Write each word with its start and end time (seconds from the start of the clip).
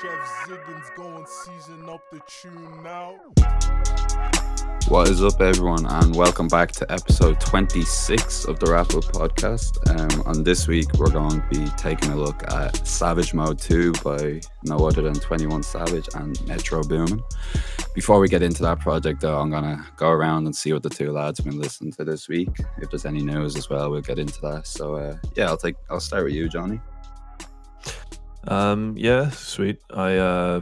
Chef 0.00 0.46
Ziggins 0.46 0.96
go 0.96 1.04
and 1.16 1.28
season 1.28 1.86
up 1.90 2.02
the 2.10 2.20
tune 2.26 2.82
now. 2.82 3.16
What 4.88 5.08
is 5.08 5.22
up, 5.22 5.42
everyone, 5.42 5.84
and 5.84 6.16
welcome 6.16 6.48
back 6.48 6.72
to 6.72 6.90
episode 6.90 7.38
26 7.38 8.46
of 8.46 8.58
the 8.60 8.72
Rap 8.72 8.94
Up 8.94 9.04
podcast. 9.04 9.76
Um, 9.90 10.22
and 10.26 10.42
this 10.42 10.66
week, 10.66 10.90
we're 10.94 11.10
going 11.10 11.42
to 11.42 11.46
be 11.50 11.66
taking 11.76 12.12
a 12.12 12.16
look 12.16 12.50
at 12.50 12.86
Savage 12.86 13.34
Mode 13.34 13.58
2 13.58 13.92
by 14.02 14.40
no 14.64 14.86
other 14.86 15.02
than 15.02 15.14
21 15.14 15.62
Savage 15.64 16.08
and 16.14 16.46
Metro 16.46 16.82
Boomin. 16.82 17.22
Before 17.94 18.20
we 18.20 18.28
get 18.28 18.42
into 18.42 18.62
that 18.62 18.80
project, 18.80 19.20
though, 19.20 19.38
I'm 19.38 19.50
going 19.50 19.64
to 19.64 19.84
go 19.96 20.08
around 20.08 20.46
and 20.46 20.56
see 20.56 20.72
what 20.72 20.82
the 20.82 20.88
two 20.88 21.12
lads 21.12 21.40
have 21.40 21.46
been 21.46 21.60
listening 21.60 21.92
to 21.92 22.04
this 22.04 22.26
week. 22.26 22.48
If 22.78 22.88
there's 22.88 23.04
any 23.04 23.20
news 23.20 23.54
as 23.54 23.68
well, 23.68 23.90
we'll 23.90 24.00
get 24.00 24.18
into 24.18 24.40
that. 24.40 24.66
So, 24.66 24.94
uh, 24.94 25.18
yeah, 25.34 25.48
I'll 25.48 25.58
take. 25.58 25.76
I'll 25.90 26.00
start 26.00 26.24
with 26.24 26.32
you, 26.32 26.48
Johnny. 26.48 26.80
Um, 28.48 28.94
yeah, 28.96 29.30
sweet. 29.30 29.78
I 29.94 30.16
uh, 30.16 30.60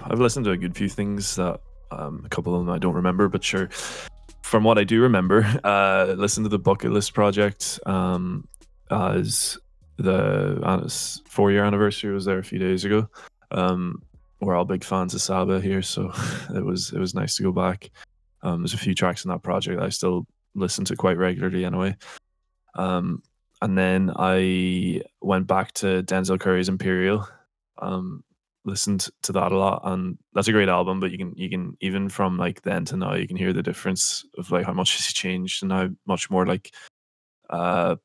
I've 0.00 0.20
listened 0.20 0.44
to 0.46 0.52
a 0.52 0.56
good 0.56 0.76
few 0.76 0.88
things 0.88 1.36
that 1.36 1.60
um, 1.90 2.22
a 2.24 2.28
couple 2.28 2.54
of 2.54 2.64
them 2.64 2.74
I 2.74 2.78
don't 2.78 2.94
remember, 2.94 3.28
but 3.28 3.44
sure. 3.44 3.68
From 4.42 4.64
what 4.64 4.78
I 4.78 4.84
do 4.84 5.02
remember, 5.02 5.44
uh, 5.64 6.14
listen 6.16 6.42
to 6.44 6.48
the 6.48 6.58
Bucket 6.58 6.92
List 6.92 7.12
Project. 7.12 7.78
Um, 7.86 8.48
as 8.90 9.58
the 9.98 10.60
uh, 10.62 10.88
four 11.26 11.50
year 11.50 11.64
anniversary 11.64 12.12
was 12.12 12.24
there 12.24 12.38
a 12.38 12.44
few 12.44 12.58
days 12.58 12.84
ago. 12.84 13.08
Um, 13.50 14.02
we're 14.40 14.54
all 14.54 14.64
big 14.64 14.84
fans 14.84 15.14
of 15.14 15.20
Saba 15.20 15.60
here, 15.60 15.82
so 15.82 16.12
it 16.54 16.64
was 16.64 16.92
it 16.92 16.98
was 16.98 17.14
nice 17.14 17.36
to 17.36 17.42
go 17.42 17.52
back. 17.52 17.90
Um, 18.42 18.62
there's 18.62 18.74
a 18.74 18.78
few 18.78 18.94
tracks 18.94 19.24
in 19.24 19.30
that 19.30 19.42
project 19.42 19.80
I 19.80 19.88
still 19.88 20.26
listen 20.54 20.84
to 20.86 20.96
quite 20.96 21.18
regularly 21.18 21.64
anyway. 21.64 21.96
Um, 22.76 23.22
and 23.60 23.76
then 23.76 24.12
I 24.16 25.02
went 25.20 25.46
back 25.46 25.72
to 25.74 26.02
Denzel 26.02 26.40
Curry's 26.40 26.68
Imperial. 26.68 27.26
Um, 27.80 28.24
listened 28.64 29.08
to 29.22 29.32
that 29.32 29.52
a 29.52 29.58
lot, 29.58 29.82
and 29.84 30.18
that's 30.34 30.48
a 30.48 30.52
great 30.52 30.68
album. 30.68 31.00
But 31.00 31.10
you 31.10 31.18
can 31.18 31.34
you 31.36 31.48
can 31.50 31.76
even 31.80 32.08
from 32.08 32.36
like 32.36 32.62
then 32.62 32.84
to 32.86 32.96
now, 32.96 33.14
you 33.14 33.26
can 33.26 33.36
hear 33.36 33.52
the 33.52 33.62
difference 33.62 34.24
of 34.36 34.50
like 34.50 34.66
how 34.66 34.72
much 34.72 34.92
he's 34.96 35.12
changed 35.12 35.62
and 35.62 35.72
how 35.72 35.88
much 36.06 36.30
more 36.30 36.46
like 36.46 36.72
uh 37.50 37.96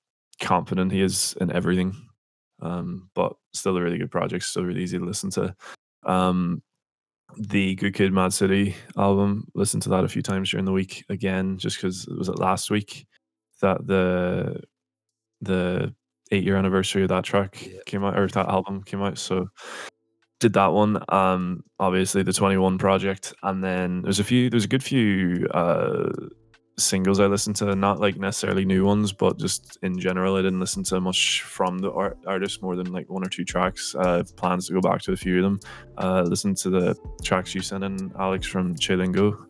confident 0.42 0.92
he 0.92 1.02
is 1.02 1.36
in 1.40 1.52
everything. 1.52 1.96
Um, 2.62 3.09
but 3.14 3.34
still 3.54 3.78
a 3.78 3.81
really 3.81 3.98
good 3.98 4.12
project, 4.12 4.46
still 4.46 4.64
really 4.64 4.84
easy 4.84 4.98
to 4.98 5.06
listen 5.06 5.30
to. 5.31 5.56
Um, 6.06 6.64
the 7.38 7.76
Good 7.76 7.94
Kid, 7.96 8.14
Mad 8.14 8.31
City 8.31 8.76
album, 8.98 9.48
listened 9.56 9.84
to 9.84 9.90
that 9.90 10.04
a 10.04 10.08
few 10.08 10.22
times 10.22 10.52
during 10.52 10.66
the 10.66 10.72
week 10.72 11.04
again, 11.09 11.58
just 11.58 11.78
because 11.78 12.08
it 12.08 12.18
was 12.18 12.30
last 12.30 12.70
week 12.70 13.06
that 13.62 13.86
the 13.86 14.62
the 15.44 15.94
eight 16.31 16.44
year 16.44 16.55
anniversary 16.55 17.03
of 17.03 17.09
that 17.09 17.23
track 17.23 17.66
yeah. 17.66 17.80
came 17.86 18.03
out 18.03 18.17
or 18.17 18.27
that 18.27 18.49
album 18.49 18.83
came 18.83 19.02
out. 19.02 19.17
So 19.17 19.50
did 20.39 20.53
that 20.53 20.73
one. 20.73 21.03
Um, 21.09 21.63
obviously 21.80 22.23
the 22.23 22.33
twenty 22.33 22.58
one 22.58 22.77
project, 22.77 23.33
and 23.44 23.63
then 23.63 24.02
there's 24.02 24.19
a 24.19 24.23
few. 24.23 24.50
There's 24.50 24.66
a 24.66 24.69
good 24.69 24.83
few 24.83 25.47
uh 25.53 26.09
singles 26.77 27.19
I 27.19 27.27
listened 27.27 27.55
to, 27.58 27.75
not 27.75 28.00
like 28.00 28.17
necessarily 28.17 28.66
new 28.66 28.85
ones, 28.85 29.13
but 29.13 29.38
just 29.38 29.77
in 29.83 30.00
general, 30.00 30.35
I 30.35 30.41
didn't 30.41 30.59
listen 30.59 30.83
to 30.85 31.00
much 31.00 31.41
from 31.41 31.78
the 31.78 31.91
art- 31.91 32.17
artist 32.25 32.61
more 32.61 32.75
than 32.75 32.91
like 32.91 33.09
one 33.09 33.23
or 33.23 33.30
two 33.30 33.45
tracks. 33.45 33.95
Uh, 33.95 34.23
plans 34.38 34.67
to 34.67 34.73
go 34.73 34.81
back 34.81 35.02
to 35.03 35.11
a 35.11 35.17
few 35.17 35.38
of 35.38 35.44
them. 35.44 35.59
Uh, 35.97 36.23
listen 36.23 36.55
to 36.55 36.69
the 36.69 36.95
tracks 37.23 37.53
you 37.53 37.61
sent 37.61 37.83
in, 37.83 38.11
Alex 38.17 38.47
from 38.47 38.75
Chilingo. 38.75 39.45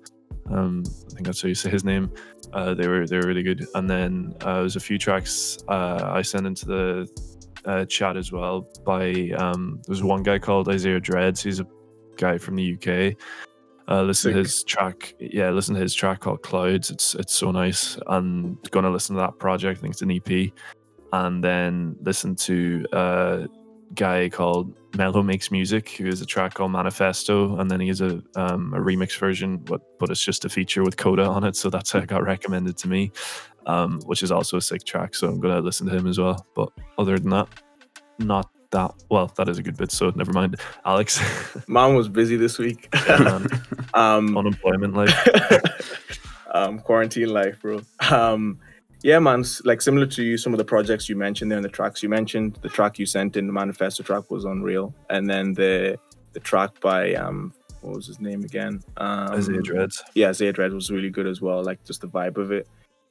Um, 0.49 0.83
I 0.85 1.13
think 1.13 1.25
that's 1.25 1.41
how 1.41 1.47
you 1.47 1.55
say 1.55 1.69
his 1.69 1.83
name. 1.83 2.11
Uh, 2.51 2.73
they 2.73 2.87
were 2.87 3.07
they 3.07 3.17
were 3.17 3.27
really 3.27 3.43
good. 3.43 3.65
And 3.75 3.89
then 3.89 4.35
uh, 4.41 4.59
there's 4.59 4.75
a 4.75 4.81
few 4.81 4.97
tracks 4.97 5.57
uh, 5.67 6.09
I 6.11 6.21
sent 6.21 6.45
into 6.45 6.65
the 6.65 7.07
uh, 7.65 7.85
chat 7.85 8.17
as 8.17 8.31
well 8.31 8.67
by 8.85 9.31
um, 9.37 9.81
there's 9.87 10.03
one 10.03 10.23
guy 10.23 10.39
called 10.39 10.69
Isaiah 10.69 10.99
Dreads. 10.99 11.41
He's 11.41 11.59
a 11.59 11.67
guy 12.17 12.37
from 12.37 12.55
the 12.55 12.73
UK. 12.73 13.17
Uh, 13.87 14.01
listen 14.01 14.29
Sick. 14.29 14.33
to 14.33 14.39
his 14.39 14.63
track. 14.63 15.13
Yeah, 15.19 15.49
listen 15.49 15.75
to 15.75 15.81
his 15.81 15.93
track 15.93 16.21
called 16.21 16.41
Clouds. 16.41 16.89
It's 16.89 17.15
it's 17.15 17.33
so 17.33 17.51
nice. 17.51 17.97
I'm 18.07 18.57
gonna 18.71 18.89
listen 18.89 19.15
to 19.15 19.21
that 19.21 19.39
project. 19.39 19.79
I 19.79 19.81
think 19.81 19.93
it's 19.93 20.01
an 20.01 20.11
EP, 20.11 20.51
and 21.11 21.43
then 21.43 21.95
listen 22.01 22.35
to 22.35 22.85
a 22.93 23.47
guy 23.95 24.29
called 24.29 24.73
Mellow 24.95 25.23
Makes 25.23 25.51
Music, 25.51 25.89
who 25.89 26.05
has 26.05 26.21
a 26.21 26.25
track 26.25 26.53
called 26.55 26.71
Manifesto, 26.71 27.57
and 27.57 27.69
then 27.69 27.79
he 27.79 27.87
has 27.87 28.01
a 28.01 28.21
um, 28.35 28.73
a 28.73 28.79
remix 28.79 29.17
version, 29.17 29.57
but 29.57 29.81
but 29.99 30.09
it's 30.09 30.23
just 30.23 30.45
a 30.45 30.49
feature 30.49 30.83
with 30.83 30.97
Coda 30.97 31.25
on 31.25 31.43
it. 31.43 31.55
So 31.55 31.69
that's 31.69 31.91
how 31.91 31.99
it 31.99 32.07
got 32.07 32.23
recommended 32.23 32.77
to 32.77 32.87
me, 32.87 33.11
um, 33.65 33.99
which 34.05 34.23
is 34.23 34.31
also 34.31 34.57
a 34.57 34.61
sick 34.61 34.83
track. 34.85 35.15
So 35.15 35.27
I'm 35.27 35.39
gonna 35.39 35.61
listen 35.61 35.87
to 35.87 35.95
him 35.95 36.07
as 36.07 36.19
well. 36.19 36.45
But 36.55 36.69
other 36.97 37.17
than 37.17 37.29
that, 37.31 37.47
not 38.19 38.49
that 38.73 38.91
well 39.09 39.31
that 39.37 39.47
is 39.47 39.59
a 39.59 39.63
good 39.63 39.77
bit 39.77 39.91
so 39.91 40.11
never 40.15 40.33
mind 40.33 40.59
alex 40.83 41.21
mom 41.67 41.93
was 41.93 42.09
busy 42.09 42.35
this 42.35 42.57
week 42.57 42.93
um 43.93 44.35
unemployment 44.35 44.95
life 44.95 46.09
um 46.55 46.79
quarantine 46.79 47.29
life 47.29 47.61
bro 47.61 47.79
um 48.09 48.59
yeah 49.03 49.19
man 49.19 49.43
like 49.63 49.81
similar 49.81 50.05
to 50.05 50.23
you 50.23 50.37
some 50.37 50.53
of 50.53 50.57
the 50.57 50.65
projects 50.65 51.07
you 51.07 51.15
mentioned 51.15 51.51
there 51.51 51.57
and 51.57 51.65
the 51.65 51.69
tracks 51.69 52.01
you 52.01 52.09
mentioned 52.09 52.57
the 52.61 52.69
track 52.69 52.97
you 52.97 53.05
sent 53.05 53.37
in 53.37 53.45
the 53.45 53.53
manifesto 53.53 54.01
track 54.01 54.29
was 54.31 54.45
unreal 54.45 54.93
and 55.09 55.29
then 55.29 55.53
the 55.53 55.97
the 56.33 56.39
track 56.39 56.79
by 56.81 57.13
um 57.13 57.53
what 57.81 57.95
was 57.95 58.07
his 58.07 58.19
name 58.19 58.43
again 58.43 58.81
um 58.97 59.29
isaiah 59.33 59.61
dreads 59.61 60.03
yeah 60.15 60.29
isaiah 60.29 60.53
dreads 60.53 60.73
was 60.73 60.89
really 60.89 61.09
good 61.09 61.27
as 61.27 61.41
well 61.41 61.63
like 61.63 61.83
just 61.83 62.01
the 62.01 62.07
vibe 62.07 62.37
of 62.37 62.51
it 62.51 62.67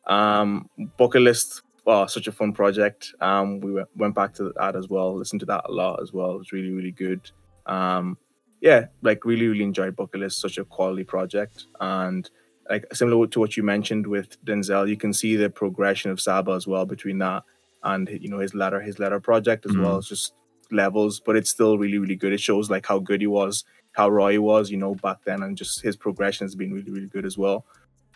um 0.08 0.68
bucket 0.96 1.22
list 1.22 1.62
well, 1.84 2.06
such 2.08 2.26
a 2.26 2.32
fun 2.32 2.52
project. 2.52 3.12
Um, 3.20 3.60
we 3.60 3.72
went, 3.72 3.88
went 3.96 4.14
back 4.14 4.34
to 4.34 4.52
that 4.56 4.76
as 4.76 4.88
well, 4.88 5.16
listened 5.16 5.40
to 5.40 5.46
that 5.46 5.64
a 5.68 5.72
lot 5.72 6.00
as 6.00 6.12
well. 6.12 6.32
It 6.32 6.38
was 6.38 6.52
really, 6.52 6.70
really 6.70 6.92
good. 6.92 7.30
Um, 7.66 8.16
yeah, 8.60 8.86
like 9.02 9.24
really, 9.24 9.48
really 9.48 9.64
enjoyed 9.64 9.96
Bucket 9.96 10.20
List, 10.20 10.40
such 10.40 10.58
a 10.58 10.64
quality 10.64 11.04
project. 11.04 11.66
And 11.80 12.28
like 12.72 12.86
similar 12.94 13.26
to 13.26 13.38
what 13.38 13.54
you 13.54 13.62
mentioned 13.62 14.06
with 14.06 14.42
Denzel, 14.46 14.88
you 14.88 14.96
can 14.96 15.12
see 15.12 15.36
the 15.36 15.50
progression 15.50 16.10
of 16.10 16.18
Saba 16.18 16.52
as 16.52 16.66
well 16.66 16.86
between 16.86 17.18
that 17.18 17.42
and 17.84 18.08
you 18.08 18.30
know 18.30 18.38
his 18.38 18.54
letter, 18.54 18.80
his 18.80 18.98
letter 18.98 19.20
project 19.20 19.66
as 19.66 19.72
mm-hmm. 19.72 19.82
well. 19.82 19.98
It's 19.98 20.08
just 20.08 20.32
levels, 20.70 21.20
but 21.20 21.36
it's 21.36 21.50
still 21.50 21.76
really, 21.76 21.98
really 21.98 22.16
good. 22.16 22.32
It 22.32 22.40
shows 22.40 22.70
like 22.70 22.86
how 22.86 22.98
good 22.98 23.20
he 23.20 23.26
was, 23.26 23.64
how 23.92 24.08
raw 24.08 24.28
he 24.28 24.38
was, 24.38 24.70
you 24.70 24.78
know, 24.78 24.94
back 24.94 25.18
then, 25.26 25.42
and 25.42 25.54
just 25.54 25.82
his 25.82 25.96
progression 25.96 26.46
has 26.46 26.54
been 26.54 26.72
really, 26.72 26.90
really 26.90 27.08
good 27.08 27.26
as 27.26 27.36
well. 27.36 27.66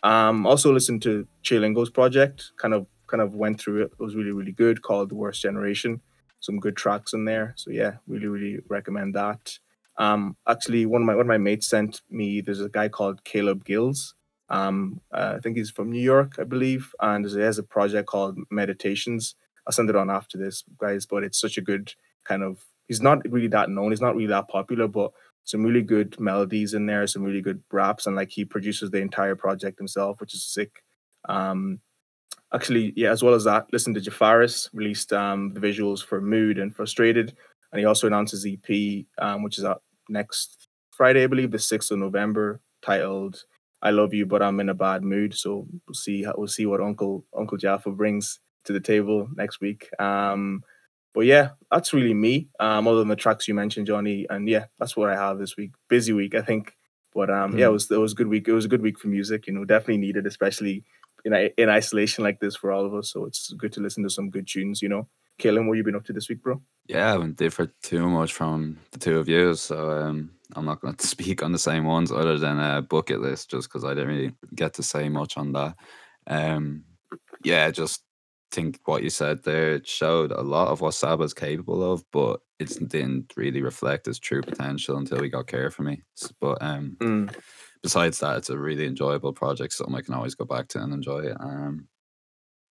Um, 0.02 0.46
also 0.46 0.72
listened 0.72 1.02
to 1.02 1.28
Chilingo's 1.42 1.90
project, 1.90 2.52
kind 2.56 2.72
of 2.72 2.86
kind 3.08 3.20
of 3.20 3.34
went 3.34 3.60
through 3.60 3.82
it. 3.82 3.92
It 3.92 4.02
was 4.02 4.16
really, 4.16 4.32
really 4.32 4.52
good, 4.52 4.80
called 4.80 5.10
The 5.10 5.16
Worst 5.16 5.42
Generation. 5.42 6.00
Some 6.40 6.60
good 6.60 6.78
tracks 6.78 7.12
in 7.12 7.26
there. 7.26 7.52
So 7.56 7.70
yeah, 7.70 7.96
really, 8.06 8.28
really 8.28 8.58
recommend 8.68 9.14
that. 9.16 9.58
Um, 9.98 10.36
actually, 10.48 10.86
one 10.86 11.02
of 11.02 11.06
my 11.06 11.14
one 11.14 11.26
of 11.26 11.34
my 11.36 11.44
mates 11.48 11.68
sent 11.68 12.00
me. 12.10 12.40
There's 12.40 12.62
a 12.62 12.70
guy 12.70 12.88
called 12.88 13.22
Caleb 13.24 13.62
Gills. 13.66 14.14
Um, 14.48 15.00
uh, 15.12 15.34
I 15.36 15.40
think 15.40 15.56
he's 15.56 15.70
from 15.70 15.90
New 15.90 16.00
York, 16.00 16.36
I 16.38 16.44
believe, 16.44 16.94
and 17.00 17.28
he 17.28 17.40
has 17.40 17.58
a 17.58 17.62
project 17.62 18.08
called 18.08 18.38
Meditations. 18.50 19.34
I'll 19.66 19.72
send 19.72 19.90
it 19.90 19.96
on 19.96 20.10
after 20.10 20.38
this, 20.38 20.62
guys. 20.78 21.06
But 21.06 21.24
it's 21.24 21.40
such 21.40 21.58
a 21.58 21.62
good 21.62 21.94
kind 22.24 22.42
of. 22.42 22.64
He's 22.88 23.02
not 23.02 23.28
really 23.30 23.48
that 23.48 23.68
known. 23.68 23.90
He's 23.90 24.00
not 24.00 24.14
really 24.14 24.28
that 24.28 24.48
popular, 24.48 24.86
but 24.86 25.12
some 25.44 25.64
really 25.64 25.82
good 25.82 26.18
melodies 26.20 26.74
in 26.74 26.86
there, 26.86 27.06
some 27.06 27.22
really 27.22 27.40
good 27.40 27.62
raps, 27.72 28.06
and 28.06 28.16
like 28.16 28.30
he 28.30 28.44
produces 28.44 28.90
the 28.90 28.98
entire 28.98 29.36
project 29.36 29.78
himself, 29.78 30.20
which 30.20 30.34
is 30.34 30.44
sick. 30.44 30.82
Um, 31.28 31.80
actually, 32.52 32.92
yeah, 32.96 33.10
as 33.10 33.22
well 33.22 33.34
as 33.34 33.44
that, 33.44 33.66
listen 33.72 33.94
to 33.94 34.00
Jafaris 34.00 34.68
released 34.72 35.12
um, 35.12 35.54
the 35.54 35.60
visuals 35.60 36.04
for 36.04 36.20
Mood 36.20 36.58
and 36.58 36.74
Frustrated, 36.74 37.36
and 37.72 37.78
he 37.78 37.84
also 37.84 38.06
announced 38.06 38.32
his 38.32 38.46
EP, 38.46 39.06
um, 39.18 39.42
which 39.42 39.58
is 39.58 39.64
out 39.64 39.82
next 40.08 40.68
Friday, 40.90 41.24
I 41.24 41.28
believe, 41.28 41.52
the 41.52 41.58
sixth 41.58 41.90
of 41.90 41.98
November, 41.98 42.60
titled 42.82 43.44
"I 43.82 43.90
Love 43.90 44.14
You, 44.14 44.26
But 44.26 44.42
I'm 44.42 44.60
in 44.60 44.68
a 44.68 44.74
Bad 44.74 45.02
Mood." 45.02 45.34
So 45.34 45.66
we'll 45.86 45.94
see. 45.94 46.26
We'll 46.36 46.48
see 46.48 46.66
what 46.66 46.80
Uncle 46.80 47.24
Uncle 47.36 47.58
Jaffa 47.58 47.90
brings 47.90 48.40
to 48.64 48.72
the 48.72 48.80
table 48.80 49.28
next 49.34 49.60
week. 49.60 49.88
Um, 49.98 50.62
but 51.14 51.24
yeah, 51.24 51.50
that's 51.70 51.94
really 51.94 52.12
me. 52.12 52.48
Um, 52.60 52.86
other 52.86 52.98
than 52.98 53.08
the 53.08 53.16
tracks 53.16 53.48
you 53.48 53.54
mentioned, 53.54 53.86
Johnny, 53.86 54.26
and 54.28 54.46
yeah, 54.48 54.66
that's 54.78 54.96
what 54.96 55.08
I 55.08 55.16
have 55.16 55.38
this 55.38 55.56
week. 55.56 55.72
Busy 55.88 56.12
week, 56.12 56.34
I 56.34 56.42
think. 56.42 56.76
But 57.14 57.30
um, 57.30 57.54
mm. 57.54 57.58
yeah, 57.58 57.66
it 57.66 57.72
was 57.72 57.90
it 57.90 57.98
was 57.98 58.12
a 58.12 58.16
good 58.16 58.28
week. 58.28 58.46
It 58.46 58.52
was 58.52 58.66
a 58.66 58.68
good 58.68 58.82
week 58.82 58.98
for 58.98 59.08
music. 59.08 59.46
You 59.46 59.54
know, 59.54 59.64
definitely 59.64 59.96
needed, 59.96 60.26
especially 60.26 60.84
in 61.24 61.32
in 61.56 61.70
isolation 61.70 62.22
like 62.22 62.38
this 62.40 62.54
for 62.54 62.70
all 62.70 62.84
of 62.84 62.94
us. 62.94 63.10
So 63.10 63.24
it's 63.24 63.52
good 63.54 63.72
to 63.72 63.80
listen 63.80 64.02
to 64.02 64.10
some 64.10 64.28
good 64.28 64.46
tunes. 64.46 64.82
You 64.82 64.90
know, 64.90 65.08
Kaylin, 65.40 65.66
what 65.66 65.78
you 65.78 65.84
been 65.84 65.96
up 65.96 66.04
to 66.04 66.12
this 66.12 66.28
week, 66.28 66.42
bro? 66.42 66.60
Yeah, 66.86 67.08
I 67.08 67.12
haven't 67.12 67.36
differed 67.36 67.72
too 67.82 68.06
much 68.08 68.34
from 68.34 68.78
the 68.90 68.98
two 68.98 69.18
of 69.18 69.26
you, 69.26 69.54
so 69.54 69.90
um, 69.90 70.32
I'm 70.54 70.64
not 70.64 70.80
going 70.80 70.94
to 70.96 71.06
speak 71.06 71.42
on 71.42 71.52
the 71.52 71.58
same 71.58 71.84
ones 71.84 72.12
other 72.12 72.38
than 72.38 72.58
a 72.58 72.82
bucket 72.82 73.20
list, 73.20 73.50
just 73.50 73.68
because 73.68 73.84
I 73.84 73.94
didn't 73.94 74.08
really 74.08 74.32
get 74.54 74.74
to 74.74 74.82
say 74.82 75.08
much 75.08 75.36
on 75.36 75.52
that. 75.52 75.76
Um, 76.26 76.84
yeah, 77.44 77.70
just 77.70 78.02
think 78.52 78.78
what 78.84 79.02
you 79.02 79.10
said 79.10 79.42
there 79.42 79.80
showed 79.84 80.32
a 80.32 80.40
lot 80.40 80.68
of 80.68 80.80
what 80.80 80.94
Saba's 80.94 81.34
capable 81.34 81.92
of, 81.92 82.04
but 82.12 82.40
it 82.58 82.68
didn't 82.88 83.32
really 83.36 83.60
reflect 83.60 84.06
his 84.06 84.18
true 84.18 84.42
potential 84.42 84.96
until 84.96 85.18
we 85.20 85.28
got 85.28 85.46
Care 85.46 85.70
for 85.70 85.82
Me. 85.82 86.02
But 86.40 86.58
um, 86.60 86.96
mm 87.00 87.34
besides 87.86 88.18
that, 88.18 88.38
it's 88.38 88.50
a 88.50 88.58
really 88.58 88.84
enjoyable 88.84 89.32
project, 89.32 89.72
something 89.72 89.94
I 89.94 90.00
can 90.00 90.14
always 90.14 90.34
go 90.34 90.44
back 90.44 90.66
to 90.68 90.82
and 90.82 90.92
enjoy. 90.92 91.32
Um, 91.38 91.86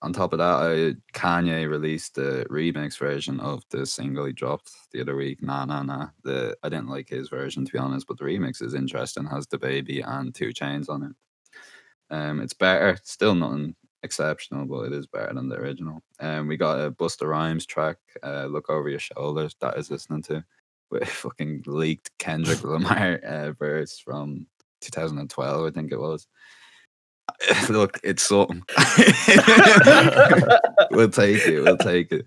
on 0.02 0.12
top 0.12 0.32
of 0.32 0.38
that, 0.38 0.44
I, 0.44 1.18
Kanye 1.18 1.68
released 1.68 2.14
the 2.14 2.46
remix 2.50 2.98
version 2.98 3.40
of 3.40 3.62
the 3.70 3.86
single 3.86 4.26
he 4.26 4.32
dropped 4.32 4.70
the 4.92 5.00
other 5.00 5.16
week. 5.16 5.42
Nah, 5.42 5.64
nah, 5.64 5.82
nah. 5.82 6.08
The 6.22 6.56
I 6.62 6.68
didn't 6.68 6.88
like 6.88 7.08
his 7.08 7.28
version 7.28 7.64
to 7.64 7.72
be 7.72 7.78
honest, 7.78 8.06
but 8.06 8.18
the 8.18 8.24
remix 8.24 8.62
is 8.62 8.74
interesting. 8.74 9.24
Has 9.26 9.46
DaBaby 9.46 10.06
and 10.06 10.34
2 10.34 10.48
Chainz 10.48 10.88
on 10.88 11.04
it. 11.04 11.12
Um, 12.14 12.40
it's 12.40 12.52
better. 12.52 12.98
Still 13.02 13.34
nothing 13.34 13.74
exceptional, 14.02 14.66
but 14.66 14.84
it 14.84 14.92
is 14.92 15.06
better 15.06 15.32
than 15.32 15.48
the 15.48 15.56
original. 15.56 16.02
And 16.20 16.40
um, 16.40 16.48
we 16.48 16.56
got 16.56 16.78
a 16.78 16.90
Busta 16.90 17.26
Rhymes 17.26 17.66
track, 17.66 17.96
uh, 18.22 18.46
"Look 18.46 18.70
Over 18.70 18.88
Your 18.88 18.98
Shoulders" 18.98 19.56
that 19.60 19.78
is 19.78 19.90
listening 19.90 20.22
to 20.24 20.44
with 20.90 21.08
fucking 21.08 21.64
leaked 21.66 22.10
Kendrick 22.18 22.62
Lamar 22.62 23.20
uh, 23.24 23.52
verse 23.52 23.98
from 23.98 24.46
2012, 24.80 25.66
I 25.66 25.70
think 25.70 25.92
it 25.92 25.98
was. 25.98 26.28
Look, 27.68 28.00
it's 28.04 28.22
something. 28.22 28.62
we'll 30.90 31.10
take 31.10 31.46
it. 31.46 31.62
We'll 31.62 31.76
take 31.76 32.12
it. 32.12 32.26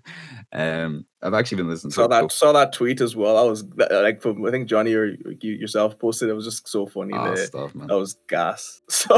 Um, 0.52 1.04
I've 1.22 1.34
actually 1.34 1.58
been 1.58 1.68
listening. 1.68 1.90
Saw 1.90 2.06
to 2.06 2.08
that. 2.08 2.32
Saw 2.32 2.52
that 2.52 2.72
tweet 2.72 3.00
as 3.00 3.14
well. 3.14 3.36
I 3.36 3.42
was 3.42 3.64
like, 3.76 4.22
from, 4.22 4.44
I 4.46 4.50
think 4.50 4.68
Johnny 4.68 4.94
or 4.94 5.06
you 5.06 5.52
yourself 5.52 5.98
posted. 5.98 6.28
It 6.28 6.34
was 6.34 6.44
just 6.44 6.68
so 6.68 6.86
funny. 6.86 7.12
Oh, 7.14 7.30
the, 7.30 7.36
stuff, 7.36 7.74
man. 7.74 7.88
That 7.88 7.98
was 7.98 8.16
gas. 8.28 8.80
So 8.90 9.16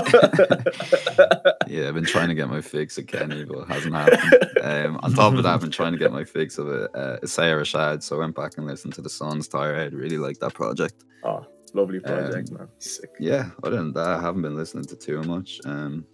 yeah, 1.66 1.88
I've 1.88 1.94
been 1.94 2.04
trying 2.04 2.28
to 2.28 2.34
get 2.34 2.48
my 2.48 2.60
fix 2.60 2.98
of 2.98 3.06
Kenny, 3.06 3.44
but 3.44 3.58
it 3.58 3.68
hasn't 3.68 3.94
happened. 3.94 4.58
Um, 4.62 5.00
on 5.02 5.14
top 5.14 5.34
of 5.34 5.42
that, 5.42 5.54
I've 5.54 5.60
been 5.60 5.70
trying 5.70 5.92
to 5.92 5.98
get 5.98 6.12
my 6.12 6.24
fix 6.24 6.58
of 6.58 6.68
a, 6.68 6.90
uh, 6.96 7.18
Isaiah 7.22 7.56
Rashad. 7.56 8.02
So 8.02 8.16
I 8.16 8.18
went 8.20 8.36
back 8.36 8.52
and 8.56 8.66
listened 8.66 8.94
to 8.94 9.02
the 9.02 9.10
Sun's 9.10 9.48
Tirade. 9.48 9.92
Really 9.92 10.18
like 10.18 10.38
that 10.40 10.54
project. 10.54 11.04
Oh, 11.24 11.46
lovely 11.74 12.00
project, 12.00 12.50
Um, 12.50 12.56
man. 12.58 12.68
Sick. 12.78 13.10
Yeah, 13.18 13.50
other 13.62 13.76
than 13.76 13.92
that, 13.94 14.08
I 14.08 14.20
haven't 14.20 14.42
been 14.42 14.56
listening 14.56 14.84
to 14.86 14.96
too 14.96 15.22
much. 15.22 15.60
Um, 15.64 16.04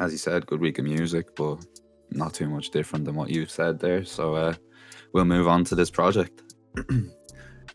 as 0.00 0.12
you 0.12 0.18
said, 0.18 0.46
good 0.46 0.60
week 0.60 0.78
of 0.78 0.84
music, 0.84 1.34
but 1.36 1.64
not 2.10 2.34
too 2.34 2.48
much 2.48 2.70
different 2.70 3.04
than 3.04 3.14
what 3.14 3.30
you've 3.30 3.50
said 3.50 3.78
there. 3.78 4.04
So 4.04 4.34
uh, 4.34 4.54
we'll 5.12 5.24
move 5.24 5.48
on 5.48 5.64
to 5.64 5.74
this 5.74 5.90
project. 5.90 6.42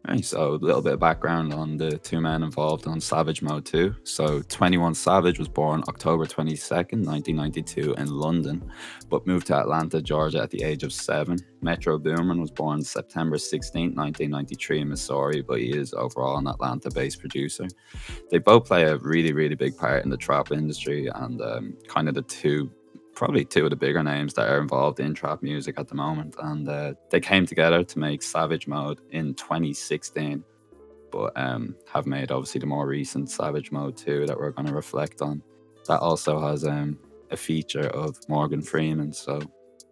right, 0.09 0.25
so 0.25 0.53
a 0.53 0.55
little 0.55 0.81
bit 0.81 0.93
of 0.93 0.99
background 0.99 1.53
on 1.53 1.77
the 1.77 1.97
two 1.99 2.19
men 2.19 2.43
involved 2.43 2.87
on 2.87 2.99
Savage 2.99 3.41
Mode 3.41 3.65
2. 3.65 3.95
So 4.03 4.41
21 4.41 4.95
Savage 4.95 5.39
was 5.39 5.47
born 5.47 5.81
October 5.87 6.25
22nd, 6.25 7.05
1992 7.05 7.93
in 7.93 8.07
London, 8.07 8.69
but 9.09 9.25
moved 9.25 9.47
to 9.47 9.55
Atlanta, 9.55 10.01
Georgia 10.01 10.41
at 10.41 10.49
the 10.49 10.63
age 10.63 10.83
of 10.83 10.91
seven. 10.91 11.37
Metro 11.61 11.97
Boomin 11.97 12.41
was 12.41 12.51
born 12.51 12.81
September 12.81 13.37
16th, 13.37 13.95
1993 13.95 14.81
in 14.81 14.89
Missouri, 14.89 15.41
but 15.41 15.59
he 15.59 15.71
is 15.71 15.93
overall 15.93 16.37
an 16.37 16.47
Atlanta-based 16.47 17.19
producer. 17.19 17.67
They 18.29 18.39
both 18.39 18.65
play 18.65 18.83
a 18.83 18.97
really, 18.97 19.31
really 19.31 19.55
big 19.55 19.77
part 19.77 20.03
in 20.03 20.09
the 20.09 20.17
trap 20.17 20.51
industry 20.51 21.07
and 21.15 21.41
um, 21.41 21.77
kind 21.87 22.09
of 22.09 22.15
the 22.15 22.23
two 22.23 22.69
probably 23.15 23.45
two 23.45 23.65
of 23.65 23.69
the 23.69 23.75
bigger 23.75 24.03
names 24.03 24.33
that 24.33 24.49
are 24.49 24.59
involved 24.59 24.99
in 24.99 25.13
trap 25.13 25.41
music 25.41 25.79
at 25.79 25.87
the 25.87 25.95
moment. 25.95 26.35
And 26.39 26.67
uh, 26.67 26.93
they 27.09 27.19
came 27.19 27.45
together 27.45 27.83
to 27.83 27.99
make 27.99 28.21
Savage 28.23 28.67
Mode 28.67 29.01
in 29.11 29.33
2016, 29.35 30.43
but 31.11 31.31
um, 31.35 31.75
have 31.91 32.05
made 32.05 32.31
obviously 32.31 32.59
the 32.59 32.67
more 32.67 32.87
recent 32.87 33.29
Savage 33.29 33.71
Mode 33.71 33.97
2 33.97 34.25
that 34.27 34.37
we're 34.37 34.51
going 34.51 34.67
to 34.67 34.73
reflect 34.73 35.21
on. 35.21 35.41
That 35.87 35.99
also 35.99 36.39
has 36.39 36.65
um, 36.65 36.97
a 37.31 37.37
feature 37.37 37.87
of 37.87 38.17
Morgan 38.29 38.61
Freeman. 38.61 39.13
So 39.13 39.41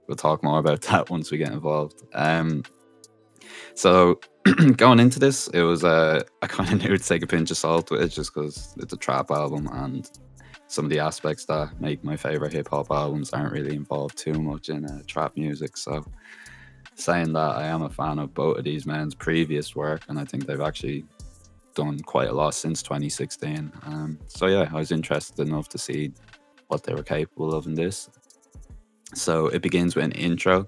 we'll 0.07 0.17
talk 0.17 0.43
more 0.43 0.59
about 0.59 0.81
that 0.83 1.09
once 1.09 1.31
we 1.31 1.37
get 1.37 1.51
involved. 1.51 2.03
Um, 2.13 2.63
so 3.73 4.19
going 4.75 4.99
into 4.99 5.19
this, 5.19 5.47
it 5.49 5.61
was 5.61 5.83
uh, 5.83 6.21
I 6.41 6.47
kind 6.47 6.71
of 6.71 6.81
knew 6.81 6.97
to 6.97 7.03
take 7.03 7.23
a 7.23 7.27
pinch 7.27 7.51
of 7.51 7.57
salt 7.57 7.91
with 7.91 8.01
it 8.01 8.09
just 8.09 8.33
because 8.33 8.75
it's 8.79 8.93
a 8.93 8.97
trap 8.97 9.31
album 9.31 9.67
and 9.71 10.09
some 10.71 10.85
of 10.85 10.89
the 10.89 10.99
aspects 10.99 11.43
that 11.43 11.81
make 11.81 12.01
my 12.01 12.15
favorite 12.15 12.53
hip 12.53 12.69
hop 12.69 12.89
albums 12.91 13.33
aren't 13.33 13.51
really 13.51 13.75
involved 13.75 14.17
too 14.17 14.41
much 14.41 14.69
in 14.69 14.85
uh, 14.85 15.01
trap 15.05 15.35
music. 15.35 15.75
So, 15.75 16.05
saying 16.95 17.33
that, 17.33 17.57
I 17.57 17.67
am 17.67 17.81
a 17.81 17.89
fan 17.89 18.19
of 18.19 18.33
both 18.33 18.57
of 18.57 18.63
these 18.63 18.85
men's 18.85 19.13
previous 19.13 19.75
work, 19.75 20.03
and 20.07 20.17
I 20.17 20.23
think 20.23 20.45
they've 20.45 20.61
actually 20.61 21.03
done 21.75 21.99
quite 21.99 22.29
a 22.29 22.33
lot 22.33 22.53
since 22.53 22.81
2016. 22.83 23.69
Um, 23.83 24.17
so, 24.27 24.45
yeah, 24.45 24.69
I 24.71 24.77
was 24.77 24.93
interested 24.93 25.45
enough 25.45 25.67
to 25.69 25.77
see 25.77 26.13
what 26.69 26.85
they 26.85 26.93
were 26.93 27.03
capable 27.03 27.53
of 27.53 27.65
in 27.65 27.75
this. 27.75 28.09
So, 29.13 29.47
it 29.47 29.61
begins 29.61 29.97
with 29.97 30.05
an 30.05 30.13
intro. 30.13 30.65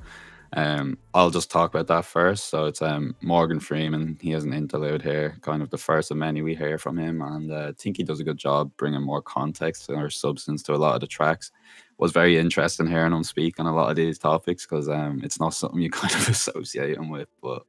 Um, 0.55 1.00
I'll 1.15 1.31
just 1.31 1.50
talk 1.50 1.73
about 1.73 1.88
that 1.88 2.05
first. 2.05 2.50
So 2.50 2.65
it's 2.65 2.81
um, 2.81 3.15
Morgan 3.21 3.59
Freeman. 3.59 4.19
He 4.21 4.31
has 4.31 4.44
an 4.44 4.53
interlude 4.53 5.01
here, 5.01 5.38
kind 5.41 5.63
of 5.63 5.71
the 5.71 5.79
first 5.79 6.11
of 6.11 6.17
many 6.17 6.44
we 6.44 6.53
hear 6.53 6.77
from 6.77 6.97
him, 6.97 7.21
and 7.21 7.51
uh, 7.51 7.69
I 7.69 7.71
think 7.71 7.97
he 7.97 8.03
does 8.03 8.19
a 8.19 8.23
good 8.23 8.38
job 8.38 8.71
bringing 8.77 9.01
more 9.01 9.21
context 9.21 9.89
or 9.89 10.09
substance 10.11 10.61
to 10.63 10.73
a 10.73 10.77
lot 10.77 10.94
of 10.94 11.01
the 11.01 11.07
tracks. 11.07 11.51
Was 11.97 12.11
very 12.11 12.38
interesting 12.38 12.88
hearing 12.88 13.13
him 13.13 13.23
speak 13.23 13.59
on 13.59 13.65
a 13.65 13.73
lot 13.73 13.89
of 13.89 13.95
these 13.95 14.19
topics 14.19 14.65
because 14.65 14.89
um, 14.89 15.21
it's 15.23 15.39
not 15.39 15.53
something 15.55 15.81
you 15.81 15.89
kind 15.91 16.13
of 16.13 16.29
associate 16.29 16.97
him 16.97 17.09
with, 17.09 17.29
but 17.41 17.63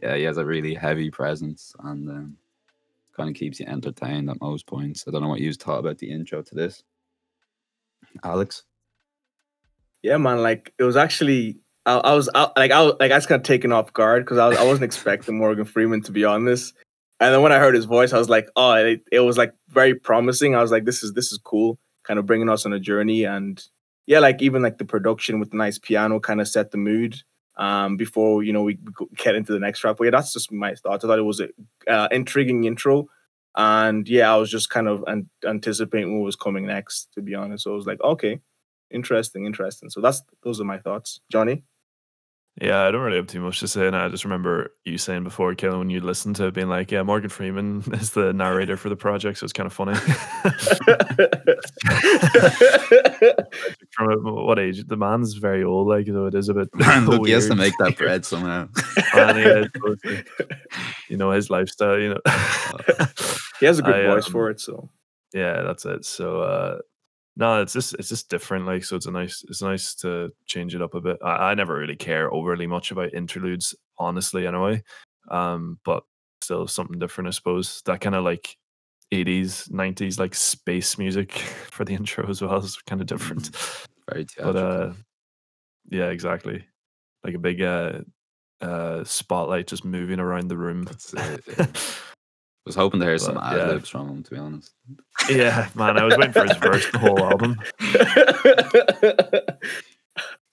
yeah, 0.00 0.16
he 0.16 0.22
has 0.22 0.38
a 0.38 0.46
really 0.46 0.74
heavy 0.74 1.10
presence 1.10 1.74
and 1.80 2.08
um, 2.08 2.36
kind 3.16 3.28
of 3.28 3.34
keeps 3.34 3.58
you 3.58 3.66
entertained 3.66 4.30
at 4.30 4.40
most 4.40 4.66
points. 4.66 5.04
I 5.06 5.10
don't 5.10 5.22
know 5.22 5.28
what 5.28 5.40
you 5.40 5.52
thought 5.52 5.80
about 5.80 5.98
the 5.98 6.10
intro 6.10 6.42
to 6.42 6.54
this, 6.54 6.84
Alex. 8.22 8.64
Yeah, 10.02 10.16
man. 10.18 10.42
Like 10.42 10.72
it 10.78 10.84
was 10.84 10.96
actually 10.96 11.60
I, 11.90 12.10
I 12.10 12.14
was 12.14 12.30
I, 12.34 12.50
like 12.56 12.70
I 12.70 12.82
was 12.82 12.94
like 13.00 13.10
I 13.10 13.16
was 13.16 13.26
kind 13.26 13.40
of 13.40 13.44
taken 13.44 13.72
off 13.72 13.92
guard 13.92 14.24
because 14.24 14.38
I 14.38 14.48
was 14.48 14.58
I 14.58 14.64
wasn't 14.64 14.84
expecting 14.84 15.38
Morgan 15.38 15.64
Freeman 15.64 16.02
to 16.02 16.12
be 16.12 16.24
on 16.24 16.44
this, 16.44 16.72
and 17.18 17.34
then 17.34 17.42
when 17.42 17.52
I 17.52 17.58
heard 17.58 17.74
his 17.74 17.84
voice, 17.84 18.12
I 18.12 18.18
was 18.18 18.28
like, 18.28 18.48
oh, 18.54 18.74
it, 18.74 19.02
it 19.10 19.20
was 19.20 19.36
like 19.36 19.52
very 19.68 19.94
promising. 19.94 20.54
I 20.54 20.62
was 20.62 20.70
like, 20.70 20.84
this 20.84 21.02
is 21.02 21.14
this 21.14 21.32
is 21.32 21.38
cool, 21.38 21.78
kind 22.04 22.18
of 22.18 22.26
bringing 22.26 22.48
us 22.48 22.64
on 22.64 22.72
a 22.72 22.78
journey, 22.78 23.24
and 23.24 23.62
yeah, 24.06 24.20
like 24.20 24.40
even 24.40 24.62
like 24.62 24.78
the 24.78 24.84
production 24.84 25.40
with 25.40 25.50
the 25.50 25.56
nice 25.56 25.78
piano 25.78 26.20
kind 26.20 26.40
of 26.40 26.48
set 26.48 26.70
the 26.70 26.78
mood. 26.78 27.16
Um, 27.56 27.98
before 27.98 28.42
you 28.42 28.52
know 28.52 28.62
we 28.62 28.78
get 29.16 29.34
into 29.34 29.52
the 29.52 29.58
next 29.58 29.80
track, 29.80 29.96
but 29.98 30.04
yeah, 30.04 30.10
that's 30.10 30.32
just 30.32 30.52
my 30.52 30.74
thoughts. 30.74 31.04
I 31.04 31.08
thought 31.08 31.18
it 31.18 31.22
was 31.22 31.40
a 31.40 31.48
uh, 31.92 32.08
intriguing 32.12 32.64
intro, 32.64 33.08
and 33.56 34.08
yeah, 34.08 34.32
I 34.32 34.36
was 34.36 34.50
just 34.50 34.70
kind 34.70 34.88
of 34.88 35.02
an- 35.08 35.28
anticipating 35.44 36.18
what 36.18 36.24
was 36.24 36.36
coming 36.36 36.66
next. 36.66 37.08
To 37.14 37.20
be 37.20 37.34
honest, 37.34 37.64
so 37.64 37.72
I 37.72 37.74
was 37.74 37.86
like, 37.86 38.00
okay, 38.00 38.40
interesting, 38.90 39.44
interesting. 39.44 39.90
So 39.90 40.00
that's 40.00 40.22
those 40.42 40.60
are 40.60 40.64
my 40.64 40.78
thoughts, 40.78 41.20
Johnny. 41.30 41.64
Yeah, 42.60 42.82
I 42.82 42.90
don't 42.90 43.00
really 43.00 43.16
have 43.16 43.26
too 43.26 43.40
much 43.40 43.60
to 43.60 43.68
say. 43.68 43.86
And 43.86 43.96
I 43.96 44.08
just 44.08 44.24
remember 44.24 44.74
you 44.84 44.98
saying 44.98 45.24
before, 45.24 45.54
Kayla, 45.54 45.78
when 45.78 45.88
you 45.88 46.00
listened 46.00 46.36
to 46.36 46.46
it, 46.46 46.54
being 46.54 46.68
like, 46.68 46.90
yeah, 46.90 47.02
Morgan 47.02 47.30
Freeman 47.30 47.82
is 47.92 48.10
the 48.10 48.32
narrator 48.32 48.76
for 48.76 48.88
the 48.88 48.96
project. 48.96 49.38
So 49.38 49.44
it's 49.44 49.52
kind 49.52 49.66
of 49.66 49.72
funny. 49.72 49.94
From 53.92 54.24
what 54.24 54.58
age? 54.58 54.84
The 54.86 54.96
man's 54.96 55.34
very 55.34 55.64
old, 55.64 55.88
like, 55.88 56.06
so 56.06 56.26
it 56.26 56.34
is 56.34 56.48
a 56.48 56.54
bit. 56.54 56.68
Man, 56.74 57.06
look, 57.06 57.26
he 57.26 57.32
has 57.32 57.48
to 57.48 57.54
make 57.54 57.74
that 57.78 57.96
bread 57.96 58.24
somehow. 58.24 58.68
And 59.14 59.38
he 59.38 59.44
is 59.44 59.68
you 61.08 61.16
know, 61.16 61.30
his 61.30 61.50
lifestyle, 61.50 61.98
you 61.98 62.10
know. 62.10 62.20
he 63.58 63.66
has 63.66 63.78
a 63.78 63.82
good 63.82 63.94
I, 63.94 64.06
voice 64.06 64.26
um, 64.26 64.32
for 64.32 64.50
it, 64.50 64.60
so 64.60 64.90
yeah 65.32 65.62
that's 65.62 65.84
it 65.84 66.04
so 66.04 66.42
uh 66.42 66.78
no 67.36 67.60
it's 67.62 67.72
just 67.72 67.94
it's 67.94 68.08
just 68.08 68.28
different 68.28 68.66
like 68.66 68.84
so 68.84 68.96
it's 68.96 69.06
a 69.06 69.10
nice 69.10 69.44
it's 69.48 69.62
nice 69.62 69.94
to 69.94 70.30
change 70.46 70.74
it 70.74 70.82
up 70.82 70.94
a 70.94 71.00
bit. 71.00 71.16
I, 71.24 71.50
I 71.50 71.54
never 71.54 71.74
really 71.76 71.96
care 71.96 72.32
overly 72.32 72.66
much 72.66 72.90
about 72.90 73.14
interludes 73.14 73.74
honestly 73.98 74.46
anyway 74.46 74.82
um 75.30 75.78
but 75.84 76.02
still 76.42 76.66
something 76.66 76.98
different 76.98 77.28
i 77.28 77.30
suppose. 77.30 77.82
That 77.86 78.00
kind 78.00 78.14
of 78.16 78.24
like 78.24 78.56
80s 79.12 79.70
90s 79.70 80.18
like 80.18 80.34
space 80.34 80.98
music 80.98 81.32
for 81.70 81.84
the 81.84 81.94
intro 81.94 82.28
as 82.28 82.42
well 82.42 82.58
is 82.58 82.76
kind 82.86 83.00
of 83.00 83.06
different 83.06 83.50
Very 84.08 84.26
but 84.38 84.56
uh 84.56 84.92
yeah 85.90 86.08
exactly. 86.08 86.64
Like 87.24 87.34
a 87.34 87.38
big 87.38 87.62
uh 87.62 88.00
uh 88.60 89.04
spotlight 89.04 89.66
just 89.66 89.84
moving 89.84 90.20
around 90.20 90.48
the 90.48 90.56
room. 90.56 90.84
That's 90.84 91.14
it, 91.14 91.44
yeah. 91.58 91.66
was 92.66 92.74
hoping 92.74 93.00
to 93.00 93.06
hear 93.06 93.18
some 93.18 93.38
ad 93.38 93.56
yeah. 93.56 93.66
libs 93.66 93.88
from 93.88 94.08
him, 94.08 94.22
to 94.22 94.30
be 94.30 94.36
honest. 94.38 94.72
yeah 95.28 95.68
man 95.74 95.98
i 95.98 96.04
was 96.04 96.16
waiting 96.16 96.32
for 96.32 96.44
his 96.46 96.56
verse 96.58 96.90
the 96.92 96.98
whole 97.04 97.18
album 97.18 97.56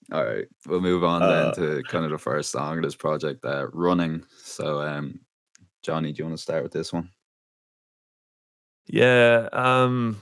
All 0.09 0.23
right, 0.23 0.45
we'll 0.65 0.79
move 0.79 1.03
on 1.03 1.21
Uh, 1.21 1.51
then 1.51 1.53
to 1.55 1.83
kind 1.83 2.05
of 2.05 2.11
the 2.11 2.17
first 2.17 2.49
song 2.49 2.77
of 2.77 2.83
this 2.83 2.95
project, 2.95 3.43
uh, 3.43 3.67
"Running." 3.73 4.23
So, 4.37 4.79
um, 4.81 5.19
Johnny, 5.83 6.13
do 6.13 6.19
you 6.19 6.25
want 6.25 6.37
to 6.37 6.41
start 6.41 6.63
with 6.63 6.71
this 6.71 6.93
one? 6.93 7.09
Yeah, 8.87 9.49
um, 9.51 10.21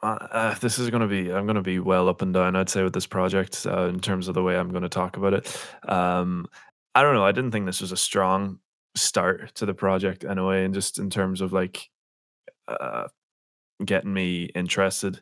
uh, 0.00 0.18
uh, 0.30 0.54
this 0.60 0.78
is 0.78 0.90
going 0.90 1.00
to 1.00 1.08
be 1.08 1.32
I'm 1.32 1.44
going 1.44 1.56
to 1.56 1.62
be 1.62 1.80
well 1.80 2.08
up 2.08 2.22
and 2.22 2.32
down. 2.32 2.54
I'd 2.54 2.68
say 2.68 2.84
with 2.84 2.92
this 2.92 3.06
project 3.06 3.66
uh, 3.66 3.86
in 3.88 3.98
terms 3.98 4.28
of 4.28 4.34
the 4.34 4.44
way 4.44 4.56
I'm 4.56 4.70
going 4.70 4.82
to 4.84 4.88
talk 4.88 5.16
about 5.16 5.34
it. 5.34 5.66
Um, 5.88 6.46
I 6.94 7.02
don't 7.02 7.14
know. 7.14 7.24
I 7.24 7.32
didn't 7.32 7.50
think 7.50 7.66
this 7.66 7.80
was 7.80 7.90
a 7.90 7.96
strong 7.96 8.60
start 8.96 9.54
to 9.56 9.66
the 9.66 9.74
project 9.74 10.24
anyway, 10.24 10.64
and 10.64 10.74
just 10.74 10.98
in 10.98 11.10
terms 11.10 11.40
of 11.40 11.52
like 11.52 11.88
uh, 12.68 13.08
getting 13.84 14.12
me 14.12 14.44
interested. 14.54 15.20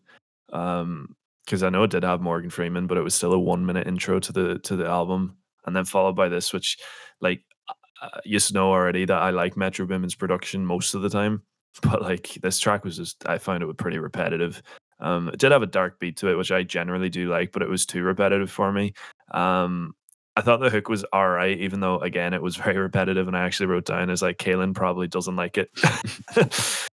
Um, 0.52 1.16
because 1.44 1.64
I 1.64 1.70
know 1.70 1.82
it 1.82 1.90
did 1.90 2.04
have 2.04 2.20
Morgan 2.20 2.50
Freeman, 2.50 2.86
but 2.86 2.98
it 2.98 3.02
was 3.02 3.16
still 3.16 3.32
a 3.32 3.38
one 3.38 3.66
minute 3.66 3.88
intro 3.88 4.20
to 4.20 4.32
the 4.32 4.58
to 4.60 4.76
the 4.76 4.86
album, 4.86 5.36
and 5.66 5.74
then 5.74 5.84
followed 5.84 6.14
by 6.16 6.28
this, 6.28 6.52
which 6.52 6.78
like 7.20 7.42
uh, 8.00 8.20
you 8.24 8.38
know 8.52 8.70
already 8.70 9.04
that 9.06 9.22
I 9.22 9.30
like 9.30 9.56
Metro 9.56 9.86
Boomin's 9.86 10.14
production 10.14 10.64
most 10.66 10.94
of 10.94 11.02
the 11.02 11.10
time 11.10 11.42
but 11.82 12.02
like 12.02 12.38
this 12.42 12.58
track 12.58 12.84
was 12.84 12.96
just 12.96 13.26
I 13.28 13.38
found 13.38 13.62
it 13.62 13.76
pretty 13.78 13.98
repetitive 13.98 14.62
Um, 15.00 15.28
it 15.28 15.38
did 15.38 15.52
have 15.52 15.62
a 15.62 15.66
dark 15.66 15.98
beat 15.98 16.16
to 16.18 16.28
it, 16.28 16.36
which 16.36 16.52
I 16.52 16.62
generally 16.62 17.08
do 17.08 17.28
like, 17.28 17.52
but 17.52 17.62
it 17.62 17.68
was 17.68 17.86
too 17.86 18.02
repetitive 18.04 18.50
for 18.50 18.72
me. 18.72 18.94
Um, 19.32 19.94
I 20.36 20.40
thought 20.40 20.60
the 20.60 20.70
hook 20.70 20.88
was 20.88 21.04
all 21.12 21.28
right, 21.28 21.58
even 21.58 21.80
though 21.80 21.98
again 21.98 22.34
it 22.34 22.42
was 22.42 22.56
very 22.64 22.78
repetitive, 22.78 23.28
and 23.28 23.36
I 23.36 23.44
actually 23.44 23.66
wrote 23.66 23.86
down 23.86 24.10
as 24.10 24.22
like 24.22 24.38
Kaylin 24.38 24.74
probably 24.74 25.08
doesn't 25.08 25.36
like 25.36 25.58
it. 25.58 25.70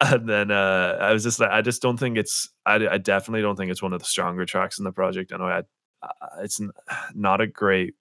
and 0.00 0.28
then 0.28 0.50
uh, 0.50 0.98
I 1.00 1.12
was 1.12 1.22
just 1.22 1.40
like, 1.40 1.50
I 1.50 1.62
just 1.62 1.82
don't 1.82 1.98
think 1.98 2.18
it's. 2.18 2.48
I, 2.66 2.74
I 2.86 2.98
definitely 2.98 3.42
don't 3.42 3.56
think 3.56 3.70
it's 3.70 3.82
one 3.82 3.92
of 3.92 4.00
the 4.00 4.06
stronger 4.06 4.44
tracks 4.44 4.78
in 4.78 4.84
the 4.84 4.92
project. 4.92 5.32
I 5.32 5.36
know 5.36 5.46
I, 5.46 5.62
it's 6.42 6.60
not 7.14 7.40
a 7.40 7.46
great 7.46 7.94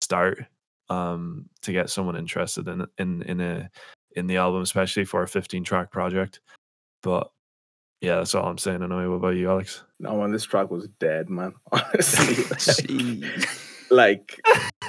start 0.00 0.44
um, 0.88 1.46
to 1.62 1.72
get 1.72 1.90
someone 1.90 2.16
interested 2.16 2.68
in 2.68 2.86
in 2.98 3.22
in 3.22 3.40
a 3.40 3.70
in 4.16 4.26
the 4.26 4.38
album, 4.38 4.62
especially 4.62 5.04
for 5.04 5.22
a 5.22 5.28
15 5.28 5.64
track 5.64 5.90
project. 5.90 6.40
But 7.02 7.30
yeah, 8.00 8.16
that's 8.16 8.34
all 8.34 8.46
I'm 8.46 8.58
saying. 8.58 8.82
Anyway, 8.82 9.06
what 9.06 9.16
about 9.16 9.36
you, 9.36 9.50
Alex? 9.50 9.84
No, 10.00 10.18
man, 10.18 10.32
this 10.32 10.44
track 10.44 10.70
was 10.70 10.88
dead, 10.98 11.28
man. 11.28 11.54
Honestly, 11.72 13.24
like, 13.90 14.40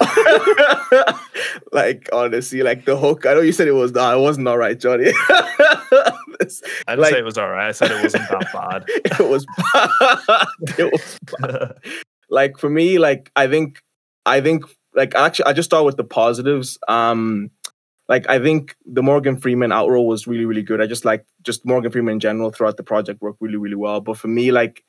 like 1.72 2.08
honestly, 2.12 2.62
like 2.62 2.84
the 2.84 2.96
hook. 2.96 3.26
I 3.26 3.34
know 3.34 3.40
you 3.40 3.52
said 3.52 3.68
it 3.68 3.72
was. 3.72 3.92
No, 3.92 4.18
it 4.18 4.20
wasn't 4.20 4.48
all 4.48 4.58
right, 4.58 4.78
Johnny. 4.78 5.12
I 5.30 6.12
didn't 6.88 7.00
like, 7.00 7.12
say 7.12 7.18
it 7.18 7.24
was 7.24 7.38
all 7.38 7.48
right. 7.48 7.68
I 7.68 7.72
said 7.72 7.90
it 7.90 8.02
wasn't 8.02 8.28
that 8.28 8.52
bad. 8.52 8.84
it 8.88 9.28
was 9.28 9.46
bad. 9.72 10.46
It 10.78 10.92
was 10.92 11.18
bad. 11.38 11.72
like 12.30 12.58
for 12.58 12.70
me, 12.70 12.98
like 12.98 13.30
I 13.36 13.46
think, 13.46 13.82
I 14.26 14.40
think, 14.40 14.64
like 14.94 15.14
actually, 15.14 15.46
I 15.46 15.52
just 15.52 15.68
start 15.68 15.84
with 15.84 15.96
the 15.96 16.04
positives. 16.04 16.78
Um, 16.88 17.50
like 18.08 18.28
I 18.28 18.40
think 18.40 18.76
the 18.86 19.02
Morgan 19.02 19.36
Freeman 19.36 19.70
outro 19.70 20.04
was 20.04 20.26
really 20.26 20.44
really 20.44 20.62
good. 20.62 20.80
I 20.80 20.86
just 20.86 21.04
like 21.04 21.24
just 21.42 21.64
Morgan 21.64 21.92
Freeman 21.92 22.14
in 22.14 22.20
general 22.20 22.50
throughout 22.50 22.76
the 22.76 22.82
project 22.82 23.22
worked 23.22 23.40
really 23.40 23.56
really 23.56 23.76
well. 23.76 24.00
But 24.00 24.18
for 24.18 24.28
me, 24.28 24.50
like 24.50 24.82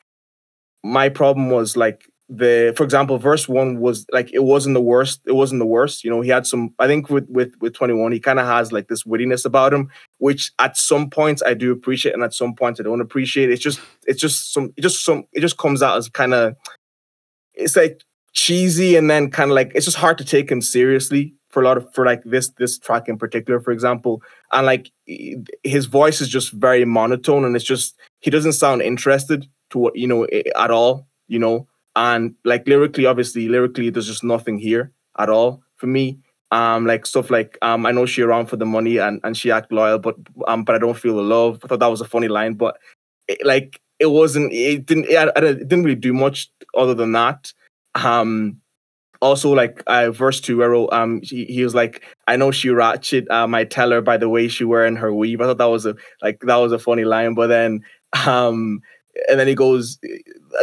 my 0.84 1.10
problem 1.10 1.50
was 1.50 1.78
like 1.78 2.10
the 2.34 2.74
for 2.78 2.86
example 2.86 3.18
verse 3.18 3.50
one 3.50 3.82
was 3.82 4.06
like 4.14 4.34
it 4.34 4.46
wasn't 4.46 4.74
the 4.74 4.82
worst 4.82 5.20
it 5.26 5.34
wasn't 5.34 5.60
the 5.60 5.66
worst 5.66 6.02
you 6.02 6.10
know 6.10 6.22
he 6.22 6.30
had 6.30 6.48
some 6.48 6.74
i 6.80 6.88
think 6.88 7.10
with 7.10 7.28
with 7.30 7.54
with 7.60 7.74
21 7.74 8.14
he 8.14 8.22
kind 8.22 8.40
of 8.40 8.46
has 8.46 8.72
like 8.72 8.88
this 8.88 9.04
wittiness 9.04 9.44
about 9.44 9.74
him 9.74 9.90
which 10.20 10.50
at 10.58 10.78
some 10.78 11.10
points 11.10 11.44
i 11.46 11.54
do 11.54 11.74
appreciate 11.74 12.14
and 12.14 12.24
at 12.24 12.34
some 12.34 12.56
points 12.56 12.80
i 12.80 12.84
don't 12.84 13.02
appreciate. 13.02 13.52
It's 13.52 13.62
just 13.62 13.82
it's 14.08 14.22
just 14.22 14.54
some 14.54 14.74
it 14.78 14.82
just 14.82 15.04
some 15.04 15.26
it 15.34 15.42
just 15.42 15.58
comes 15.58 15.84
out 15.84 15.98
as 15.98 16.08
kind 16.08 16.34
of 16.34 16.56
it's 17.54 17.76
like 17.76 18.04
cheesy 18.34 18.96
and 18.96 19.10
then 19.10 19.30
kind 19.30 19.52
of 19.52 19.56
like 19.56 19.72
it's 19.76 19.86
just 19.86 19.98
hard 19.98 20.18
to 20.18 20.26
take 20.26 20.50
him 20.50 20.62
seriously 20.62 21.34
for 21.50 21.62
a 21.62 21.66
lot 21.66 21.78
of 21.78 21.94
for 21.94 22.06
like 22.06 22.24
this 22.24 22.50
this 22.58 22.80
track 22.80 23.10
in 23.10 23.18
particular 23.18 23.60
for 23.60 23.72
example. 23.72 24.22
And 24.54 24.66
like 24.66 24.92
his 25.64 25.86
voice 25.86 26.22
is 26.22 26.30
just 26.30 26.54
very 26.54 26.86
monotone 26.86 27.44
and 27.44 27.56
it's 27.56 27.66
just 27.66 27.98
he 28.20 28.32
doesn't 28.32 28.54
sound 28.54 28.82
interested 28.82 29.48
to 29.72 29.80
what 29.80 29.98
you 29.98 30.08
know 30.08 30.28
at 30.56 30.72
all 30.72 31.08
you 31.28 31.40
know 31.40 31.68
and 31.96 32.36
like 32.46 32.68
lyrically 32.68 33.06
obviously 33.06 33.48
lyrically 33.48 33.90
there's 33.90 34.08
just 34.08 34.24
nothing 34.24 34.58
here 34.58 34.92
at 35.18 35.30
all 35.30 35.62
for 35.78 35.88
me. 35.88 36.20
Um 36.52 36.86
like 36.86 37.06
stuff 37.06 37.30
like 37.32 37.58
um 37.62 37.86
i 37.86 37.92
know 37.92 38.06
she 38.06 38.22
around 38.22 38.48
for 38.48 38.58
the 38.58 38.66
money 38.66 38.98
and 38.98 39.22
and 39.24 39.38
she 39.38 39.52
act 39.52 39.72
loyal 39.72 40.00
but 40.00 40.16
um 40.48 40.66
but 40.66 40.76
i 40.76 40.80
don't 40.80 40.98
feel 40.98 41.16
the 41.16 41.22
love. 41.22 41.60
I 41.64 41.68
thought 41.68 41.80
that 41.80 41.88
was 41.88 42.02
a 42.02 42.06
funny 42.06 42.28
line 42.28 42.56
but 42.56 42.78
it, 43.28 43.46
like 43.46 43.80
it 44.00 44.08
wasn't 44.08 44.52
it 44.52 44.86
didn't 44.86 45.06
it, 45.06 45.32
it 45.38 45.68
didn't 45.70 45.84
really 45.84 45.96
do 45.96 46.14
much 46.14 46.50
other 46.76 46.94
than 46.94 47.14
that. 47.14 47.54
Um 47.96 48.58
also 49.22 49.52
like 49.52 49.84
uh, 49.88 50.12
verse 50.12 50.42
two 50.42 50.58
where 50.58 50.74
um 50.94 51.22
he, 51.24 51.46
he 51.46 51.64
was 51.64 51.76
like 51.76 52.04
i 52.28 52.36
know 52.36 52.50
she 52.52 52.70
ratchet 52.70 53.30
um 53.30 53.54
i 53.54 53.64
tell 53.64 53.92
her 53.92 54.02
by 54.02 54.18
the 54.18 54.28
way 54.28 54.48
she 54.48 54.64
wearing 54.64 54.96
her 54.96 55.14
weave. 55.14 55.40
I 55.42 55.46
thought 55.46 55.60
that 55.60 55.66
was 55.66 55.86
a 55.86 55.96
like 56.22 56.40
that 56.42 56.56
was 56.56 56.72
a 56.72 56.80
funny 56.80 57.06
line 57.06 57.36
but 57.36 57.48
then 57.48 57.82
um 58.26 58.82
and 59.30 59.40
then 59.40 59.48
he 59.48 59.56
goes 59.56 60.00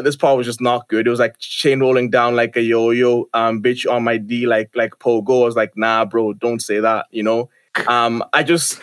this 0.03 0.17
part 0.17 0.37
was 0.37 0.47
just 0.47 0.61
not 0.61 0.89
good 0.89 1.07
it 1.07 1.11
was 1.11 1.19
like 1.19 1.39
chain 1.39 1.81
rolling 1.81 2.11
down 2.11 2.37
like 2.37 2.57
a 2.57 2.63
yo-yo 2.63 3.29
um 3.35 3.63
bitch 3.63 3.91
on 3.91 4.05
my 4.05 4.17
d 4.17 4.47
like 4.47 4.71
like 4.75 4.93
pogo 4.99 5.43
i 5.43 5.45
was 5.45 5.57
like 5.57 5.77
nah 5.77 6.05
bro 6.05 6.33
don't 6.33 6.61
say 6.61 6.81
that 6.81 7.07
you 7.11 7.23
know 7.23 7.49
um 7.87 8.23
i 8.33 8.43
just 8.43 8.81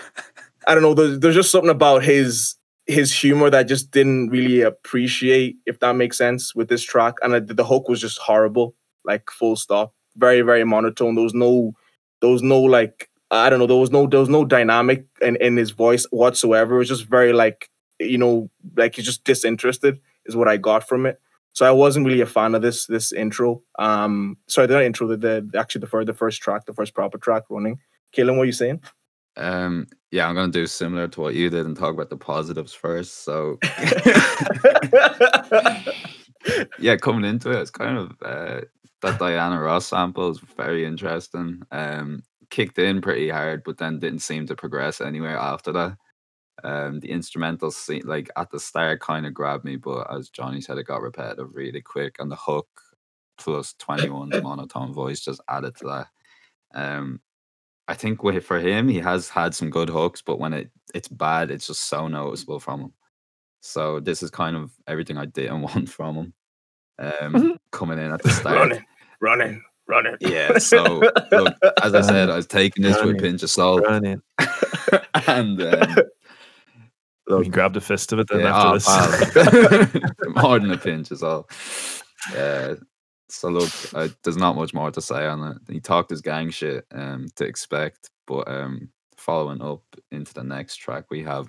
i 0.68 0.74
don't 0.74 0.84
know 0.84 0.94
there's, 0.94 1.20
there's 1.20 1.36
just 1.36 1.52
something 1.52 1.70
about 1.70 2.04
his 2.04 2.56
his 2.88 3.12
humor 3.12 3.50
that 3.50 3.60
I 3.60 3.64
just 3.64 3.92
didn't 3.92 4.30
really 4.30 4.62
appreciate 4.62 5.58
if 5.66 5.80
that 5.80 5.96
makes 5.96 6.18
sense 6.18 6.54
with 6.54 6.70
this 6.70 6.84
track 6.84 7.16
and 7.22 7.34
I, 7.34 7.40
the 7.40 7.64
hook 7.64 7.90
was 7.90 8.00
just 8.00 8.20
horrible 8.20 8.76
like 9.04 9.30
full 9.30 9.56
stop. 9.56 9.94
Very, 10.16 10.42
very 10.42 10.64
monotone. 10.64 11.16
There 11.16 11.24
was 11.24 11.34
no 11.34 11.74
there 12.22 12.30
was 12.30 12.44
no 12.44 12.60
like 12.62 13.10
I 13.32 13.50
don't 13.50 13.60
know, 13.60 13.68
there 13.68 13.76
was 13.76 13.92
no 13.92 14.08
there 14.08 14.20
was 14.20 14.30
no 14.30 14.46
dynamic 14.46 15.06
in, 15.22 15.36
in 15.38 15.58
his 15.58 15.72
voice 15.72 16.06
whatsoever. 16.12 16.76
It 16.76 16.80
was 16.80 16.90
just 16.90 17.06
very 17.06 17.34
like 17.34 17.70
you 18.00 18.18
know, 18.18 18.50
like 18.76 18.96
he's 18.96 19.06
just 19.06 19.24
disinterested 19.24 20.00
is 20.26 20.36
what 20.36 20.48
I 20.48 20.58
got 20.58 20.88
from 20.88 21.06
it. 21.06 21.20
So 21.54 21.66
I 21.66 21.72
wasn't 21.72 22.06
really 22.06 22.22
a 22.22 22.26
fan 22.26 22.56
of 22.56 22.62
this 22.62 22.86
this 22.88 23.14
intro. 23.14 23.62
Um 23.80 24.38
sorry, 24.48 24.68
the 24.68 24.86
intro, 24.86 25.08
the, 25.08 25.18
the 25.18 25.50
actually 25.58 25.82
the 25.82 25.88
first 25.88 26.08
the 26.08 26.14
first 26.14 26.42
track, 26.42 26.66
the 26.66 26.74
first 26.74 26.94
proper 26.94 27.18
track 27.18 27.44
running. 27.50 27.80
Kaylin, 28.16 28.38
what 28.38 28.44
are 28.44 28.46
you 28.46 28.52
saying? 28.52 28.82
Um 29.38 29.88
yeah, 30.12 30.28
I'm 30.28 30.36
gonna 30.36 30.52
do 30.52 30.68
similar 30.68 31.08
to 31.10 31.22
what 31.22 31.36
you 31.36 31.50
did 31.50 31.66
and 31.66 31.78
talk 31.78 31.94
about 31.94 32.10
the 32.10 32.18
positives 32.18 32.74
first. 32.74 33.24
So 33.24 33.58
yeah, 36.80 36.96
coming 36.98 37.26
into 37.26 37.52
it, 37.52 37.62
it's 37.62 37.72
kind 37.72 37.98
of 37.98 38.12
uh, 38.24 38.62
that 39.02 39.20
Diana 39.20 39.60
Ross 39.60 39.88
sample 39.88 40.30
is 40.30 40.40
very 40.40 40.86
interesting. 40.86 41.62
Um, 41.72 42.24
kicked 42.50 42.80
in 42.80 43.02
pretty 43.02 43.30
hard, 43.30 43.64
but 43.66 43.78
then 43.78 44.00
didn't 44.00 44.20
seem 44.20 44.46
to 44.48 44.56
progress 44.56 45.02
anywhere 45.02 45.38
after 45.38 45.72
that. 45.74 45.98
Um, 46.66 47.00
the 47.00 47.12
instrumental 47.12 47.70
scene, 47.70 48.02
like 48.06 48.28
at 48.36 48.50
the 48.50 48.60
start, 48.60 49.00
kind 49.00 49.28
of 49.28 49.36
grabbed 49.36 49.66
me, 49.66 49.76
but 49.76 50.12
as 50.12 50.30
Johnny 50.30 50.62
said, 50.62 50.80
it 50.80 50.88
got 50.88 51.04
repetitive 51.04 51.54
really 51.54 51.80
quick, 51.82 52.16
and 52.18 52.32
the 52.32 52.36
hook 52.36 52.68
plus 53.38 53.76
21's 53.80 54.42
monotone 54.44 54.92
voice 54.92 55.20
just 55.20 55.42
added 55.48 55.76
to 55.76 55.86
that. 55.86 56.08
Um, 56.74 57.22
I 57.88 57.94
think 57.94 58.24
with, 58.24 58.44
for 58.44 58.60
him, 58.60 58.88
he 58.88 58.98
has 58.98 59.30
had 59.30 59.54
some 59.54 59.70
good 59.70 59.90
hooks, 59.90 60.24
but 60.24 60.40
when 60.40 60.54
it 60.54 60.72
it's 60.96 61.08
bad, 61.08 61.52
it's 61.52 61.68
just 61.68 61.84
so 61.84 62.08
noticeable 62.08 62.60
from 62.60 62.82
him. 62.82 62.94
So 63.62 64.00
this 64.00 64.24
is 64.24 64.32
kind 64.32 64.56
of 64.56 64.72
everything 64.88 65.18
I 65.20 65.26
didn't 65.26 65.62
want 65.62 65.88
from 65.88 66.16
him. 66.16 66.34
Um, 66.98 67.12
mm-hmm. 67.12 67.52
coming 67.72 68.00
in 68.00 68.12
at 68.12 68.24
the 68.24 68.32
start, 68.32 68.58
running, 68.58 68.86
running, 69.22 69.64
running. 69.88 70.16
Yeah. 70.20 70.58
So 70.58 71.12
look, 71.32 71.54
as 71.84 71.94
I 71.94 72.02
said, 72.02 72.32
I 72.32 72.38
was 72.38 72.48
taking 72.48 72.82
this 72.82 72.96
running, 72.96 73.14
with 73.14 73.24
a 73.24 73.28
pinch 73.28 73.44
of 73.44 73.52
salt, 73.52 73.84
running. 73.86 74.24
and 75.28 75.62
um, 75.62 75.96
look, 77.28 77.46
you 77.46 77.52
grabbed 77.52 77.78
a 77.78 77.82
fist 77.82 78.14
of 78.14 78.20
it 78.20 78.28
then 78.30 78.42
yeah, 78.42 78.56
after 78.56 78.92
oh, 78.92 79.86
this. 79.86 80.04
more 80.44 80.60
than 80.60 80.72
a 80.72 80.78
pinch 80.78 81.12
is 81.12 81.24
all. 81.24 81.50
Yeah. 82.34 82.76
So 83.30 83.50
look, 83.50 83.72
I, 83.96 84.12
there's 84.24 84.38
not 84.38 84.56
much 84.56 84.74
more 84.74 84.92
to 84.92 85.02
say 85.02 85.26
on 85.26 85.44
it. 85.44 85.74
He 85.74 85.80
talked 85.80 86.12
his 86.12 86.22
gang 86.22 86.52
shit 86.52 86.86
um, 86.92 87.28
to 87.36 87.46
expect, 87.46 88.12
but 88.28 88.48
um, 88.48 88.90
following 89.18 89.62
up 89.62 89.84
into 90.12 90.34
the 90.34 90.44
next 90.44 90.78
track, 90.78 91.06
we 91.10 91.24
have 91.24 91.48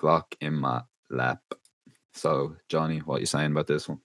Glock 0.00 0.34
in 0.40 0.54
my 0.54 0.82
lap. 1.10 1.42
So 2.14 2.56
Johnny, 2.68 2.98
what 2.98 3.16
are 3.16 3.20
you 3.20 3.26
saying 3.26 3.52
about 3.52 3.66
this 3.66 3.88
one? 3.88 4.00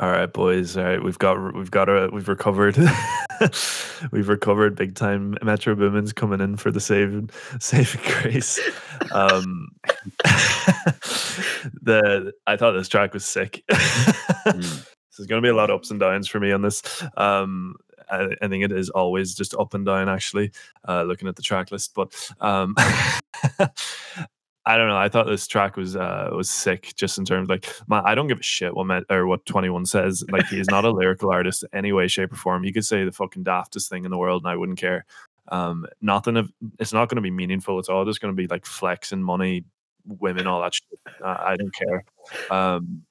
All 0.00 0.12
right, 0.12 0.32
boys. 0.32 0.76
All 0.76 0.84
right, 0.84 1.02
we've 1.02 1.18
got 1.18 1.54
we've 1.54 1.72
got 1.72 1.88
a 1.88 2.08
we've 2.12 2.28
recovered. 2.28 2.76
we've 4.12 4.28
recovered 4.28 4.76
big 4.76 4.94
time. 4.94 5.36
Metro 5.42 5.74
Boomin's 5.74 6.12
coming 6.12 6.40
in 6.40 6.56
for 6.56 6.70
the 6.70 6.78
save 6.78 7.28
saving 7.60 8.00
grace. 8.04 8.60
Um, 9.12 9.70
the 11.82 12.32
I 12.46 12.56
thought 12.56 12.72
this 12.72 12.88
track 12.88 13.12
was 13.12 13.26
sick. 13.26 13.64
mm. 13.70 14.86
There's 15.16 15.26
going 15.26 15.42
to 15.42 15.46
be 15.46 15.50
a 15.50 15.56
lot 15.56 15.70
of 15.70 15.74
ups 15.74 15.90
and 15.90 15.98
downs 15.98 16.28
for 16.28 16.38
me 16.38 16.52
on 16.52 16.62
this. 16.62 16.80
Um, 17.16 17.74
I, 18.08 18.36
I, 18.40 18.46
think 18.46 18.62
it 18.62 18.70
is 18.70 18.90
always 18.90 19.34
just 19.34 19.52
up 19.56 19.74
and 19.74 19.84
down. 19.84 20.08
Actually, 20.08 20.52
uh, 20.86 21.02
looking 21.02 21.26
at 21.26 21.34
the 21.34 21.42
track 21.42 21.72
list, 21.72 21.92
but 21.96 22.14
um, 22.40 22.76
I 24.68 24.76
don't 24.76 24.88
know. 24.88 24.98
I 24.98 25.08
thought 25.08 25.26
this 25.26 25.46
track 25.46 25.78
was 25.78 25.96
uh 25.96 26.28
was 26.32 26.50
sick, 26.50 26.92
just 26.94 27.16
in 27.16 27.24
terms 27.24 27.46
of 27.46 27.48
like 27.48 27.66
my, 27.86 28.02
I 28.04 28.14
don't 28.14 28.26
give 28.26 28.38
a 28.38 28.42
shit 28.42 28.74
what 28.74 28.84
Met, 28.84 29.04
or 29.08 29.26
what 29.26 29.46
Twenty 29.46 29.70
One 29.70 29.86
says. 29.86 30.22
Like 30.30 30.46
he 30.48 30.60
is 30.60 30.68
not 30.68 30.84
a 30.84 30.90
lyrical 30.92 31.30
artist 31.30 31.62
in 31.62 31.70
any 31.72 31.92
way, 31.92 32.06
shape, 32.06 32.32
or 32.32 32.36
form. 32.36 32.64
He 32.64 32.72
could 32.72 32.84
say 32.84 33.02
the 33.02 33.10
fucking 33.10 33.44
daftest 33.44 33.88
thing 33.88 34.04
in 34.04 34.10
the 34.10 34.18
world, 34.18 34.42
and 34.42 34.50
I 34.50 34.56
wouldn't 34.56 34.78
care. 34.78 35.06
Um, 35.50 35.86
nothing 36.02 36.36
of 36.36 36.52
it's 36.78 36.92
not 36.92 37.08
going 37.08 37.16
to 37.16 37.22
be 37.22 37.30
meaningful. 37.30 37.78
It's 37.78 37.88
all 37.88 38.04
just 38.04 38.20
going 38.20 38.34
to 38.34 38.36
be 38.36 38.46
like 38.46 38.66
flexing 38.66 39.22
money, 39.22 39.64
women, 40.04 40.46
all 40.46 40.60
that 40.60 40.74
shit. 40.74 40.98
I, 41.24 41.52
I 41.52 41.56
don't 41.56 41.74
care. 41.74 42.04
Um, 42.50 43.04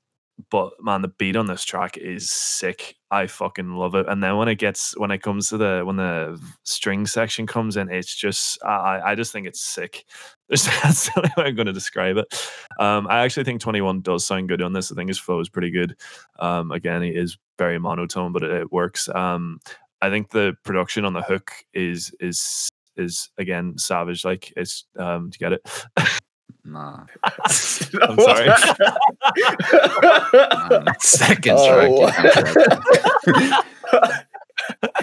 but 0.52 0.74
man, 0.80 1.02
the 1.02 1.08
beat 1.08 1.36
on 1.36 1.48
this 1.48 1.64
track 1.64 1.98
is 1.98 2.30
sick. 2.30 2.96
I 3.10 3.26
fucking 3.26 3.72
love 3.72 3.96
it. 3.96 4.08
And 4.08 4.22
then 4.22 4.38
when 4.38 4.48
it 4.48 4.56
gets 4.56 4.96
when 4.98 5.10
it 5.10 5.24
comes 5.24 5.50
to 5.50 5.58
the 5.58 5.82
when 5.84 5.96
the 5.96 6.40
string 6.64 7.08
section 7.08 7.48
comes 7.48 7.78
in, 7.78 7.90
it's 7.90 8.16
just 8.16 8.64
I 8.64 9.02
I 9.04 9.16
just 9.16 9.32
think 9.32 9.48
it's 9.48 9.62
sick. 9.62 10.06
That's 10.84 11.06
the 11.06 11.12
only 11.18 11.32
way 11.38 11.44
I'm 11.50 11.56
going 11.56 11.66
to 11.68 11.74
describe 11.74 12.18
it. 12.18 12.28
Um, 12.80 13.08
I 13.10 13.20
actually 13.24 13.44
think 13.44 13.60
21 13.62 14.02
does 14.02 14.26
sound 14.26 14.48
good 14.48 14.62
on 14.62 14.72
this. 14.74 14.92
I 14.92 14.96
think 14.96 15.10
his 15.10 15.20
flow 15.20 15.40
is 15.40 15.50
pretty 15.50 15.72
good. 15.72 15.96
Um, 16.40 16.72
again, 16.72 17.02
he 17.02 17.10
is 17.10 17.38
very 17.58 17.80
monotone, 17.80 18.32
but 18.32 18.44
it, 18.44 18.52
it 18.52 18.72
works. 18.72 19.10
Um, 19.10 19.60
I 20.02 20.10
think 20.10 20.30
the 20.30 20.56
production 20.64 21.04
on 21.06 21.14
the 21.14 21.22
hook 21.22 21.52
is 21.74 22.14
is 22.20 22.70
is 22.96 23.30
again 23.38 23.78
savage. 23.78 24.24
Like 24.24 24.54
it's 24.56 24.86
um, 24.98 25.32
to 25.32 25.38
get 25.38 25.54
it. 25.54 25.62
Nah. 26.64 27.06
I'm 28.02 28.20
sorry. 28.20 28.48
Man, 30.70 30.86
second 31.00 31.56
Oh. 31.58 32.10
track. 32.12 33.66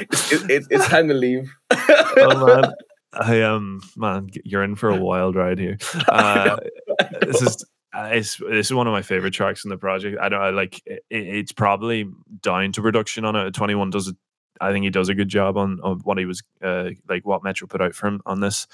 it's, 0.01 0.33
it, 0.33 0.67
it's 0.71 0.87
time 0.89 1.09
to 1.09 1.15
leave. 1.15 1.53
oh 1.71 2.47
man, 2.47 2.73
I 3.21 3.43
um 3.43 3.81
man, 3.97 4.31
you're 4.45 4.65
in 4.65 4.77
for 4.77 4.91
a 4.91 4.97
wild 4.97 5.37
ride 5.37 5.59
here. 5.59 5.79
Uh, 6.09 6.57
this 7.21 7.43
is 7.43 7.65
uh, 7.97 8.09
it's, 8.13 8.37
this 8.37 8.67
is 8.67 8.75
one 8.75 8.87
of 8.87 8.93
my 8.93 9.03
favorite 9.03 9.33
tracks 9.33 9.65
in 9.65 9.71
the 9.71 9.77
project. 9.77 10.19
I 10.21 10.29
don't 10.29 10.41
I 10.41 10.51
like 10.51 10.83
it, 10.87 11.05
it's 11.11 11.53
probably 11.53 12.09
down 12.43 12.73
to 12.73 12.83
production 12.83 13.25
on 13.25 13.37
it. 13.37 13.53
Twenty 13.53 13.75
One 13.75 13.91
does 13.91 14.09
it. 14.09 14.17
I 14.61 14.73
think 14.73 14.85
he 14.85 14.91
does 14.91 15.09
a 15.09 15.15
good 15.15 15.29
job 15.29 15.57
on, 15.57 15.81
on 15.83 15.99
what 16.05 16.19
he 16.19 16.27
was 16.27 16.43
uh, 16.63 16.91
like 17.09 17.27
what 17.27 17.43
Metro 17.43 17.67
put 17.67 17.83
out 17.83 17.95
for 17.95 18.07
him 18.07 18.21
on 18.27 18.41
this. 18.41 18.67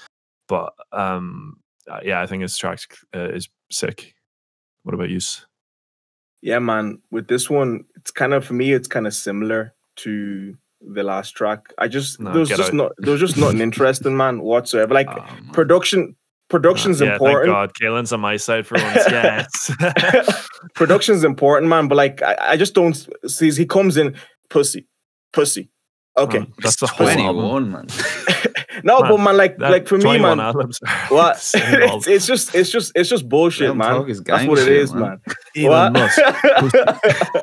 But 0.47 0.73
um 0.91 1.57
uh, 1.89 1.99
yeah, 2.03 2.21
I 2.21 2.27
think 2.27 2.41
his 2.41 2.57
track 2.57 2.79
uh, 3.15 3.29
is 3.29 3.49
sick. 3.71 4.15
What 4.83 4.93
about 4.93 5.09
you? 5.09 5.19
Yeah, 6.41 6.59
man. 6.59 7.01
With 7.11 7.27
this 7.27 7.49
one, 7.49 7.85
it's 7.95 8.11
kind 8.11 8.33
of 8.33 8.45
for 8.45 8.53
me. 8.53 8.73
It's 8.73 8.87
kind 8.87 9.07
of 9.07 9.13
similar 9.13 9.73
to 9.97 10.57
the 10.81 11.03
last 11.03 11.31
track. 11.31 11.73
I 11.77 11.87
just 11.87 12.19
No, 12.19 12.31
there 12.31 12.39
was 12.39 12.49
get 12.49 12.57
just 12.57 12.69
out. 12.69 12.75
not 12.75 12.91
there 12.97 13.11
was 13.11 13.19
just 13.21 13.37
nothing 13.37 13.61
interesting, 13.61 14.15
man, 14.17 14.41
whatsoever. 14.41 14.93
Like 14.93 15.07
Oh, 15.11 15.25
production, 15.53 16.15
production's 16.49 17.01
yeah, 17.01 17.13
important. 17.13 17.53
Thank 17.53 17.71
God, 17.71 17.71
Kaelin's 17.81 18.13
on 18.13 18.19
my 18.21 18.37
side 18.37 18.65
for 18.67 18.75
once. 18.75 19.05
Yes. 19.11 19.71
Production's 20.75 21.23
important, 21.23 21.69
man. 21.69 21.87
But 21.87 21.95
like, 21.95 22.21
I, 22.21 22.35
I 22.39 22.57
just 22.57 22.73
don't 22.73 22.95
see. 23.27 23.51
He 23.51 23.65
comes 23.65 23.97
in, 23.97 24.15
pussy, 24.49 24.87
pussy. 25.33 25.69
Okay, 26.17 26.39
Man, 26.39 26.53
that's 26.59 26.75
the 26.75 26.87
whole 26.87 27.07
album. 27.07 27.35
21, 27.35 27.71
man. 27.71 27.87
No, 28.83 28.99
Man, 29.01 29.09
but 29.11 29.17
man, 29.19 29.37
like, 29.37 29.57
That 29.57 29.71
like 29.71 29.87
for 29.87 29.97
me, 29.97 30.17
man. 30.19 30.39
albums 30.39 30.79
What? 31.09 31.35
it's, 31.55 32.07
it's 32.07 32.25
just, 32.25 32.55
it's 32.55 32.69
just, 32.69 32.91
it's 32.95 33.09
just 33.09 33.27
bullshit, 33.29 33.67
Let 33.67 33.71
'em 33.71 33.77
man. 33.77 34.23
That's 34.25 34.47
what 34.47 34.59
it 34.59 34.65
shit, 34.65 34.73
is, 34.77 34.93
man. 34.93 35.19
man. 35.53 36.71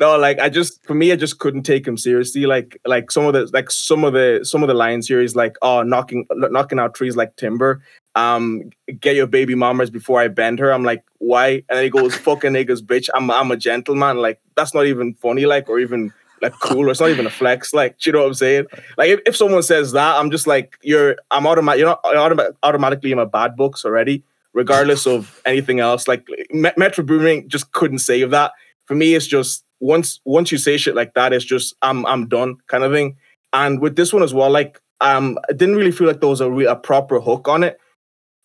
No, 0.00 0.16
like 0.16 0.38
I 0.38 0.48
just 0.48 0.82
for 0.86 0.94
me, 0.94 1.12
I 1.12 1.16
just 1.16 1.38
couldn't 1.38 1.64
take 1.64 1.86
him 1.86 1.98
seriously. 1.98 2.46
Like 2.46 2.78
like 2.86 3.10
some 3.10 3.26
of 3.26 3.34
the 3.34 3.50
like 3.52 3.70
some 3.70 4.04
of 4.04 4.14
the 4.14 4.40
some 4.42 4.62
of 4.62 4.68
the 4.68 4.74
lines 4.74 5.06
here 5.06 5.20
is 5.20 5.36
like, 5.36 5.56
oh, 5.60 5.82
knocking 5.82 6.26
knocking 6.30 6.78
out 6.78 6.94
trees 6.94 7.16
like 7.16 7.36
timber. 7.36 7.82
Um, 8.14 8.70
get 9.00 9.14
your 9.16 9.26
baby 9.26 9.54
mamas 9.54 9.90
before 9.90 10.20
I 10.20 10.28
bend 10.28 10.58
her. 10.60 10.72
I'm 10.72 10.82
like, 10.82 11.04
why? 11.18 11.48
And 11.48 11.62
then 11.68 11.84
he 11.84 11.90
goes, 11.90 12.16
fucking 12.16 12.52
niggas, 12.52 12.80
bitch. 12.80 13.08
I'm 13.14 13.30
I'm 13.30 13.50
a 13.50 13.56
gentleman. 13.56 14.16
Like 14.16 14.40
that's 14.56 14.72
not 14.74 14.86
even 14.86 15.12
funny, 15.14 15.44
like 15.44 15.68
or 15.68 15.78
even 15.78 16.10
like 16.42 16.54
cool. 16.60 16.86
Or 16.86 16.90
it's 16.90 17.00
not 17.00 17.10
even 17.10 17.26
a 17.26 17.30
flex. 17.30 17.72
Like, 17.72 17.98
do 17.98 18.10
you 18.10 18.12
know 18.12 18.20
what 18.20 18.28
I'm 18.28 18.34
saying? 18.34 18.66
Like 18.96 19.10
if, 19.10 19.20
if 19.26 19.36
someone 19.36 19.62
says 19.62 19.92
that, 19.92 20.16
I'm 20.16 20.30
just 20.30 20.46
like, 20.46 20.78
you're 20.82 21.16
I'm 21.30 21.46
automatic. 21.46 21.80
You're 21.80 21.88
not 21.88 22.02
automa- 22.04 22.54
automatically 22.62 23.12
in 23.12 23.18
my 23.18 23.24
bad 23.24 23.56
books 23.56 23.84
already, 23.84 24.24
regardless 24.54 25.06
of 25.06 25.40
anything 25.46 25.80
else. 25.80 26.08
Like 26.08 26.26
Me- 26.50 26.72
Metro 26.76 27.04
Boomin 27.04 27.48
just 27.48 27.72
couldn't 27.72 27.98
save 27.98 28.30
that 28.30 28.52
for 28.90 28.96
me 28.96 29.14
it's 29.14 29.28
just 29.28 29.64
once 29.78 30.20
once 30.24 30.50
you 30.50 30.58
say 30.58 30.76
shit 30.76 30.96
like 30.96 31.14
that 31.14 31.32
it's 31.32 31.44
just 31.44 31.76
i'm 31.80 32.04
i'm 32.06 32.26
done 32.26 32.56
kind 32.66 32.82
of 32.82 32.90
thing 32.90 33.16
and 33.52 33.80
with 33.80 33.94
this 33.94 34.12
one 34.12 34.20
as 34.20 34.34
well 34.34 34.50
like 34.50 34.80
um 35.00 35.38
i 35.48 35.52
didn't 35.52 35.76
really 35.76 35.92
feel 35.92 36.08
like 36.08 36.18
there 36.18 36.28
was 36.28 36.40
a, 36.40 36.50
re- 36.50 36.66
a 36.66 36.74
proper 36.74 37.20
hook 37.20 37.46
on 37.46 37.62
it 37.62 37.78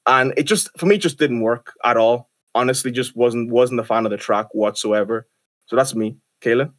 and 0.05 0.35
it 0.37 0.43
just 0.43 0.69
for 0.77 0.85
me 0.85 0.99
just 0.99 1.17
didn't 1.17 1.41
work 1.41 1.73
at 1.83 1.97
all 1.97 2.29
honestly 2.53 2.91
just 2.91 3.15
wasn't 3.15 3.49
wasn't 3.51 3.79
a 3.79 3.83
fan 3.83 4.05
of 4.05 4.11
the 4.11 4.17
track 4.17 4.45
whatsoever 4.51 5.27
so 5.65 5.75
that's 5.75 5.95
me 5.95 6.15
Kayla. 6.41 6.71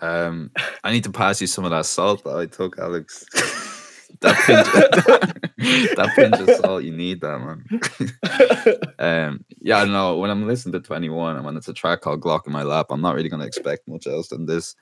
Um, 0.00 0.50
I 0.82 0.92
need 0.92 1.04
to 1.04 1.12
pass 1.12 1.40
you 1.40 1.46
some 1.46 1.64
of 1.64 1.70
that 1.70 1.86
salt 1.86 2.24
that 2.24 2.36
I 2.36 2.46
took, 2.46 2.78
Alex. 2.78 3.26
that 4.20 4.36
pinch, 5.56 5.94
that 5.96 6.12
pinch 6.14 6.38
of 6.38 6.50
salt, 6.56 6.84
you 6.84 6.96
need 6.96 7.20
that, 7.20 7.38
man. 7.38 8.92
um, 8.98 9.44
yeah, 9.60 9.78
I 9.78 9.84
don't 9.84 9.92
know. 9.92 10.16
When 10.18 10.30
I'm 10.30 10.46
listening 10.46 10.72
to 10.72 10.80
21 10.80 11.36
and 11.36 11.44
when 11.44 11.56
it's 11.56 11.68
a 11.68 11.72
track 11.72 12.00
called 12.00 12.20
Glock 12.20 12.46
in 12.46 12.52
my 12.52 12.62
lap, 12.62 12.86
I'm 12.90 13.00
not 13.00 13.14
really 13.14 13.28
going 13.28 13.40
to 13.40 13.46
expect 13.46 13.88
much 13.88 14.06
else 14.06 14.28
than 14.28 14.46
this. 14.46 14.74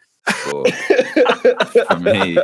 But 0.51 0.73
for 1.89 1.99
me, 2.01 2.39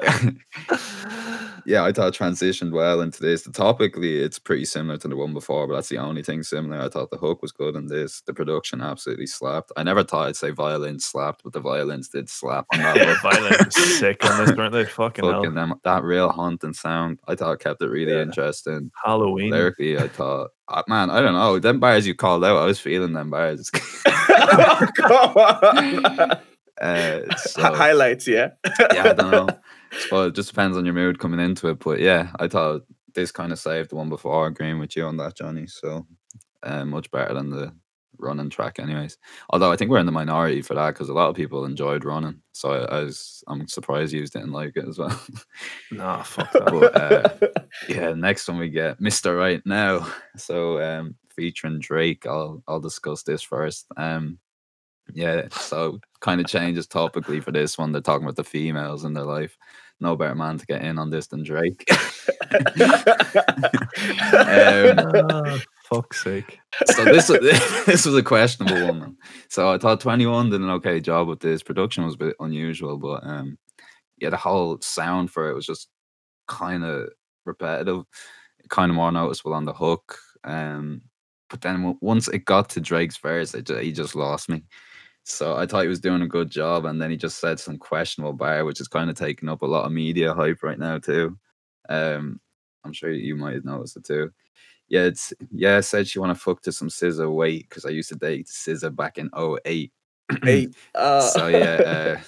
yeah, 1.66 1.84
I 1.84 1.92
thought 1.92 2.14
it 2.14 2.18
transitioned 2.18 2.72
well 2.72 3.00
into 3.00 3.20
this. 3.20 3.42
The 3.42 3.50
topically, 3.50 4.20
it's 4.22 4.38
pretty 4.38 4.64
similar 4.64 4.96
to 4.98 5.08
the 5.08 5.16
one 5.16 5.32
before, 5.32 5.66
but 5.66 5.74
that's 5.74 5.88
the 5.88 5.98
only 5.98 6.22
thing 6.22 6.42
similar. 6.42 6.80
I 6.80 6.88
thought 6.88 7.10
the 7.10 7.16
hook 7.16 7.42
was 7.42 7.52
good 7.52 7.74
in 7.76 7.86
this. 7.86 8.20
The 8.22 8.34
production 8.34 8.80
absolutely 8.80 9.26
slapped. 9.26 9.72
I 9.76 9.82
never 9.82 10.04
thought 10.04 10.28
I'd 10.28 10.36
say 10.36 10.50
violins 10.50 11.04
slapped, 11.04 11.42
but 11.44 11.52
the 11.52 11.60
violins 11.60 12.08
did 12.08 12.28
slap 12.28 12.66
on 12.72 12.80
that 12.80 12.98
The 12.98 13.06
one. 13.06 13.34
violence 13.34 13.74
sick 13.98 14.24
on 14.24 14.46
this, 14.46 14.58
aren't 14.58 14.72
they? 14.72 14.84
Fucking, 14.84 15.24
hell. 15.24 15.34
Fucking 15.42 15.54
them, 15.54 15.74
that 15.84 16.02
real 16.04 16.28
haunting 16.30 16.72
sound. 16.74 17.18
I 17.28 17.34
thought 17.34 17.60
kept 17.60 17.82
it 17.82 17.88
really 17.88 18.12
Yeah. 18.12 18.22
interesting. 18.22 18.90
Halloween. 19.04 19.50
Lyrically, 19.50 19.98
I 19.98 20.08
thought, 20.08 20.50
uh, 20.68 20.82
man, 20.88 21.10
I 21.10 21.20
don't 21.20 21.34
know. 21.34 21.58
Them 21.58 21.80
bars 21.80 22.06
you 22.06 22.14
called 22.14 22.44
out, 22.44 22.56
I 22.56 22.64
was 22.66 22.78
feeling 22.80 23.12
them 23.12 23.30
bars. 23.30 23.70
Come 23.70 23.84
on. 25.36 26.30
uh, 26.80 27.36
so, 27.36 27.62
highlights 27.62 28.26
yeah 28.26 28.48
yeah, 28.92 29.10
I 29.10 29.12
don't 29.12 29.30
know. 29.30 29.48
Well, 30.10 30.24
it 30.24 30.34
just 30.34 30.48
depends 30.50 30.76
on 30.76 30.84
your 30.84 30.94
mood 30.94 31.18
coming 31.18 31.40
into 31.40 31.68
it. 31.68 31.78
But 31.80 32.00
yeah, 32.00 32.30
I 32.38 32.48
thought 32.48 32.82
this 33.14 33.32
kind 33.32 33.52
of 33.52 33.58
saved 33.58 33.90
the 33.90 33.96
one 33.96 34.08
before, 34.08 34.46
agreeing 34.46 34.78
with 34.78 34.96
you 34.96 35.04
on 35.04 35.16
that, 35.18 35.36
Johnny. 35.36 35.66
So 35.66 36.06
uh, 36.62 36.84
much 36.84 37.10
better 37.10 37.34
than 37.34 37.50
the 37.50 37.72
running 38.18 38.50
track, 38.50 38.78
anyways. 38.78 39.18
Although 39.50 39.72
I 39.72 39.76
think 39.76 39.90
we're 39.90 39.98
in 39.98 40.06
the 40.06 40.12
minority 40.12 40.62
for 40.62 40.74
that 40.74 40.90
because 40.90 41.08
a 41.08 41.14
lot 41.14 41.28
of 41.28 41.36
people 41.36 41.64
enjoyed 41.64 42.04
running. 42.04 42.40
So 42.52 42.70
I, 42.72 42.98
I 42.98 43.02
was, 43.04 43.42
I'm 43.48 43.66
surprised 43.68 44.12
you 44.12 44.24
didn't 44.26 44.52
like 44.52 44.76
it 44.76 44.88
as 44.88 44.98
well. 44.98 45.20
Nah, 45.90 46.22
fuck 46.22 46.52
that. 46.52 46.66
but 46.70 46.96
uh, 46.96 47.62
yeah, 47.88 48.12
next 48.14 48.48
one 48.48 48.58
we 48.58 48.68
get 48.70 49.00
Mr. 49.00 49.36
Right 49.36 49.62
Now. 49.64 50.06
So 50.36 50.80
um 50.80 51.16
featuring 51.34 51.80
Drake. 51.80 52.26
I'll 52.26 52.62
I'll 52.68 52.80
discuss 52.80 53.22
this 53.22 53.42
first. 53.42 53.86
Um 53.96 54.38
yeah, 55.12 55.48
so 55.50 55.98
kind 56.20 56.40
of 56.40 56.46
changes 56.46 56.86
topically 56.86 57.42
for 57.42 57.52
this 57.52 57.76
one. 57.76 57.92
They're 57.92 58.00
talking 58.00 58.24
about 58.24 58.36
the 58.36 58.44
females 58.44 59.04
in 59.04 59.12
their 59.12 59.24
life. 59.24 59.56
No 60.04 60.16
better 60.16 60.34
man 60.34 60.58
to 60.58 60.66
get 60.66 60.82
in 60.82 60.98
on 60.98 61.10
this 61.10 61.26
than 61.26 61.42
Drake. 61.42 61.88
um, 61.90 61.98
Ah, 64.32 65.58
fuck's 65.84 66.22
sake. 66.22 66.58
so 66.86 67.04
this 67.04 67.28
was 67.28 67.40
this 67.86 68.06
was 68.06 68.14
a 68.16 68.22
questionable 68.22 68.86
one. 68.86 69.16
So 69.48 69.70
I 69.70 69.78
thought 69.78 70.00
21 70.00 70.50
did 70.50 70.60
an 70.60 70.70
okay 70.70 71.00
job 71.00 71.28
with 71.28 71.40
this. 71.40 71.62
Production 71.62 72.04
was 72.04 72.14
a 72.14 72.18
bit 72.18 72.36
unusual, 72.40 72.98
but 72.98 73.20
um 73.26 73.58
yeah, 74.18 74.30
the 74.30 74.36
whole 74.36 74.78
sound 74.80 75.30
for 75.30 75.50
it 75.50 75.54
was 75.54 75.66
just 75.66 75.88
kind 76.46 76.84
of 76.84 77.08
repetitive, 77.44 78.04
kind 78.70 78.90
of 78.90 78.96
more 78.96 79.12
noticeable 79.12 79.54
on 79.54 79.64
the 79.64 79.72
hook. 79.72 80.18
Um, 80.44 81.02
but 81.50 81.60
then 81.62 81.76
w- 81.76 81.98
once 82.00 82.28
it 82.28 82.44
got 82.44 82.68
to 82.70 82.80
Drake's 82.80 83.16
verse, 83.16 83.54
it 83.54 83.68
he 83.68 83.92
just 83.92 84.14
lost 84.14 84.48
me. 84.48 84.62
So 85.24 85.56
I 85.56 85.66
thought 85.66 85.82
he 85.82 85.88
was 85.88 86.00
doing 86.00 86.22
a 86.22 86.28
good 86.28 86.50
job, 86.50 86.84
and 86.84 87.00
then 87.00 87.10
he 87.10 87.16
just 87.16 87.38
said 87.38 87.58
some 87.58 87.78
questionable 87.78 88.34
bar, 88.34 88.64
which 88.64 88.80
is 88.80 88.88
kind 88.88 89.08
of 89.08 89.16
taking 89.16 89.48
up 89.48 89.62
a 89.62 89.66
lot 89.66 89.86
of 89.86 89.92
media 89.92 90.34
hype 90.34 90.62
right 90.62 90.78
now 90.78 90.98
too. 90.98 91.38
Um, 91.88 92.40
I'm 92.84 92.92
sure 92.92 93.10
you 93.10 93.34
might 93.34 93.54
have 93.54 93.64
noticed 93.64 93.96
it 93.96 94.04
too. 94.04 94.30
Yeah, 94.88 95.04
it's 95.04 95.32
yeah. 95.50 95.78
I 95.78 95.80
Said 95.80 96.06
she 96.06 96.18
want 96.18 96.36
to 96.36 96.40
fuck 96.40 96.60
to 96.62 96.72
some 96.72 96.88
SZA. 96.88 97.34
Wait, 97.34 97.68
because 97.68 97.86
I 97.86 97.90
used 97.90 98.10
to 98.10 98.16
date 98.16 98.46
SZA 98.46 98.94
back 98.94 99.16
in 99.16 99.30
08. 99.66 99.90
hey 100.42 100.68
uh, 100.94 101.20
So 101.20 101.48
yeah, 101.48 101.56
uh, 102.18 102.20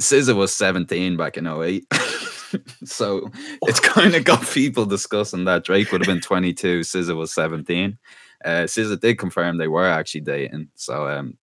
SZA 0.00 0.36
was 0.36 0.54
17 0.54 1.16
back 1.16 1.36
in 1.36 1.46
08. 1.46 1.84
so 2.84 3.30
it's 3.62 3.80
kind 3.80 4.14
of 4.14 4.24
got 4.24 4.46
people 4.46 4.86
discussing 4.86 5.44
that 5.44 5.64
Drake 5.64 5.90
would 5.90 6.00
have 6.06 6.14
been 6.14 6.22
22, 6.22 6.80
SZA 6.80 7.16
was 7.16 7.32
17. 7.32 7.98
Uh, 8.44 8.48
SZA 8.48 9.00
did 9.00 9.18
confirm 9.18 9.58
they 9.58 9.68
were 9.68 9.88
actually 9.88 10.20
dating, 10.20 10.68
so 10.74 11.08
um, 11.08 11.36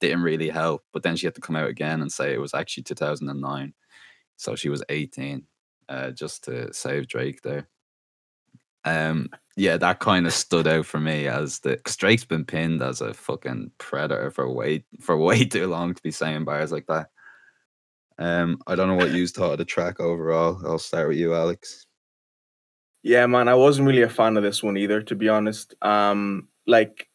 didn't 0.00 0.22
really 0.22 0.48
help. 0.48 0.84
But 0.92 1.02
then 1.02 1.16
she 1.16 1.26
had 1.26 1.34
to 1.34 1.40
come 1.40 1.56
out 1.56 1.68
again 1.68 2.00
and 2.00 2.10
say 2.10 2.32
it 2.32 2.40
was 2.40 2.54
actually 2.54 2.84
2009, 2.84 3.74
so 4.36 4.54
she 4.54 4.68
was 4.68 4.84
18, 4.88 5.44
uh, 5.88 6.10
just 6.10 6.44
to 6.44 6.72
save 6.72 7.08
Drake 7.08 7.42
there. 7.42 7.68
Um, 8.84 9.30
yeah, 9.56 9.76
that 9.78 9.98
kind 9.98 10.26
of 10.26 10.32
stood 10.32 10.68
out 10.68 10.86
for 10.86 11.00
me 11.00 11.26
as 11.26 11.58
the 11.58 11.80
Drake's 11.96 12.24
been 12.24 12.44
pinned 12.44 12.82
as 12.82 13.00
a 13.00 13.12
fucking 13.14 13.72
predator 13.78 14.30
for 14.30 14.48
way 14.48 14.84
for 15.00 15.16
way 15.18 15.44
too 15.44 15.66
long 15.66 15.94
to 15.94 16.02
be 16.02 16.12
saying 16.12 16.44
bars 16.44 16.72
like 16.72 16.86
that. 16.86 17.10
Um, 18.18 18.60
I 18.66 18.74
don't 18.74 18.88
know 18.88 18.94
what 18.94 19.12
you 19.12 19.26
thought 19.26 19.52
of 19.52 19.58
the 19.58 19.64
track 19.64 20.00
overall. 20.00 20.60
I'll 20.64 20.78
start 20.78 21.08
with 21.08 21.18
you, 21.18 21.34
Alex. 21.34 21.86
Yeah, 23.02 23.26
man, 23.26 23.48
I 23.48 23.54
wasn't 23.54 23.88
really 23.88 24.02
a 24.02 24.08
fan 24.08 24.36
of 24.36 24.42
this 24.42 24.62
one 24.62 24.76
either, 24.76 25.02
to 25.02 25.14
be 25.14 25.28
honest. 25.28 25.74
Um, 25.82 26.48
like, 26.66 27.05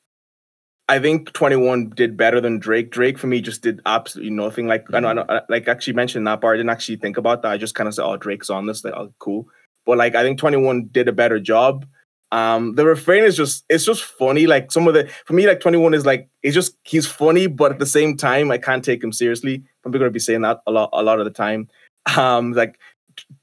I 0.92 1.00
think 1.00 1.32
Twenty 1.32 1.56
One 1.56 1.90
did 1.90 2.18
better 2.18 2.42
than 2.42 2.60
Drake. 2.60 2.92
Drake 2.92 3.18
for 3.18 3.28
me 3.28 3.40
just 3.40 3.62
did 3.62 3.80
absolutely 3.86 4.34
nothing. 4.34 4.68
Like, 4.68 4.86
I 4.94 5.00
know, 5.00 5.08
I 5.08 5.14
know, 5.14 5.42
like 5.48 5.70
actually 5.70 5.94
mentioned 5.94 6.28
that 6.28 6.42
part. 6.42 6.56
I 6.56 6.58
didn't 6.58 6.70
actually 6.70 6.98
think 6.98 7.16
about 7.16 7.44
that. 7.44 7.52
I 7.54 7.58
just 7.58 7.76
kind 7.76 7.88
of 7.88 7.96
said, 7.96 8.04
"Oh, 8.04 8.18
Drake's 8.18 8.50
on 8.50 8.66
this." 8.66 8.84
Like, 8.84 8.96
oh, 8.96 9.14
cool. 9.18 9.48
But 9.86 9.98
like, 9.98 10.16
I 10.16 10.22
think 10.22 10.38
Twenty 10.38 10.58
One 10.58 10.90
did 10.92 11.08
a 11.08 11.14
better 11.14 11.40
job. 11.40 11.86
Um, 12.34 12.76
the 12.76 12.86
refrain 12.86 13.24
is 13.24 13.38
just 13.38 13.64
it's 13.70 13.86
just 13.86 14.04
funny. 14.04 14.48
Like 14.48 14.70
some 14.70 14.86
of 14.86 14.94
the 14.94 15.10
for 15.26 15.32
me, 15.32 15.48
like 15.48 15.62
Twenty 15.62 15.78
One 15.78 15.94
is 15.94 16.06
like 16.06 16.28
it's 16.44 16.54
just 16.54 16.76
he's 16.84 17.08
funny, 17.08 17.48
but 17.48 17.72
at 17.72 17.80
the 17.80 17.86
same 17.86 18.18
time, 18.18 18.52
I 18.52 18.58
can't 18.58 18.84
take 18.84 19.02
him 19.02 19.14
seriously. 19.14 19.64
I'm 19.86 19.94
gonna 19.94 20.10
be 20.10 20.20
saying 20.20 20.42
that 20.42 20.60
a 20.68 20.72
lot 20.72 20.90
a 20.92 21.04
lot 21.04 21.20
of 21.20 21.26
the 21.26 21.32
time. 21.32 21.70
Um, 22.18 22.54
like 22.54 22.80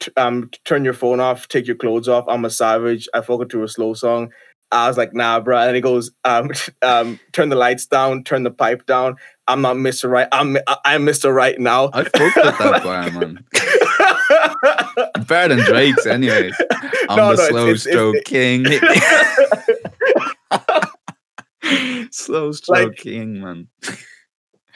t- 0.00 0.10
um, 0.16 0.50
turn 0.64 0.84
your 0.84 0.92
phone 0.92 1.20
off, 1.20 1.46
take 1.46 1.66
your 1.66 1.76
clothes 1.76 2.08
off. 2.08 2.24
I'm 2.28 2.44
a 2.44 2.50
savage. 2.50 3.08
I 3.14 3.20
fuck 3.20 3.40
it 3.42 3.48
to 3.50 3.62
a 3.62 3.68
slow 3.68 3.94
song. 3.94 4.32
I 4.70 4.86
was 4.88 4.98
like, 4.98 5.14
nah, 5.14 5.40
bro. 5.40 5.56
And 5.58 5.74
he 5.74 5.80
goes, 5.80 6.10
um, 6.24 6.50
um, 6.82 7.18
turn 7.32 7.48
the 7.48 7.56
lights 7.56 7.86
down, 7.86 8.22
turn 8.24 8.42
the 8.42 8.50
pipe 8.50 8.84
down. 8.86 9.16
I'm 9.46 9.62
not 9.62 9.76
Mr. 9.76 10.10
Right. 10.10 10.28
I'm 10.30 10.58
I'm 10.84 11.06
Mr. 11.06 11.34
Right 11.34 11.58
now. 11.58 11.88
I 11.94 12.04
fucked 12.04 12.36
with 12.36 12.58
that 12.58 12.82
bar, 12.84 13.10
man. 13.12 13.42
Better 15.26 15.54
than 15.54 15.64
Drake's, 15.64 16.04
anyways. 16.06 16.54
I'm 17.08 17.16
No, 17.16 17.34
the 17.34 17.42
no, 17.42 17.48
slow 17.48 17.62
it's- 17.68 17.82
stroke 17.82 18.24
king. 18.26 18.66
slow 22.10 22.52
stroke 22.52 22.88
Like- 22.88 22.96
king, 22.96 23.40
man. 23.40 23.68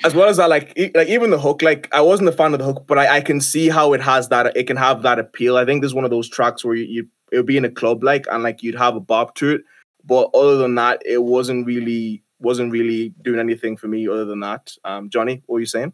as 0.04 0.14
well 0.14 0.28
as 0.28 0.36
that, 0.38 0.48
like 0.48 0.72
e- 0.76 0.90
like 0.94 1.08
even 1.08 1.30
the 1.30 1.38
hook, 1.38 1.62
like 1.62 1.88
I 1.94 2.00
wasn't 2.00 2.28
a 2.28 2.32
fan 2.32 2.52
of 2.54 2.58
the 2.58 2.64
hook, 2.64 2.84
but 2.86 2.98
I, 2.98 3.16
I 3.16 3.20
can 3.20 3.40
see 3.40 3.68
how 3.68 3.92
it 3.92 4.00
has 4.00 4.28
that 4.30 4.56
it 4.56 4.66
can 4.66 4.76
have 4.76 5.02
that 5.02 5.18
appeal. 5.18 5.56
I 5.56 5.64
think 5.64 5.82
this 5.82 5.90
is 5.90 5.94
one 5.94 6.04
of 6.04 6.10
those 6.10 6.28
tracks 6.28 6.64
where 6.64 6.74
you, 6.74 6.84
you 6.84 7.08
it 7.30 7.36
would 7.38 7.46
be 7.46 7.56
in 7.56 7.64
a 7.64 7.70
club 7.70 8.02
like 8.02 8.26
and 8.30 8.42
like 8.42 8.62
you'd 8.62 8.74
have 8.74 8.96
a 8.96 9.00
bop 9.00 9.34
to 9.36 9.50
it. 9.56 9.60
But 10.04 10.30
other 10.34 10.56
than 10.56 10.74
that, 10.76 11.02
it 11.04 11.22
wasn't 11.22 11.66
really 11.66 12.22
wasn't 12.38 12.72
really 12.72 13.14
doing 13.22 13.38
anything 13.38 13.76
for 13.76 13.86
me 13.86 14.08
other 14.08 14.24
than 14.24 14.40
that. 14.40 14.72
Um 14.84 15.10
Johnny, 15.10 15.42
what 15.46 15.54
were 15.54 15.60
you 15.60 15.66
saying? 15.66 15.92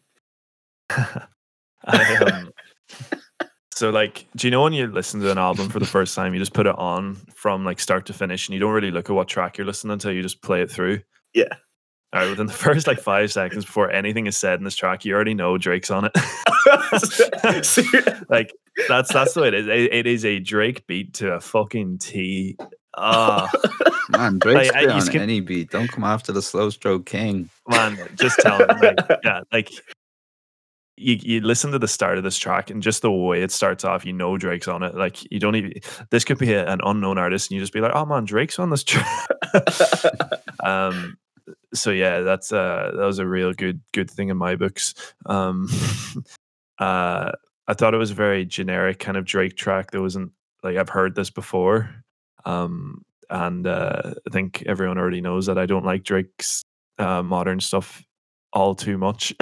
I, 0.90 2.16
um, 2.16 2.52
so 3.78 3.90
like, 3.90 4.26
do 4.34 4.46
you 4.46 4.50
know 4.50 4.62
when 4.62 4.72
you 4.72 4.88
listen 4.88 5.20
to 5.20 5.30
an 5.30 5.38
album 5.38 5.68
for 5.68 5.78
the 5.78 5.86
first 5.86 6.16
time, 6.16 6.34
you 6.34 6.40
just 6.40 6.52
put 6.52 6.66
it 6.66 6.76
on 6.76 7.14
from 7.34 7.64
like 7.64 7.78
start 7.78 8.06
to 8.06 8.12
finish, 8.12 8.48
and 8.48 8.54
you 8.54 8.60
don't 8.60 8.72
really 8.72 8.90
look 8.90 9.08
at 9.08 9.14
what 9.14 9.28
track 9.28 9.56
you're 9.56 9.66
listening 9.66 9.92
until 9.92 10.10
you 10.10 10.20
just 10.20 10.42
play 10.42 10.62
it 10.62 10.70
through. 10.70 11.00
Yeah. 11.32 11.44
All 12.12 12.20
right, 12.20 12.30
within 12.30 12.46
the 12.46 12.52
first 12.52 12.88
like 12.88 12.98
five 12.98 13.30
seconds 13.30 13.64
before 13.64 13.90
anything 13.90 14.26
is 14.26 14.36
said 14.36 14.58
in 14.58 14.64
this 14.64 14.74
track, 14.74 15.04
you 15.04 15.14
already 15.14 15.34
know 15.34 15.58
Drake's 15.58 15.90
on 15.90 16.06
it. 16.06 16.12
Like 18.28 18.52
that's 18.88 19.12
that's 19.12 19.34
the 19.34 19.42
way 19.42 19.48
it 19.48 19.54
is. 19.54 19.66
It, 19.68 19.92
it 19.92 20.06
is 20.06 20.24
a 20.24 20.40
Drake 20.40 20.86
beat 20.86 21.14
to 21.14 21.34
a 21.34 21.40
fucking 21.40 21.98
T. 21.98 22.56
Ah, 23.00 23.50
Man, 24.10 24.38
Drake's 24.38 24.74
you 24.80 24.90
on 24.90 25.00
skip- 25.02 25.22
any 25.22 25.40
beat. 25.40 25.70
Don't 25.70 25.88
come 25.90 26.04
after 26.04 26.32
the 26.32 26.42
slow 26.42 26.70
stroke 26.70 27.06
king. 27.06 27.50
man, 27.68 27.98
just 28.16 28.38
tell 28.40 28.58
me, 28.58 28.64
like, 28.80 28.98
yeah, 29.24 29.40
like 29.52 29.70
you, 30.96 31.16
you 31.20 31.40
listen 31.40 31.70
to 31.72 31.78
the 31.78 31.86
start 31.88 32.18
of 32.18 32.24
this 32.24 32.36
track 32.38 32.70
and 32.70 32.82
just 32.82 33.02
the 33.02 33.10
way 33.10 33.42
it 33.42 33.52
starts 33.52 33.84
off, 33.84 34.04
you 34.04 34.12
know 34.12 34.36
Drake's 34.36 34.66
on 34.66 34.82
it. 34.82 34.94
Like 34.94 35.30
you 35.30 35.38
don't 35.38 35.54
even. 35.56 35.72
This 36.10 36.24
could 36.24 36.38
be 36.38 36.52
a, 36.54 36.66
an 36.66 36.80
unknown 36.84 37.18
artist, 37.18 37.50
and 37.50 37.56
you 37.56 37.62
just 37.62 37.72
be 37.72 37.80
like, 37.80 37.92
"Oh 37.94 38.04
man, 38.06 38.24
Drake's 38.24 38.58
on 38.58 38.70
this 38.70 38.84
track." 38.84 39.28
um. 40.64 41.16
So 41.74 41.90
yeah, 41.90 42.20
that's 42.20 42.52
uh 42.52 42.92
that 42.96 43.04
was 43.04 43.18
a 43.18 43.26
real 43.26 43.52
good 43.52 43.80
good 43.92 44.10
thing 44.10 44.28
in 44.30 44.36
my 44.36 44.56
books. 44.56 44.94
Um. 45.26 45.68
uh, 46.78 47.32
I 47.68 47.74
thought 47.74 47.92
it 47.94 47.98
was 47.98 48.10
a 48.10 48.14
very 48.14 48.46
generic 48.46 48.98
kind 48.98 49.16
of 49.18 49.24
Drake 49.26 49.56
track. 49.56 49.90
There 49.90 50.00
wasn't 50.02 50.32
like 50.62 50.76
I've 50.76 50.88
heard 50.88 51.14
this 51.14 51.30
before. 51.30 51.90
Um. 52.44 53.04
And 53.30 53.66
uh, 53.66 54.14
I 54.26 54.30
think 54.30 54.62
everyone 54.64 54.96
already 54.96 55.20
knows 55.20 55.44
that 55.46 55.58
I 55.58 55.66
don't 55.66 55.84
like 55.84 56.02
Drake's 56.02 56.64
uh, 56.98 57.22
modern 57.22 57.60
stuff 57.60 58.02
all 58.52 58.74
too 58.74 58.96
much. 58.96 59.34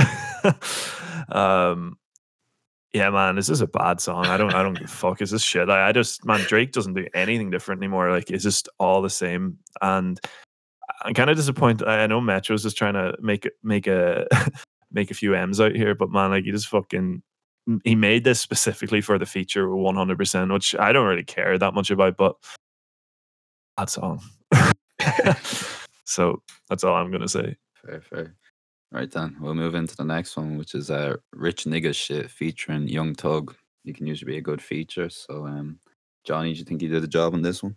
um, 1.28 1.96
yeah, 2.92 3.11
man, 3.11 3.37
this 3.37 3.48
is 3.48 3.61
a 3.61 3.66
bad 3.66 4.00
song. 4.00 4.26
I 4.26 4.37
don't, 4.37 4.54
I 4.54 4.62
don't 4.62 4.88
fuck. 4.88 5.22
Is 5.22 5.30
this 5.30 5.42
shit? 5.42 5.68
I, 5.68 5.88
I 5.88 5.92
just, 5.92 6.24
man, 6.24 6.40
Drake 6.48 6.72
doesn't 6.72 6.94
do 6.94 7.06
anything 7.14 7.50
different 7.50 7.80
anymore. 7.80 8.11
Like, 8.11 8.30
it's 8.30 8.42
just 8.42 8.68
all 8.78 9.02
the 9.02 9.11
same. 9.11 9.59
And 9.82 10.18
I'm 11.02 11.14
kind 11.14 11.30
of 11.30 11.37
disappointed. 11.37 11.87
I 11.87 12.06
know 12.06 12.20
Metro's 12.20 12.62
just 12.62 12.76
trying 12.76 12.94
to 12.94 13.14
make 13.20 13.48
make 13.62 13.87
a, 13.87 14.26
make 14.90 15.11
a 15.11 15.14
few 15.14 15.35
M's 15.35 15.61
out 15.61 15.76
here, 15.76 15.94
but 15.94 16.11
man, 16.11 16.30
like, 16.30 16.44
he 16.44 16.50
just 16.50 16.68
fucking, 16.68 17.22
he 17.85 17.94
made 17.94 18.24
this 18.24 18.40
specifically 18.40 19.00
for 19.00 19.18
the 19.18 19.26
feature 19.26 19.68
100%, 19.68 20.52
which 20.52 20.74
I 20.74 20.92
don't 20.92 21.06
really 21.06 21.24
care 21.24 21.59
that 21.59 21.74
much 21.74 21.90
about, 21.90 22.16
but 22.16 22.37
that 23.76 23.90
song. 23.90 24.20
so 26.04 26.42
that's 26.68 26.84
all 26.84 26.94
I'm 26.94 27.10
gonna 27.10 27.28
say. 27.28 27.56
Fair, 27.84 28.00
fair. 28.00 28.34
Right 28.92 29.10
then, 29.10 29.36
we'll 29.40 29.54
move 29.54 29.74
into 29.74 29.96
the 29.96 30.04
next 30.04 30.36
one, 30.36 30.56
which 30.56 30.74
is 30.74 30.90
uh, 30.90 31.16
Rich 31.32 31.64
Nigga 31.64 31.94
Shit 31.94 32.30
featuring 32.30 32.88
Young 32.88 33.14
Thug. 33.14 33.54
You 33.84 33.92
can 33.92 34.06
usually 34.06 34.32
be 34.32 34.38
a 34.38 34.42
good 34.42 34.62
feature. 34.62 35.10
So, 35.10 35.46
um, 35.46 35.78
Johnny, 36.24 36.52
do 36.52 36.58
you 36.60 36.64
think 36.64 36.82
you 36.82 36.88
did 36.88 37.04
a 37.04 37.08
job 37.08 37.34
on 37.34 37.42
this 37.42 37.62
one? 37.62 37.76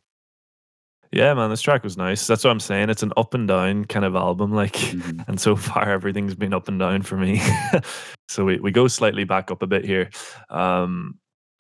Yeah, 1.11 1.33
man, 1.33 1.49
this 1.49 1.61
track 1.61 1.83
was 1.83 1.97
nice. 1.97 2.27
That's 2.27 2.43
what 2.43 2.51
I'm 2.51 2.59
saying. 2.59 2.91
It's 2.91 3.01
an 3.01 3.13
up 3.17 3.33
and 3.33 3.47
down 3.47 3.85
kind 3.85 4.05
of 4.05 4.15
album, 4.15 4.53
like, 4.53 4.73
Mhm. 4.73 5.27
and 5.27 5.41
so 5.41 5.55
far 5.55 5.89
everything's 5.89 6.35
been 6.35 6.53
up 6.53 6.67
and 6.67 6.79
down 6.79 7.01
for 7.01 7.17
me. 7.17 7.41
so 8.29 8.45
we, 8.45 8.59
we 8.59 8.71
go 8.71 8.87
slightly 8.87 9.23
back 9.23 9.49
up 9.49 9.63
a 9.63 9.67
bit 9.67 9.83
here. 9.85 10.11
Um, 10.51 11.17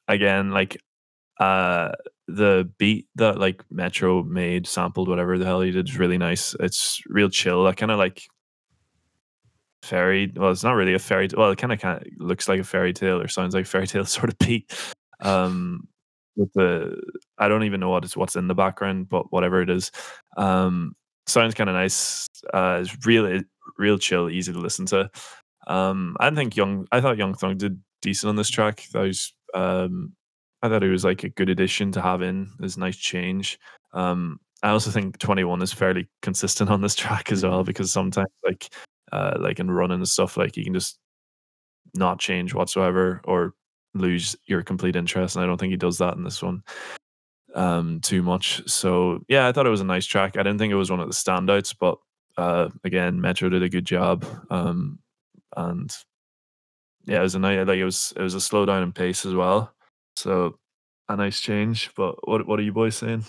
again, 0.07 0.51
like, 0.51 0.77
uh, 1.39 1.93
the 2.35 2.71
beat 2.77 3.07
that 3.15 3.39
like 3.39 3.63
Metro 3.71 4.23
made, 4.23 4.67
sampled, 4.67 5.07
whatever 5.07 5.37
the 5.37 5.45
hell 5.45 5.61
he 5.61 5.71
did, 5.71 5.89
is 5.89 5.97
really 5.97 6.17
nice. 6.17 6.55
It's 6.59 7.01
real 7.07 7.29
chill. 7.29 7.65
I 7.67 7.73
kind 7.73 7.91
of 7.91 7.97
like 7.97 8.23
fairy. 9.83 10.31
Well, 10.35 10.51
it's 10.51 10.63
not 10.63 10.73
really 10.73 10.93
a 10.93 10.99
fairy. 10.99 11.27
Well, 11.35 11.51
it 11.51 11.57
kind 11.57 11.73
of 11.73 11.79
kind 11.79 12.01
of 12.01 12.07
looks 12.17 12.47
like 12.47 12.59
a 12.59 12.63
fairy 12.63 12.93
tale 12.93 13.21
or 13.21 13.27
sounds 13.27 13.53
like 13.53 13.65
a 13.65 13.69
fairy 13.69 13.87
tale 13.87 14.05
sort 14.05 14.29
of 14.29 14.37
beat. 14.39 14.71
Um, 15.21 15.87
with 16.35 16.53
the 16.53 16.95
I 17.37 17.47
don't 17.49 17.63
even 17.63 17.79
know 17.79 17.89
what 17.89 18.05
is 18.05 18.15
what's 18.15 18.35
in 18.35 18.47
the 18.47 18.55
background, 18.55 19.09
but 19.09 19.31
whatever 19.31 19.61
it 19.61 19.69
is, 19.69 19.91
um, 20.37 20.93
sounds 21.27 21.53
kind 21.53 21.69
of 21.69 21.75
nice. 21.75 22.27
Uh, 22.53 22.79
it's 22.81 23.05
really 23.05 23.43
real 23.77 23.97
chill, 23.97 24.29
easy 24.29 24.53
to 24.53 24.59
listen 24.59 24.85
to. 24.87 25.09
Um, 25.67 26.15
I 26.19 26.29
think 26.31 26.55
Young, 26.55 26.87
I 26.91 27.01
thought 27.01 27.17
Young 27.17 27.33
Thug 27.33 27.57
did 27.57 27.81
decent 28.01 28.29
on 28.29 28.35
this 28.35 28.49
track. 28.49 28.85
That 28.93 29.01
was, 29.01 29.33
um, 29.53 30.13
I 30.61 30.69
thought 30.69 30.83
it 30.83 30.89
was 30.89 31.05
like 31.05 31.23
a 31.23 31.29
good 31.29 31.49
addition 31.49 31.91
to 31.93 32.01
have 32.01 32.21
in. 32.21 32.49
A 32.59 32.79
nice 32.79 32.97
change. 32.97 33.59
Um, 33.93 34.39
I 34.61 34.69
also 34.69 34.91
think 34.91 35.17
21 35.19 35.61
is 35.61 35.71
fairly 35.71 36.09
consistent 36.21 36.69
on 36.69 36.81
this 36.81 36.95
track 37.03 37.31
as 37.31 37.43
well 37.43 37.63
because 37.63 37.91
sometimes 37.91 38.29
like, 38.43 38.69
uh, 39.11 39.37
like 39.39 39.59
in 39.59 39.71
running 39.71 39.97
and 39.99 40.07
stuff, 40.07 40.37
like 40.37 40.57
you 40.57 40.63
can 40.63 40.73
just 40.73 40.99
not 41.95 42.19
change 42.19 42.53
whatsoever 42.53 43.21
or 43.23 43.53
lose 43.93 44.35
your 44.45 44.61
complete 44.63 44.95
interest. 44.95 45.35
And 45.35 45.43
I 45.43 45.47
don't 45.47 45.57
think 45.57 45.71
he 45.71 45.77
does 45.77 45.97
that 45.99 46.15
in 46.15 46.23
this 46.23 46.43
one 46.43 46.63
um 47.55 47.99
too 48.01 48.21
much. 48.21 48.61
So 48.69 49.21
yeah, 49.27 49.47
I 49.47 49.51
thought 49.51 49.65
it 49.65 49.71
was 49.71 49.81
a 49.81 49.85
nice 49.85 50.05
track. 50.05 50.37
I 50.37 50.43
didn't 50.43 50.59
think 50.59 50.71
it 50.71 50.75
was 50.75 50.91
one 50.91 50.99
of 50.99 51.07
the 51.07 51.13
standouts, 51.13 51.75
but 51.79 51.97
uh 52.37 52.69
again, 52.83 53.19
Metro 53.21 53.49
did 53.49 53.63
a 53.63 53.69
good 53.69 53.85
job. 53.85 54.25
Um 54.49 54.99
and 55.57 55.91
yeah, 57.05 57.19
it 57.19 57.23
was 57.23 57.35
a 57.35 57.39
nice 57.39 57.65
like 57.67 57.79
it 57.79 57.85
was 57.85 58.13
it 58.15 58.21
was 58.21 58.35
a 58.35 58.41
slow 58.41 58.65
down 58.65 58.83
in 58.83 58.91
pace 58.93 59.25
as 59.25 59.33
well. 59.33 59.73
So 60.19 60.57
a 61.07 61.15
nice 61.15 61.39
change. 61.39 61.91
But 61.95 62.27
what 62.27 62.45
what 62.45 62.59
are 62.59 62.63
you 62.63 62.73
boys 62.73 62.97
saying? 62.97 63.25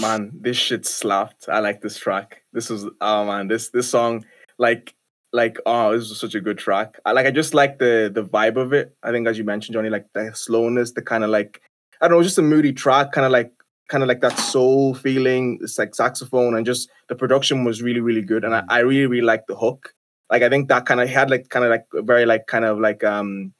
man, 0.00 0.30
this 0.34 0.56
shit 0.56 0.86
slapped. 0.86 1.48
I 1.48 1.58
like 1.60 1.80
this 1.80 1.98
track. 1.98 2.42
This 2.52 2.70
was 2.70 2.86
oh 3.00 3.24
man, 3.24 3.48
this 3.48 3.70
this 3.70 3.88
song 3.88 4.24
like 4.58 4.94
like 5.32 5.58
oh, 5.66 5.92
this 5.92 6.08
was 6.08 6.20
such 6.20 6.34
a 6.34 6.40
good 6.40 6.58
track. 6.58 6.98
I 7.04 7.12
like 7.12 7.26
I 7.26 7.30
just 7.30 7.54
like 7.54 7.78
the 7.78 8.10
the 8.12 8.24
vibe 8.24 8.56
of 8.56 8.72
it. 8.72 8.94
I 9.02 9.10
think 9.10 9.26
as 9.26 9.38
you 9.38 9.44
mentioned, 9.44 9.74
Johnny, 9.74 9.90
like 9.90 10.06
the 10.12 10.32
slowness, 10.34 10.92
the 10.92 11.02
kind 11.02 11.24
of 11.24 11.30
like 11.30 11.62
I 12.00 12.08
don't 12.08 12.18
know, 12.18 12.22
just 12.22 12.38
a 12.38 12.42
moody 12.42 12.72
track, 12.72 13.12
kind 13.12 13.24
of 13.24 13.32
like 13.32 13.52
kind 13.88 14.02
of 14.02 14.08
like 14.08 14.20
that 14.20 14.38
soul 14.38 14.94
feeling. 14.94 15.58
It's 15.62 15.78
like 15.78 15.94
saxophone 15.94 16.56
and 16.56 16.66
just 16.66 16.90
the 17.08 17.14
production 17.14 17.64
was 17.64 17.82
really 17.82 18.00
really 18.00 18.22
good, 18.22 18.44
and 18.44 18.54
I, 18.54 18.62
I 18.68 18.78
really 18.80 19.06
really 19.06 19.26
like 19.26 19.46
the 19.46 19.56
hook. 19.56 19.94
Like 20.30 20.42
I 20.42 20.48
think 20.48 20.68
that 20.68 20.86
kind 20.86 21.00
of 21.00 21.08
had 21.08 21.30
like 21.30 21.48
kind 21.48 21.64
of 21.64 21.70
like 21.70 21.86
very 21.94 22.26
like 22.26 22.46
kind 22.46 22.64
of 22.64 22.80
like 22.80 23.04
um 23.04 23.52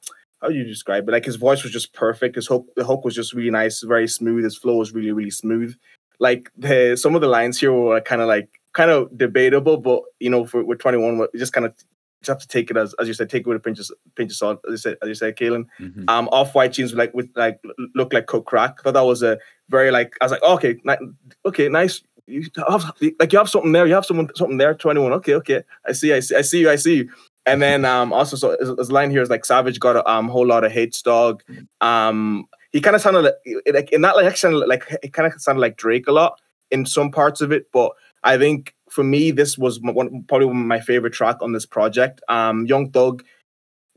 how 0.43 0.49
do 0.49 0.55
you 0.55 0.63
describe 0.65 1.07
it? 1.09 1.11
Like 1.11 1.25
his 1.25 1.37
voice 1.37 1.63
was 1.63 1.71
just 1.71 1.93
perfect. 1.93 2.35
His 2.35 2.47
hook 2.47 2.67
the 2.75 2.83
hook 2.83 3.03
was 3.03 3.15
just 3.15 3.33
really 3.33 3.49
nice, 3.49 3.81
very 3.81 4.07
smooth. 4.07 4.43
His 4.43 4.57
flow 4.57 4.75
was 4.75 4.93
really 4.93 5.11
really 5.11 5.31
smooth 5.31 5.75
like 6.19 6.49
the 6.57 6.95
some 6.95 7.15
of 7.15 7.21
the 7.21 7.27
lines 7.27 7.59
here 7.59 7.73
were 7.73 7.99
kind 7.99 8.21
of 8.21 8.27
like 8.27 8.47
kind 8.73 8.89
of 8.91 9.15
debatable, 9.17 9.77
but 9.77 10.01
you 10.19 10.29
know, 10.29 10.45
for 10.45 10.63
with 10.63 10.79
21, 10.79 11.17
we 11.17 11.27
just 11.39 11.53
kind 11.53 11.65
of 11.65 11.73
just 12.21 12.27
have 12.27 12.39
to 12.39 12.47
take 12.47 12.71
it 12.71 12.77
as 12.77 12.93
as 12.99 13.07
you 13.07 13.13
said, 13.13 13.29
take 13.29 13.41
it 13.41 13.47
with 13.47 13.57
a 13.57 13.59
pinch 13.59 13.79
of 13.79 13.89
pinch 14.15 14.31
of 14.31 14.37
salt, 14.37 14.59
as 14.67 14.71
you 14.71 14.77
said, 14.77 14.97
as 15.01 15.09
you 15.09 15.15
said, 15.15 15.35
Kaylin. 15.35 15.65
Mhm. 15.81 16.09
Um, 16.09 16.29
off 16.31 16.55
white 16.55 16.71
jeans 16.73 16.93
like 16.93 17.13
with 17.13 17.29
like 17.35 17.59
look 17.95 18.13
like 18.13 18.27
cook 18.27 18.45
crack. 18.45 18.75
I 18.79 18.83
thought 18.83 18.93
that 18.93 19.01
was 19.01 19.21
a 19.23 19.37
very 19.69 19.91
like 19.91 20.13
I 20.21 20.25
was 20.25 20.31
like, 20.31 20.41
oh, 20.43 20.53
okay, 20.55 20.77
ni- 20.85 21.07
okay, 21.45 21.67
nice. 21.67 22.01
You 22.25 22.47
have 22.69 22.93
like 23.19 23.33
you 23.33 23.39
have 23.39 23.49
something 23.49 23.73
there. 23.73 23.85
You 23.85 23.95
have 23.95 24.05
someone 24.05 24.29
something 24.35 24.57
there. 24.57 24.73
21. 24.73 25.11
Okay, 25.13 25.33
okay. 25.35 25.63
I 25.85 25.91
see. 25.91 26.13
I 26.13 26.21
see. 26.21 26.35
I 26.35 26.41
see 26.41 26.61
you. 26.61 26.69
I 26.69 26.77
see 26.77 26.95
you. 26.97 27.09
And 27.45 27.61
then 27.61 27.83
um 27.85 28.13
also 28.13 28.35
so 28.37 28.55
his, 28.77 28.89
line 28.91 29.11
here 29.11 29.21
is 29.21 29.29
like 29.29 29.43
Savage 29.45 29.79
got 29.79 29.95
a 29.97 30.09
um 30.09 30.29
whole 30.29 30.45
lot 30.47 30.63
of 30.63 30.71
hate 30.71 30.99
dog. 31.03 31.43
Um 31.81 32.45
he 32.71 32.81
kind 32.81 32.95
of 32.95 33.01
sounded 33.01 33.33
like, 33.73 33.91
in 33.91 34.01
that 34.01 34.15
like 34.15 34.43
like 34.67 34.83
it 35.03 35.13
kind 35.13 35.31
of 35.31 35.39
sounded 35.41 35.61
like 35.61 35.77
Drake 35.77 36.07
a 36.07 36.11
lot 36.11 36.39
in 36.71 36.85
some 36.85 37.11
parts 37.11 37.41
of 37.41 37.51
it, 37.51 37.67
but 37.71 37.91
I 38.23 38.37
think 38.37 38.73
for 38.89 39.03
me 39.03 39.31
this 39.31 39.57
was 39.57 39.79
one 39.81 40.23
probably 40.27 40.47
one 40.47 40.57
of 40.61 40.65
my 40.65 40.79
favorite 40.79 41.13
track 41.13 41.37
on 41.41 41.51
this 41.51 41.65
project. 41.65 42.21
Um, 42.29 42.65
Young 42.65 42.89
Thug 42.91 43.23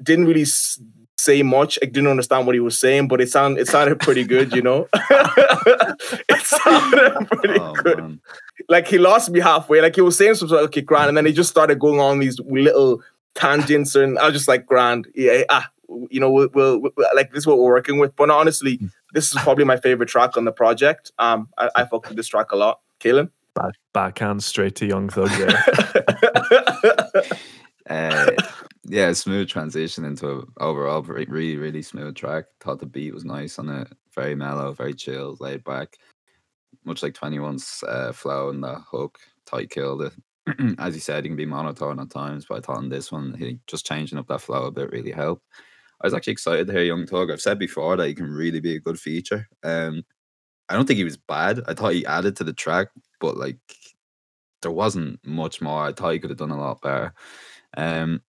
didn't 0.03 0.27
really 0.27 0.43
s- 0.43 0.81
say 1.17 1.43
much. 1.43 1.79
I 1.83 1.87
didn't 1.87 2.09
understand 2.09 2.47
what 2.47 2.55
he 2.55 2.61
was 2.61 2.79
saying, 2.79 3.09
but 3.09 3.21
it 3.21 3.31
sounded 3.31 3.61
it 3.61 3.69
sounded 3.69 4.01
pretty 4.01 4.25
good, 4.25 4.53
you 4.55 4.61
know. 4.63 4.89
it 6.29 6.43
sounded 6.45 7.29
pretty 7.31 7.61
Oh, 7.61 7.73
good. 7.75 7.99
man. 7.99 8.21
Like 8.69 8.89
he 8.89 8.99
lost 8.99 9.31
me 9.31 9.41
halfway. 9.41 9.81
Like 9.81 9.95
he 9.95 10.01
was 10.01 10.17
saying 10.17 10.35
something 10.35 10.57
like, 10.57 10.67
okay, 10.67 10.81
grand, 10.81 11.09
and 11.09 11.17
then 11.17 11.27
he 11.27 11.33
just 11.33 11.51
started 11.51 11.79
going 11.79 12.01
on 12.01 12.19
these 12.19 12.39
little 12.41 13.03
tangents, 13.37 13.95
and 13.95 14.19
I 14.19 14.25
was 14.27 14.35
just 14.35 14.49
like, 14.49 14.67
grand, 14.67 15.07
yeah, 15.15 15.45
ah, 15.49 15.69
you 16.11 16.19
know, 16.19 16.31
we'll, 16.31 16.49
we'll, 16.53 16.81
we'll- 16.81 16.93
like 17.15 17.31
this 17.31 17.41
is 17.43 17.47
what 17.47 17.59
we're 17.59 17.65
working 17.65 17.99
with. 17.99 18.17
But 18.17 18.31
honestly, 18.31 18.81
this 19.13 19.33
is 19.33 19.41
probably 19.43 19.65
my 19.65 19.77
favorite 19.77 20.09
track 20.09 20.37
on 20.37 20.45
the 20.45 20.53
project. 20.53 21.13
Um, 21.19 21.49
I, 21.59 21.71
I 21.77 21.85
fuck 21.85 22.09
with 22.09 22.17
this 22.17 22.29
track 22.29 22.53
a 22.53 22.57
lot. 22.57 22.81
Kalen. 23.01 23.31
Back, 23.55 23.75
backhand 23.95 24.43
straight 24.43 24.75
to 24.77 24.87
Young 24.87 25.09
Thug. 25.09 25.31
Yeah. 25.39 25.63
Uh, 27.89 28.33
yeah, 28.85 29.13
smooth 29.13 29.49
transition 29.49 30.05
into 30.05 30.29
a 30.29 30.63
overall 30.63 31.03
really, 31.03 31.57
really 31.57 31.83
smooth 31.83 32.15
track. 32.17 32.47
Thought 32.61 32.81
the 32.81 32.87
beat 32.87 33.15
was 33.15 33.25
nice 33.25 33.59
on 33.59 33.69
it, 33.69 33.89
very 34.15 34.35
mellow, 34.35 34.73
very 34.73 34.95
chill, 34.95 35.37
laid 35.41 35.63
back. 35.65 35.97
Much 36.85 37.03
like 37.03 37.15
21's 37.15 37.85
uh, 37.87 38.13
flow 38.13 38.51
and 38.51 38.63
the 38.63 38.81
hook, 38.91 39.19
tight 39.45 39.71
killed 39.71 40.03
it. 40.03 40.13
As 40.79 40.95
you 40.95 41.01
said, 41.01 41.25
he 41.25 41.29
can 41.29 41.37
be 41.37 41.47
monotone 41.47 41.99
at 42.01 42.11
times, 42.11 42.47
but 42.49 42.59
I 42.59 42.61
thought 42.61 42.83
in 42.83 42.89
this 42.89 43.11
one, 43.11 43.35
he 43.39 43.59
just 43.67 43.87
changing 43.87 44.19
up 44.19 44.29
that 44.29 44.41
flow 44.41 44.65
a 44.65 44.71
bit 44.71 44.91
really 44.93 45.11
helped. 45.11 45.45
I 46.01 46.07
was 46.07 46.15
actually 46.15 46.35
excited 46.35 46.67
to 46.67 46.73
hear 46.73 46.85
Young 46.85 47.07
Thug. 47.07 47.31
I've 47.31 47.41
said 47.41 47.59
before 47.59 47.97
that 47.97 48.07
he 48.07 48.15
can 48.15 48.31
really 48.31 48.61
be 48.61 48.77
a 48.77 48.81
good 48.81 48.99
feature. 48.99 49.49
Um, 49.65 50.03
I 50.69 50.75
don't 50.75 50.87
think 50.87 50.99
he 50.99 51.05
was 51.05 51.17
bad. 51.17 51.61
I 51.67 51.75
thought 51.75 51.95
he 51.95 52.07
added 52.07 52.37
to 52.37 52.45
the 52.45 52.53
track, 52.53 52.89
but 53.21 53.37
like 53.37 53.59
there 54.63 54.71
wasn't 54.71 55.21
much 55.25 55.61
more. 55.61 55.85
I 55.85 55.93
thought 55.93 56.13
he 56.13 56.19
could 56.19 56.31
have 56.31 56.39
done 56.39 56.51
a 56.51 56.61
lot 56.61 56.83
better. 56.83 57.15
Um, 57.77 58.23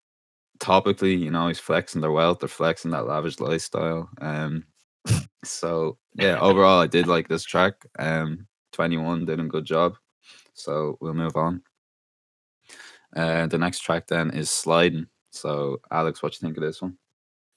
topically, 0.58 1.18
you 1.18 1.30
know, 1.30 1.48
he's 1.48 1.58
flexing 1.58 2.00
their 2.00 2.12
wealth, 2.12 2.40
they're 2.40 2.48
flexing 2.48 2.90
that 2.92 3.06
lavish 3.06 3.40
lifestyle. 3.40 4.08
Um, 4.20 4.64
so 5.44 5.98
yeah, 6.14 6.38
overall, 6.40 6.80
I 6.80 6.86
did 6.86 7.06
like 7.06 7.28
this 7.28 7.44
track. 7.44 7.86
Um, 7.98 8.46
21 8.72 9.24
did 9.24 9.40
a 9.40 9.44
good 9.44 9.64
job. 9.64 9.96
So 10.54 10.96
we'll 11.00 11.14
move 11.14 11.36
on. 11.36 11.62
The 13.16 13.58
next 13.58 13.80
track 13.80 14.06
then 14.06 14.30
is 14.30 14.50
Sliding. 14.50 15.06
So, 15.30 15.80
Alex, 15.90 16.22
what 16.22 16.32
do 16.32 16.36
you 16.36 16.46
think 16.46 16.56
of 16.56 16.62
this 16.62 16.80
one? 16.80 16.96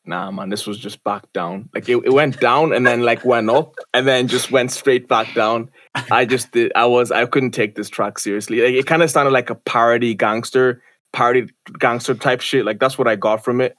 Nah, 0.05 0.31
man, 0.31 0.49
this 0.49 0.65
was 0.65 0.79
just 0.79 1.03
back 1.03 1.31
down. 1.33 1.69
Like 1.73 1.87
it, 1.87 1.97
it 1.97 2.13
went 2.13 2.39
down 2.39 2.73
and 2.73 2.87
then 2.87 3.01
like 3.01 3.23
went 3.25 3.49
up 3.49 3.75
and 3.93 4.07
then 4.07 4.27
just 4.27 4.49
went 4.49 4.71
straight 4.71 5.07
back 5.07 5.33
down. 5.35 5.69
I 6.09 6.25
just 6.25 6.51
did. 6.51 6.71
I 6.75 6.85
was. 6.85 7.11
I 7.11 7.25
couldn't 7.25 7.51
take 7.51 7.75
this 7.75 7.89
track 7.89 8.17
seriously. 8.17 8.61
Like, 8.61 8.73
it 8.73 8.87
kind 8.87 9.03
of 9.03 9.11
sounded 9.11 9.31
like 9.31 9.49
a 9.49 9.55
parody 9.55 10.15
gangster, 10.15 10.81
parody 11.13 11.47
gangster 11.77 12.15
type 12.15 12.41
shit. 12.41 12.65
Like 12.65 12.79
that's 12.79 12.97
what 12.97 13.07
I 13.07 13.17
got 13.17 13.43
from 13.43 13.61
it. 13.61 13.75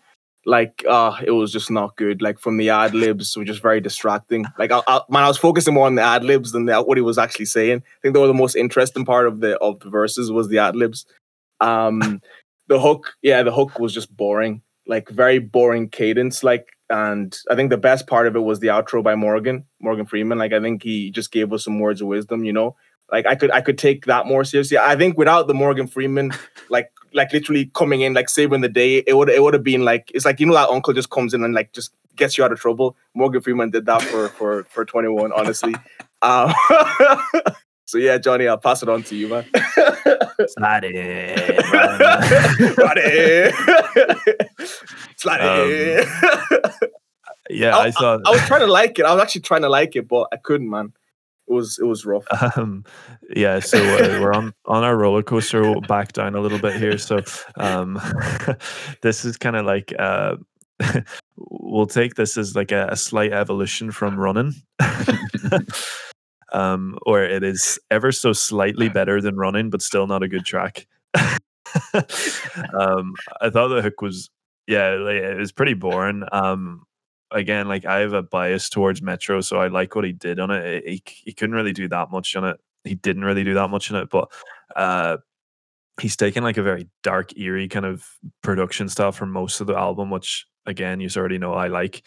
Like, 0.46 0.84
uh, 0.88 1.20
it 1.22 1.32
was 1.32 1.52
just 1.52 1.70
not 1.70 1.96
good. 1.96 2.22
Like 2.22 2.38
from 2.38 2.56
the 2.56 2.70
ad 2.70 2.94
libs, 2.94 3.36
were 3.36 3.44
just 3.44 3.60
very 3.60 3.80
distracting. 3.80 4.46
Like, 4.58 4.72
I, 4.72 4.80
I, 4.86 5.00
man, 5.10 5.24
I 5.24 5.28
was 5.28 5.36
focusing 5.36 5.74
more 5.74 5.86
on 5.86 5.96
the 5.96 6.02
ad 6.02 6.24
libs 6.24 6.52
than 6.52 6.64
the, 6.64 6.80
what 6.80 6.96
he 6.96 7.02
was 7.02 7.18
actually 7.18 7.44
saying. 7.44 7.78
I 7.78 7.98
think 8.00 8.14
they 8.14 8.20
were 8.20 8.26
the 8.26 8.34
most 8.34 8.56
interesting 8.56 9.04
part 9.04 9.26
of 9.26 9.40
the 9.40 9.58
of 9.58 9.80
the 9.80 9.90
verses 9.90 10.30
was 10.30 10.48
the 10.48 10.58
ad 10.58 10.76
libs. 10.76 11.06
Um, 11.60 12.20
the 12.68 12.80
hook, 12.80 13.14
yeah, 13.22 13.42
the 13.42 13.52
hook 13.52 13.78
was 13.78 13.92
just 13.92 14.14
boring 14.16 14.62
like 14.90 15.08
very 15.08 15.38
boring 15.38 15.88
cadence 15.88 16.42
like 16.42 16.68
and 16.90 17.38
i 17.50 17.54
think 17.54 17.70
the 17.70 17.76
best 17.76 18.06
part 18.06 18.26
of 18.26 18.34
it 18.34 18.40
was 18.40 18.58
the 18.58 18.66
outro 18.66 19.02
by 19.02 19.14
morgan 19.14 19.64
morgan 19.80 20.04
freeman 20.04 20.36
like 20.36 20.52
i 20.52 20.60
think 20.60 20.82
he 20.82 21.10
just 21.10 21.30
gave 21.30 21.52
us 21.52 21.64
some 21.64 21.78
words 21.78 22.00
of 22.02 22.08
wisdom 22.08 22.44
you 22.44 22.52
know? 22.52 22.76
Like 23.10 23.26
i 23.26 23.34
could 23.34 23.50
i 23.50 23.60
could 23.60 23.78
take 23.78 24.06
that 24.06 24.26
more 24.26 24.44
seriously. 24.44 24.78
I 24.78 24.94
think 24.94 25.18
without 25.18 25.48
the 25.48 25.54
morgan 25.54 25.88
freeman 25.88 26.32
like 26.68 26.90
like 27.12 27.32
literally 27.32 27.70
coming 27.74 28.02
in 28.02 28.14
like 28.14 28.28
saving 28.28 28.60
the 28.60 28.68
day 28.68 28.98
it 28.98 29.16
would 29.16 29.28
it 29.28 29.42
would 29.42 29.54
have 29.54 29.64
been 29.64 29.84
like 29.84 30.10
it's 30.14 30.24
like 30.24 30.38
you 30.38 30.46
know 30.46 30.54
that 30.54 30.68
uncle 30.68 30.92
just 30.92 31.10
comes 31.10 31.34
in 31.34 31.42
and 31.42 31.54
like 31.54 31.72
just 31.72 31.92
gets 32.16 32.36
you 32.36 32.44
out 32.44 32.52
of 32.52 32.60
trouble? 32.60 32.96
Morgan 33.14 33.40
freeman 33.40 33.70
did 33.70 33.86
that 33.86 34.02
for 34.02 34.28
for 34.28 34.64
for 34.70 34.84
21 34.84 35.32
honestly. 35.32 35.74
Um, 36.22 36.52
so 37.90 37.98
yeah 37.98 38.18
johnny 38.18 38.46
i'll 38.46 38.58
pass 38.58 38.82
it 38.82 38.88
on 38.88 39.02
to 39.02 39.16
you 39.16 39.28
man 39.28 39.44
Slide 40.48 40.84
it. 40.84 41.64
Slide 42.74 42.98
it. 42.98 43.54
Slide 45.16 45.40
it. 45.42 46.08
Yeah, 47.50 47.76
I, 47.76 47.86
I 47.86 47.90
thought. 47.90 48.20
I 48.24 48.30
was 48.30 48.40
trying 48.46 48.60
to 48.60 48.66
like 48.66 48.98
it. 48.98 49.04
I 49.04 49.12
was 49.12 49.22
actually 49.22 49.42
trying 49.42 49.62
to 49.62 49.68
like 49.68 49.96
it, 49.96 50.08
but 50.08 50.28
I 50.32 50.36
couldn't, 50.36 50.70
man. 50.70 50.92
It 51.48 51.52
was 51.52 51.78
it 51.80 51.84
was 51.84 52.06
rough. 52.06 52.24
Um, 52.56 52.84
yeah, 53.34 53.58
so 53.58 53.78
uh, 53.78 54.20
we're 54.20 54.32
on 54.32 54.54
on 54.66 54.84
our 54.84 54.96
roller 54.96 55.22
coaster 55.22 55.62
we'll 55.62 55.80
back 55.80 56.12
down 56.12 56.36
a 56.36 56.40
little 56.40 56.60
bit 56.60 56.76
here. 56.76 56.96
So 56.96 57.22
um, 57.56 58.00
this 59.02 59.24
is 59.24 59.36
kind 59.36 59.56
of 59.56 59.66
like 59.66 59.92
uh, 59.98 60.36
we'll 61.36 61.88
take 61.88 62.14
this 62.14 62.36
as 62.36 62.54
like 62.54 62.70
a, 62.70 62.86
a 62.92 62.96
slight 62.96 63.32
evolution 63.32 63.90
from 63.90 64.16
running. 64.18 64.54
um, 66.52 66.98
or 67.06 67.22
it 67.22 67.42
is 67.42 67.78
ever 67.90 68.12
so 68.12 68.32
slightly 68.32 68.88
better 68.88 69.20
than 69.20 69.36
running, 69.36 69.70
but 69.70 69.82
still 69.82 70.06
not 70.06 70.22
a 70.22 70.28
good 70.28 70.44
track. 70.44 70.86
um, 71.14 73.14
I 73.40 73.50
thought 73.50 73.68
the 73.68 73.82
hook 73.82 74.02
was, 74.02 74.30
yeah, 74.66 74.90
like, 74.90 75.16
it 75.16 75.38
was 75.38 75.52
pretty 75.52 75.74
boring. 75.74 76.24
Um, 76.32 76.84
again, 77.30 77.68
like 77.68 77.84
I 77.84 78.00
have 78.00 78.12
a 78.12 78.22
bias 78.22 78.68
towards 78.68 79.02
Metro, 79.02 79.40
so 79.40 79.58
I 79.58 79.68
like 79.68 79.94
what 79.94 80.04
he 80.04 80.12
did 80.12 80.40
on 80.40 80.50
it. 80.50 80.84
He 80.86 81.02
he 81.24 81.32
couldn't 81.32 81.54
really 81.54 81.72
do 81.72 81.88
that 81.88 82.10
much 82.10 82.34
on 82.36 82.44
it. 82.44 82.60
He 82.84 82.94
didn't 82.94 83.24
really 83.24 83.44
do 83.44 83.54
that 83.54 83.68
much 83.68 83.90
in 83.90 83.96
it, 83.96 84.08
but 84.10 84.30
uh, 84.74 85.18
he's 86.00 86.16
taken 86.16 86.42
like 86.42 86.56
a 86.56 86.62
very 86.62 86.88
dark, 87.02 87.36
eerie 87.38 87.68
kind 87.68 87.86
of 87.86 88.06
production 88.42 88.88
style 88.88 89.12
for 89.12 89.26
most 89.26 89.60
of 89.60 89.66
the 89.66 89.76
album, 89.76 90.10
which 90.10 90.46
again, 90.66 91.00
you 91.00 91.08
already 91.16 91.38
know 91.38 91.52
I 91.52 91.68
like. 91.68 92.02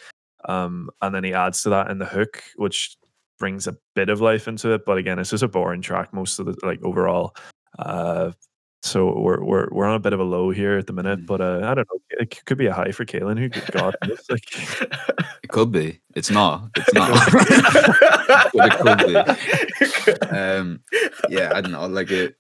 Um, 0.46 0.90
and 1.02 1.16
then 1.16 1.24
he 1.24 1.34
adds 1.34 1.64
to 1.64 1.70
that 1.70 1.90
in 1.90 2.00
the 2.00 2.06
hook, 2.06 2.44
which 2.58 2.98
brings 3.40 3.68
a 3.68 3.76
bit 3.96 4.10
of 4.10 4.22
life 4.22 4.48
into 4.48 4.72
it. 4.74 4.86
But 4.86 4.98
again, 4.98 5.20
it's 5.20 5.30
just 5.32 5.44
a 5.44 5.48
boring 5.48 5.82
track 5.82 6.14
most 6.14 6.40
of 6.40 6.46
the 6.46 6.56
like 6.64 6.82
overall. 6.84 7.36
Uh, 7.80 8.32
so 8.84 9.18
we're 9.18 9.42
we're 9.44 9.68
we're 9.72 9.86
on 9.86 9.96
a 9.96 10.00
bit 10.00 10.12
of 10.14 10.20
a 10.20 10.24
low 10.26 10.50
here 10.52 10.78
at 10.78 10.88
the 10.88 10.94
minute, 10.94 11.22
Mm. 11.22 11.26
but 11.26 11.40
uh, 11.42 11.62
I 11.64 11.74
don't 11.74 11.88
know. 11.92 12.00
It 12.20 12.44
could 12.46 12.58
be 12.58 12.66
a 12.68 12.74
high 12.74 12.92
for 12.92 13.06
Kalen. 13.06 13.40
Who 13.40 13.50
God 13.72 13.96
knows? 14.06 14.20
Like, 14.30 14.44
It 15.44 15.50
could 15.50 15.72
be. 15.72 16.00
It's 16.16 16.30
not. 16.30 16.70
It's 16.78 16.94
not. 16.94 17.32
but 18.54 18.54
it 18.54 18.80
could 18.80 20.20
be. 20.22 20.36
Um, 20.36 20.82
yeah, 21.30 21.52
I 21.56 21.62
don't 21.62 21.72
know. 21.72 21.86
Like 21.88 22.12
it, 22.12 22.36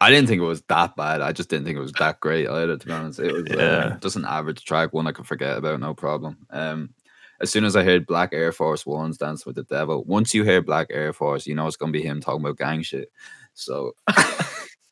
I 0.00 0.10
didn't 0.10 0.28
think 0.28 0.40
it 0.40 0.44
was 0.46 0.62
that 0.68 0.96
bad. 0.96 1.20
I 1.20 1.32
just 1.32 1.48
didn't 1.48 1.64
think 1.64 1.76
it 1.76 1.80
was 1.82 1.92
that 1.92 2.20
great 2.20 2.48
either. 2.48 2.76
To 2.76 2.86
be 2.86 2.92
honest, 2.92 3.20
it 3.20 3.32
was 3.32 3.44
Yeah. 3.48 3.56
uh, 3.56 3.98
just 3.98 4.16
an 4.16 4.24
average 4.24 4.64
track, 4.64 4.92
one 4.92 5.06
I 5.06 5.12
could 5.12 5.26
forget 5.26 5.58
about, 5.58 5.80
no 5.80 5.94
problem. 5.94 6.38
Um, 6.50 6.90
as 7.40 7.50
soon 7.50 7.64
as 7.64 7.76
I 7.76 7.84
heard 7.84 8.06
Black 8.06 8.30
Air 8.32 8.52
Force 8.52 8.84
One's 8.84 9.18
Dance 9.18 9.46
with 9.46 9.56
the 9.56 9.62
Devil, 9.62 10.04
once 10.04 10.34
you 10.34 10.44
hear 10.44 10.60
Black 10.62 10.88
Air 10.90 11.12
Force, 11.12 11.46
you 11.46 11.54
know 11.54 11.66
it's 11.66 11.76
gonna 11.76 11.92
be 11.92 12.02
him 12.02 12.20
talking 12.20 12.40
about 12.40 12.58
gang 12.58 12.82
shit. 12.82 13.10
So 13.54 13.92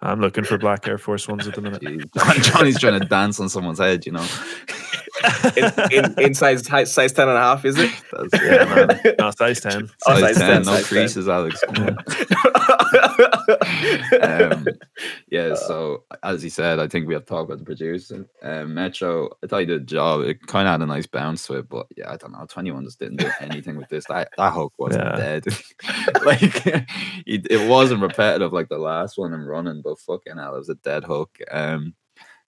I'm 0.01 0.21
looking 0.21 0.45
for 0.45 0.59
black 0.59 0.87
Air 0.87 0.99
Force 0.99 1.27
Ones 1.27 1.47
at 1.49 1.55
the 1.55 1.63
minute. 1.63 1.83
Johnny's 2.43 2.79
trying 2.79 3.01
to 3.01 3.07
dance 3.07 3.41
on 3.41 3.49
someone's 3.49 3.79
head, 3.79 4.07
you 4.07 4.13
know. 4.13 4.27
in, 5.57 5.73
in, 6.05 6.21
in 6.21 6.35
size, 6.35 6.67
size 6.67 7.13
10 7.13 7.29
and 7.29 7.37
a 7.37 7.41
half, 7.41 7.65
is 7.65 7.77
it? 7.79 7.91
That's, 8.13 8.43
Yeah, 8.45 8.65
man. 8.65 9.15
No, 9.19 9.31
size 9.31 9.61
ten. 9.61 9.89
Oh, 10.07 10.15
size 10.21 10.37
size 10.37 10.37
10, 10.39 10.49
10, 10.49 10.57
no 10.63 10.63
size 10.73 10.89
10. 10.89 10.99
creases, 10.99 11.29
Alex. 11.29 11.63
Um, 14.23 14.67
yeah, 15.29 15.55
so 15.55 16.05
as 16.23 16.43
he 16.43 16.49
said, 16.49 16.79
I 16.79 16.89
think 16.89 17.07
we 17.07 17.15
have 17.15 17.25
to 17.25 17.29
talk 17.29 17.45
about 17.47 17.59
the 17.59 17.65
producer. 17.65 18.27
Um, 18.43 18.75
Metro, 18.75 19.29
I 19.43 19.47
thought 19.47 19.61
he 19.61 19.67
did 19.67 19.83
a 19.83 19.85
job. 19.85 20.23
It 20.23 20.45
kind 20.47 20.67
of 20.67 20.73
had 20.73 20.83
a 20.83 20.87
nice 20.87 21.07
bounce 21.07 21.47
to 21.47 21.55
it, 21.55 21.69
but 21.69 21.87
yeah, 21.97 22.11
I 22.13 22.17
don't 22.17 22.33
know. 22.33 22.47
21 22.49 22.85
just 22.85 22.99
didn't 22.99 23.19
do 23.19 23.31
anything 23.41 23.77
with 23.77 23.89
this. 23.89 24.07
That, 24.07 24.31
that 24.37 24.53
hook 24.53 24.73
wasn't 24.79 25.05
Yeah. 25.05 25.17
dead. 25.17 25.47
like, 26.25 26.41
he, 26.41 27.43
it 27.51 27.69
wasn't 27.69 28.03
repetitive 28.03 28.53
like 28.53 28.69
the 28.69 28.79
last 28.79 29.19
one 29.19 29.33
and 29.35 29.47
running, 29.47 29.83
but 29.83 29.99
fucking 30.01 30.37
hell, 30.37 30.55
it 30.55 30.59
was 30.59 30.69
a 30.71 30.75
dead 30.77 31.05
hook. 31.05 31.39
Um, 31.51 31.95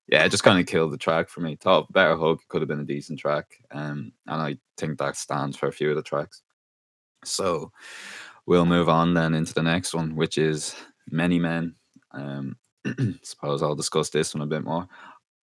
yeah, 0.09 0.25
it 0.25 0.31
just 0.31 0.43
kind 0.43 0.59
of 0.59 0.67
killed 0.67 0.93
the 0.93 0.99
track 0.99 1.29
for 1.29 1.41
me. 1.41 1.57
Thought 1.57 1.93
better 1.93 2.17
hook 2.17 2.41
could 2.49 2.63
have 2.63 2.69
been 2.69 2.81
a 2.81 2.85
decent 2.85 3.19
track. 3.19 3.59
Um, 3.71 4.13
and 4.27 4.41
I 4.41 4.57
think 4.79 4.99
that 4.99 5.17
stands 5.17 5.57
for 5.57 5.69
a 5.69 5.73
few 5.73 5.91
of 5.91 5.97
the 5.97 6.03
tracks. 6.03 6.43
So 7.25 7.73
we'll 8.47 8.65
move 8.65 8.89
on 8.89 9.13
then 9.13 9.35
into 9.35 9.53
the 9.53 9.63
next 9.63 9.95
one, 9.95 10.17
which 10.17 10.39
is 10.39 10.75
Many 11.11 11.39
Men. 11.39 11.75
Um, 12.13 12.57
suppose 13.23 13.63
I'll 13.63 13.75
discuss 13.75 14.09
this 14.09 14.35
one 14.35 14.43
a 14.43 14.47
bit 14.47 14.65
more. 14.65 14.89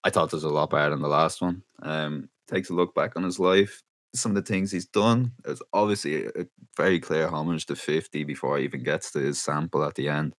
I 0.04 0.10
thought 0.10 0.32
there's 0.32 0.44
a 0.44 0.50
lot 0.50 0.72
better 0.72 0.90
than 0.90 1.02
the 1.02 1.08
last 1.08 1.42
one. 1.42 1.62
Um, 1.84 2.30
takes 2.48 2.70
a 2.70 2.74
look 2.74 2.96
back 2.96 3.16
on 3.16 3.24
his 3.24 3.40
life, 3.40 3.84
some 4.16 4.36
of 4.36 4.44
the 4.44 4.52
things 4.54 4.72
he's 4.72 4.86
done. 4.88 5.32
It's 5.46 5.62
obviously 5.74 6.26
a 6.26 6.46
very 6.76 7.00
clear 7.00 7.28
homage 7.28 7.68
to 7.68 7.76
50 7.76 8.24
before 8.24 8.58
he 8.58 8.64
even 8.64 8.84
gets 8.84 9.12
to 9.12 9.20
his 9.20 9.42
sample 9.42 9.84
at 9.84 9.96
the 9.96 10.10
end. 10.10 10.36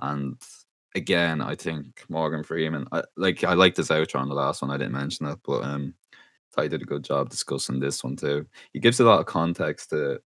And 0.00 0.36
again, 0.96 1.40
I 1.40 1.54
think 1.54 2.04
Morgan 2.08 2.42
Freeman, 2.42 2.86
I, 2.90 3.02
like 3.16 3.44
I 3.44 3.52
liked 3.52 3.76
his 3.76 3.90
outro 3.90 4.20
on 4.20 4.28
the 4.28 4.34
last 4.34 4.62
one. 4.62 4.70
I 4.70 4.78
didn't 4.78 4.92
mention 4.92 5.26
that, 5.26 5.38
but 5.44 5.62
um, 5.62 5.94
thought 6.52 6.62
he 6.62 6.68
did 6.68 6.82
a 6.82 6.86
good 6.86 7.04
job 7.04 7.28
discussing 7.28 7.78
this 7.78 8.02
one 8.02 8.16
too. 8.16 8.46
He 8.72 8.80
gives 8.80 8.98
a 8.98 9.04
lot 9.04 9.20
of 9.20 9.26
context 9.26 9.90
to 9.90 10.20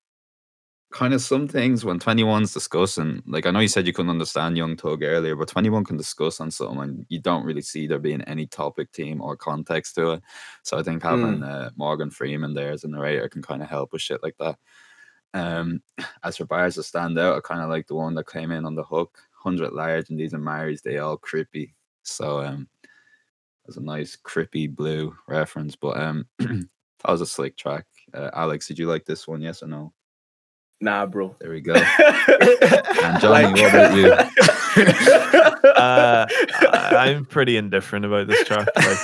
kind 0.92 1.14
of 1.14 1.22
some 1.22 1.46
things 1.46 1.84
when 1.84 1.98
21's 1.98 2.54
discussing. 2.54 3.22
Like 3.26 3.46
I 3.46 3.50
know 3.50 3.60
you 3.60 3.68
said 3.68 3.86
you 3.86 3.92
couldn't 3.92 4.10
understand 4.10 4.56
Young 4.56 4.76
Thug 4.76 5.02
earlier, 5.02 5.36
but 5.36 5.48
21 5.48 5.84
can 5.84 5.96
discuss 5.96 6.40
on 6.40 6.50
something 6.50 6.80
and 6.80 7.06
you 7.08 7.20
don't 7.20 7.44
really 7.44 7.62
see 7.62 7.86
there 7.86 7.98
being 7.98 8.22
any 8.22 8.46
topic, 8.46 8.92
team, 8.92 9.20
or 9.20 9.36
context 9.36 9.96
to 9.96 10.12
it. 10.12 10.22
So 10.62 10.78
I 10.78 10.82
think 10.82 11.02
having 11.02 11.42
uh, 11.42 11.70
Morgan 11.76 12.10
Freeman 12.10 12.54
there 12.54 12.72
as 12.72 12.84
a 12.84 12.88
narrator 12.88 13.28
can 13.28 13.42
kind 13.42 13.62
of 13.62 13.68
help 13.68 13.92
with 13.92 14.02
shit 14.02 14.22
like 14.22 14.36
that. 14.38 14.56
Um, 15.32 15.82
as 16.24 16.36
for 16.36 16.44
bars 16.44 16.76
that 16.76 16.84
stand 16.84 17.18
out, 17.18 17.36
I 17.36 17.40
kind 17.40 17.60
of 17.60 17.70
like 17.70 17.86
the 17.86 17.94
one 17.94 18.14
that 18.14 18.28
came 18.28 18.50
in 18.50 18.64
on 18.64 18.74
the 18.74 18.84
hook. 18.84 19.18
Hundred 19.40 19.72
large 19.72 20.10
and 20.10 20.20
these 20.20 20.34
are 20.34 20.38
Marys, 20.38 20.82
they 20.82 20.98
all 20.98 21.16
crippy. 21.18 21.72
So 22.02 22.40
um, 22.40 22.68
that's 23.66 23.78
a 23.78 23.80
nice 23.82 24.16
crippy 24.16 24.74
blue 24.74 25.14
reference. 25.26 25.76
But 25.76 25.98
um, 25.98 26.26
that 26.38 26.66
was 27.08 27.22
a 27.22 27.26
slick 27.26 27.56
track. 27.56 27.86
Uh, 28.12 28.30
Alex, 28.34 28.66
did 28.66 28.78
you 28.78 28.86
like 28.86 29.06
this 29.06 29.26
one? 29.26 29.40
Yes 29.40 29.62
or 29.62 29.66
no? 29.68 29.92
Nah, 30.82 31.06
bro. 31.06 31.36
There 31.40 31.50
we 31.50 31.60
go. 31.60 31.74
And 33.02 33.18
Johnny, 33.20 33.50
what 33.62 33.74
about 33.74 33.96
you? 33.96 34.12
uh, 35.70 36.26
I- 36.28 36.90
I'm 36.92 37.24
pretty 37.24 37.56
indifferent 37.56 38.04
about 38.04 38.26
this 38.26 38.44
track. 38.46 38.68
Like, 38.76 38.98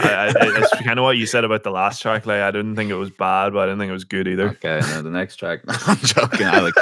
I, 0.00 0.28
I, 0.28 0.32
it's 0.60 0.82
kind 0.82 0.98
of 0.98 1.02
what 1.02 1.18
you 1.18 1.26
said 1.26 1.44
about 1.44 1.62
the 1.62 1.70
last 1.70 2.00
track. 2.00 2.24
Like, 2.26 2.40
I 2.40 2.50
didn't 2.50 2.74
think 2.76 2.90
it 2.90 2.94
was 2.94 3.10
bad, 3.10 3.52
but 3.52 3.60
I 3.60 3.66
didn't 3.66 3.80
think 3.80 3.90
it 3.90 3.94
was 3.94 4.04
good 4.04 4.26
either. 4.28 4.48
Okay, 4.50 4.80
now 4.80 5.02
the 5.02 5.10
next 5.10 5.36
track. 5.36 5.60
I'm 5.68 5.96
joking, 5.98 6.46
Alex. 6.46 6.76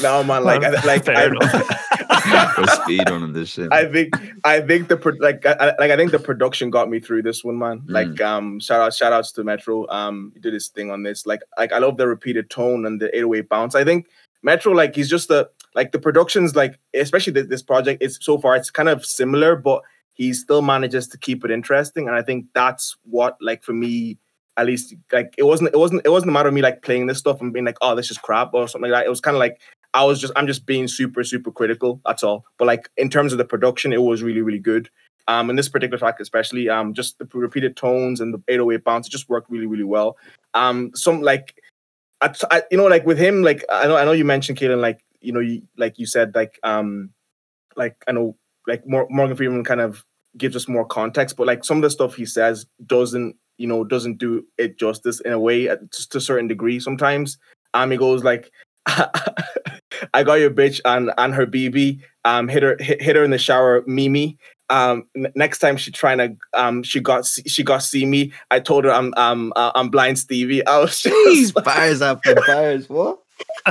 Go 0.00 0.20
on. 0.20 0.26
no, 0.26 0.34
man. 0.34 0.44
Like, 0.44 0.64
I, 0.64 0.70
like, 0.84 1.08
I, 1.08 1.26
enough. 1.26 2.82
Speed 2.82 3.08
running 3.08 3.32
this 3.32 3.50
shit. 3.50 3.72
I 3.72 3.90
think 3.90 4.14
I 4.44 4.60
think 4.60 4.88
the 4.88 4.96
pro- 4.96 5.16
like 5.20 5.44
I, 5.46 5.52
I- 5.52 5.74
like 5.78 5.90
I 5.90 5.96
think 5.96 6.10
the 6.10 6.18
production 6.18 6.70
got 6.70 6.88
me 6.90 7.00
through 7.00 7.22
this 7.22 7.44
one, 7.44 7.58
man. 7.58 7.80
Mm. 7.80 7.84
Like 7.88 8.20
um 8.20 8.60
shout 8.60 8.80
out 8.80 8.94
shout 8.94 9.12
outs 9.12 9.32
to 9.32 9.44
Metro. 9.44 9.88
Um 9.88 10.32
he 10.34 10.40
did 10.40 10.54
his 10.54 10.68
thing 10.68 10.90
on 10.90 11.02
this. 11.02 11.26
Like 11.26 11.40
like 11.58 11.72
I 11.72 11.78
love 11.78 11.96
the 11.96 12.08
repeated 12.08 12.50
tone 12.50 12.86
and 12.86 13.00
the 13.00 13.14
808 13.16 13.48
bounce. 13.48 13.74
I 13.74 13.84
think 13.84 14.06
Metro 14.42 14.72
like 14.72 14.94
he's 14.94 15.08
just 15.08 15.28
the 15.28 15.48
like 15.74 15.92
the 15.92 15.98
productions 15.98 16.56
like 16.56 16.78
especially 16.94 17.32
th- 17.32 17.48
this 17.48 17.62
project 17.62 18.02
it's 18.02 18.18
so 18.24 18.38
far 18.38 18.56
it's 18.56 18.70
kind 18.70 18.88
of 18.88 19.04
similar 19.04 19.56
but 19.56 19.82
he 20.14 20.32
still 20.32 20.62
manages 20.62 21.06
to 21.08 21.18
keep 21.18 21.44
it 21.44 21.50
interesting 21.50 22.06
and 22.08 22.16
I 22.16 22.22
think 22.22 22.46
that's 22.54 22.96
what 23.04 23.36
like 23.40 23.62
for 23.62 23.72
me 23.74 24.18
at 24.56 24.64
least 24.64 24.94
like 25.12 25.34
it 25.36 25.42
wasn't 25.42 25.68
it 25.74 25.76
wasn't 25.78 26.00
it 26.06 26.08
wasn't 26.08 26.30
a 26.30 26.32
matter 26.32 26.48
of 26.48 26.54
me 26.54 26.62
like 26.62 26.80
playing 26.82 27.06
this 27.06 27.18
stuff 27.18 27.42
and 27.42 27.52
being 27.52 27.66
like 27.66 27.76
oh 27.82 27.94
this 27.94 28.10
is 28.10 28.16
crap 28.16 28.54
or 28.54 28.66
something 28.66 28.90
like 28.90 29.00
that. 29.02 29.06
It 29.06 29.10
was 29.10 29.20
kind 29.20 29.36
of 29.36 29.40
like 29.40 29.60
I 29.96 30.04
was 30.04 30.20
just 30.20 30.32
I'm 30.36 30.46
just 30.46 30.66
being 30.66 30.86
super 30.86 31.24
super 31.24 31.50
critical. 31.50 32.02
That's 32.04 32.22
all. 32.22 32.44
But 32.58 32.66
like 32.66 32.90
in 32.98 33.08
terms 33.08 33.32
of 33.32 33.38
the 33.38 33.46
production, 33.46 33.94
it 33.94 34.02
was 34.02 34.22
really 34.22 34.42
really 34.42 34.58
good. 34.58 34.90
Um, 35.26 35.50
in 35.50 35.56
this 35.56 35.68
particular 35.68 35.98
track 35.98 36.20
especially, 36.20 36.68
um, 36.68 36.94
just 36.94 37.18
the 37.18 37.26
repeated 37.32 37.76
tones 37.76 38.20
and 38.20 38.32
the 38.32 38.40
808 38.46 38.84
bounce, 38.84 39.06
it 39.08 39.10
just 39.10 39.28
worked 39.30 39.50
really 39.50 39.66
really 39.66 39.84
well. 39.84 40.18
Um, 40.52 40.90
some 40.94 41.22
like, 41.22 41.56
I, 42.20 42.32
I, 42.50 42.62
you 42.70 42.76
know, 42.76 42.86
like 42.86 43.06
with 43.06 43.18
him, 43.18 43.42
like 43.42 43.64
I 43.72 43.86
know 43.86 43.96
I 43.96 44.04
know 44.04 44.12
you 44.12 44.26
mentioned 44.26 44.58
Kaylin, 44.58 44.82
like 44.82 45.02
you 45.22 45.32
know, 45.32 45.40
you 45.40 45.62
like 45.78 45.98
you 45.98 46.04
said, 46.04 46.34
like 46.34 46.60
um, 46.62 47.10
like 47.74 47.96
I 48.06 48.12
know, 48.12 48.36
like 48.66 48.86
Morgan 48.86 49.34
Freeman 49.34 49.64
kind 49.64 49.80
of 49.80 50.04
gives 50.36 50.54
us 50.54 50.68
more 50.68 50.84
context, 50.84 51.38
but 51.38 51.46
like 51.46 51.64
some 51.64 51.78
of 51.78 51.82
the 51.82 51.90
stuff 51.90 52.14
he 52.14 52.26
says 52.26 52.66
doesn't, 52.84 53.34
you 53.56 53.66
know, 53.66 53.82
doesn't 53.82 54.18
do 54.18 54.44
it 54.58 54.78
justice 54.78 55.20
in 55.20 55.32
a 55.32 55.40
way, 55.40 55.70
at, 55.70 55.90
just 55.90 56.12
to 56.12 56.18
a 56.18 56.20
certain 56.20 56.48
degree. 56.48 56.78
Sometimes, 56.80 57.38
um, 57.72 57.90
he 57.90 57.96
goes 57.96 58.22
like, 58.22 58.50
"I 60.14 60.22
got 60.22 60.34
your 60.34 60.50
bitch 60.50 60.80
and 60.84 61.12
and 61.18 61.34
her 61.34 61.46
BB, 61.46 62.00
um, 62.24 62.48
hit 62.48 62.62
her 62.62 62.76
hit, 62.80 63.02
hit 63.02 63.16
her 63.16 63.24
in 63.24 63.30
the 63.30 63.38
shower, 63.38 63.82
Mimi." 63.86 64.38
Um, 64.68 65.04
n- 65.16 65.32
next 65.36 65.60
time 65.60 65.76
she 65.76 65.92
trying 65.92 66.18
to 66.18 66.36
um, 66.54 66.82
she 66.82 67.00
got 67.00 67.24
she 67.24 67.62
got 67.62 67.78
see 67.78 68.04
me. 68.06 68.32
I 68.50 68.60
told 68.60 68.84
her 68.84 68.92
I'm 68.92 69.12
um 69.16 69.52
uh, 69.56 69.72
I'm 69.74 69.90
blind 69.90 70.18
Stevie. 70.18 70.66
I 70.66 70.78
was 70.78 71.02
Jeez, 71.02 71.52
bars 71.64 72.02
after 72.02 72.34
bars. 72.34 72.88
What? 72.88 73.18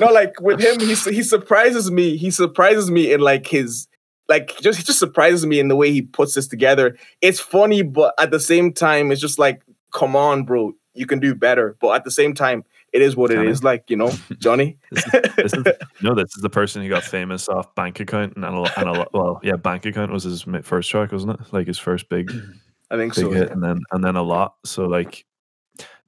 no, 0.00 0.06
like 0.06 0.40
with 0.40 0.60
him, 0.60 0.80
he 0.80 0.94
he 0.94 1.22
surprises 1.22 1.90
me. 1.90 2.16
He 2.16 2.30
surprises 2.30 2.90
me 2.90 3.12
in 3.12 3.20
like 3.20 3.46
his 3.46 3.86
like 4.28 4.56
just 4.58 4.78
he 4.78 4.84
just 4.84 4.98
surprises 4.98 5.46
me 5.46 5.60
in 5.60 5.68
the 5.68 5.76
way 5.76 5.92
he 5.92 6.02
puts 6.02 6.34
this 6.34 6.48
together. 6.48 6.96
It's 7.20 7.40
funny, 7.40 7.82
but 7.82 8.14
at 8.18 8.30
the 8.30 8.40
same 8.40 8.72
time, 8.72 9.12
it's 9.12 9.20
just 9.20 9.38
like, 9.38 9.62
come 9.92 10.16
on, 10.16 10.44
bro, 10.44 10.72
you 10.94 11.06
can 11.06 11.20
do 11.20 11.34
better. 11.34 11.76
But 11.80 11.90
at 11.96 12.04
the 12.04 12.10
same 12.10 12.34
time, 12.34 12.64
it 12.92 13.02
is 13.02 13.16
what 13.16 13.30
it 13.30 13.34
Johnny. 13.34 13.48
is. 13.48 13.62
Like 13.64 13.90
you 13.90 13.96
know, 13.96 14.10
Johnny. 14.38 14.78
This 14.90 15.04
is, 15.06 15.12
this 15.36 15.52
is, 15.52 15.64
no, 16.02 16.14
this 16.14 16.34
is 16.36 16.42
the 16.42 16.50
person 16.50 16.82
who 16.82 16.88
got 16.88 17.02
famous 17.04 17.48
off 17.48 17.74
bank 17.74 18.00
account 18.00 18.36
and 18.36 18.44
a, 18.44 18.50
lo- 18.50 18.66
and 18.76 18.88
a 18.88 19.06
well, 19.12 19.40
yeah, 19.42 19.56
bank 19.56 19.84
account 19.86 20.10
was 20.12 20.24
his 20.24 20.44
first 20.62 20.90
track, 20.90 21.12
wasn't 21.12 21.38
it? 21.40 21.52
Like 21.52 21.66
his 21.66 21.78
first 21.78 22.08
big 22.08 22.30
I 22.90 22.96
think 22.96 23.14
big 23.14 23.24
so. 23.24 23.30
hit, 23.30 23.50
and 23.50 23.62
then 23.62 23.80
and 23.92 24.02
then 24.04 24.16
a 24.16 24.22
lot. 24.22 24.56
So 24.64 24.86
like, 24.86 25.24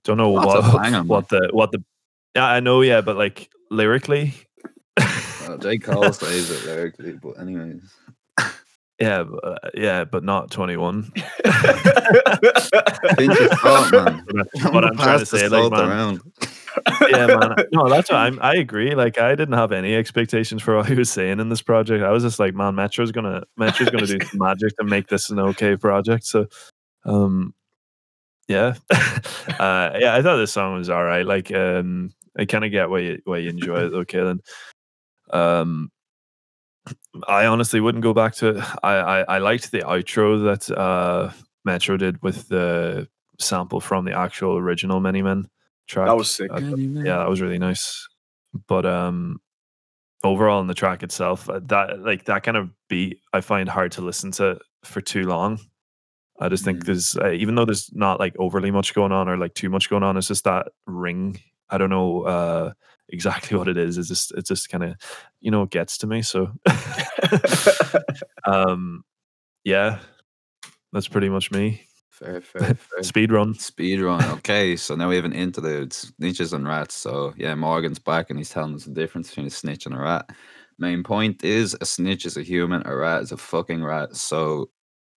don't 0.05 0.17
know 0.17 0.31
Lots 0.33 0.47
what 0.47 0.65
of 0.65 0.73
banger, 0.83 1.03
what 1.03 1.29
the 1.29 1.49
what 1.53 1.73
the 1.73 1.83
yeah 2.35 2.47
I 2.47 2.61
know 2.61 2.81
yeah, 2.83 3.01
but 3.01 3.17
like 3.17 3.51
lyrically, 3.71 4.35
Well, 5.49 5.59
J. 5.59 5.79
Cole 5.79 6.13
says 6.13 6.51
it 6.51 6.67
lyrically, 6.67 7.13
but 7.13 7.39
anyways. 7.41 7.83
yeah, 9.01 9.23
but, 9.23 9.45
uh, 9.45 9.57
yeah, 9.75 10.05
but 10.05 10.23
not 10.23 10.51
twenty 10.51 10.77
one. 10.77 11.11
Thought, 12.73 13.93
man. 13.93 14.25
What 14.73 14.85
I'm 14.85 14.97
trying 14.97 15.19
to 15.21 15.27
say, 15.27 15.49
like, 15.49 15.61
salt 15.63 15.73
man, 15.73 15.89
around. 15.89 16.21
Yeah, 17.11 17.27
man. 17.27 17.55
No, 17.73 17.89
that's 17.89 18.11
what 18.11 18.19
I'm. 18.19 18.39
I 18.41 18.55
agree. 18.55 18.95
Like, 18.95 19.19
I 19.19 19.35
didn't 19.35 19.55
have 19.55 19.73
any 19.73 19.95
expectations 19.95 20.63
for 20.63 20.77
what 20.77 20.87
he 20.87 20.95
was 20.95 21.11
saying 21.11 21.41
in 21.41 21.49
this 21.49 21.63
project. 21.63 22.05
I 22.05 22.11
was 22.11 22.23
just 22.23 22.39
like, 22.39 22.55
man, 22.55 22.75
Metro's 22.75 23.13
gonna 23.13 23.45
Metro's 23.57 23.91
gonna 23.91 24.07
do 24.07 24.19
some 24.25 24.39
magic 24.39 24.77
to 24.79 24.85
make 24.85 25.09
this 25.09 25.31
an 25.31 25.39
okay 25.39 25.77
project. 25.77 26.25
So, 26.25 26.47
um, 27.05 27.55
yeah, 28.49 28.75
uh, 28.91 29.91
yeah. 29.99 30.15
I 30.15 30.23
thought 30.23 30.37
this 30.37 30.53
song 30.53 30.79
was 30.79 30.91
all 30.91 31.05
right. 31.05 31.27
Like, 31.27 31.53
um, 31.53 32.13
I 32.39 32.45
kind 32.45 32.65
of 32.65 32.71
get 32.71 32.91
why 32.91 33.01
you 33.01 33.21
why 33.25 33.39
you 33.39 33.51
enjoy 33.51 33.87
it. 33.87 33.93
Okay, 33.93 34.23
then. 34.23 34.41
Um, 35.31 35.91
I 37.27 37.47
honestly 37.47 37.81
wouldn't 37.81 38.03
go 38.03 38.15
back 38.15 38.35
to 38.37 38.57
it. 38.57 38.65
I, 38.83 38.95
I 38.95 39.21
I 39.23 39.39
liked 39.39 39.71
the 39.71 39.81
outro 39.81 40.45
that 40.45 40.77
uh 40.77 41.31
Metro 41.65 41.97
did 41.97 42.23
with 42.23 42.49
the 42.49 43.09
sample 43.39 43.81
from 43.81 44.05
the 44.05 44.13
actual 44.13 44.57
original 44.57 45.01
Many 45.01 45.23
Men 45.23 45.49
track. 45.89 46.07
that 46.07 46.17
was 46.17 46.31
sick. 46.31 46.51
I 46.53 46.59
yeah, 46.61 47.19
that 47.19 47.29
was 47.29 47.41
really 47.41 47.59
nice. 47.59 48.07
But 48.69 48.87
um 48.87 49.41
overall 50.25 50.61
in 50.61 50.67
the 50.67 50.75
track 50.75 51.03
itself, 51.03 51.49
uh, 51.49 51.61
that 51.67 52.01
like 52.01 52.25
that 52.27 52.43
kind 52.43 52.57
of 52.57 52.71
beat 52.89 53.21
I 53.33 53.41
find 53.41 53.69
hard 53.69 53.93
to 53.93 54.01
listen 54.03 54.31
to 54.33 54.59
for 54.85 55.01
too 55.01 55.25
long. 55.27 55.59
I 56.41 56.49
just 56.49 56.65
think 56.65 56.81
Mm. 56.83 56.87
there's 56.87 57.17
uh, 57.17 57.31
even 57.33 57.55
though 57.57 57.65
there's 57.65 57.91
not 57.93 58.21
like 58.21 58.35
overly 58.39 58.71
much 58.71 58.95
going 58.95 59.13
on 59.13 59.29
or 59.29 59.37
like 59.37 59.55
too 59.55 59.69
much 59.71 59.91
going 59.91 60.03
on, 60.05 60.17
it's 60.17 60.29
just 60.29 60.45
that 60.45 60.69
ring. 60.87 61.41
I 61.71 61.79
don't 61.79 61.91
know 61.91 62.23
uh 62.23 62.73
exactly 63.09 63.57
what 63.59 63.69
it 63.69 63.77
is. 63.77 63.99
It's 63.99 64.09
just 64.09 64.33
it 64.33 64.47
just 64.47 64.69
kind 64.69 64.85
of 64.85 64.95
you 65.41 65.51
know 65.51 65.63
it 65.65 65.71
gets 65.71 65.99
to 65.99 66.07
me. 66.07 66.23
So 66.23 66.53
um 68.45 69.05
yeah, 69.65 69.99
that's 70.93 71.09
pretty 71.09 71.29
much 71.29 71.51
me. 71.51 71.83
Fair, 72.19 72.41
fair, 72.43 72.75
fair. 72.75 73.03
Speed 73.03 73.33
run. 73.33 73.55
Speed 73.55 74.01
run. 74.01 74.25
Okay, 74.39 74.77
so 74.77 74.95
now 74.95 75.09
we 75.09 75.17
have 75.17 75.25
an 75.25 75.33
interlude. 75.33 75.91
Snitches 75.91 76.53
and 76.53 76.67
rats. 76.67 76.95
So 76.95 77.33
yeah, 77.37 77.55
Morgan's 77.55 77.99
back 77.99 78.31
and 78.31 78.39
he's 78.39 78.51
telling 78.51 78.75
us 78.75 78.85
the 78.85 78.93
difference 78.93 79.29
between 79.29 79.47
a 79.47 79.51
snitch 79.51 79.87
and 79.87 79.95
a 79.95 79.99
rat. 79.99 80.31
Main 80.79 81.03
point 81.03 81.45
is 81.45 81.77
a 81.81 81.87
snitch 81.87 82.27
is 82.27 82.37
a 82.37 82.43
human, 82.43 82.83
a 82.87 82.95
rat 82.95 83.23
is 83.23 83.33
a 83.33 83.37
fucking 83.37 83.83
rat. 83.83 84.17
So 84.17 84.71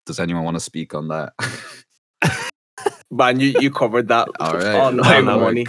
does 0.06 0.20
anyone 0.20 0.44
want 0.44 0.56
to 0.56 0.60
speak 0.60 0.94
on 0.94 1.08
that? 1.08 1.32
Man, 3.10 3.40
you, 3.40 3.54
you 3.60 3.70
covered 3.70 4.08
that 4.08 4.28
All 4.40 4.54
right, 4.54 4.74
on, 4.74 4.96
light 4.96 5.18
on 5.18 5.26
the 5.26 5.36
work. 5.36 5.54
money. 5.54 5.66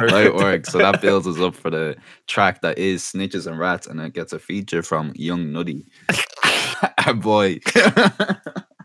Light 0.00 0.32
work. 0.32 0.64
So 0.64 0.78
that 0.78 1.00
builds 1.02 1.26
us 1.26 1.40
up 1.40 1.56
for 1.56 1.70
the 1.70 1.96
track 2.28 2.60
that 2.60 2.78
is 2.78 3.02
Snitches 3.02 3.48
and 3.48 3.58
Rats, 3.58 3.88
and 3.88 4.00
it 4.00 4.12
gets 4.12 4.32
a 4.32 4.38
feature 4.38 4.82
from 4.82 5.12
Young 5.16 5.52
Nudy. 5.52 5.86
a 7.04 7.14
boy. 7.14 7.58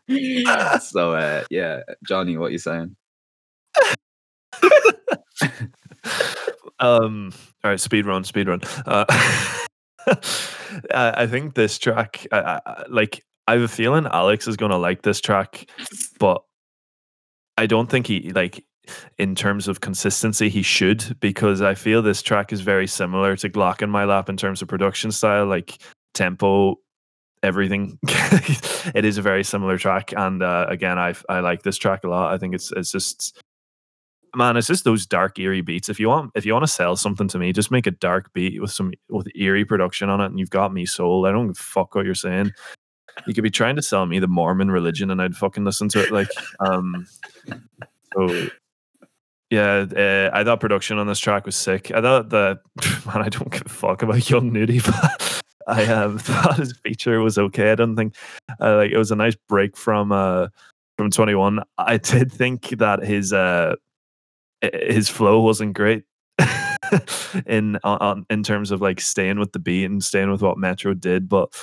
so 0.82 1.14
uh 1.14 1.44
yeah, 1.50 1.82
Johnny, 2.06 2.38
what 2.38 2.52
you 2.52 2.58
saying? 2.60 2.96
um 6.80 7.32
all 7.64 7.72
right 7.72 7.80
speed 7.80 8.06
run 8.06 8.24
speed 8.24 8.48
run 8.48 8.62
uh 8.86 9.06
I 10.92 11.28
think 11.28 11.56
this 11.56 11.78
track 11.80 12.28
I, 12.32 12.60
I, 12.66 12.84
like 12.90 13.24
i 13.48 13.54
have 13.54 13.62
a 13.62 13.68
feeling 13.68 14.06
alex 14.08 14.48
is 14.48 14.58
going 14.58 14.72
to 14.72 14.78
like 14.78 15.02
this 15.02 15.22
track 15.22 15.70
but 16.20 16.44
i 17.58 17.66
don't 17.66 17.90
think 17.90 18.08
he 18.08 18.32
like 18.32 18.66
in 19.18 19.34
terms 19.34 19.70
of 19.70 19.80
consistency 19.80 20.50
he 20.50 20.62
should 20.62 21.18
because 21.22 21.62
i 21.62 21.74
feel 21.74 22.02
this 22.02 22.22
track 22.22 22.52
is 22.52 22.60
very 22.60 22.88
similar 22.88 23.38
to 23.38 23.50
glock 23.50 23.82
in 23.82 23.90
my 23.90 24.04
lap 24.04 24.28
in 24.28 24.36
terms 24.36 24.62
of 24.62 24.68
production 24.68 25.12
style 25.12 25.46
like 25.46 25.82
tempo 26.14 26.76
everything 27.44 28.00
it 28.96 29.06
is 29.06 29.18
a 29.18 29.22
very 29.22 29.44
similar 29.44 29.78
track 29.78 30.14
and 30.16 30.42
uh, 30.42 30.66
again 30.70 30.98
i 30.98 31.14
i 31.30 31.40
like 31.40 31.64
this 31.64 31.78
track 31.78 32.04
a 32.04 32.08
lot 32.08 32.34
i 32.34 32.38
think 32.38 32.56
it's 32.56 32.72
it's 32.72 32.92
just 32.92 33.38
man, 34.36 34.58
it's 34.58 34.68
just 34.68 34.84
those 34.84 35.06
dark 35.06 35.38
eerie 35.40 35.62
beats. 35.62 35.90
If 35.90 36.00
you 36.00 36.10
want, 36.10 36.32
if 36.36 36.46
you 36.46 36.54
want 36.54 36.64
to 36.64 36.72
sell 36.72 36.96
something 36.96 37.28
to 37.30 37.40
me, 37.40 37.54
just 37.54 37.72
make 37.72 37.88
a 37.88 37.92
dark 37.92 38.34
beat 38.34 38.62
with 38.62 38.72
some 38.72 38.92
with 39.10 39.28
eerie 39.36 39.66
production 39.66 40.10
on 40.10 40.22
it, 40.22 40.28
and 40.28 40.40
you've 40.40 40.50
got 40.50 40.74
me 40.74 40.86
sold. 40.86 41.28
I 41.28 41.32
don't 41.32 41.56
fuck 41.56 41.96
what 41.96 42.06
you're 42.06 42.16
saying. 42.16 42.52
You 43.28 43.34
could 43.34 43.44
be 43.44 43.52
trying 43.52 43.76
to 43.76 43.82
sell 43.82 44.06
me 44.06 44.20
the 44.20 44.28
Mormon 44.28 44.72
religion, 44.72 45.12
and 45.12 45.22
I'd 45.22 45.36
fucking 45.36 45.64
listen 45.64 45.88
to 45.90 46.04
it. 46.04 46.12
Like, 46.12 46.30
um, 46.60 47.06
so 48.16 48.48
yeah, 49.50 49.86
uh, 49.96 50.32
I 50.34 50.44
thought 50.44 50.60
production 50.60 50.98
on 50.98 51.08
this 51.08 51.20
track 51.20 51.46
was 51.46 51.56
sick. 51.56 51.92
I 51.92 52.02
thought 52.02 52.30
the 52.30 52.60
man, 53.06 53.24
I 53.24 53.30
don't 53.30 53.52
give 53.52 53.66
a 53.66 53.70
fuck 53.70 54.02
about 54.02 54.30
Young 54.30 54.52
Nudy, 54.52 54.80
but 54.86 55.43
I 55.68 56.18
thought 56.18 56.58
his 56.58 56.74
feature 56.84 57.20
was 57.22 57.38
okay. 57.38 57.72
I 57.72 57.76
don't 57.76 57.96
think 57.96 58.16
uh, 58.62 58.78
like 58.78 58.92
it 58.92 58.98
was 58.98 59.12
a 59.12 59.16
nice 59.16 59.36
break 59.48 59.78
from 59.78 60.12
uh 60.12 60.48
from 60.98 61.12
21. 61.12 61.62
I 61.78 61.98
did 61.98 62.32
think 62.32 62.70
that 62.70 63.04
his 63.04 63.34
uh 63.34 63.76
his 64.62 65.10
flow 65.10 65.42
wasn't 65.42 65.74
great 65.74 66.04
in 67.46 67.78
on 67.84 68.26
in 68.30 68.44
terms 68.44 68.72
of 68.72 68.82
like 68.82 69.02
staying 69.02 69.40
with 69.40 69.52
the 69.52 69.60
beat 69.60 69.86
and 69.86 70.04
staying 70.04 70.32
with 70.32 70.42
what 70.42 70.58
Metro 70.58 70.94
did, 70.94 71.28
but 71.28 71.54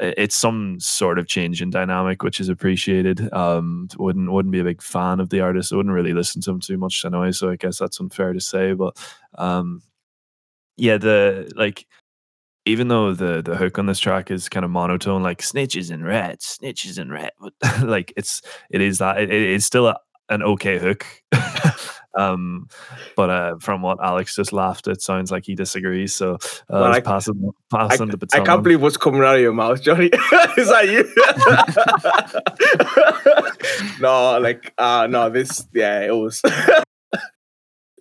it's 0.00 0.34
some 0.34 0.80
sort 0.80 1.18
of 1.18 1.26
change 1.26 1.60
in 1.60 1.70
dynamic, 1.70 2.22
which 2.22 2.40
is 2.40 2.48
appreciated. 2.48 3.32
Um, 3.32 3.88
wouldn't 3.98 4.32
wouldn't 4.32 4.52
be 4.52 4.60
a 4.60 4.64
big 4.64 4.82
fan 4.82 5.20
of 5.20 5.30
the 5.30 5.40
artist. 5.40 5.72
I 5.72 5.76
wouldn't 5.76 5.94
really 5.94 6.14
listen 6.14 6.40
to 6.42 6.50
him 6.50 6.60
too 6.60 6.78
much 6.78 7.04
anyway. 7.04 7.32
So 7.32 7.50
I 7.50 7.56
guess 7.56 7.78
that's 7.78 8.00
unfair 8.00 8.32
to 8.32 8.40
say. 8.40 8.72
But 8.72 8.96
um, 9.36 9.82
yeah, 10.76 10.96
the 10.98 11.52
like 11.56 11.86
even 12.66 12.88
though 12.88 13.12
the 13.14 13.42
the 13.42 13.56
hook 13.56 13.78
on 13.78 13.86
this 13.86 13.98
track 13.98 14.30
is 14.30 14.48
kind 14.48 14.64
of 14.64 14.70
monotone, 14.70 15.22
like 15.22 15.38
snitches 15.42 15.90
and 15.90 16.04
rats, 16.04 16.58
snitches 16.58 16.98
and 16.98 17.10
rat, 17.12 17.34
like 17.82 18.12
it's 18.16 18.42
it 18.70 18.80
is 18.80 18.98
that 18.98 19.20
it, 19.20 19.30
it 19.30 19.42
is 19.42 19.64
still 19.66 19.86
a, 19.88 19.96
an 20.28 20.42
okay 20.42 20.78
hook. 20.78 21.04
um, 22.18 22.68
but 23.16 23.30
uh, 23.30 23.56
from 23.58 23.82
what 23.82 23.98
Alex 24.02 24.36
just 24.36 24.52
laughed, 24.52 24.86
it 24.86 25.00
sounds 25.02 25.30
like 25.32 25.44
he 25.44 25.54
disagrees. 25.54 26.14
So 26.14 26.34
uh, 26.34 26.38
Well, 26.68 26.82
let's 26.82 26.96
I- 26.98 27.00
pass 27.00 27.28
it 27.28 27.36
pass 27.70 28.00
I, 28.00 28.04
the 28.04 28.28
I 28.34 28.40
can't 28.40 28.62
believe 28.62 28.82
what's 28.82 28.96
coming 28.96 29.22
out 29.22 29.34
of 29.36 29.40
your 29.40 29.52
mouth, 29.54 29.82
Johnny. 29.82 30.06
Is 30.56 30.68
that 30.68 30.88
you? 30.88 31.08
no, 34.00 34.38
like, 34.38 34.72
uh 34.78 35.06
no, 35.10 35.30
this, 35.30 35.66
yeah, 35.72 36.00
it 36.02 36.14
was. 36.14 36.42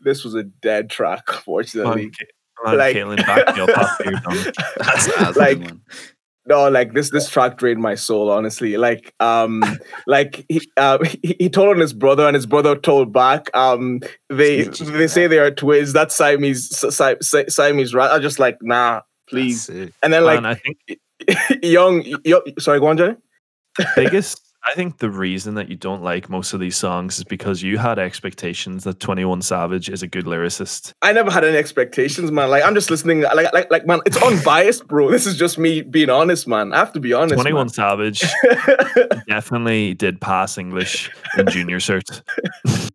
this 0.02 0.24
was 0.24 0.36
a 0.36 0.44
dead 0.44 0.90
track, 0.90 1.30
fortunately. 1.32 1.92
on, 1.92 1.98
unfortunately. 2.00 2.12
Ca- 2.12 2.26
come 2.26 2.41
on, 2.66 2.78
like- 2.78 2.96
Caitlin, 2.96 3.18
back 3.18 3.56
me 3.56 3.62
up 3.62 3.70
after 3.70 4.04
you're 4.12 4.20
done. 4.20 4.54
That's, 4.78 5.16
that's 5.16 5.38
Like- 5.38 5.60
like, 5.60 5.74
no, 6.48 6.70
like 6.70 6.94
this, 6.94 7.12
this 7.12 7.30
track 7.30 7.58
drained 7.58 7.82
my 7.82 7.94
soul, 7.96 8.32
honestly. 8.32 8.76
Like, 8.78 9.14
um, 9.20 9.64
like 10.08 10.44
he, 10.50 10.62
uh, 10.78 10.98
he, 11.22 11.36
he 11.40 11.50
told 11.50 11.70
on 11.70 11.80
his 11.80 11.94
brother, 11.94 12.26
and 12.28 12.36
his 12.36 12.46
brother 12.48 12.76
told 12.76 13.14
back. 13.14 13.50
Um, 13.56 14.00
they, 14.30 14.66
Snitches, 14.66 14.92
they 14.98 15.08
say 15.08 15.28
they 15.28 15.38
are 15.40 15.52
twins. 15.52 15.94
That's 15.94 16.16
Siamese, 16.16 16.70
Si- 16.76 17.16
Si- 17.22 17.46
Siamese, 17.50 17.94
right? 17.94 18.10
I'm 18.12 18.22
just 18.22 18.40
like, 18.40 18.58
nah, 18.62 19.02
please. 19.30 19.70
And 19.70 19.92
then 20.02 20.24
like 20.26 20.42
Man, 20.42 20.46
I 20.48 20.56
think 20.56 21.64
young, 21.64 22.04
young, 22.26 22.42
sorry, 22.60 22.80
go 22.80 22.88
on, 22.88 22.98
Johnny. 22.98 23.16
biggest 23.96 24.42
I 24.64 24.76
think 24.76 25.00
the 25.00 25.10
reason 25.10 25.56
that 25.56 25.70
you 25.70 25.76
don't 25.76 26.04
like 26.04 26.30
most 26.30 26.54
of 26.54 26.60
these 26.60 26.78
songs 26.78 27.18
is 27.18 27.24
because 27.24 27.64
you 27.64 27.80
had 27.80 27.98
expectations 27.98 28.84
that 28.84 29.00
21 29.00 29.42
Savage 29.42 29.90
is 29.90 30.04
a 30.04 30.08
good 30.08 30.26
lyricist. 30.26 30.94
I 31.02 31.14
never 31.14 31.32
had 31.32 31.44
any 31.44 31.58
expectations, 31.58 32.32
man. 32.32 32.50
Like 32.50 32.64
I'm 32.64 32.76
just 32.76 32.92
listening. 32.92 33.22
Like, 33.22 33.52
like, 33.54 33.72
like, 33.72 33.86
man, 33.88 34.02
it's 34.06 34.22
unbiased, 34.22 34.88
bro. 34.88 35.10
This 35.10 35.26
is 35.26 35.36
just 35.36 35.58
me 35.58 35.82
being 35.82 36.12
honest, 36.12 36.48
man. 36.48 36.74
I 36.74 36.78
have 36.78 36.94
to 36.94 37.00
be 37.00 37.12
honest. 37.12 37.42
21 37.42 37.70
Savage 37.70 38.24
definitely 39.28 39.96
did 39.96 40.22
pass 40.22 40.58
English 40.58 41.10
in 41.38 41.48
junior 41.48 41.80
cert. 41.80 42.22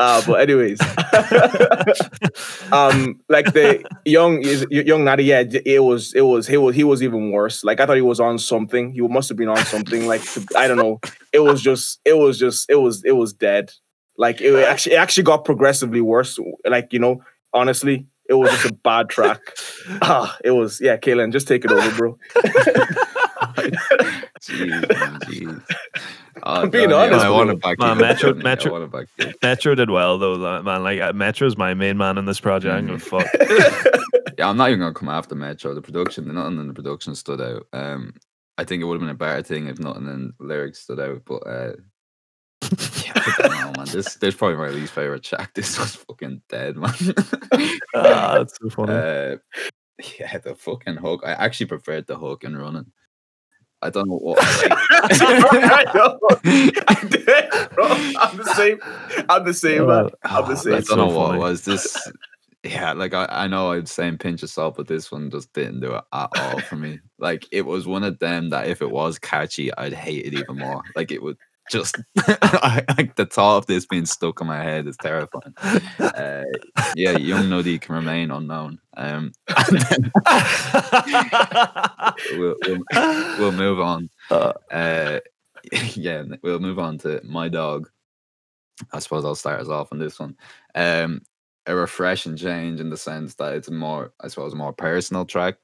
uh, 0.00 0.22
but 0.26 0.40
anyways, 0.40 0.80
um, 2.72 3.20
like 3.28 3.52
the 3.52 3.84
young 4.06 4.40
is 4.40 4.66
young 4.70 5.04
Nudy, 5.04 5.24
yeah, 5.24 5.44
it 5.66 5.82
was, 5.82 6.14
it 6.14 6.22
was, 6.22 6.46
he 6.46 6.56
was, 6.56 6.74
he 6.74 6.84
was 6.84 7.02
even 7.02 7.30
worse. 7.32 7.62
Like 7.62 7.80
I 7.80 7.86
thought 7.86 7.96
he 7.96 8.02
was 8.02 8.18
on 8.18 8.38
something. 8.38 8.92
He 8.92 9.02
must 9.02 9.28
have 9.28 9.36
been 9.36 9.50
on 9.50 9.58
something. 9.58 10.06
Like 10.06 10.22
I 10.56 10.66
don't 10.68 10.78
know. 10.78 11.00
It 11.34 11.40
was 11.40 11.60
just, 11.60 12.00
it 12.06 12.14
was 12.16 12.38
just, 12.38 12.70
it 12.70 12.76
was, 12.76 13.04
it 13.04 13.12
was 13.12 13.34
dead. 13.34 13.72
Like 14.16 14.40
it 14.40 14.54
actually, 14.66 14.94
it 14.94 14.98
actually 14.98 15.24
got 15.24 15.44
progressively 15.44 16.00
worse. 16.00 16.38
Like 16.64 16.94
you 16.94 16.98
know, 16.98 17.22
honestly, 17.52 18.06
it 18.26 18.34
was 18.34 18.50
just 18.52 18.70
a 18.70 18.72
bad 18.72 19.10
track. 19.10 19.40
Ah, 20.02 20.38
it 20.44 20.52
was, 20.52 20.80
yeah, 20.80 20.96
Kaylin, 20.96 21.32
just 21.32 21.48
take 21.48 21.64
it 21.64 21.72
over, 21.72 21.90
bro. 21.96 22.18
Jeez, 24.42 24.84
jeez. 25.24 25.62
Oh, 26.42 26.62
I'm 26.62 26.70
being 26.70 26.88
Johnny, 26.88 27.12
honest, 27.12 27.26
I 27.26 27.30
want 27.30 27.48
bro. 27.48 27.54
to 27.56 27.60
back 27.60 27.78
Man. 27.80 27.98
Metro- 27.98 28.34
Metro- 28.42 28.70
I 28.74 28.78
want 28.78 28.90
to 28.92 29.24
back. 29.26 29.42
Metro 29.42 29.74
did 29.74 29.90
well 29.90 30.16
though, 30.16 30.62
man. 30.62 30.82
Like 30.82 30.98
uh, 31.00 31.12
Metro's 31.12 31.58
my 31.58 31.74
main 31.74 31.98
man 31.98 32.16
in 32.16 32.24
this 32.24 32.40
project. 32.40 32.72
I'm 32.74 32.86
gonna 32.86 32.98
fuck. 32.98 33.26
Yeah, 34.38 34.48
I'm 34.48 34.56
not 34.56 34.68
even 34.70 34.80
gonna 34.80 34.94
come 34.94 35.10
after 35.10 35.34
Metro. 35.34 35.74
The 35.74 35.82
production, 35.82 36.32
nothing 36.32 36.58
in 36.60 36.68
the 36.68 36.72
production 36.72 37.14
stood 37.14 37.42
out. 37.42 37.66
Um, 37.74 38.14
I 38.56 38.64
think 38.64 38.80
it 38.80 38.86
would 38.86 38.94
have 38.94 39.00
been 39.00 39.10
a 39.10 39.14
better 39.14 39.42
thing 39.42 39.66
if 39.66 39.78
nothing 39.78 40.06
in 40.06 40.32
lyrics 40.40 40.78
stood 40.78 40.98
out. 40.98 41.22
But 41.26 41.46
uh, 41.46 41.72
yeah, 43.04 43.12
I 43.16 43.48
know, 43.48 43.72
man. 43.76 43.86
This, 43.86 44.14
this 44.14 44.22
is 44.22 44.34
probably 44.36 44.56
my 44.56 44.70
least 44.70 44.94
favorite 44.94 45.24
track. 45.24 45.52
This 45.52 45.78
was 45.78 45.96
fucking 45.96 46.40
dead, 46.48 46.76
man. 46.76 46.94
ah, 47.94 48.38
that's 48.38 48.56
so 48.62 48.70
funny. 48.70 48.92
uh, 48.92 49.36
yeah, 50.18 50.38
the 50.38 50.54
fucking 50.56 50.96
hook. 50.96 51.20
I 51.26 51.32
actually 51.32 51.66
preferred 51.66 52.06
the 52.06 52.16
hook 52.16 52.44
and 52.44 52.58
running. 52.58 52.90
I 53.82 53.90
don't 53.90 54.08
know 54.08 54.18
what. 54.18 54.38
I 54.42 55.84
know. 55.94 56.18
I 56.88 57.06
did, 57.08 57.70
bro. 57.74 57.86
I'm 58.18 58.36
the 58.36 58.52
same. 58.54 58.78
I'm 59.28 59.44
the 59.44 59.54
same, 59.54 59.86
man. 59.86 60.10
I'm 60.24 60.44
the 60.48 60.52
Ah, 60.52 60.54
same. 60.54 60.72
I 60.74 60.76
don't 60.76 60.84
so 60.84 60.96
know 60.96 61.06
what 61.06 61.34
it 61.34 61.38
was. 61.38 61.64
This, 61.64 61.96
yeah, 62.62 62.92
like 62.92 63.14
I, 63.14 63.26
I 63.30 63.46
know 63.48 63.72
I'd 63.72 63.88
saying 63.88 64.18
pinch 64.18 64.42
of 64.42 64.50
salt, 64.50 64.76
but 64.76 64.86
this 64.86 65.10
one 65.10 65.30
just 65.30 65.52
didn't 65.54 65.80
do 65.80 65.94
it 65.94 66.04
at 66.12 66.28
all 66.36 66.60
for 66.60 66.76
me. 66.76 67.00
Like 67.18 67.46
it 67.52 67.62
was 67.62 67.86
one 67.86 68.04
of 68.04 68.18
them 68.18 68.50
that 68.50 68.68
if 68.68 68.82
it 68.82 68.90
was 68.90 69.18
catchy, 69.18 69.74
I'd 69.74 69.94
hate 69.94 70.26
it 70.26 70.34
even 70.34 70.58
more. 70.58 70.82
Like 70.94 71.10
it 71.10 71.22
would 71.22 71.38
just, 71.70 71.96
I, 72.18 72.84
like 72.98 73.16
the 73.16 73.26
thought 73.26 73.58
of 73.58 73.66
this 73.66 73.86
being 73.86 74.06
stuck 74.06 74.40
in 74.40 74.46
my 74.46 74.62
head 74.62 74.86
is 74.86 74.96
terrifying. 74.98 75.54
Uh, 75.98 76.44
yeah, 76.94 77.16
young 77.16 77.48
Nudy 77.48 77.78
can 77.78 77.94
remain 77.94 78.30
unknown. 78.30 78.78
Um, 78.96 79.32
then 79.70 80.12
we'll, 82.32 82.56
we'll, 82.66 83.38
we'll 83.38 83.52
move 83.52 83.80
on. 83.80 84.10
Uh. 84.30 84.52
Uh, 84.70 85.20
yeah, 85.94 86.24
we'll 86.42 86.60
move 86.60 86.78
on 86.78 86.98
to 86.98 87.20
my 87.24 87.48
dog. 87.48 87.88
I 88.92 88.98
suppose 88.98 89.24
I'll 89.24 89.34
start 89.34 89.60
us 89.60 89.68
off 89.68 89.92
on 89.92 89.98
this 89.98 90.18
one. 90.18 90.36
Um, 90.74 91.22
a 91.66 91.74
refreshing 91.74 92.36
change 92.36 92.80
in 92.80 92.90
the 92.90 92.96
sense 92.96 93.34
that 93.34 93.54
it's 93.54 93.70
more, 93.70 94.12
I 94.20 94.28
suppose, 94.28 94.54
a 94.54 94.56
more 94.56 94.72
personal 94.72 95.24
track. 95.24 95.56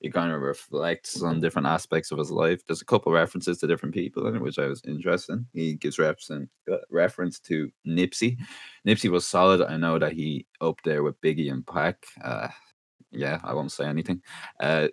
It 0.00 0.12
kind 0.12 0.32
of 0.32 0.40
reflects 0.40 1.22
on 1.22 1.40
different 1.40 1.68
aspects 1.68 2.10
of 2.10 2.18
his 2.18 2.30
life. 2.30 2.66
There's 2.66 2.82
a 2.82 2.86
couple 2.86 3.12
references 3.12 3.58
to 3.58 3.66
different 3.66 3.94
people 3.94 4.26
in 4.26 4.36
it, 4.36 4.42
which 4.42 4.58
I 4.58 4.66
was 4.66 4.82
interested 4.86 5.34
in. 5.34 5.46
He 5.52 5.74
gives 5.74 5.98
reference 5.98 6.48
uh, 6.70 6.76
reference 6.90 7.38
to 7.40 7.70
Nipsey. 7.86 8.36
Nipsey 8.86 9.10
was 9.10 9.26
solid. 9.26 9.62
I 9.62 9.76
know 9.76 9.98
that 9.98 10.12
he 10.12 10.46
up 10.60 10.80
there 10.84 11.02
with 11.02 11.20
Biggie 11.20 11.50
and 11.50 11.66
Pac. 11.66 12.04
Uh, 12.22 12.48
yeah, 13.12 13.40
I 13.44 13.54
won't 13.54 13.72
say 13.72 13.86
anything. 13.86 14.22
Uh, 14.60 14.88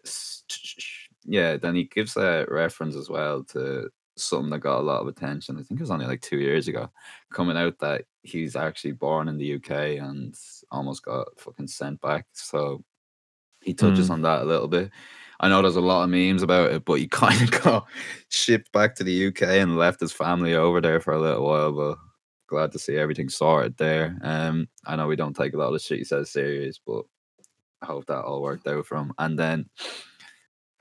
yeah, 1.25 1.57
then 1.57 1.75
he 1.75 1.85
gives 1.85 2.15
a 2.17 2.45
reference 2.47 2.95
as 2.95 3.09
well 3.09 3.43
to 3.45 3.89
something 4.21 4.49
that 4.51 4.59
got 4.59 4.79
a 4.79 4.81
lot 4.81 5.01
of 5.01 5.07
attention. 5.07 5.57
I 5.57 5.63
think 5.63 5.79
it 5.79 5.83
was 5.83 5.91
only 5.91 6.05
like 6.05 6.21
two 6.21 6.39
years 6.39 6.67
ago, 6.67 6.89
coming 7.31 7.57
out 7.57 7.79
that 7.79 8.05
he's 8.23 8.55
actually 8.55 8.93
born 8.93 9.27
in 9.27 9.37
the 9.37 9.55
UK 9.55 9.97
and 9.99 10.35
almost 10.71 11.03
got 11.03 11.27
fucking 11.39 11.67
sent 11.67 11.99
back. 12.01 12.25
So 12.33 12.83
he 13.61 13.73
touches 13.73 14.09
Mm. 14.09 14.13
on 14.13 14.21
that 14.23 14.41
a 14.41 14.45
little 14.45 14.67
bit. 14.67 14.91
I 15.39 15.49
know 15.49 15.61
there's 15.61 15.75
a 15.75 15.81
lot 15.81 16.03
of 16.03 16.09
memes 16.09 16.43
about 16.43 16.71
it, 16.71 16.85
but 16.85 16.99
he 16.99 17.07
kind 17.07 17.41
of 17.41 17.63
got 17.63 17.87
shipped 18.29 18.71
back 18.71 18.95
to 18.95 19.03
the 19.03 19.27
UK 19.27 19.41
and 19.43 19.77
left 19.77 19.99
his 19.99 20.11
family 20.11 20.53
over 20.55 20.81
there 20.81 20.99
for 20.99 21.13
a 21.13 21.19
little 21.21 21.43
while. 21.45 21.71
But 21.71 21.97
glad 22.47 22.71
to 22.73 22.79
see 22.79 22.95
everything 22.97 23.29
sorted 23.29 23.77
there. 23.77 24.17
Um, 24.21 24.67
I 24.85 24.95
know 24.95 25.07
we 25.07 25.15
don't 25.15 25.35
take 25.35 25.53
a 25.53 25.57
lot 25.57 25.67
of 25.67 25.73
the 25.73 25.79
shit 25.79 25.99
he 25.99 26.03
says 26.03 26.29
serious, 26.31 26.79
but 26.85 27.03
I 27.81 27.87
hope 27.87 28.05
that 28.07 28.23
all 28.23 28.41
worked 28.41 28.67
out 28.67 28.85
for 28.85 28.97
him. 28.97 29.13
And 29.17 29.37
then 29.39 29.67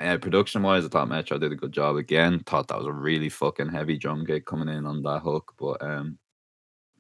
uh, 0.01 0.17
production 0.19 0.63
wise, 0.63 0.85
I 0.85 0.89
thought 0.89 1.09
Metro 1.09 1.39
did 1.39 1.53
a 1.53 1.57
good 1.57 1.73
job 1.73 1.97
again. 1.97 2.41
Thought 2.47 2.69
that 2.69 2.79
was 2.79 2.87
a 2.87 2.93
really 2.93 3.29
fucking 3.29 3.69
heavy 3.69 3.99
drum 3.99 4.25
kit 4.27 4.47
coming 4.47 4.69
in 4.69 4.87
on 4.87 5.03
that 5.03 5.21
hook. 5.21 5.53
But 5.59 5.83
um, 5.83 6.19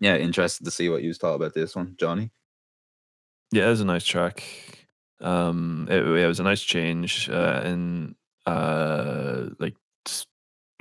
yeah, 0.01 0.17
interested 0.17 0.65
to 0.65 0.71
see 0.71 0.89
what 0.89 1.03
you 1.03 1.15
thought 1.15 1.35
about 1.35 1.55
this 1.55 1.75
one, 1.75 1.95
Johnny. 1.99 2.31
Yeah, 3.53 3.67
it 3.67 3.71
was 3.71 3.81
a 3.81 3.87
nice 3.87 4.05
track. 4.05 4.43
Um, 5.21 5.89
it, 5.91 6.07
it 6.07 6.27
was 6.27 6.41
a 6.41 6.45
nice 6.45 6.63
change 6.63 7.29
uh, 7.29 7.63
in 7.65 8.15
uh, 8.47 9.47
like 9.59 9.77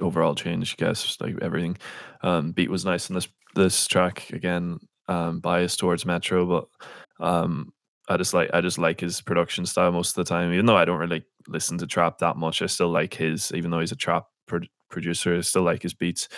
overall 0.02 0.36
change, 0.36 0.76
I 0.80 0.86
guess, 0.86 1.18
like 1.20 1.36
everything. 1.42 1.78
Um, 2.22 2.52
beat 2.52 2.70
was 2.70 2.86
nice 2.86 3.10
in 3.10 3.16
this 3.16 3.28
this 3.56 3.88
track 3.88 4.30
again. 4.32 4.80
Um, 5.08 5.40
biased 5.40 5.80
towards 5.80 6.06
Metro, 6.06 6.46
but 6.46 7.26
um, 7.26 7.74
I 8.08 8.18
just 8.18 8.34
like 8.34 8.50
I 8.54 8.62
just 8.62 8.78
like 8.78 9.00
his 9.00 9.22
production 9.22 9.66
style 9.66 9.92
most 9.92 10.18
of 10.18 10.26
the 10.26 10.30
time. 10.30 10.54
Even 10.54 10.66
though 10.66 10.78
I 10.78 10.86
don't 10.86 11.00
really 11.00 11.24
listen 11.50 11.78
to 11.80 11.88
trap 11.88 12.20
that 12.20 12.38
much, 12.38 12.62
I 12.62 12.68
still 12.68 12.90
like 12.90 13.14
his. 13.14 13.52
Even 13.54 13.72
though 13.72 13.80
he's 13.80 13.92
a 13.92 13.98
trap 13.98 14.26
pro- 14.46 14.62
producer, 14.90 15.38
I 15.38 15.42
still 15.42 15.64
like 15.64 15.82
his 15.82 15.94
beats. 15.94 16.30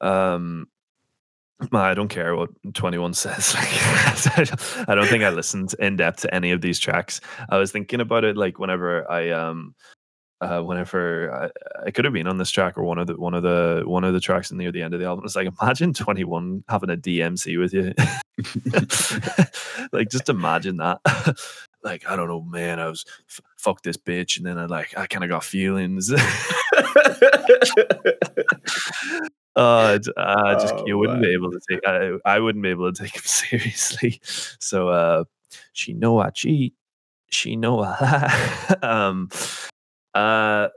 Um, 0.00 0.66
I 1.72 1.94
don't 1.94 2.08
care 2.08 2.34
what 2.36 2.50
21 2.74 3.14
says. 3.14 3.54
Like, 3.54 4.88
I 4.88 4.94
don't 4.94 5.06
think 5.06 5.24
I 5.24 5.30
listened 5.30 5.74
in 5.78 5.96
depth 5.96 6.22
to 6.22 6.34
any 6.34 6.52
of 6.52 6.60
these 6.60 6.78
tracks. 6.78 7.20
I 7.48 7.58
was 7.58 7.72
thinking 7.72 8.00
about 8.00 8.24
it 8.24 8.36
like 8.36 8.58
whenever 8.58 9.10
I 9.10 9.30
um 9.30 9.74
uh 10.40 10.62
whenever 10.62 11.30
I, 11.34 11.86
I 11.86 11.90
could 11.90 12.06
have 12.06 12.14
been 12.14 12.26
on 12.26 12.38
this 12.38 12.50
track 12.50 12.78
or 12.78 12.84
one 12.84 12.98
of 12.98 13.06
the 13.08 13.14
one 13.16 13.34
of 13.34 13.42
the 13.42 13.82
one 13.84 14.04
of 14.04 14.14
the 14.14 14.20
tracks 14.20 14.50
near 14.50 14.72
the 14.72 14.82
end 14.82 14.94
of 14.94 15.00
the 15.00 15.06
album. 15.06 15.24
It's 15.26 15.36
like 15.36 15.48
imagine 15.60 15.92
21 15.92 16.64
having 16.68 16.90
a 16.90 16.96
DMC 16.96 17.58
with 17.58 17.74
you. 17.74 17.92
like 19.92 20.08
just 20.08 20.30
imagine 20.30 20.78
that. 20.78 21.00
Like 21.82 22.08
I 22.08 22.16
don't 22.16 22.28
know, 22.28 22.42
man. 22.42 22.78
I 22.78 22.88
was 22.88 23.04
f- 23.28 23.40
fuck 23.56 23.82
this 23.82 23.96
bitch, 23.96 24.36
and 24.36 24.46
then 24.46 24.58
I 24.58 24.66
like 24.66 24.96
I 24.96 25.06
kind 25.06 25.24
of 25.24 25.30
got 25.30 25.44
feelings. 25.44 26.12
Uh, 29.56 29.98
uh, 30.16 30.54
just 30.60 30.74
Oh, 30.74 30.84
you 30.86 30.96
wouldn't 30.96 31.22
be 31.22 31.32
able 31.32 31.50
to 31.50 31.60
take. 31.68 31.80
I, 31.86 32.12
I 32.24 32.38
wouldn't 32.38 32.62
be 32.62 32.70
able 32.70 32.92
to 32.92 33.02
take 33.02 33.14
him 33.14 33.22
seriously. 33.24 34.20
So, 34.22 34.88
uh, 34.88 35.24
she 35.72 35.92
know 35.92 36.18
I 36.18 36.30
cheat. 36.30 36.74
She 37.30 37.56
know 37.56 37.80
I 37.80 37.90
lie. 38.00 38.76
um, 38.82 39.28
uh, 40.14 40.68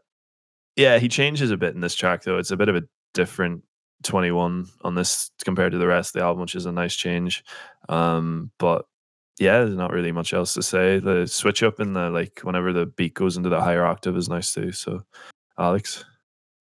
yeah, 0.76 1.00
he 1.00 1.08
changes 1.08 1.52
a 1.52 1.58
bit 1.58 1.76
in 1.76 1.82
this 1.82 1.96
track 1.96 2.24
though. 2.24 2.38
It's 2.38 2.52
a 2.52 2.58
bit 2.58 2.70
of 2.70 2.76
a 2.76 2.84
different 3.14 3.64
21 4.04 4.68
on 4.82 4.96
this 4.96 5.30
compared 5.46 5.72
to 5.72 5.78
the 5.78 5.88
rest 5.88 6.16
of 6.16 6.20
the 6.20 6.26
album, 6.26 6.42
which 6.42 6.56
is 6.56 6.66
a 6.66 6.72
nice 6.72 6.96
change. 6.96 7.44
Um, 7.90 8.52
but 8.58 8.86
yeah, 9.40 9.60
there's 9.60 9.76
not 9.76 9.92
really 9.92 10.12
much 10.12 10.34
else 10.34 10.54
to 10.54 10.64
say. 10.64 11.00
The 11.00 11.28
switch 11.28 11.64
up 11.64 11.80
in 11.80 11.94
the 11.94 12.10
like 12.10 12.42
whenever 12.42 12.72
the 12.72 12.86
beat 12.86 13.14
goes 13.14 13.38
into 13.38 13.50
the 13.50 13.62
higher 13.62 13.86
octave 13.86 14.16
is 14.16 14.30
nice 14.30 14.54
too. 14.54 14.72
So, 14.72 15.04
Alex, 15.58 16.06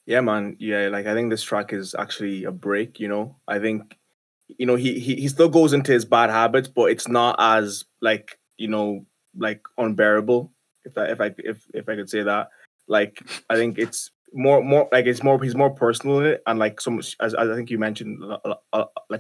Yeah, 0.07 0.21
man. 0.21 0.57
Yeah, 0.59 0.89
like 0.89 1.07
I 1.07 1.15
think 1.15 1.31
this 1.31 1.43
track 1.43 1.73
is 1.73 1.95
actually 1.99 2.45
a 2.45 2.53
break. 2.53 2.99
You 2.99 3.09
know, 3.09 3.37
I 3.47 3.59
think, 3.59 3.97
you 4.49 4.67
know, 4.67 4.77
he 4.77 4.99
he 4.99 5.17
he 5.17 5.29
still 5.29 5.49
goes 5.49 5.73
into 5.73 5.93
his 5.93 6.05
bad 6.05 6.31
habits, 6.31 6.69
but 6.69 6.91
it's 6.91 7.09
not 7.09 7.37
as 7.39 7.85
like 8.01 8.39
you 8.57 8.69
know 8.69 9.05
like 9.37 9.63
unbearable. 9.79 10.53
If 10.85 10.97
I 10.97 11.05
if 11.07 11.21
I 11.21 11.35
if 11.39 11.67
if 11.75 11.89
I 11.89 11.95
could 11.95 12.11
say 12.11 12.23
that, 12.23 12.49
like 12.89 13.23
I 13.51 13.55
think 13.55 13.79
it's 13.79 14.11
more 14.35 14.63
more 14.63 14.89
like 14.93 15.07
it's 15.07 15.23
more 15.23 15.43
he's 15.43 15.55
more 15.55 15.71
personal 15.71 16.21
in 16.21 16.27
it, 16.27 16.43
and 16.47 16.59
like 16.59 16.81
so 16.81 16.91
much 16.91 17.17
as, 17.21 17.35
as 17.35 17.49
I 17.51 17.55
think 17.55 17.71
you 17.71 17.79
mentioned, 17.79 18.21
like 18.21 18.39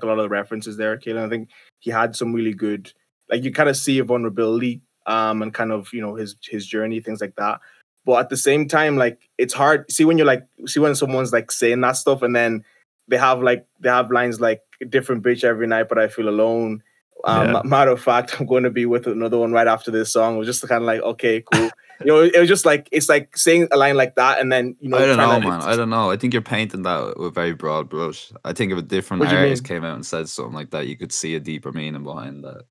a 0.03 0.07
lot 0.07 0.18
of 0.18 0.24
the 0.24 0.28
references 0.28 0.76
there, 0.76 0.96
Kaylin. 0.96 1.26
I 1.26 1.28
think 1.28 1.50
he 1.80 1.90
had 1.90 2.16
some 2.16 2.32
really 2.32 2.55
good, 2.55 2.92
like 3.33 3.43
you 3.43 3.51
kind 3.53 3.68
of 3.68 3.76
see 3.76 3.99
a 3.99 4.05
vulnerability, 4.05 4.80
um, 5.07 5.43
and 5.43 5.53
kind 5.53 5.72
of 5.72 5.89
you 5.93 6.01
know 6.01 6.14
his 6.14 6.37
his 6.49 6.66
journey, 6.66 7.01
things 7.01 7.20
like 7.20 7.35
that 7.37 7.59
but 8.05 8.18
at 8.18 8.28
the 8.30 8.37
same 8.37 8.66
time 8.66 8.97
like 8.97 9.30
it's 9.39 9.55
hard 9.55 9.89
see 9.89 10.05
when 10.05 10.18
you're 10.18 10.26
like 10.26 10.45
see 10.66 10.80
when 10.80 10.93
someone's 10.95 11.33
like 11.33 11.53
saying 11.53 11.80
that 11.80 11.93
stuff 11.93 12.20
and 12.22 12.35
then 12.35 12.64
they 13.07 13.16
have 13.16 13.41
like 13.43 13.64
they 13.78 13.89
have 13.89 14.11
lines 14.11 14.41
like 14.41 14.61
different 14.89 15.22
bitch 15.22 15.45
every 15.45 15.68
night 15.68 15.89
but 15.89 15.99
i 15.99 16.09
feel 16.09 16.28
alone 16.28 16.83
um 17.24 17.53
Yeah. 17.53 17.62
matter 17.64 17.93
of 17.93 18.03
fact 18.03 18.35
i'm 18.41 18.47
going 18.47 18.64
to 18.64 18.70
be 18.70 18.87
with 18.87 19.07
another 19.07 19.39
one 19.39 19.53
right 19.53 19.68
after 19.68 19.93
this 19.93 20.12
song 20.12 20.35
it 20.35 20.39
was 20.39 20.49
just 20.49 20.66
kind 20.66 20.83
of 20.83 20.87
like 20.87 21.01
okay 21.03 21.43
cool 21.43 21.70
you 22.01 22.07
know 22.07 22.20
it 22.22 22.37
was 22.41 22.49
just 22.49 22.66
like 22.66 22.89
it's 22.91 23.09
like 23.09 23.37
saying 23.37 23.68
a 23.70 23.76
line 23.76 23.97
like 23.97 24.16
that 24.16 24.41
and 24.41 24.51
then 24.51 24.74
you 24.80 24.89
know 24.89 24.99
I 24.99 25.07
don't 25.07 25.16
know, 25.18 25.39
man. 25.39 25.61
I 25.62 25.76
don't 25.76 25.91
know. 25.91 26.11
I 26.11 26.16
think 26.16 26.33
you're 26.33 26.43
painting 26.43 26.83
that 26.83 27.16
with 27.16 27.28
a 27.28 27.30
very 27.30 27.53
broad 27.55 27.89
brush. 27.89 28.33
I 28.45 28.53
think 28.53 28.72
if 28.72 28.78
a 28.78 28.83
different 28.83 29.20
What 29.20 29.28
do 29.28 29.37
you 29.37 29.41
artist 29.43 29.62
came 29.64 29.85
out 29.85 29.95
and 29.95 30.05
said 30.05 30.28
something 30.28 30.55
like 30.55 30.70
that, 30.70 30.89
you 30.89 30.97
could 30.97 31.12
see 31.12 31.37
a 31.37 31.41
deeper 31.41 31.70
meaning 31.70 32.03
behind 32.03 32.43
that. 32.43 32.64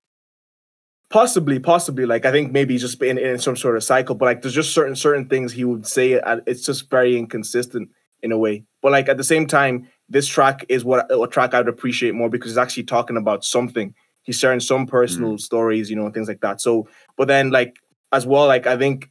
Possibly 1.11 1.59
possibly 1.59 2.05
like 2.05 2.25
i 2.25 2.31
think 2.31 2.51
maybe 2.51 2.73
he's 2.73 2.81
just 2.81 3.01
in, 3.03 3.17
in 3.17 3.37
some 3.37 3.57
sort 3.57 3.75
of 3.75 3.83
cycle 3.83 4.15
but 4.15 4.25
like 4.25 4.41
there's 4.41 4.53
just 4.53 4.73
certain 4.73 4.95
certain 4.95 5.27
things 5.27 5.51
he 5.51 5.65
would 5.65 5.85
say 5.85 6.19
and 6.19 6.41
it's 6.47 6.65
just 6.65 6.89
very 6.89 7.17
inconsistent 7.17 7.89
in 8.23 8.31
a 8.31 8.37
way. 8.37 8.63
But 8.81 8.91
like 8.91 9.09
at 9.09 9.17
the 9.17 9.23
same 9.23 9.47
time 9.47 9.87
this 10.09 10.27
track 10.27 10.65
is 10.67 10.83
what 10.83 11.09
a 11.09 11.27
track 11.27 11.53
i'd 11.53 11.69
appreciate 11.69 12.13
more 12.13 12.29
because 12.29 12.51
he's 12.51 12.57
actually 12.57 12.83
talking 12.83 13.17
about 13.17 13.43
something. 13.43 13.93
He's 14.23 14.37
sharing 14.37 14.59
some 14.59 14.85
personal 14.85 15.33
mm. 15.33 15.39
stories 15.39 15.89
you 15.89 15.95
know 15.95 16.09
things 16.09 16.27
like 16.27 16.41
that. 16.41 16.61
So 16.61 16.87
but 17.17 17.27
then 17.27 17.51
like 17.51 17.77
as 18.11 18.25
well 18.25 18.47
like 18.47 18.67
i 18.67 18.77
think 18.77 19.09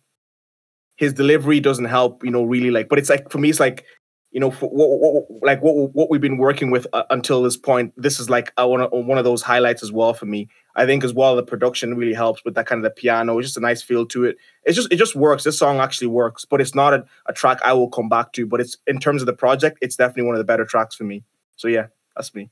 his 0.96 1.14
delivery 1.14 1.60
doesn't 1.60 1.86
help 1.86 2.22
you 2.22 2.30
know 2.30 2.42
really 2.42 2.70
like 2.70 2.88
but 2.88 2.98
it's 2.98 3.08
like 3.08 3.30
for 3.30 3.38
me 3.38 3.48
it's 3.48 3.60
like 3.60 3.84
you 4.30 4.40
know 4.40 4.50
for 4.50 4.68
what, 4.70 4.88
what, 4.88 5.42
like 5.42 5.62
what 5.62 5.94
what 5.94 6.10
we've 6.10 6.20
been 6.20 6.38
working 6.38 6.70
with 6.70 6.86
uh, 6.92 7.02
until 7.10 7.42
this 7.42 7.56
point 7.56 7.92
this 7.96 8.20
is 8.20 8.30
like 8.30 8.52
I 8.56 8.64
want 8.64 8.92
one 8.92 9.18
of 9.18 9.24
those 9.24 9.42
highlights 9.42 9.82
as 9.82 9.90
well 9.92 10.14
for 10.14 10.26
me 10.26 10.48
I 10.76 10.86
think 10.86 11.04
as 11.04 11.12
well 11.12 11.36
the 11.36 11.42
production 11.42 11.96
really 11.96 12.14
helps 12.14 12.44
with 12.44 12.54
that 12.54 12.66
kind 12.66 12.78
of 12.78 12.84
the 12.84 12.90
piano. 12.90 13.38
It's 13.38 13.48
just 13.48 13.56
a 13.56 13.60
nice 13.60 13.82
feel 13.82 14.06
to 14.06 14.24
it. 14.24 14.36
It's 14.64 14.76
just 14.76 14.92
it 14.92 14.96
just 14.96 15.16
works. 15.16 15.44
This 15.44 15.58
song 15.58 15.78
actually 15.78 16.06
works, 16.08 16.44
but 16.44 16.60
it's 16.60 16.74
not 16.74 16.94
a, 16.94 17.04
a 17.26 17.32
track 17.32 17.60
I 17.64 17.72
will 17.72 17.88
come 17.88 18.08
back 18.08 18.32
to. 18.34 18.46
But 18.46 18.60
it's 18.60 18.76
in 18.86 18.98
terms 18.98 19.22
of 19.22 19.26
the 19.26 19.32
project, 19.32 19.78
it's 19.80 19.96
definitely 19.96 20.24
one 20.24 20.34
of 20.34 20.38
the 20.38 20.44
better 20.44 20.64
tracks 20.64 20.94
for 20.94 21.04
me. 21.04 21.24
So 21.56 21.68
yeah, 21.68 21.88
that's 22.16 22.34
me. 22.34 22.50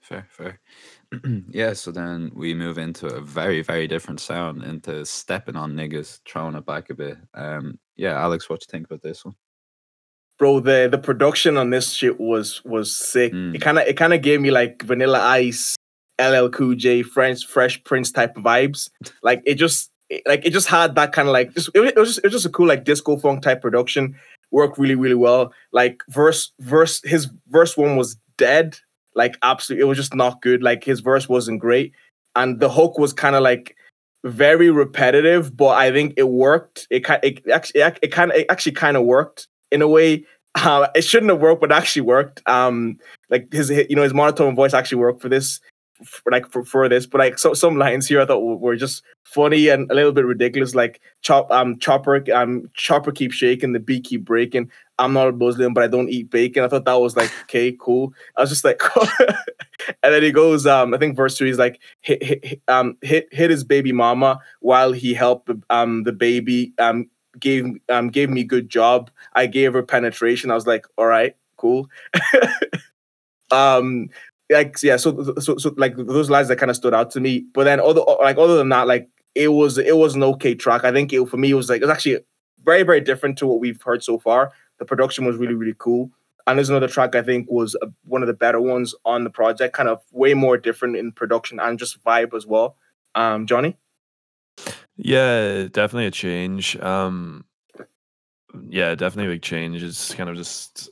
Fair, 0.00 0.26
fair. 0.30 0.60
yeah, 1.48 1.72
so 1.72 1.90
then 1.90 2.32
we 2.34 2.54
move 2.54 2.78
into 2.78 3.06
a 3.06 3.20
very, 3.20 3.62
very 3.62 3.86
different 3.86 4.20
sound, 4.20 4.62
into 4.62 5.04
stepping 5.04 5.56
on 5.56 5.74
niggas, 5.74 6.20
throwing 6.26 6.54
it 6.54 6.64
back 6.64 6.90
a 6.90 6.94
bit. 6.94 7.18
Um, 7.34 7.78
yeah, 7.96 8.20
Alex, 8.20 8.48
what 8.48 8.60
do 8.60 8.64
you 8.68 8.70
think 8.70 8.86
about 8.86 9.02
this 9.02 9.24
one? 9.24 9.34
Bro, 10.38 10.60
the 10.60 10.88
the 10.90 10.98
production 10.98 11.56
on 11.56 11.70
this 11.70 11.92
shit 11.92 12.20
was 12.20 12.62
was 12.64 12.94
sick. 12.94 13.32
Mm. 13.32 13.54
It 13.54 13.60
kind 13.60 13.78
of 13.78 13.86
it 13.86 13.96
kind 13.96 14.14
of 14.14 14.22
gave 14.22 14.40
me 14.40 14.50
like 14.50 14.82
Vanilla 14.82 15.20
Ice, 15.20 15.76
LL 16.20 16.48
Cool 16.48 16.74
J, 16.76 17.02
French 17.02 17.44
Fresh 17.46 17.82
Prince 17.84 18.12
type 18.12 18.34
vibes. 18.36 18.88
Like 19.22 19.42
it 19.44 19.54
just 19.54 19.90
it- 20.08 20.22
like 20.26 20.46
it 20.46 20.52
just 20.52 20.68
had 20.68 20.94
that 20.94 21.12
kind 21.12 21.26
of 21.28 21.32
like 21.32 21.54
just 21.54 21.70
it, 21.74 21.80
was- 21.80 21.90
it 21.90 21.96
was 21.98 22.08
just 22.10 22.18
it 22.18 22.24
was 22.24 22.32
just 22.34 22.46
a 22.46 22.50
cool 22.50 22.66
like 22.68 22.84
disco 22.84 23.16
funk 23.16 23.42
type 23.42 23.60
production. 23.60 24.14
Worked 24.52 24.78
really 24.78 24.94
really 24.94 25.14
well. 25.16 25.52
Like 25.72 26.02
verse 26.08 26.52
verse 26.60 27.02
his 27.04 27.28
verse 27.48 27.76
one 27.76 27.96
was 27.96 28.16
dead. 28.36 28.78
Like 29.14 29.36
absolutely, 29.42 29.82
it 29.84 29.88
was 29.88 29.98
just 29.98 30.14
not 30.14 30.40
good. 30.40 30.62
Like 30.62 30.84
his 30.84 31.00
verse 31.00 31.28
wasn't 31.28 31.60
great, 31.60 31.92
and 32.36 32.60
the 32.60 32.70
hook 32.70 32.96
was 32.96 33.12
kind 33.12 33.34
of 33.34 33.42
like 33.42 33.74
very 34.24 34.70
repetitive. 34.70 35.56
But 35.56 35.76
I 35.76 35.90
think 35.90 36.14
it 36.16 36.28
worked. 36.28 36.86
It 36.90 37.00
kind 37.00 37.20
it 37.24 37.42
actually 37.50 37.80
it 38.02 38.12
kind 38.12 38.30
of 38.30 38.36
it 38.38 38.46
actually 38.48 38.72
kind 38.72 38.96
of 38.96 39.02
worked 39.04 39.48
in 39.70 39.82
a 39.82 39.88
way. 39.88 40.24
Uh, 40.54 40.88
it 40.94 41.02
shouldn't 41.02 41.30
have 41.30 41.40
worked, 41.40 41.60
but 41.60 41.70
actually 41.70 42.02
worked. 42.02 42.42
Um, 42.48 42.98
like 43.30 43.52
his 43.52 43.70
you 43.70 43.94
know 43.94 44.02
his 44.02 44.14
monotone 44.14 44.56
voice 44.56 44.74
actually 44.74 44.98
worked 44.98 45.22
for 45.22 45.28
this 45.28 45.60
for, 46.04 46.30
like 46.30 46.50
for, 46.50 46.64
for 46.64 46.88
this 46.88 47.06
but 47.06 47.18
like 47.18 47.38
so 47.38 47.54
some 47.54 47.76
lines 47.76 48.06
here 48.06 48.20
i 48.20 48.24
thought 48.24 48.40
were, 48.40 48.76
just 48.76 49.02
funny 49.24 49.68
and 49.68 49.90
a 49.90 49.94
little 49.94 50.12
bit 50.12 50.24
ridiculous 50.24 50.74
like 50.74 51.00
chop 51.22 51.50
um 51.50 51.78
chopper 51.78 52.24
um 52.32 52.68
chopper 52.74 53.10
keep 53.10 53.32
shaking 53.32 53.72
the 53.72 53.80
beat 53.80 54.04
keep 54.04 54.24
breaking 54.24 54.70
i'm 54.98 55.12
not 55.12 55.28
a 55.28 55.32
muslim 55.32 55.74
but 55.74 55.82
i 55.82 55.88
don't 55.88 56.08
eat 56.08 56.30
bacon 56.30 56.64
i 56.64 56.68
thought 56.68 56.84
that 56.84 56.94
was 56.94 57.16
like 57.16 57.30
okay 57.42 57.76
cool 57.80 58.12
i 58.36 58.40
was 58.40 58.50
just 58.50 58.64
like 58.64 58.80
and 60.02 60.14
then 60.14 60.22
he 60.22 60.30
goes 60.30 60.66
um 60.66 60.94
i 60.94 60.98
think 60.98 61.16
verse 61.16 61.36
two 61.36 61.44
he's 61.44 61.58
like 61.58 61.80
hit, 62.00 62.22
hit, 62.22 62.62
um 62.68 62.96
hit 63.02 63.28
hit 63.32 63.50
his 63.50 63.64
baby 63.64 63.92
mama 63.92 64.38
while 64.60 64.92
he 64.92 65.12
helped 65.14 65.46
the, 65.46 65.60
um 65.70 66.04
the 66.04 66.12
baby 66.12 66.72
um 66.78 67.08
gave 67.40 67.66
um 67.88 68.08
gave 68.08 68.30
me 68.30 68.44
good 68.44 68.68
job. 68.68 69.10
I 69.34 69.46
gave 69.46 69.72
her 69.72 69.82
penetration. 69.82 70.50
I 70.50 70.54
was 70.54 70.66
like 70.66 70.86
all 70.96 71.06
right 71.06 71.36
cool. 71.56 71.88
Um 73.50 74.10
like 74.50 74.76
yeah 74.82 74.96
so 74.96 75.34
so 75.40 75.56
so 75.56 75.74
like 75.76 75.96
those 75.96 76.30
lines 76.30 76.48
that 76.48 76.56
kind 76.56 76.70
of 76.70 76.76
stood 76.76 76.94
out 76.94 77.10
to 77.12 77.20
me. 77.20 77.46
But 77.54 77.64
then 77.64 77.80
other 77.80 78.02
like 78.20 78.38
other 78.38 78.56
than 78.56 78.68
that 78.70 78.86
like 78.86 79.08
it 79.34 79.48
was 79.48 79.78
it 79.78 79.96
was 79.96 80.14
an 80.14 80.22
okay 80.22 80.54
track. 80.54 80.84
I 80.84 80.92
think 80.92 81.12
it 81.12 81.26
for 81.28 81.36
me 81.36 81.50
it 81.50 81.54
was 81.54 81.68
like 81.68 81.80
it 81.80 81.84
was 81.84 81.90
actually 81.90 82.18
very 82.64 82.82
very 82.82 83.00
different 83.00 83.38
to 83.38 83.46
what 83.46 83.60
we've 83.60 83.80
heard 83.80 84.02
so 84.02 84.18
far. 84.18 84.52
The 84.78 84.84
production 84.84 85.24
was 85.24 85.36
really 85.36 85.54
really 85.54 85.74
cool. 85.78 86.10
And 86.46 86.58
there's 86.58 86.70
another 86.70 86.88
track 86.88 87.14
i 87.14 87.22
think 87.22 87.50
was 87.50 87.76
uh 87.82 87.86
one 88.04 88.22
of 88.22 88.26
the 88.26 88.34
better 88.34 88.60
ones 88.60 88.94
on 89.04 89.24
the 89.24 89.30
project 89.30 89.74
kind 89.74 89.88
of 89.88 90.02
way 90.12 90.34
more 90.34 90.56
different 90.56 90.96
in 90.96 91.12
production 91.12 91.60
and 91.60 91.78
just 91.78 92.02
vibe 92.04 92.34
as 92.34 92.46
well. 92.46 92.76
Um 93.14 93.46
johnny 93.46 93.76
Yeah, 94.98 95.68
definitely 95.70 96.06
a 96.06 96.10
change. 96.10 96.76
Um, 96.80 97.44
yeah, 98.68 98.94
definitely 98.94 99.32
a 99.32 99.36
big 99.36 99.42
change. 99.42 99.82
It's 99.82 100.12
kind 100.14 100.28
of 100.28 100.36
just, 100.36 100.90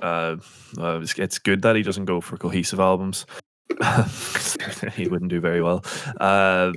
uh, 0.00 0.36
uh, 0.78 1.00
it's, 1.00 1.18
it's 1.18 1.38
good 1.38 1.62
that 1.62 1.76
he 1.76 1.82
doesn't 1.82 2.06
go 2.06 2.20
for 2.20 2.36
cohesive 2.38 2.80
albums. 2.80 3.26
he 4.94 5.08
wouldn't 5.08 5.30
do 5.30 5.40
very 5.40 5.62
well. 5.62 5.84
Uh, 6.18 6.72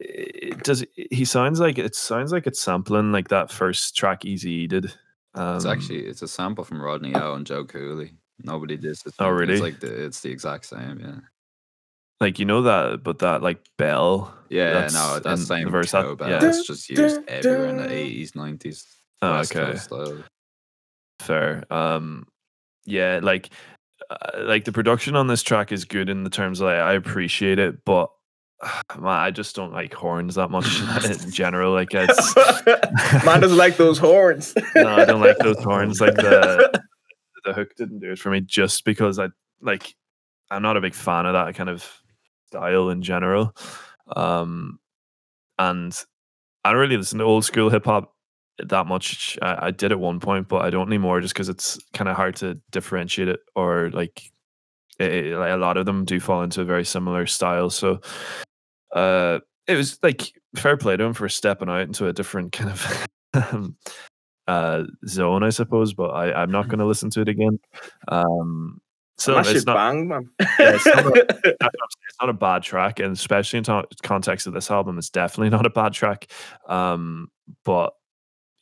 it 0.00 0.62
does 0.62 0.84
he 0.94 1.24
sounds 1.24 1.58
like 1.58 1.76
it 1.78 1.94
sounds 1.94 2.32
like 2.32 2.46
it's 2.46 2.60
sampling 2.60 3.10
like 3.10 3.28
that 3.28 3.50
first 3.50 3.96
track 3.96 4.24
Easy 4.24 4.66
did. 4.66 4.92
Um, 5.34 5.56
It's 5.56 5.66
actually 5.66 6.06
it's 6.06 6.22
a 6.22 6.28
sample 6.28 6.64
from 6.64 6.80
Rodney 6.80 7.14
O 7.14 7.34
and 7.34 7.46
Joe 7.46 7.64
Cooley. 7.64 8.12
Nobody 8.42 8.76
did 8.76 8.92
it. 8.92 9.14
Oh, 9.18 9.30
really? 9.30 9.54
It's 9.54 9.62
like 9.62 9.80
the, 9.80 10.04
it's 10.04 10.20
the 10.20 10.30
exact 10.30 10.66
same. 10.66 11.00
Yeah. 11.00 11.16
Like 12.20 12.38
you 12.38 12.44
know 12.44 12.62
that, 12.62 13.02
but 13.02 13.20
that 13.20 13.42
like 13.42 13.60
bell. 13.76 14.34
Yeah, 14.50 14.72
That's 14.72 14.94
no, 14.94 15.18
that's 15.18 15.46
same 15.46 15.66
the 15.66 15.70
verse. 15.70 15.90
verse, 15.92 16.18
that- 16.18 16.28
yeah. 16.28 16.38
That's 16.38 16.66
just 16.66 16.88
used 16.88 17.20
everywhere 17.28 17.66
in 17.68 17.76
the 17.76 17.92
eighties, 17.92 18.34
nineties. 18.34 18.86
Oh, 19.20 19.34
okay. 19.40 19.76
Style. 19.76 20.22
Fair. 21.20 21.64
Um, 21.70 22.26
yeah, 22.84 23.20
like, 23.22 23.50
uh, 24.08 24.42
like 24.44 24.64
the 24.64 24.72
production 24.72 25.16
on 25.16 25.26
this 25.26 25.42
track 25.42 25.72
is 25.72 25.84
good 25.84 26.08
in 26.08 26.24
the 26.24 26.30
terms 26.30 26.60
of 26.60 26.66
like, 26.68 26.76
I 26.76 26.94
appreciate 26.94 27.58
it, 27.58 27.84
but 27.84 28.10
man, 28.98 29.04
I 29.04 29.30
just 29.30 29.54
don't 29.54 29.72
like 29.72 29.92
horns 29.92 30.36
that 30.36 30.50
much 30.50 30.80
in 31.24 31.30
general. 31.30 31.72
Like, 31.72 31.88
it's 31.92 32.36
man 33.24 33.40
doesn't 33.40 33.58
like 33.58 33.76
those 33.76 33.98
horns 33.98 34.54
no, 34.74 34.88
I 34.96 35.04
don't 35.04 35.20
like 35.20 35.38
those 35.38 35.62
horns. 35.62 36.00
Like 36.00 36.14
the 36.14 36.82
the 37.44 37.52
hook 37.52 37.74
didn't 37.76 37.98
do 38.00 38.12
it 38.12 38.18
for 38.18 38.30
me 38.30 38.40
just 38.40 38.84
because 38.84 39.18
I 39.18 39.28
like 39.60 39.94
I'm 40.50 40.62
not 40.62 40.76
a 40.76 40.80
big 40.80 40.94
fan 40.94 41.26
of 41.26 41.34
that 41.34 41.54
kind 41.54 41.68
of 41.68 41.84
style 42.50 42.90
in 42.90 43.02
general. 43.02 43.54
Um, 44.16 44.78
and 45.58 45.94
I 46.64 46.72
don't 46.72 46.80
really 46.80 46.96
listen 46.96 47.18
to 47.20 47.24
old 47.24 47.44
school 47.44 47.70
hip 47.70 47.84
hop 47.86 48.14
that 48.58 48.86
much. 48.86 49.38
I, 49.42 49.68
I 49.68 49.70
did 49.70 49.92
at 49.92 50.00
one 50.00 50.20
point, 50.20 50.48
but 50.48 50.62
I 50.64 50.70
don't 50.70 50.88
anymore 50.88 51.20
just 51.20 51.34
because 51.34 51.48
it's 51.48 51.78
kind 51.94 52.08
of 52.08 52.16
hard 52.16 52.36
to 52.36 52.60
differentiate 52.70 53.28
it 53.28 53.40
or 53.56 53.90
like, 53.92 54.22
it, 54.98 55.12
it- 55.26 55.38
like 55.38 55.52
a 55.52 55.56
lot 55.56 55.76
of 55.76 55.86
them 55.86 56.04
do 56.04 56.20
fall 56.20 56.42
into 56.42 56.62
a 56.62 56.64
very 56.66 56.84
similar 56.84 57.26
style. 57.26 57.70
So, 57.70 58.00
uh, 58.94 59.40
it 59.66 59.76
was 59.76 59.98
like 60.02 60.32
fair 60.56 60.76
play 60.76 60.96
to 60.96 61.04
him 61.04 61.14
for 61.14 61.28
stepping 61.28 61.68
out 61.68 61.82
into 61.82 62.06
a 62.08 62.12
different 62.12 62.52
kind 62.52 62.70
of 62.70 63.06
um, 63.52 63.76
uh, 64.48 64.84
zone, 65.06 65.42
I 65.44 65.50
suppose. 65.50 65.94
But 65.94 66.10
I, 66.10 66.32
I'm 66.42 66.50
not 66.50 66.68
going 66.68 66.78
to 66.80 66.86
listen 66.86 67.10
to 67.10 67.20
it 67.22 67.28
again. 67.28 67.58
Um, 68.08 68.80
so 69.18 69.34
that 69.34 69.40
it's 69.40 69.50
shit 69.50 69.66
not, 69.66 69.74
bang 69.74 70.08
man 70.08 70.30
Yeah, 70.40 70.74
it's 70.74 70.86
not 70.86 71.06
a- 71.06 71.10
that's 71.10 71.44
what 71.44 71.62
I'm 71.62 71.70
saying, 71.90 72.08
it's 72.08 72.16
not 72.20 72.28
a 72.30 72.32
bad 72.34 72.62
track, 72.62 73.00
and 73.00 73.12
especially 73.12 73.58
in 73.58 73.64
to- 73.64 73.86
context 74.02 74.46
of 74.46 74.52
this 74.54 74.70
album, 74.70 74.96
it's 74.98 75.10
definitely 75.10 75.50
not 75.56 75.66
a 75.66 75.70
bad 75.70 75.92
track. 75.92 76.30
Um, 76.68 77.30
but 77.64 77.92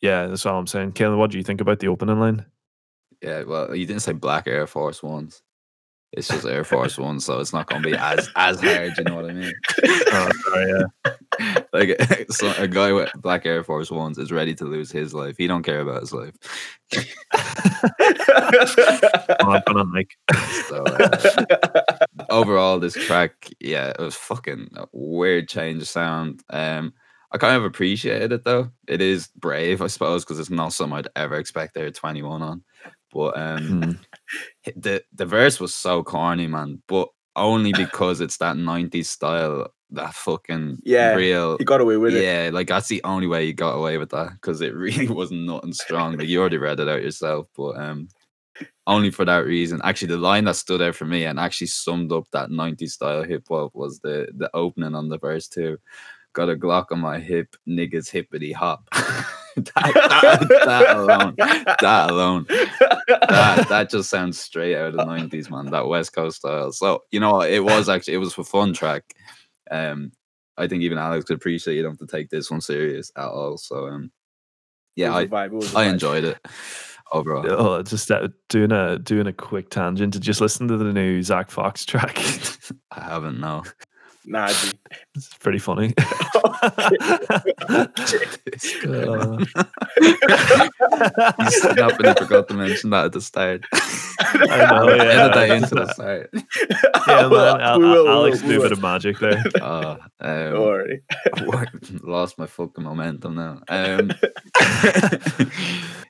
Yeah, 0.00 0.26
that's 0.26 0.44
all 0.46 0.58
I'm 0.58 0.66
saying. 0.66 0.92
Kalen, 0.92 1.16
what 1.18 1.30
do 1.30 1.38
you 1.38 1.44
think 1.44 1.60
about 1.60 1.78
the 1.80 1.88
opening 1.88 2.18
line? 2.20 2.44
Yeah, 3.22 3.44
well, 3.44 3.74
you 3.74 3.86
didn't 3.86 4.02
say 4.02 4.12
black 4.12 4.46
Air 4.46 4.66
Force 4.66 5.02
Ones. 5.02 5.42
It's 6.12 6.28
just 6.28 6.46
Air 6.46 6.64
Force 6.64 6.96
One, 6.98 7.20
so 7.20 7.40
it's 7.40 7.52
not 7.52 7.68
going 7.68 7.82
to 7.82 7.88
be 7.90 7.96
as 7.96 8.30
as 8.36 8.60
hard. 8.60 8.96
You 8.96 9.04
know 9.04 9.16
what 9.16 9.30
I 9.30 9.32
mean? 9.32 9.52
Oh, 10.12 10.30
sorry, 10.44 10.72
yeah. 11.04 11.62
like 11.72 12.00
so 12.30 12.52
a 12.58 12.66
guy 12.68 12.92
with 12.92 13.10
black 13.16 13.44
Air 13.44 13.62
Force 13.64 13.90
Ones 13.90 14.16
is 14.16 14.32
ready 14.32 14.54
to 14.54 14.64
lose 14.64 14.90
his 14.90 15.12
life. 15.12 15.36
He 15.36 15.46
don't 15.46 15.62
care 15.62 15.80
about 15.80 16.00
his 16.00 16.12
life. 16.12 16.34
Come 19.38 19.76
on, 19.76 19.92
put. 19.92 20.06
So 20.68 20.84
uh, 20.84 21.80
overall, 22.30 22.78
this 22.78 22.94
track, 22.94 23.50
yeah, 23.60 23.90
it 23.90 23.98
was 24.00 24.14
fucking 24.14 24.70
a 24.76 24.86
weird 24.92 25.48
change 25.48 25.82
of 25.82 25.88
sound. 25.88 26.42
Um, 26.50 26.94
I 27.32 27.38
kind 27.38 27.56
of 27.56 27.64
appreciated 27.64 28.32
it 28.32 28.44
though. 28.44 28.70
It 28.88 29.00
is 29.02 29.28
brave, 29.36 29.82
I 29.82 29.88
suppose, 29.88 30.24
because 30.24 30.38
it's 30.38 30.50
not 30.50 30.72
something 30.72 30.98
I'd 30.98 31.08
ever 31.16 31.34
expect 31.36 31.74
there 31.74 31.90
21 31.90 32.42
on. 32.42 32.62
But 33.12 33.36
um, 33.36 33.82
Hmm. 33.82 33.90
the 34.76 35.02
the 35.14 35.26
verse 35.26 35.60
was 35.60 35.74
so 35.74 36.02
corny, 36.02 36.46
man. 36.46 36.82
But 36.88 37.08
only 37.36 37.72
because 37.76 38.20
it's 38.20 38.38
that 38.38 38.56
90s 38.56 39.06
style, 39.06 39.68
that 39.90 40.14
fucking 40.14 40.78
Yeah, 40.84 41.14
real 41.14 41.58
he 41.58 41.64
got 41.64 41.80
away 41.80 41.96
with 41.96 42.14
it. 42.14 42.24
yeah, 42.24 42.50
like 42.52 42.68
that's 42.68 42.88
the 42.88 43.02
only 43.04 43.26
way 43.26 43.46
he 43.46 43.52
got 43.52 43.74
away 43.74 43.98
with 43.98 44.10
that 44.10 44.32
because 44.32 44.60
it 44.60 44.74
really 44.86 45.08
was 45.08 45.30
nothing 45.30 45.72
strong. 45.72 46.16
Like 46.16 46.28
you 46.28 46.40
already 46.40 46.58
read 46.58 46.80
it 46.80 46.88
out 46.88 47.02
yourself, 47.02 47.46
but 47.56 47.76
um, 47.78 48.08
only 48.86 49.10
for 49.10 49.24
that 49.24 49.44
reason. 49.46 49.80
Actually, 49.84 50.08
the 50.08 50.18
line 50.18 50.44
that 50.44 50.56
stood 50.56 50.82
out 50.82 50.94
for 50.94 51.04
me 51.06 51.24
and 51.24 51.38
actually 51.38 51.66
summed 51.68 52.12
up 52.12 52.24
that 52.32 52.50
90s 52.50 52.90
style 52.92 53.22
hip 53.24 53.44
hop 53.48 53.74
was 53.74 54.00
the 54.00 54.28
the 54.36 54.50
opening 54.54 54.94
on 54.94 55.08
the 55.08 55.18
verse 55.18 55.48
too. 55.48 55.78
Got 56.36 56.50
a 56.50 56.54
Glock 56.54 56.92
on 56.92 57.00
my 57.00 57.18
hip, 57.18 57.56
niggas 57.66 58.10
hippity 58.10 58.52
hop. 58.52 58.86
that, 58.92 59.32
that, 59.74 60.48
that 60.66 60.96
alone, 60.98 61.34
that 61.38 62.10
alone, 62.10 62.44
that 62.48 63.66
that 63.70 63.88
just 63.88 64.10
sounds 64.10 64.38
straight 64.38 64.76
out 64.76 64.88
of 64.88 64.96
the 64.96 65.04
90s, 65.06 65.50
man. 65.50 65.70
That 65.70 65.88
West 65.88 66.12
Coast 66.12 66.36
style. 66.36 66.72
So 66.72 67.04
you 67.10 67.20
know, 67.20 67.40
it 67.40 67.60
was 67.64 67.88
actually 67.88 68.12
it 68.12 68.18
was 68.18 68.36
a 68.36 68.44
fun 68.44 68.74
track. 68.74 69.14
Um, 69.70 70.12
I 70.58 70.66
think 70.68 70.82
even 70.82 70.98
Alex 70.98 71.24
could 71.24 71.36
appreciate 71.36 71.74
you 71.74 71.82
don't 71.82 71.98
have 71.98 72.06
to 72.06 72.06
take 72.06 72.28
this 72.28 72.50
one 72.50 72.60
serious 72.60 73.10
at 73.16 73.24
all. 73.24 73.56
So 73.56 73.86
um, 73.86 74.12
yeah, 74.94 75.14
I 75.14 75.22
It 75.22 75.30
was 75.30 75.32
a 75.32 75.34
vibe, 75.34 75.46
it 75.46 75.52
was 75.54 75.74
a 75.74 75.78
I 75.78 75.86
vibe. 75.86 75.92
enjoyed 75.94 76.24
it 76.24 76.38
overall. 77.12 77.46
Oh, 77.48 77.82
just 77.82 78.10
uh, 78.10 78.28
doing 78.50 78.72
a 78.72 78.98
doing 78.98 79.26
a 79.26 79.32
quick 79.32 79.70
tangent 79.70 80.12
to 80.12 80.20
just 80.20 80.42
listen 80.42 80.68
to 80.68 80.76
the 80.76 80.92
new 80.92 81.22
Zach 81.22 81.50
Fox 81.50 81.86
track. 81.86 82.18
I 82.90 83.00
haven't 83.00 83.40
no. 83.40 83.64
Nah, 84.26 84.48
G. 84.48 84.72
it's 85.14 85.32
pretty 85.34 85.58
funny. 85.58 85.94
This 88.46 88.76
guy. 88.82 89.46
Uh, 90.96 91.32
You 91.38 91.50
snapped 91.50 92.04
and 92.04 92.18
forgot 92.18 92.48
to 92.48 92.54
mention 92.54 92.90
that 92.90 93.06
at 93.06 93.12
the 93.12 93.20
start. 93.20 93.64
I 93.72 94.70
know, 94.70 94.94
yeah. 94.94 95.02
Edit 95.02 95.34
that 95.34 95.50
into 95.50 95.74
the 95.74 95.92
start. 95.92 96.30
yeah, 97.08 97.28
man. 97.28 97.60
Al- 97.60 97.80
will, 97.80 98.04
we 98.04 98.08
Alex 98.10 98.42
will, 98.42 98.48
do 98.48 98.58
a 98.58 98.62
bit 98.62 98.72
of 98.72 98.82
magic 98.82 99.18
there. 99.18 99.42
Uh, 99.60 99.96
Don't 100.20 100.54
um, 100.54 100.60
worry. 100.62 101.02
lost 102.02 102.38
my 102.38 102.46
fucking 102.46 102.84
momentum 102.84 103.34
now. 103.34 103.60
Um, 103.68 104.12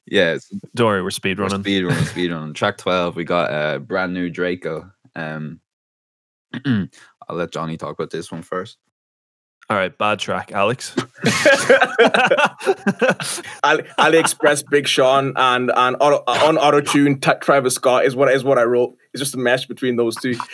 yeah, 0.07 0.39
Don't 0.75 0.87
worry, 0.87 1.03
we're 1.03 1.11
speed 1.11 1.39
We're 1.39 1.47
running. 1.47 1.63
Speed 1.63 1.85
running, 1.85 2.05
speed 2.05 2.31
running. 2.33 2.55
Track 2.55 2.79
12, 2.79 3.17
we 3.17 3.25
got 3.25 3.51
a 3.51 3.81
brand 3.81 4.15
new 4.15 4.31
Draco. 4.31 4.91
Um, 5.15 5.61
I'll 7.29 7.37
let 7.37 7.53
Johnny 7.53 7.77
talk 7.77 7.95
about 7.95 8.11
this 8.11 8.31
one 8.31 8.43
first. 8.43 8.79
All 9.69 9.77
right, 9.77 9.97
bad 9.99 10.21
track, 10.21 10.53
Alex. 10.53 10.95
Ali, 13.65 13.83
AliExpress, 13.99 14.63
Big 14.71 14.87
Sean, 14.87 15.33
and 15.35 15.73
and 15.75 15.97
auto, 15.99 16.23
uh, 16.29 16.41
on 16.45 16.57
auto 16.57 16.81
tune 16.81 17.19
Travis 17.19 17.75
Scott 17.75 18.05
is 18.05 18.15
what 18.15 18.33
is 18.33 18.45
what 18.45 18.59
I 18.59 18.63
wrote. 18.63 18.97
It's 19.13 19.21
just 19.21 19.35
a 19.35 19.39
mesh 19.39 19.67
between 19.67 19.97
those 19.97 20.15
two. 20.17 20.35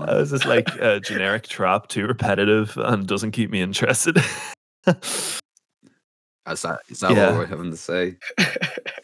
Uh, 0.00 0.18
this 0.18 0.32
is 0.32 0.44
like 0.44 0.68
a 0.80 1.00
generic 1.00 1.44
trap, 1.48 1.88
too 1.88 2.06
repetitive 2.06 2.76
and 2.76 3.06
doesn't 3.06 3.30
keep 3.30 3.50
me 3.50 3.62
interested. 3.62 4.18
Is 6.50 6.62
that, 6.62 6.80
is 6.88 7.00
that 7.00 7.12
Yeah. 7.12 7.30
what 7.30 7.38
we're 7.38 7.46
having 7.46 7.70
to 7.70 7.76
say? 7.76 8.16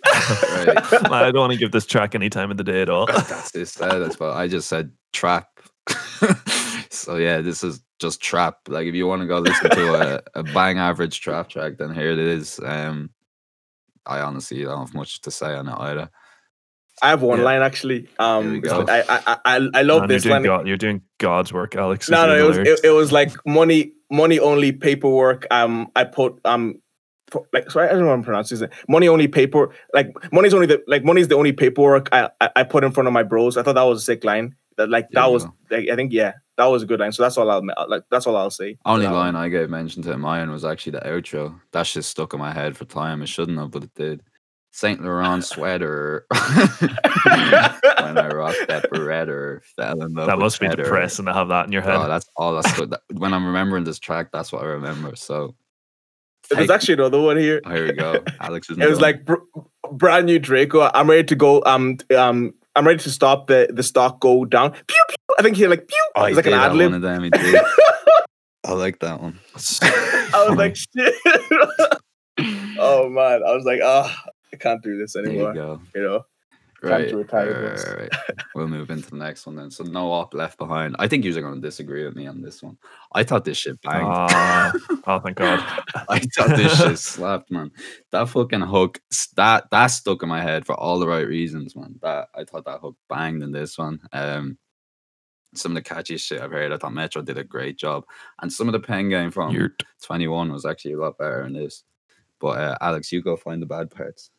I 0.05 1.31
don't 1.33 1.37
want 1.37 1.53
to 1.53 1.59
give 1.59 1.73
this 1.73 1.87
track 1.87 2.15
any 2.15 2.29
time 2.31 2.51
of 2.51 2.57
the 2.57 2.65
day 2.65 2.83
at 2.83 2.89
all. 2.91 3.07
That's 3.07 3.51
this. 3.53 3.81
Uh, 3.81 3.99
that's 3.99 4.19
what 4.21 4.31
I 4.37 4.49
just 4.49 4.69
said. 4.69 4.93
Trap. 5.13 5.49
so 6.91 7.17
yeah, 7.17 7.41
this 7.41 7.65
is 7.65 7.81
just 7.99 8.21
trap. 8.21 8.59
Like 8.69 8.87
if 8.87 8.95
you 8.95 9.07
want 9.07 9.23
to 9.23 9.27
go 9.27 9.39
listen 9.39 9.71
to 9.71 9.95
a, 10.17 10.23
a 10.35 10.43
bang 10.43 10.79
average 10.79 11.21
trap 11.21 11.49
track, 11.49 11.79
then 11.79 11.95
here 11.95 12.11
it 12.13 12.19
is. 12.19 12.61
Um, 12.63 13.11
I 14.07 14.21
honestly 14.21 14.63
don't 14.63 14.79
have 14.87 14.95
much 14.95 15.21
to 15.23 15.31
say 15.31 15.55
on 15.55 15.69
it 15.69 15.75
either. 15.79 16.11
I 17.03 17.09
have 17.09 17.23
one 17.23 17.39
Yeah. 17.39 17.45
line 17.45 17.63
actually. 17.63 18.09
Um, 18.19 18.61
we. 18.61 18.69
I, 18.69 19.01
I 19.09 19.39
I 19.45 19.69
I 19.75 19.83
love 19.83 20.03
Man, 20.03 20.09
this 20.09 20.25
you're, 20.25 20.33
line. 20.35 20.43
doing 20.43 20.57
God, 20.59 20.67
you're 20.69 20.77
doing 20.77 21.03
God's 21.19 21.53
work, 21.53 21.75
Alex. 21.75 22.11
No, 22.11 22.27
no, 22.27 22.37
it 22.37 22.47
was 22.47 22.59
it, 22.59 22.81
it 22.85 22.91
was 22.91 23.11
like 23.11 23.33
money 23.47 23.93
money 24.11 24.39
only 24.39 24.73
paperwork. 24.73 25.47
Um, 25.51 25.91
I 25.97 26.05
put 26.05 26.39
um. 26.45 26.75
Pu- 27.31 27.47
Like 27.53 27.71
sorry, 27.71 27.89
I 27.89 27.93
don't 27.93 28.03
know 28.03 28.11
how 28.11 28.17
to 28.17 28.23
pronounce 28.23 28.51
this. 28.51 28.63
Money 28.89 29.09
only 29.09 29.29
paper, 29.29 29.71
like 29.95 30.13
money's 30.33 30.55
only 30.55 30.67
the 30.67 30.83
like 30.87 31.05
money's 31.05 31.29
the 31.29 31.37
only 31.37 31.53
paperwork 31.53 32.09
I, 32.13 32.31
I 32.41 32.51
I 32.57 32.63
put 32.65 32.85
in 32.85 32.93
front 32.93 33.07
of 33.07 33.13
my 33.13 33.23
bros. 33.23 33.57
I 33.57 33.63
thought 33.63 33.75
that 33.75 33.83
was 33.83 33.99
a 34.03 34.05
sick 34.05 34.25
line. 34.25 34.55
That 34.77 34.89
like 34.91 35.09
There 35.11 35.23
that 35.23 35.31
was 35.31 35.47
like 35.71 35.89
I 35.89 35.97
think 35.97 36.13
yeah 36.13 36.33
that 36.57 36.67
was 36.67 36.83
a 36.83 36.87
good 36.87 37.01
line. 37.01 37.13
So 37.13 37.23
that's 37.23 37.37
all 37.39 37.51
I'll 37.51 37.63
like 37.89 38.03
that's 38.11 38.27
all 38.27 38.37
I'll 38.37 38.51
say. 38.51 38.77
Only 38.85 39.07
Um, 39.07 39.15
line 39.15 39.37
I 39.37 39.49
gave 39.49 39.71
mention 39.71 40.03
to 40.05 40.17
mine 40.19 40.51
was 40.51 40.65
actually 40.65 40.93
the 40.93 41.01
outro. 41.01 41.59
That 41.73 41.87
shit 41.87 42.05
stuck 42.05 42.35
in 42.35 42.39
my 42.41 42.53
head 42.53 42.77
for 42.77 42.85
time. 42.85 43.23
It 43.23 43.29
shouldn't 43.29 43.59
have, 43.59 43.71
but 43.71 43.85
it 43.85 43.95
did. 43.95 44.23
Saint 44.73 45.03
Laurent 45.03 45.43
sweater. 45.45 46.27
when 46.31 48.19
I 48.19 48.29
rocked 48.33 48.69
that 48.69 48.89
Beretta, 48.93 49.61
fell 49.77 50.01
in 50.03 50.15
love 50.15 50.27
that 50.29 50.37
with 50.37 50.45
must 50.45 50.61
be 50.61 50.69
cheddar. 50.69 50.85
depressing 50.85 51.27
to 51.27 51.33
have 51.33 51.49
that 51.49 51.67
in 51.67 51.73
your 51.73 51.83
head. 51.83 51.97
Oh, 51.97 52.09
that's 52.09 52.29
all 52.37 52.55
that's 52.55 52.73
good. 52.79 52.91
That, 52.91 53.01
when 53.15 53.35
I'm 53.35 53.47
remembering 53.47 53.85
this 53.85 53.99
track, 53.99 54.29
that's 54.33 54.53
what 54.53 54.63
I 54.63 54.67
remember. 54.67 55.17
So 55.17 55.55
There's 56.51 56.71
actually 56.71 56.95
another 56.95 57.21
one 57.21 57.37
here. 57.37 57.61
here 57.67 57.87
we 57.87 57.93
go. 57.93 58.23
Alex 58.41 58.69
is 58.71 58.79
It 58.79 58.89
was 58.89 59.01
like 59.01 59.25
br- 59.25 59.35
brand 59.93 60.27
new 60.27 60.39
Draco. 60.39 60.91
I'm 60.95 61.09
ready 61.09 61.25
to 61.25 61.37
go. 61.37 61.63
Um, 61.65 61.99
um, 62.17 62.55
I'm 62.77 62.87
ready 62.87 62.99
to 63.03 63.11
stop 63.11 63.47
the 63.47 63.69
the 63.73 63.83
stock 63.83 64.21
go 64.21 64.45
down. 64.45 64.73
Pew 64.73 64.83
pew. 65.09 65.17
I 65.39 65.43
think 65.43 65.57
he 65.57 65.67
like 65.67 65.87
pew. 65.89 66.11
oh, 66.17 66.25
it's 66.25 66.37
like 66.37 66.47
an 66.47 66.55
ad 66.55 66.75
lib. 66.75 66.93
one. 66.93 67.05
I 68.65 68.73
like 68.73 68.99
that 69.01 69.21
one. 69.21 69.39
I 69.55 70.47
was 70.49 70.57
like, 70.57 70.77
shit. 70.77 71.15
oh 72.79 73.09
man, 73.09 73.43
I 73.47 73.53
was 73.55 73.65
like, 73.65 73.81
ah, 73.83 74.25
I 74.53 74.57
can't 74.57 74.83
do 74.83 74.99
this 74.99 75.15
There 75.15 75.25
you 75.25 75.31
anymore. 75.31 75.55
go. 75.55 75.81
You 75.95 76.03
know, 76.03 76.25
Time 76.83 76.91
Right, 76.93 77.09
to 77.09 77.17
right, 77.17 77.23
retire 77.23 77.77
right, 77.77 78.01
right, 78.01 78.11
right. 78.29 78.45
We'll 78.55 78.69
move 78.69 78.91
into 78.91 79.11
the 79.11 79.17
next 79.17 79.45
one 79.45 79.57
then. 79.57 79.71
So 79.71 79.85
no 79.85 80.13
opp 80.13 80.33
left 80.33 80.57
behind. 80.57 80.97
I 80.99 81.09
think 81.09 81.25
you're 81.25 81.41
going 81.41 81.55
to 81.55 81.61
disagree 81.61 82.05
with 82.07 82.17
me 82.17 82.27
on 82.27 82.41
this 82.41 82.63
one. 82.63 82.79
I 83.13 83.23
thought 83.23 83.45
this 83.45 83.59
shit 83.59 83.81
banged. 83.83 84.07
Ah, 84.09 84.73
oh, 85.07 85.19
thank 85.21 85.37
God. 85.37 85.61
I 86.09 86.21
thought 86.21 86.57
this 86.57 86.79
shit 86.79 86.99
slapped, 86.99 87.51
man. 87.51 87.71
That 88.13 88.31
fucking 88.31 88.63
hook, 88.63 89.01
that 89.37 89.71
that 89.71 89.87
stuck 89.89 90.23
in 90.23 90.31
my 90.31 90.41
head 90.41 90.65
for 90.65 90.75
all 90.75 90.99
the 90.99 91.09
right 91.09 91.27
reasons, 91.27 91.77
man. 91.77 91.97
That 92.01 92.29
I 92.35 92.45
thought 92.45 92.65
that 92.65 92.81
hook 92.81 92.97
banged 93.11 93.43
in 93.43 93.53
this 93.53 93.77
one. 93.77 94.01
Um, 94.13 94.57
some 95.55 95.77
of 95.77 95.83
the 95.83 95.89
catchiest 95.89 96.21
shit 96.21 96.41
I've 96.41 96.53
heard. 96.53 96.73
I 96.73 96.79
thought 96.79 96.95
Metro 96.95 97.21
did 97.21 97.37
a 97.37 97.45
great 97.45 97.77
job, 97.77 98.05
and 98.41 98.51
some 98.51 98.69
of 98.69 98.73
the 98.73 98.81
pen 98.81 99.11
game 99.11 99.31
from 99.31 99.53
You're, 99.53 99.75
21 100.03 100.51
was 100.53 100.65
actually 100.65 100.93
a 100.93 100.99
lot 100.99 101.19
better 101.19 101.43
than 101.43 101.53
this. 101.53 101.85
But 102.39 102.59
uh, 102.59 102.79
Alex, 102.81 103.13
you 103.13 103.21
go 103.23 103.37
find 103.37 103.61
the 103.61 103.67
bad 103.67 103.91
parts. 103.91 104.31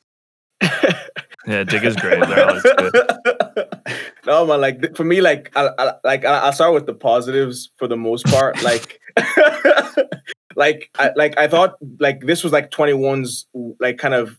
Yeah, 1.48 1.64
Dig 1.64 1.84
is 1.84 1.96
great. 1.96 2.20
There, 2.20 2.40
Alex. 2.40 2.64
Good. 2.64 3.68
no 4.26 4.46
man, 4.46 4.62
like 4.62 4.96
for 4.96 5.04
me, 5.04 5.22
like 5.22 5.52
I, 5.56 5.70
I 5.78 5.94
like 6.04 6.26
I- 6.26 6.40
I'll 6.40 6.54
start 6.54 6.74
with 6.74 6.86
the 6.86 6.94
positives 6.94 7.70
for 7.78 7.88
the 7.88 7.98
most 7.98 8.26
part. 8.28 8.62
Like, 8.64 9.00
like 10.56 10.90
I 11.00 11.12
like 11.16 11.38
I 11.38 11.48
thought 11.48 11.76
like 12.00 12.22
this 12.22 12.44
was 12.44 12.54
like 12.54 12.72
21's 12.72 13.48
like 13.80 13.98
kind 13.98 14.14
of 14.14 14.38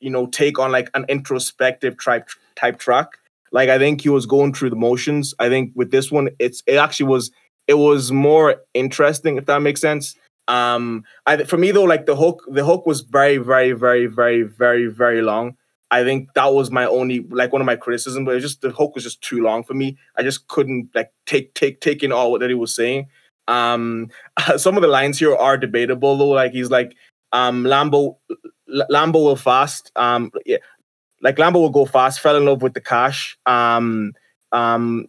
you 0.00 0.10
know 0.10 0.26
take 0.26 0.58
on 0.58 0.72
like 0.72 0.90
an 0.94 1.06
introspective 1.08 1.96
type 2.02 2.28
type 2.56 2.78
track. 2.78 3.08
Like 3.52 3.68
I 3.68 3.78
think 3.78 4.00
he 4.00 4.08
was 4.08 4.26
going 4.26 4.54
through 4.54 4.70
the 4.70 4.76
motions. 4.76 5.34
I 5.38 5.48
think 5.48 5.72
with 5.74 5.90
this 5.90 6.10
one, 6.10 6.30
it's 6.38 6.62
it 6.66 6.76
actually 6.76 7.06
was 7.06 7.30
it 7.68 7.74
was 7.74 8.12
more 8.12 8.56
interesting 8.74 9.36
if 9.36 9.46
that 9.46 9.62
makes 9.62 9.80
sense. 9.80 10.14
Um, 10.48 11.04
I 11.26 11.44
for 11.44 11.56
me 11.56 11.70
though, 11.70 11.84
like 11.84 12.06
the 12.06 12.16
hook, 12.16 12.42
the 12.48 12.64
hook 12.64 12.84
was 12.86 13.02
very, 13.02 13.38
very, 13.38 13.72
very, 13.72 14.06
very, 14.06 14.42
very, 14.42 14.86
very 14.88 15.22
long. 15.22 15.56
I 15.92 16.02
think 16.04 16.32
that 16.34 16.46
was 16.54 16.70
my 16.70 16.86
only 16.86 17.20
like 17.30 17.52
one 17.52 17.60
of 17.60 17.66
my 17.66 17.76
criticisms, 17.76 18.24
but 18.24 18.34
it 18.34 18.40
just 18.40 18.62
the 18.62 18.70
hook 18.70 18.94
was 18.94 19.04
just 19.04 19.20
too 19.20 19.42
long 19.42 19.62
for 19.62 19.74
me. 19.74 19.98
I 20.16 20.22
just 20.22 20.48
couldn't 20.48 20.88
like 20.94 21.12
take 21.26 21.52
take 21.54 21.80
take 21.80 22.02
in 22.02 22.10
all 22.12 22.38
that 22.38 22.48
he 22.50 22.54
was 22.54 22.74
saying. 22.74 23.08
Um, 23.46 24.08
some 24.56 24.76
of 24.76 24.82
the 24.82 24.88
lines 24.88 25.18
here 25.18 25.36
are 25.36 25.58
debatable 25.58 26.16
though. 26.16 26.30
Like 26.30 26.52
he's 26.52 26.70
like, 26.70 26.94
um, 27.32 27.64
Lambo, 27.64 28.16
L- 28.74 28.86
Lambo 28.90 29.14
will 29.24 29.36
fast. 29.36 29.92
Um, 29.94 30.30
yeah, 30.46 30.56
like 31.20 31.36
Lambo 31.36 31.56
will 31.56 31.70
go 31.70 31.84
fast. 31.84 32.20
Fell 32.20 32.36
in 32.36 32.46
love 32.46 32.62
with 32.62 32.74
the 32.74 32.80
cash. 32.80 33.36
Um, 33.44 34.14
um, 34.52 35.06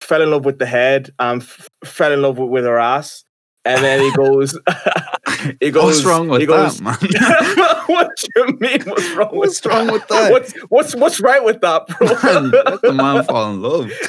fell 0.00 0.22
in 0.22 0.30
love 0.32 0.44
with 0.44 0.58
the 0.58 0.66
head. 0.66 1.10
Um, 1.20 1.38
f- 1.38 1.68
fell 1.84 2.12
in 2.12 2.22
love 2.22 2.38
with, 2.38 2.50
with 2.50 2.64
her 2.64 2.78
ass. 2.78 3.24
and 3.64 3.84
then 3.84 4.00
he 4.00 4.10
goes, 4.16 4.58
he 5.60 5.70
goes. 5.70 5.84
What's 5.84 6.04
wrong 6.04 6.28
with 6.28 6.40
he 6.40 6.46
goes, 6.46 6.78
that, 6.78 6.82
man? 6.82 6.96
what 7.86 8.10
do 8.16 8.26
you 8.36 8.46
mean? 8.58 8.82
What's 8.82 9.10
wrong 9.12 9.36
What's 9.36 9.62
with 9.64 9.72
wrong 9.72 9.86
that? 9.86 9.92
with 9.92 10.08
that? 10.08 10.32
What's 10.32 10.52
what's 10.68 10.94
what's 10.96 11.20
right 11.20 11.44
with 11.44 11.60
that, 11.60 11.86
bro? 11.86 12.08
man, 12.40 12.50
let 12.50 12.82
the 12.82 12.92
man 12.92 13.24
fall 13.24 13.52
in 13.52 13.62
love. 13.62 13.90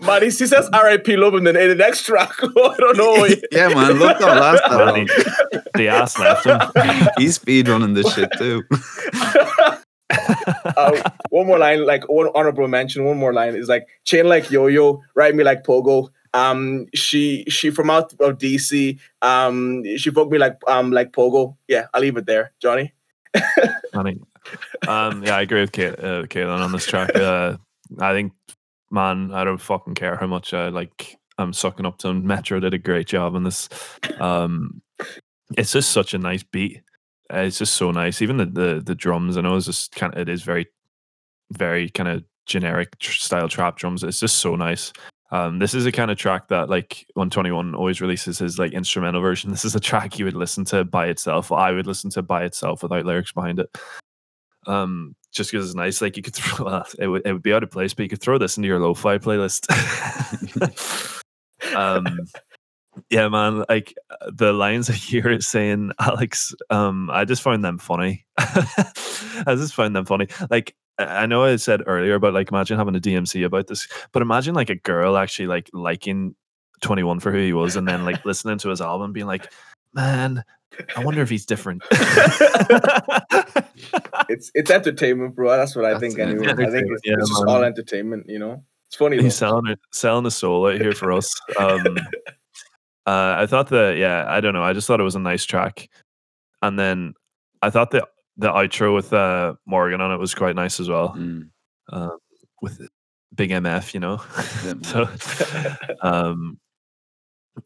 Man, 0.00 0.22
he, 0.22 0.26
he 0.26 0.30
says 0.30 0.68
R.I.P. 0.72 1.16
Love 1.16 1.34
and 1.34 1.46
then 1.46 1.56
in 1.56 1.68
the 1.68 1.74
next 1.74 2.04
track. 2.04 2.30
I 2.42 2.74
don't 2.78 2.96
know. 2.96 3.26
yeah, 3.50 3.68
man. 3.68 3.92
Look 3.94 4.18
that 4.18 4.40
last 4.40 4.62
Man, 4.70 5.06
he- 5.06 5.58
the 5.74 5.88
ass 5.88 6.18
left 6.18 6.46
him. 6.46 6.60
He's 7.18 7.34
speed 7.36 7.68
running 7.68 7.94
this 7.94 8.12
shit 8.14 8.30
too. 8.38 8.62
uh, 10.10 11.10
one 11.30 11.46
more 11.46 11.58
line, 11.58 11.84
like 11.84 12.04
one 12.08 12.28
honorable 12.34 12.68
mention. 12.68 13.04
One 13.04 13.18
more 13.18 13.32
line 13.32 13.54
is 13.56 13.68
like 13.68 13.86
chain 14.04 14.28
like 14.28 14.50
yo 14.50 14.66
yo, 14.68 15.02
ride 15.14 15.34
me 15.34 15.44
like 15.44 15.64
pogo. 15.64 16.08
Um, 16.34 16.86
she 16.94 17.44
she 17.48 17.70
from 17.70 17.90
out 17.90 18.12
of 18.20 18.38
DC. 18.38 18.98
Um, 19.22 19.84
she 19.96 20.10
fucked 20.10 20.30
me 20.30 20.38
like 20.38 20.58
um 20.66 20.90
like 20.90 21.12
pogo. 21.12 21.56
Yeah, 21.68 21.86
I'll 21.94 22.00
leave 22.00 22.16
it 22.16 22.26
there, 22.26 22.52
Johnny. 22.60 22.92
Funny. 23.92 24.20
Um, 24.86 25.24
yeah, 25.24 25.36
I 25.36 25.42
agree 25.42 25.60
with 25.60 25.72
Kate, 25.72 25.98
uh, 25.98 26.22
Caitlin 26.24 26.60
on 26.60 26.72
this 26.72 26.86
track. 26.86 27.14
Uh, 27.14 27.56
I 27.98 28.12
think, 28.12 28.32
man, 28.90 29.32
I 29.32 29.44
don't 29.44 29.60
fucking 29.60 29.94
care 29.94 30.16
how 30.16 30.26
much 30.26 30.54
I 30.54 30.68
like. 30.68 31.18
I'm 31.38 31.52
sucking 31.52 31.86
up 31.86 31.98
to 31.98 32.08
him. 32.08 32.26
Metro 32.26 32.60
did 32.60 32.74
a 32.74 32.78
great 32.78 33.08
job 33.08 33.34
on 33.34 33.44
this. 33.44 33.68
Um, 34.18 34.80
it's 35.56 35.72
just 35.72 35.90
such 35.90 36.14
a 36.14 36.18
nice 36.18 36.42
beat. 36.42 36.82
It's 37.30 37.58
just 37.58 37.74
so 37.74 37.90
nice. 37.90 38.22
Even 38.22 38.36
the 38.36 38.46
the, 38.46 38.82
the 38.84 38.94
drums. 38.94 39.36
I 39.36 39.40
know 39.40 39.56
it's 39.56 39.66
just 39.66 39.94
kind 39.94 40.14
of 40.14 40.20
it 40.20 40.28
is 40.28 40.42
very, 40.42 40.66
very 41.52 41.90
kind 41.90 42.08
of 42.08 42.24
generic 42.46 42.98
tr- 42.98 43.12
style 43.12 43.48
trap 43.48 43.76
drums. 43.76 44.02
It's 44.02 44.20
just 44.20 44.36
so 44.36 44.56
nice. 44.56 44.92
Um, 45.30 45.58
this 45.58 45.74
is 45.74 45.86
a 45.86 45.92
kind 45.92 46.10
of 46.10 46.18
track 46.18 46.48
that 46.48 46.68
like 46.68 47.04
121 47.14 47.74
always 47.74 48.00
releases 48.00 48.38
his 48.38 48.58
like 48.58 48.72
instrumental 48.72 49.20
version. 49.20 49.50
This 49.50 49.64
is 49.64 49.74
a 49.74 49.80
track 49.80 50.18
you 50.18 50.24
would 50.24 50.36
listen 50.36 50.64
to 50.66 50.84
by 50.84 51.06
itself. 51.06 51.50
I 51.50 51.72
would 51.72 51.86
listen 51.86 52.10
to 52.10 52.22
by 52.22 52.44
itself 52.44 52.82
without 52.82 53.04
lyrics 53.04 53.32
behind 53.32 53.58
it. 53.58 53.76
Um, 54.66 55.16
just 55.32 55.50
because 55.50 55.66
it's 55.66 55.74
nice. 55.74 56.00
Like 56.00 56.16
you 56.16 56.22
could 56.22 56.34
throw 56.36 56.66
well, 56.66 56.86
it 56.98 57.08
would 57.08 57.22
it 57.26 57.32
would 57.32 57.42
be 57.42 57.52
out 57.52 57.62
of 57.62 57.70
place, 57.70 57.92
but 57.94 58.04
you 58.04 58.08
could 58.08 58.22
throw 58.22 58.38
this 58.38 58.56
into 58.56 58.68
your 58.68 58.78
lo-fi 58.78 59.18
playlist. 59.18 59.66
um 61.74 62.06
yeah, 63.10 63.28
man. 63.28 63.64
Like 63.68 63.94
uh, 64.10 64.30
the 64.32 64.52
lines 64.52 64.88
I 64.88 64.94
hear 64.94 65.28
it 65.28 65.42
saying, 65.42 65.92
Alex. 65.98 66.54
Um, 66.70 67.10
I 67.10 67.24
just 67.24 67.42
found 67.42 67.64
them 67.64 67.78
funny. 67.78 68.24
I 68.38 69.54
just 69.56 69.74
found 69.74 69.94
them 69.94 70.06
funny. 70.06 70.28
Like 70.50 70.74
I 70.98 71.26
know 71.26 71.44
I 71.44 71.56
said 71.56 71.82
earlier 71.86 72.14
about 72.14 72.34
like 72.34 72.50
imagine 72.50 72.78
having 72.78 72.96
a 72.96 73.00
DMC 73.00 73.44
about 73.44 73.66
this, 73.66 73.86
but 74.12 74.22
imagine 74.22 74.54
like 74.54 74.70
a 74.70 74.76
girl 74.76 75.16
actually 75.16 75.46
like 75.46 75.68
liking 75.72 76.34
Twenty 76.80 77.02
One 77.02 77.20
for 77.20 77.32
who 77.32 77.38
he 77.38 77.52
was, 77.52 77.76
and 77.76 77.86
then 77.86 78.04
like 78.04 78.24
listening 78.24 78.58
to 78.58 78.70
his 78.70 78.80
album, 78.80 79.12
being 79.12 79.26
like, 79.26 79.52
man, 79.92 80.42
I 80.96 81.04
wonder 81.04 81.22
if 81.22 81.30
he's 81.30 81.46
different. 81.46 81.82
It's 84.28 84.50
it's 84.54 84.70
entertainment, 84.70 85.34
bro. 85.34 85.56
That's 85.56 85.76
what 85.76 85.84
I 85.84 85.90
That's 85.90 86.00
think. 86.00 86.18
Anyway, 86.18 86.48
I 86.48 86.54
think 86.54 86.90
it's, 86.90 87.02
Yeah, 87.04 87.14
it's 87.18 87.28
just 87.28 87.44
all 87.46 87.62
entertainment. 87.62 88.28
You 88.28 88.38
know, 88.38 88.64
it's 88.88 88.96
funny. 88.96 89.20
he's 89.20 89.36
selling 89.36 89.66
it, 89.66 89.78
selling 89.92 90.24
the 90.24 90.30
soul 90.30 90.66
out 90.66 90.80
here 90.80 90.92
for 90.92 91.12
us. 91.12 91.28
Um, 91.58 91.96
uh, 93.06 93.36
I 93.38 93.46
thought 93.46 93.68
that, 93.68 93.96
yeah, 93.96 94.24
I 94.28 94.40
don't 94.40 94.54
know. 94.54 94.62
I 94.62 94.72
just 94.72 94.86
thought 94.86 95.00
it 95.00 95.04
was 95.04 95.14
a 95.14 95.20
nice 95.20 95.44
track, 95.44 95.88
and 96.62 96.78
then 96.78 97.14
I 97.62 97.70
thought 97.70 97.90
the 97.90 98.06
the 98.36 98.48
outro 98.48 98.94
with 98.94 99.12
uh, 99.12 99.54
Morgan 99.66 100.00
on 100.00 100.12
it 100.12 100.18
was 100.18 100.34
quite 100.34 100.56
nice 100.56 100.80
as 100.80 100.88
well. 100.88 101.10
Mm, 101.16 101.48
Um, 101.90 102.18
with 102.62 102.88
big 103.34 103.50
MF, 103.50 103.94
you 103.94 104.00
know. 104.00 104.18
so, 104.82 105.08
um, 106.02 106.58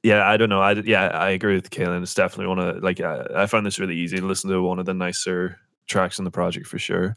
yeah, 0.02 0.28
I 0.28 0.36
don't 0.36 0.48
know. 0.48 0.60
I 0.60 0.72
yeah, 0.72 1.08
I 1.08 1.30
agree 1.30 1.54
with 1.54 1.70
Kaylin. 1.70 2.02
It's 2.02 2.14
definitely 2.14 2.46
one 2.46 2.58
of 2.58 2.82
like 2.82 3.00
I, 3.00 3.26
I 3.34 3.46
found 3.46 3.66
this 3.66 3.78
really 3.78 3.96
easy 3.96 4.18
to 4.18 4.26
listen 4.26 4.50
to. 4.50 4.62
One 4.62 4.78
of 4.78 4.86
the 4.86 4.94
nicer 4.94 5.58
tracks 5.86 6.18
in 6.18 6.24
the 6.24 6.30
project 6.30 6.66
for 6.66 6.78
sure. 6.78 7.16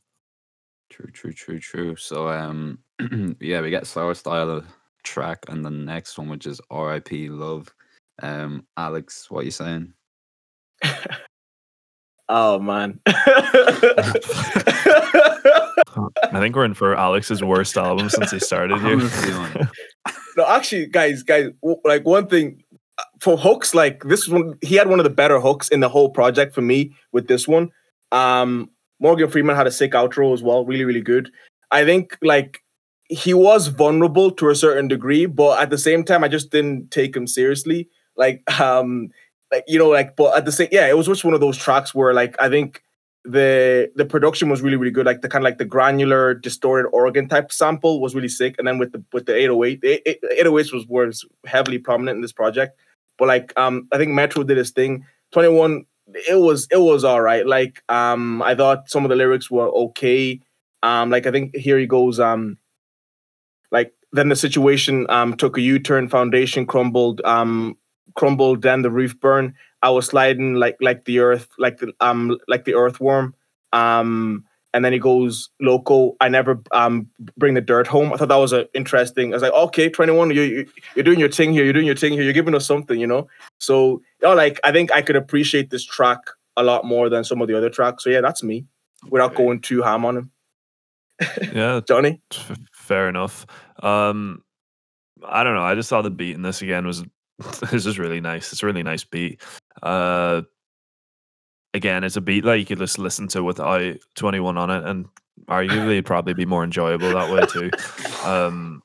True, 0.90 1.12
true, 1.12 1.34
true, 1.34 1.60
true. 1.60 1.96
So 1.96 2.28
um 2.30 2.80
yeah, 3.40 3.62
we 3.62 3.70
get 3.70 3.88
slower 3.88 4.14
style 4.14 4.64
track 5.04 5.40
and 5.50 5.64
the 5.64 5.70
next 5.70 6.18
one 6.18 6.30
which 6.30 6.48
is 6.48 6.60
R.I.P. 6.72 7.30
Love. 7.30 7.68
Um 8.22 8.66
Alex, 8.78 9.30
what 9.30 9.42
are 9.42 9.46
you 9.46 9.52
saying? 9.52 9.94
oh 12.30 12.60
man. 12.60 13.00
I 13.06 13.12
think 16.40 16.56
we're 16.56 16.66
in 16.66 16.74
for 16.74 16.96
Alex's 16.96 17.44
worst 17.44 17.78
album 17.78 18.10
since 18.10 18.32
he 18.32 18.40
started 18.40 18.82
here. 18.82 19.00
No, 20.36 20.48
actually, 20.48 20.88
guys, 20.88 21.22
guys, 21.22 21.50
like 21.84 22.08
one 22.08 22.26
thing 22.26 22.64
uh, 22.98 23.04
for 23.20 23.38
hooks, 23.38 23.76
like 23.76 24.04
this 24.06 24.28
one, 24.28 24.58
he 24.64 24.74
had 24.74 24.90
one 24.90 25.00
of 25.00 25.04
the 25.04 25.12
better 25.12 25.40
hooks 25.40 25.70
in 25.70 25.80
the 25.80 25.90
whole 25.90 26.10
project 26.10 26.56
for 26.56 26.62
me 26.62 26.96
with 27.12 27.28
this 27.28 27.48
one. 27.48 27.70
Um, 28.12 28.72
Morgan 29.00 29.30
Freeman 29.30 29.56
had 29.56 29.68
a 29.68 29.72
sick 29.72 29.92
outro 29.92 30.34
as 30.34 30.42
well, 30.42 30.66
really, 30.66 30.86
really 30.86 31.02
good. 31.02 31.30
I 31.70 31.86
think 31.86 32.18
like 32.24 32.64
he 33.10 33.34
was 33.34 33.68
vulnerable 33.68 34.32
to 34.32 34.50
a 34.50 34.56
certain 34.56 34.88
degree, 34.88 35.26
but 35.26 35.62
at 35.62 35.70
the 35.70 35.78
same 35.78 36.04
time, 36.04 36.24
I 36.24 36.28
just 36.28 36.50
didn't 36.50 36.90
take 36.90 37.16
him 37.16 37.28
seriously. 37.28 37.90
Like, 38.16 38.42
um, 38.60 39.10
like 39.54 39.64
you 39.68 39.78
know, 39.78 39.90
like, 39.90 40.16
but 40.16 40.36
at 40.36 40.46
the 40.46 40.52
same, 40.52 40.70
yeah, 40.72 40.88
it 40.88 40.98
was 40.98 41.06
just 41.06 41.24
one 41.24 41.36
of 41.36 41.40
those 41.40 41.58
tracks 41.58 41.94
where 41.94 42.14
like 42.14 42.36
I 42.40 42.50
think 42.50 42.82
the 43.24 43.92
the 43.96 44.04
production 44.04 44.50
was 44.50 44.62
really 44.62 44.78
really 44.78 44.92
good. 44.92 45.06
Like 45.06 45.22
the 45.22 45.30
kind 45.30 45.44
of 45.44 45.46
like 45.46 45.60
the 45.60 45.66
granular 45.66 46.34
distorted 46.34 46.90
organ 46.90 47.30
type 47.30 47.52
sample 47.52 48.02
was 48.02 48.16
really 48.16 48.28
sick. 48.28 48.56
And 48.58 48.68
then 48.68 48.80
with 48.80 48.92
the 48.92 49.04
with 49.14 49.28
the 49.28 49.36
808 49.36 49.82
the 49.82 50.18
808s 50.42 50.74
was 50.74 50.88
was 50.88 51.26
heavily 51.46 51.78
prominent 51.78 52.16
in 52.16 52.22
this 52.22 52.34
project. 52.34 52.78
But 53.18 53.28
like 53.28 53.54
um 53.58 53.88
i 53.94 53.98
think 53.98 54.12
metro 54.12 54.44
did 54.44 54.58
his 54.58 54.72
thing. 54.72 55.06
21 55.32 55.86
it 56.28 56.40
was 56.40 56.68
it 56.72 56.82
was 56.82 57.04
all 57.04 57.22
right. 57.22 57.46
Like 57.46 57.82
um 57.88 58.42
i 58.42 58.56
thought 58.56 58.90
some 58.90 59.06
of 59.06 59.10
the 59.10 59.16
lyrics 59.16 59.50
were 59.50 59.70
okay. 59.86 60.42
Um 60.82 61.10
like 61.10 61.26
i 61.26 61.32
think 61.32 61.56
here 61.56 61.78
he 61.78 61.86
goes 61.86 62.20
um 62.20 62.58
like 63.72 63.94
then 64.12 64.30
the 64.30 64.36
situation 64.36 65.06
um 65.10 65.36
took 65.36 65.58
a 65.58 65.62
u-turn 65.62 66.10
foundation 66.10 66.66
crumbled 66.66 67.22
um 67.24 67.78
crumbled 68.16 68.62
then 68.62 68.82
the 68.84 68.92
roof 68.92 69.20
burned 69.20 69.54
I 69.82 69.90
was 69.90 70.06
sliding 70.06 70.56
like 70.56 70.78
like 70.80 71.04
the 71.06 71.20
earth, 71.20 71.50
like 71.58 71.78
the 71.80 71.92
um 72.00 72.38
like 72.48 72.64
the 72.66 72.74
earthworm. 72.76 73.36
Um, 73.74 74.46
and 74.74 74.84
then 74.86 74.94
he 74.94 74.98
goes 75.00 75.50
local. 75.60 76.16
I 76.22 76.30
never 76.30 76.62
um 76.72 77.08
bring 77.38 77.54
the 77.54 77.62
dirt 77.62 77.86
home. 77.88 78.14
I 78.14 78.18
thought 78.18 78.30
that 78.30 78.36
was 78.38 78.54
a 78.54 78.68
interesting. 78.74 79.34
I 79.34 79.36
was 79.36 79.44
like, 79.44 79.52
okay, 79.52 79.90
twenty 79.90 80.14
one, 80.14 80.32
you, 80.32 80.42
you 80.42 80.66
you're 80.96 81.04
doing 81.04 81.20
your 81.20 81.30
thing 81.30 81.52
here. 81.52 81.64
You're 81.66 81.74
doing 81.74 81.86
your 81.86 81.96
thing 81.98 82.14
here. 82.14 82.24
You're 82.24 82.32
giving 82.34 82.56
us 82.56 82.66
something, 82.66 82.98
you 83.00 83.08
know. 83.08 83.28
So 83.60 84.02
you 84.22 84.30
know, 84.30 84.34
like 84.36 84.60
I 84.64 84.72
think 84.72 84.92
I 84.94 85.02
could 85.02 85.18
appreciate 85.18 85.70
this 85.70 85.84
track 85.84 86.20
a 86.56 86.64
lot 86.64 86.86
more 86.86 87.10
than 87.10 87.24
some 87.26 87.42
of 87.42 87.48
the 87.50 87.58
other 87.58 87.70
tracks. 87.70 88.04
So 88.06 88.10
yeah, 88.10 88.22
that's 88.22 88.42
me. 88.42 88.66
Without 89.10 89.32
Okay. 89.34 89.44
going 89.44 89.60
too 89.60 89.82
ham 89.82 90.06
on 90.06 90.16
him, 90.18 90.32
Yeah, 91.54 91.82
Johnny. 91.86 92.22
F- 92.32 92.58
fair 92.72 93.10
enough. 93.10 93.46
Um, 93.82 94.44
I 95.26 95.44
don't 95.44 95.56
know. 95.56 95.64
I 95.64 95.76
just 95.76 95.90
saw 95.90 96.02
the 96.02 96.10
beat 96.10 96.36
in 96.36 96.42
this 96.42 96.62
again 96.62 96.88
was 96.88 97.04
this 97.72 97.86
is 97.86 98.00
really 98.00 98.22
nice. 98.22 98.52
It's 98.52 98.64
a 98.64 98.66
really 98.66 98.84
nice 98.84 99.04
beat. 99.04 99.42
Uh, 99.82 100.44
again, 101.74 102.04
it's 102.04 102.16
a 102.16 102.22
beat 102.22 102.44
that 102.46 102.60
you 102.60 102.66
could 102.66 102.80
just 102.80 103.00
listen 103.00 103.28
to 103.30 103.44
without 103.44 103.98
Twenty 104.16 104.40
One 104.40 104.58
on 104.58 104.70
it, 104.70 104.84
and 104.84 105.06
arguably 105.46 105.94
it'd 105.94 106.06
probably 106.06 106.34
be 106.34 106.46
more 106.46 106.64
enjoyable 106.64 107.12
that 107.14 107.32
way 107.32 107.46
too. 107.48 107.72
Um, 108.24 108.82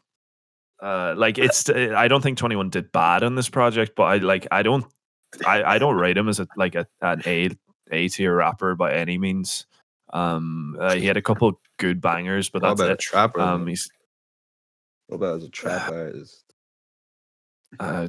uh, 0.83 1.15
like 1.17 1.39
it's 1.39 1.71
I 1.71 2.09
don't 2.09 2.23
think 2.23 2.39
Twenty 2.39 2.57
One 2.57 2.71
did 2.71 2.91
bad 2.91 3.23
on 3.23 3.37
this 3.37 3.49
project, 3.49 3.93
but 3.95 4.03
I 4.05 4.17
like 4.17 4.49
I 4.51 4.65
don't 4.65 4.85
I 5.47 5.63
I 5.63 5.79
don't 5.79 5.95
rate 5.97 6.17
him 6.17 6.29
as 6.29 6.41
a 6.41 6.49
like 6.57 6.75
a 6.75 6.89
an 7.01 7.23
A 7.25 7.51
A 7.93 8.09
tier 8.09 8.35
rapper 8.35 8.75
by 8.75 8.93
any 8.95 9.17
means. 9.17 9.67
Um, 10.13 10.77
uh, 10.81 10.95
he 10.95 11.07
had 11.07 11.17
a 11.17 11.23
couple 11.23 11.61
good 11.77 12.01
bangers, 12.01 12.49
but 12.49 12.63
that's 12.63 12.81
about 12.81 12.91
a 12.91 12.95
it. 12.95 12.99
trapper? 12.99 13.41
Um, 13.41 13.67
he's 13.69 13.89
what 15.07 15.17
about 15.17 15.37
as 15.37 15.45
a 15.45 15.51
trap 15.51 15.89
artist? 15.93 16.45
uh, 17.79 18.09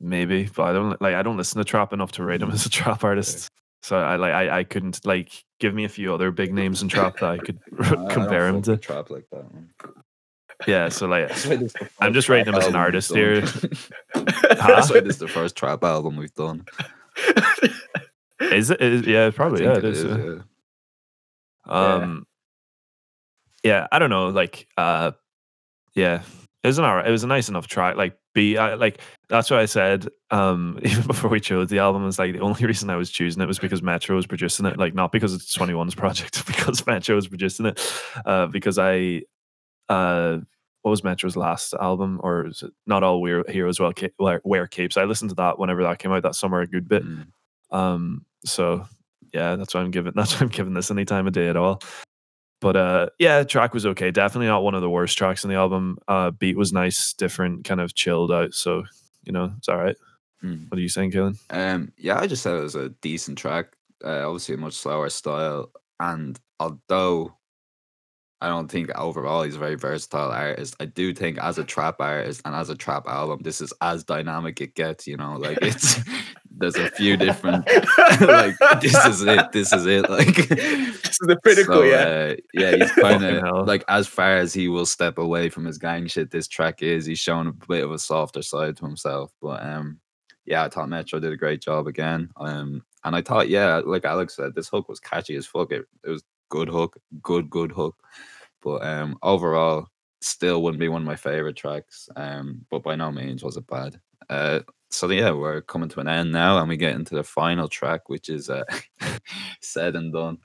maybe, 0.00 0.48
but 0.54 0.62
I 0.64 0.72
don't 0.72 1.00
like. 1.02 1.14
I 1.14 1.22
don't 1.22 1.36
listen 1.36 1.58
to 1.58 1.64
trap 1.64 1.92
enough 1.92 2.12
to 2.12 2.22
rate 2.24 2.42
him 2.42 2.50
as 2.50 2.66
a 2.66 2.70
trap 2.70 3.04
artist. 3.04 3.48
So 3.82 3.96
I 3.98 4.16
like. 4.16 4.32
I, 4.32 4.58
I 4.60 4.64
couldn't 4.64 5.04
like 5.04 5.44
give 5.60 5.74
me 5.74 5.84
a 5.84 5.88
few 5.88 6.12
other 6.14 6.30
big 6.30 6.52
names 6.54 6.82
in 6.82 6.88
trap 6.88 7.18
that 7.20 7.30
I 7.30 7.38
could 7.38 7.58
I- 7.80 7.86
I 7.86 7.90
don't 7.90 8.10
compare 8.10 8.48
him 8.48 8.62
to. 8.62 8.76
trap 8.76 9.10
like 9.10 9.26
that. 9.30 9.52
Man. 9.52 9.70
Yeah. 10.66 10.88
So 10.88 11.06
like, 11.06 11.28
That's 11.28 11.46
why 11.46 11.56
this 11.56 11.74
is 11.74 11.88
I'm 12.00 12.14
just 12.14 12.28
rating 12.28 12.52
him 12.52 12.58
as 12.58 12.66
an 12.66 12.76
artist 12.76 13.12
here. 13.14 13.40
That's 14.14 14.90
why 14.90 15.00
this 15.00 15.14
is 15.14 15.18
the 15.18 15.28
first 15.28 15.56
trap 15.56 15.84
album 15.84 16.16
we've 16.16 16.34
done. 16.34 16.64
is 18.40 18.70
it? 18.70 18.80
Is, 18.80 19.06
yeah, 19.06 19.30
probably. 19.30 19.64
Yeah, 19.64 19.72
it 19.72 19.78
it 19.78 19.84
is. 19.84 20.04
is, 20.04 20.16
yeah. 20.18 20.34
yeah. 20.34 21.94
Um, 21.94 22.26
yeah, 23.62 23.86
I 23.90 23.98
don't 23.98 24.10
know. 24.10 24.28
Like, 24.28 24.68
uh, 24.76 25.12
yeah, 25.94 26.22
it 26.64 26.68
was 26.68 26.78
an 26.78 26.86
alright. 26.86 27.06
It 27.06 27.10
was 27.10 27.24
a 27.24 27.28
nice 27.28 27.50
enough 27.50 27.66
track. 27.66 27.96
Like, 27.96 28.16
B, 28.32 28.56
I, 28.56 28.74
like 28.74 28.98
that's 29.28 29.50
what 29.50 29.60
I 29.60 29.66
said. 29.66 30.08
Um, 30.30 30.78
even 30.82 31.06
before 31.06 31.28
we 31.28 31.38
chose 31.38 31.68
the 31.68 31.78
album, 31.78 32.04
was 32.04 32.18
like 32.18 32.32
the 32.32 32.40
only 32.40 32.64
reason 32.64 32.88
I 32.88 32.96
was 32.96 33.10
choosing 33.10 33.42
it 33.42 33.46
was 33.46 33.58
because 33.58 33.82
Metro 33.82 34.16
was 34.16 34.26
producing 34.26 34.64
it. 34.64 34.78
Like, 34.78 34.94
not 34.94 35.12
because 35.12 35.34
it's 35.34 35.54
21's 35.54 35.94
project, 35.94 36.44
because 36.46 36.86
Metro 36.86 37.14
was 37.16 37.28
producing 37.28 37.66
it. 37.66 37.80
Uh, 38.24 38.46
because 38.46 38.78
I, 38.78 39.22
uh, 39.90 40.38
what 40.80 40.90
was 40.90 41.04
Metro's 41.04 41.36
last 41.36 41.74
album, 41.74 42.18
or 42.22 42.46
is 42.46 42.62
it 42.62 42.72
not 42.86 43.02
all 43.02 43.20
we're 43.20 43.44
heroes 43.46 43.78
well 43.78 43.92
wear, 44.18 44.40
wear 44.42 44.66
capes? 44.66 44.96
I 44.96 45.04
listened 45.04 45.30
to 45.30 45.36
that 45.36 45.58
whenever 45.58 45.82
that 45.82 45.98
came 45.98 46.12
out 46.12 46.22
that 46.22 46.34
summer 46.34 46.62
a 46.62 46.66
good 46.66 46.88
bit. 46.88 47.04
Mm. 47.04 47.26
Um, 47.72 48.24
so 48.46 48.86
yeah, 49.34 49.56
that's 49.56 49.74
why 49.74 49.82
I'm 49.82 49.90
giving 49.90 50.12
that's 50.16 50.34
why 50.34 50.44
I'm 50.44 50.48
giving 50.48 50.72
this 50.72 50.90
any 50.90 51.04
time 51.04 51.26
of 51.26 51.34
day 51.34 51.48
at 51.48 51.56
all. 51.56 51.82
But 52.64 52.76
uh, 52.76 53.08
yeah, 53.18 53.44
track 53.44 53.74
was 53.74 53.84
okay. 53.84 54.10
Definitely 54.10 54.46
not 54.46 54.64
one 54.64 54.74
of 54.74 54.80
the 54.80 54.88
worst 54.88 55.18
tracks 55.18 55.44
on 55.44 55.50
the 55.50 55.56
album. 55.56 55.98
Uh, 56.08 56.30
beat 56.30 56.56
was 56.56 56.72
nice, 56.72 57.12
different, 57.12 57.66
kind 57.66 57.78
of 57.78 57.94
chilled 57.94 58.32
out. 58.32 58.54
So 58.54 58.84
you 59.22 59.32
know, 59.32 59.52
it's 59.58 59.68
all 59.68 59.76
right. 59.76 59.96
Mm. 60.42 60.70
What 60.70 60.78
are 60.78 60.80
you 60.80 60.88
saying, 60.88 61.10
Kaylin? 61.10 61.38
Um, 61.50 61.92
yeah, 61.98 62.18
I 62.18 62.26
just 62.26 62.42
said 62.42 62.54
it 62.54 62.62
was 62.62 62.74
a 62.74 62.88
decent 62.88 63.36
track. 63.36 63.66
Uh, 64.02 64.26
obviously, 64.26 64.54
a 64.54 64.58
much 64.58 64.72
slower 64.72 65.10
style, 65.10 65.72
and 66.00 66.40
although 66.58 67.34
I 68.40 68.48
don't 68.48 68.70
think 68.70 68.90
overall 68.96 69.42
he's 69.42 69.56
a 69.56 69.58
very 69.58 69.74
versatile 69.74 70.30
artist, 70.30 70.74
I 70.80 70.86
do 70.86 71.12
think 71.12 71.36
as 71.36 71.58
a 71.58 71.64
trap 71.64 71.96
artist 71.98 72.40
and 72.46 72.54
as 72.54 72.70
a 72.70 72.74
trap 72.74 73.06
album, 73.06 73.40
this 73.42 73.60
is 73.60 73.74
as 73.82 74.04
dynamic 74.04 74.62
it 74.62 74.74
gets. 74.74 75.06
You 75.06 75.18
know, 75.18 75.36
like 75.36 75.58
it's 75.60 76.00
there's 76.56 76.76
a 76.76 76.90
few 76.90 77.16
different 77.16 77.66
like 78.20 78.56
this 78.80 78.94
is 79.06 79.22
it, 79.22 79.52
this 79.52 79.72
is 79.72 79.86
it. 79.86 80.08
Like 80.08 80.48
this 80.48 81.10
is 81.10 81.18
the 81.18 81.38
pinnacle, 81.42 81.74
so, 81.74 81.82
yeah. 81.82 81.96
uh, 81.96 82.34
yeah, 82.52 82.76
he's 82.76 82.92
kind 82.92 83.24
of 83.24 83.66
like 83.66 83.84
as 83.88 84.06
far 84.06 84.36
as 84.36 84.52
he 84.54 84.68
will 84.68 84.86
step 84.86 85.18
away 85.18 85.48
from 85.48 85.64
his 85.64 85.78
gang 85.78 86.06
shit. 86.06 86.30
This 86.30 86.48
track 86.48 86.82
is 86.82 87.06
he's 87.06 87.18
showing 87.18 87.48
a 87.48 87.52
bit 87.52 87.84
of 87.84 87.92
a 87.92 87.98
softer 87.98 88.42
side 88.42 88.76
to 88.76 88.86
himself, 88.86 89.32
but 89.40 89.62
um, 89.62 90.00
yeah, 90.46 90.64
I 90.64 90.68
thought 90.68 90.88
Metro 90.88 91.18
did 91.20 91.32
a 91.32 91.36
great 91.36 91.60
job 91.60 91.86
again. 91.86 92.30
Um, 92.36 92.84
and 93.04 93.16
I 93.16 93.22
thought, 93.22 93.48
yeah, 93.48 93.80
like 93.84 94.04
Alex 94.04 94.36
said, 94.36 94.54
this 94.54 94.68
hook 94.68 94.88
was 94.88 95.00
catchy 95.00 95.36
as 95.36 95.46
fuck. 95.46 95.72
It, 95.72 95.86
it 96.04 96.10
was 96.10 96.24
good 96.48 96.68
hook, 96.68 96.98
good 97.22 97.50
good 97.50 97.72
hook. 97.72 97.96
But 98.62 98.84
um, 98.84 99.18
overall, 99.22 99.88
still 100.20 100.62
wouldn't 100.62 100.80
be 100.80 100.88
one 100.88 101.02
of 101.02 101.06
my 101.06 101.16
favorite 101.16 101.56
tracks. 101.56 102.08
Um, 102.16 102.64
but 102.70 102.82
by 102.82 102.96
no 102.96 103.10
means 103.10 103.42
was 103.42 103.56
it 103.56 103.66
bad. 103.66 104.00
Uh, 104.28 104.60
so 104.94 105.10
yeah, 105.10 105.32
we're 105.32 105.60
coming 105.60 105.88
to 105.90 106.00
an 106.00 106.08
end 106.08 106.32
now, 106.32 106.58
and 106.58 106.68
we 106.68 106.76
get 106.76 106.94
into 106.94 107.14
the 107.14 107.24
final 107.24 107.68
track, 107.68 108.08
which 108.08 108.28
is 108.28 108.48
uh, 108.48 108.64
said 109.60 109.96
and 109.96 110.12
done. 110.12 110.38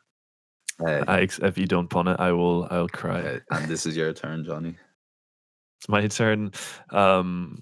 Uh, 0.85 1.03
I, 1.07 1.21
ex- 1.21 1.39
if 1.39 1.57
you 1.57 1.65
don't 1.65 1.89
pun 1.89 2.07
it, 2.07 2.19
I 2.19 2.31
will. 2.31 2.67
I'll 2.71 2.87
cry. 2.87 3.21
uh, 3.21 3.39
and 3.51 3.69
this 3.69 3.85
is 3.85 3.95
your 3.95 4.13
turn, 4.13 4.45
Johnny. 4.45 4.75
It's 5.79 5.89
my 5.89 6.07
turn. 6.07 6.51
Um, 6.89 7.61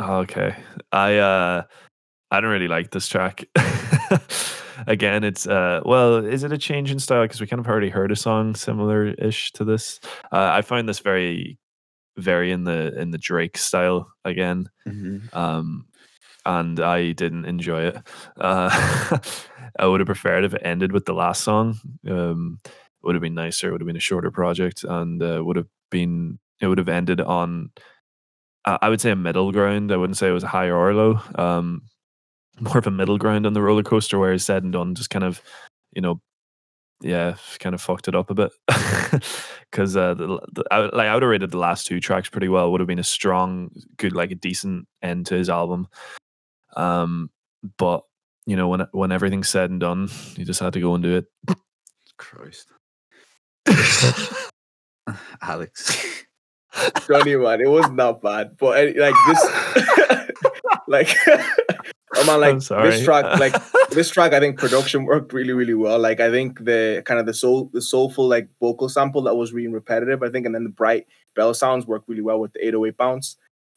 okay. 0.00 0.56
I 0.92 1.16
uh, 1.18 1.62
I 2.30 2.40
don't 2.40 2.50
really 2.50 2.68
like 2.68 2.90
this 2.90 3.08
track. 3.08 3.44
Again, 4.86 5.24
it's 5.24 5.46
uh, 5.46 5.80
well, 5.84 6.16
is 6.24 6.44
it 6.44 6.52
a 6.52 6.58
change 6.58 6.90
in 6.90 6.98
style? 6.98 7.22
Because 7.22 7.40
we 7.40 7.46
kind 7.46 7.60
of 7.60 7.66
already 7.66 7.88
heard 7.88 8.12
a 8.12 8.16
song 8.16 8.54
similar-ish 8.54 9.52
to 9.52 9.64
this. 9.64 10.00
Uh, 10.32 10.50
I 10.52 10.62
find 10.62 10.88
this 10.88 10.98
very, 11.00 11.58
very 12.16 12.52
in 12.52 12.64
the 12.64 12.96
in 12.98 13.10
the 13.10 13.18
Drake 13.18 13.56
style 13.58 14.08
again. 14.24 14.68
um, 15.32 15.86
and 16.46 16.80
I 16.80 17.12
didn't 17.12 17.44
enjoy 17.44 17.88
it. 17.88 17.96
Uh, 18.40 19.18
I 19.78 19.86
would 19.86 20.00
have 20.00 20.06
preferred 20.06 20.44
if 20.44 20.54
it 20.54 20.62
ended 20.64 20.92
with 20.92 21.04
the 21.04 21.12
last 21.12 21.42
song. 21.42 21.78
Um, 22.08 22.60
it 22.64 22.70
would 23.02 23.16
have 23.16 23.22
been 23.22 23.34
nicer. 23.34 23.68
It 23.68 23.72
would 23.72 23.80
have 23.82 23.86
been 23.86 23.96
a 23.96 24.00
shorter 24.00 24.30
project, 24.30 24.84
and 24.84 25.22
uh, 25.22 25.42
would 25.44 25.56
have 25.56 25.68
been. 25.90 26.38
It 26.60 26.68
would 26.68 26.78
have 26.78 26.88
ended 26.88 27.20
on. 27.20 27.70
I 28.64 28.88
would 28.88 29.00
say 29.00 29.10
a 29.10 29.16
middle 29.16 29.52
ground. 29.52 29.92
I 29.92 29.96
wouldn't 29.96 30.16
say 30.16 30.28
it 30.28 30.32
was 30.32 30.42
a 30.42 30.48
high 30.48 30.70
or 30.70 30.94
low. 30.94 31.20
Um, 31.34 31.82
more 32.60 32.78
of 32.78 32.86
a 32.86 32.90
middle 32.90 33.18
ground 33.18 33.46
on 33.46 33.52
the 33.52 33.62
roller 33.62 33.82
coaster, 33.82 34.18
where 34.18 34.32
it's 34.32 34.44
said 34.44 34.64
and 34.64 34.72
done, 34.72 34.94
just 34.94 35.10
kind 35.10 35.24
of, 35.24 35.42
you 35.94 36.00
know, 36.00 36.20
yeah, 37.02 37.36
kind 37.58 37.74
of 37.74 37.82
fucked 37.82 38.08
it 38.08 38.14
up 38.14 38.30
a 38.30 38.34
bit. 38.34 38.52
Because 39.72 39.96
uh, 39.96 40.14
the, 40.14 40.40
the, 40.52 40.64
I, 40.70 40.78
like 40.78 41.08
I 41.08 41.12
would 41.12 41.22
have 41.22 41.30
rated 41.30 41.50
the 41.50 41.58
last 41.58 41.86
two 41.86 42.00
tracks 42.00 42.30
pretty 42.30 42.48
well. 42.48 42.70
Would 42.70 42.80
have 42.80 42.86
been 42.86 43.00
a 43.00 43.04
strong, 43.04 43.70
good, 43.98 44.12
like 44.14 44.30
a 44.30 44.36
decent 44.36 44.86
end 45.02 45.26
to 45.26 45.34
his 45.34 45.50
album. 45.50 45.88
Um, 46.76 47.30
but 47.78 48.02
you 48.46 48.56
know, 48.56 48.68
when 48.68 48.86
when 48.92 49.12
everything's 49.12 49.48
said 49.48 49.70
and 49.70 49.80
done, 49.80 50.08
you 50.36 50.44
just 50.44 50.60
had 50.60 50.72
to 50.74 50.80
go 50.80 50.94
and 50.94 51.02
do 51.02 51.16
it. 51.16 51.26
Christ, 52.16 52.68
Alex. 55.42 56.24
Johnny, 57.06 57.36
man, 57.36 57.60
it 57.60 57.68
was 57.68 57.90
not 57.90 58.20
bad, 58.20 58.56
but 58.58 58.78
uh, 58.78 59.00
like 59.00 59.14
this, 59.26 60.30
like, 60.88 61.08
oh 62.16 62.26
man, 62.26 62.40
like 62.40 62.52
I'm 62.52 62.60
sorry. 62.60 62.90
this 62.90 63.04
track, 63.04 63.38
like 63.38 63.54
this 63.90 64.10
track, 64.10 64.32
I 64.32 64.40
think 64.40 64.58
production 64.58 65.04
worked 65.04 65.32
really, 65.32 65.52
really 65.52 65.74
well. 65.74 65.98
Like, 65.98 66.20
I 66.20 66.30
think 66.30 66.64
the 66.64 67.02
kind 67.06 67.18
of 67.18 67.26
the 67.26 67.34
soul, 67.34 67.70
the 67.72 67.80
soulful 67.80 68.28
like 68.28 68.48
vocal 68.60 68.88
sample 68.88 69.22
that 69.22 69.36
was 69.36 69.52
really 69.52 69.72
repetitive, 69.72 70.22
I 70.22 70.28
think, 70.28 70.46
and 70.46 70.54
then 70.54 70.64
the 70.64 70.70
bright 70.70 71.06
bell 71.34 71.54
sounds 71.54 71.86
worked 71.86 72.08
really 72.08 72.22
well 72.22 72.40
with 72.40 72.52
the 72.52 72.66
808 72.66 72.96
bounce. 72.96 73.36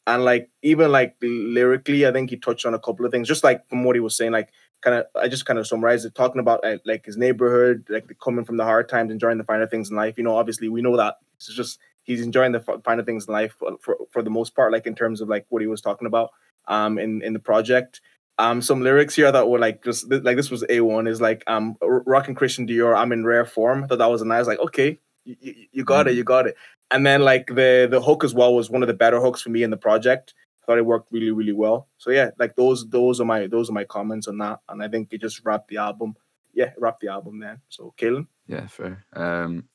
And 0.10 0.26
like 0.26 0.50
even 0.64 0.92
like 0.92 1.16
lyrically, 1.22 2.08
I 2.08 2.12
think 2.12 2.30
he 2.32 2.38
touched 2.38 2.66
on 2.66 2.74
a 2.74 2.80
couple 2.80 3.06
of 3.06 3.12
things, 3.12 3.28
just 3.28 3.44
like 3.44 3.68
from 3.70 3.84
what 3.84 3.96
he 3.96 4.00
was 4.00 4.16
saying, 4.18 4.32
like 4.32 4.50
kind 4.82 4.98
of 4.98 5.06
I 5.16 5.28
just 5.28 5.46
kind 5.46 5.60
of 5.60 5.68
summarized 5.68 6.06
it, 6.06 6.16
talking 6.16 6.40
about 6.40 6.66
uh, 6.66 6.78
like 6.86 7.06
his 7.06 7.18
neighborhood, 7.18 7.86
like 7.90 8.12
coming 8.24 8.44
from 8.46 8.58
the 8.58 8.64
hard 8.64 8.90
times, 8.90 9.12
enjoying 9.12 9.38
the 9.38 9.44
finer 9.44 9.68
things 9.68 9.90
in 9.90 9.96
life. 9.96 10.18
You 10.18 10.24
know, 10.24 10.36
obviously 10.36 10.68
we 10.70 10.82
know 10.82 10.98
that 10.98 11.16
it's 11.36 11.54
just 11.54 11.80
he's 12.04 12.22
enjoying 12.22 12.54
the 12.54 12.62
finer 12.84 13.04
things 13.04 13.28
in 13.28 13.34
life 13.34 13.56
for, 13.82 13.98
for 14.12 14.22
the 14.24 14.30
most 14.32 14.56
part, 14.56 14.72
like 14.72 14.88
in 14.88 14.96
terms 14.96 15.22
of 15.22 15.30
like 15.30 15.46
what 15.50 15.62
he 15.62 15.68
was 15.68 15.82
talking 15.82 16.08
about 16.08 16.32
um 16.68 16.98
in 16.98 17.22
in 17.22 17.34
the 17.34 17.40
project. 17.40 18.02
Um, 18.40 18.62
some 18.62 18.82
lyrics 18.82 19.16
here 19.16 19.32
that 19.34 19.50
were 19.50 19.60
like 19.60 19.84
just 19.84 20.10
like 20.10 20.38
this 20.38 20.50
was 20.50 20.64
a 20.70 20.80
one 20.82 21.08
is 21.08 21.20
like 21.22 21.44
um 21.48 21.76
R- 21.82 22.04
rocking 22.08 22.36
Christian 22.36 22.66
Dior. 22.66 22.98
I'm 22.98 23.12
in 23.12 23.26
rare 23.26 23.46
form. 23.46 23.84
I 23.84 23.88
thought 23.88 24.00
that 24.00 24.10
was 24.10 24.24
nice 24.24 24.48
like 24.48 24.60
okay, 24.60 25.00
you, 25.40 25.68
you, 25.72 25.84
got 25.84 26.08
it, 26.08 26.16
you 26.16 26.24
got 26.24 26.48
it. 26.48 26.56
And 26.92 27.06
then 27.06 27.22
like 27.22 27.48
the 27.48 27.88
the 27.90 28.02
hook 28.02 28.24
as 28.24 28.34
well 28.34 28.56
was 28.56 28.70
one 28.70 28.82
of 28.82 28.88
the 28.88 28.94
better 28.94 29.20
hooks 29.20 29.42
for 29.42 29.50
me 29.50 29.64
in 29.64 29.70
the 29.70 29.78
project. 29.78 30.34
Thought 30.66 30.78
it 30.78 30.86
worked 30.86 31.12
really 31.12 31.32
really 31.32 31.54
well. 31.54 31.88
So 31.98 32.12
yeah, 32.12 32.32
like 32.38 32.56
those 32.56 32.88
those 32.90 33.20
are 33.20 33.26
my 33.26 33.48
those 33.48 33.70
are 33.70 33.74
my 33.74 33.84
comments 33.84 34.28
on 34.28 34.38
that, 34.40 34.60
and 34.70 34.82
I 34.82 34.88
think 34.88 35.12
it 35.12 35.22
just 35.22 35.42
wrapped 35.44 35.70
the 35.70 35.78
album. 35.78 36.16
Yeah, 36.54 36.72
wrapped 36.78 37.02
the 37.02 37.10
album 37.10 37.40
then. 37.40 37.62
So 37.70 37.94
Kalen, 37.98 38.28
Yeah, 38.48 38.68
fair. 38.68 39.06
Um, 39.14 39.66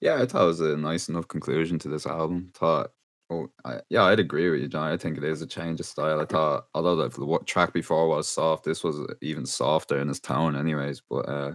yeah, 0.00 0.20
I 0.20 0.26
thought 0.26 0.44
it 0.44 0.46
was 0.46 0.60
a 0.60 0.76
nice 0.76 1.08
enough 1.08 1.28
conclusion 1.28 1.78
to 1.80 1.88
this 1.88 2.06
album. 2.06 2.50
Thought, 2.54 2.92
oh, 3.30 3.48
I, 3.64 3.80
yeah, 3.88 4.04
I'd 4.04 4.20
agree 4.20 4.50
with 4.50 4.60
you, 4.60 4.68
John. 4.68 4.92
I 4.92 4.96
think 4.96 5.16
it 5.16 5.24
is 5.24 5.42
a 5.42 5.46
change 5.46 5.80
of 5.80 5.86
style. 5.86 6.20
I 6.20 6.26
thought, 6.26 6.66
although 6.74 6.96
the, 6.96 7.08
the 7.08 7.38
track 7.46 7.72
before 7.72 8.08
was 8.08 8.28
soft, 8.28 8.64
this 8.64 8.84
was 8.84 9.00
even 9.22 9.46
softer 9.46 9.98
in 9.98 10.10
its 10.10 10.20
tone, 10.20 10.56
anyways. 10.56 11.02
But 11.08 11.28
uh, 11.28 11.54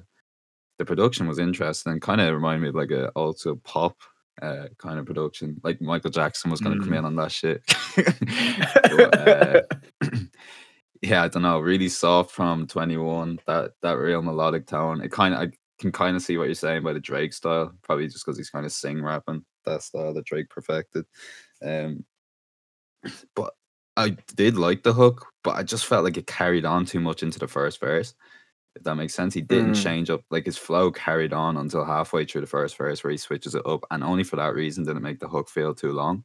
the 0.79 0.85
production 0.85 1.27
was 1.27 1.37
interesting 1.37 1.91
and 1.91 2.01
kind 2.01 2.19
of 2.21 2.33
reminded 2.33 2.61
me 2.63 2.69
of 2.69 2.75
like 2.75 2.89
a 2.91 3.09
also 3.09 3.55
pop 3.57 3.97
uh, 4.41 4.67
kind 4.77 4.97
of 4.97 5.05
production. 5.05 5.59
Like 5.63 5.81
Michael 5.81 6.09
Jackson 6.09 6.49
was 6.49 6.61
going 6.61 6.75
to 6.77 6.83
come 6.83 6.93
Mm. 6.93 6.99
in 6.99 7.05
on 7.05 7.15
that 7.17 7.31
shit. 7.31 7.61
But, 8.97 9.19
uh, 9.19 9.61
yeah, 11.01 11.23
I 11.23 11.27
don't 11.27 11.43
know, 11.43 11.59
really 11.59 11.89
soft 11.89 12.31
from 12.31 12.65
21, 12.65 13.39
that 13.45 13.71
that 13.81 13.97
real 13.97 14.21
melodic 14.21 14.65
tone. 14.67 15.01
It 15.01 15.11
kind 15.11 15.33
of 15.33 15.41
I 15.41 15.51
can 15.79 15.91
kind 15.91 16.15
of 16.15 16.21
see 16.21 16.37
what 16.37 16.45
you're 16.45 16.55
saying 16.55 16.83
by 16.83 16.93
the 16.93 16.99
Drake 16.99 17.33
style, 17.33 17.73
probably 17.83 18.07
just 18.07 18.25
because 18.25 18.37
he's 18.37 18.49
kind 18.49 18.65
of 18.65 18.71
sing 18.71 19.03
rapping 19.03 19.43
that 19.65 19.83
style 19.83 20.13
that 20.13 20.25
Drake 20.25 20.49
perfected. 20.49 21.05
Um 21.61 22.05
but 23.35 23.53
I 23.97 24.15
did 24.35 24.57
like 24.57 24.83
the 24.83 24.93
hook, 24.93 25.25
but 25.43 25.55
I 25.55 25.63
just 25.63 25.85
felt 25.85 26.05
like 26.05 26.15
it 26.17 26.27
carried 26.27 26.63
on 26.65 26.85
too 26.85 26.99
much 27.01 27.21
into 27.23 27.39
the 27.39 27.47
first 27.47 27.81
verse. 27.81 28.13
If 28.79 28.83
that 28.85 28.95
makes 28.95 29.13
sense. 29.13 29.33
He 29.33 29.41
didn't 29.41 29.73
Mm. 29.73 29.83
change 29.83 30.09
up 30.09 30.21
like 30.31 30.45
his 30.45 30.57
flow 30.57 30.89
carried 30.89 31.33
on 31.33 31.57
until 31.57 31.83
halfway 31.85 32.23
through 32.25 32.41
the 32.41 32.47
first 32.47 32.77
verse 32.77 33.03
where 33.03 33.11
he 33.11 33.17
switches 33.17 33.53
it 33.55 33.65
up, 33.65 33.83
and 33.91 34.03
only 34.03 34.23
for 34.23 34.37
that 34.37 34.55
reason 34.55 34.85
did 34.85 34.95
it 34.95 35.01
make 35.01 35.19
the 35.19 35.27
hook 35.27 35.49
feel 35.49 35.75
too 35.75 35.91
long. 35.91 36.23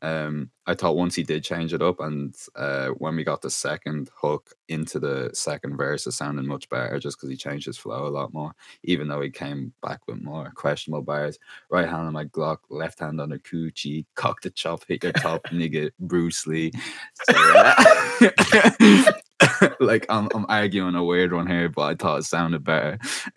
Um, 0.00 0.50
I 0.66 0.74
thought 0.74 0.96
once 0.96 1.14
he 1.14 1.22
did 1.22 1.44
change 1.44 1.72
it 1.72 1.80
up, 1.82 2.00
and 2.00 2.34
uh, 2.56 2.88
when 2.88 3.14
we 3.14 3.22
got 3.22 3.40
the 3.40 3.50
second 3.50 4.10
hook 4.20 4.50
into 4.68 4.98
the 4.98 5.30
second 5.32 5.76
verse, 5.76 6.06
it 6.08 6.12
sounded 6.12 6.44
much 6.44 6.68
better 6.70 6.98
just 6.98 7.18
because 7.18 7.28
he 7.30 7.36
changed 7.36 7.66
his 7.66 7.78
flow 7.78 8.06
a 8.06 8.08
lot 8.08 8.32
more. 8.32 8.52
Even 8.82 9.06
though 9.06 9.20
he 9.20 9.30
came 9.30 9.72
back 9.80 10.00
with 10.08 10.20
more 10.20 10.50
questionable 10.56 11.02
bars, 11.02 11.38
right 11.70 11.88
hand 11.88 12.06
on 12.08 12.12
my 12.14 12.24
Glock, 12.24 12.58
left 12.68 12.98
hand 12.98 13.20
on 13.20 13.28
the 13.28 13.38
coochie, 13.38 14.06
cock 14.16 14.40
the 14.42 14.50
chop, 14.50 14.82
hit 14.88 15.04
your 15.04 15.12
top, 15.12 15.42
nigga, 15.52 15.90
Bruce 16.00 16.46
Lee. 16.48 16.72
So, 17.30 17.34
uh, 17.36 19.12
like 19.80 20.06
I'm, 20.08 20.28
I'm 20.34 20.46
arguing 20.48 20.94
a 20.94 21.04
weird 21.04 21.32
one 21.32 21.46
here, 21.46 21.68
but 21.68 21.82
I 21.82 21.94
thought 21.94 22.18
it 22.20 22.24
sounded 22.24 22.64
better. 22.64 22.98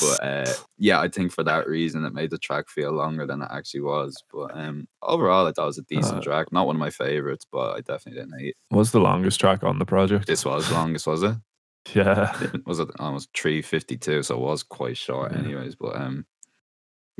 but 0.00 0.22
uh, 0.22 0.52
yeah, 0.78 1.00
I 1.00 1.08
think 1.08 1.32
for 1.32 1.42
that 1.44 1.66
reason, 1.68 2.04
it 2.04 2.12
made 2.14 2.30
the 2.30 2.38
track 2.38 2.68
feel 2.68 2.92
longer 2.92 3.26
than 3.26 3.42
it 3.42 3.48
actually 3.50 3.80
was. 3.82 4.22
But 4.32 4.56
um, 4.56 4.86
overall, 5.02 5.46
I 5.46 5.52
thought 5.52 5.64
it 5.64 5.66
was 5.66 5.78
a 5.78 5.82
decent 5.82 6.18
Uh, 6.18 6.22
track. 6.22 6.52
Not 6.52 6.66
one 6.66 6.76
of 6.76 6.80
my 6.80 6.90
favorites, 6.90 7.46
but 7.50 7.76
I 7.76 7.80
definitely 7.80 8.20
didn't 8.22 8.38
hate. 8.38 8.56
it. 8.70 8.74
Was 8.74 8.92
the 8.92 9.00
longest 9.00 9.40
track 9.40 9.62
on 9.64 9.78
the 9.78 9.86
project? 9.86 10.26
This 10.26 10.44
was 10.44 10.70
longest, 10.72 11.06
was 11.06 11.22
it? 11.22 11.36
yeah. 11.94 12.36
It 12.42 12.66
was 12.66 12.80
it 12.80 12.88
almost 12.98 13.28
three 13.36 13.62
fifty 13.62 13.96
two, 13.96 14.22
so 14.22 14.36
it 14.36 14.40
was 14.40 14.62
quite 14.62 14.96
short, 14.96 15.32
Yeah. 15.32 15.38
anyways. 15.38 15.74
But 15.76 15.96
um, 15.96 16.26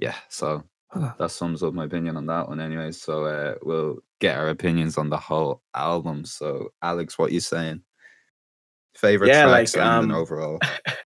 yeah, 0.00 0.14
so. 0.28 0.64
That 0.94 1.30
sums 1.30 1.62
up 1.62 1.74
my 1.74 1.84
opinion 1.84 2.16
on 2.16 2.26
that 2.26 2.48
one, 2.48 2.60
anyway 2.60 2.92
So 2.92 3.24
uh, 3.24 3.54
we'll 3.62 3.98
get 4.20 4.36
our 4.36 4.48
opinions 4.48 4.98
on 4.98 5.10
the 5.10 5.18
whole 5.18 5.62
album. 5.74 6.24
So 6.24 6.72
Alex, 6.82 7.18
what 7.18 7.32
you 7.32 7.40
saying? 7.40 7.82
Favorite 8.94 9.28
Yeah, 9.28 9.44
tracks 9.44 9.74
like, 9.74 9.84
and 9.84 10.12
um, 10.12 10.18
overall. 10.18 10.58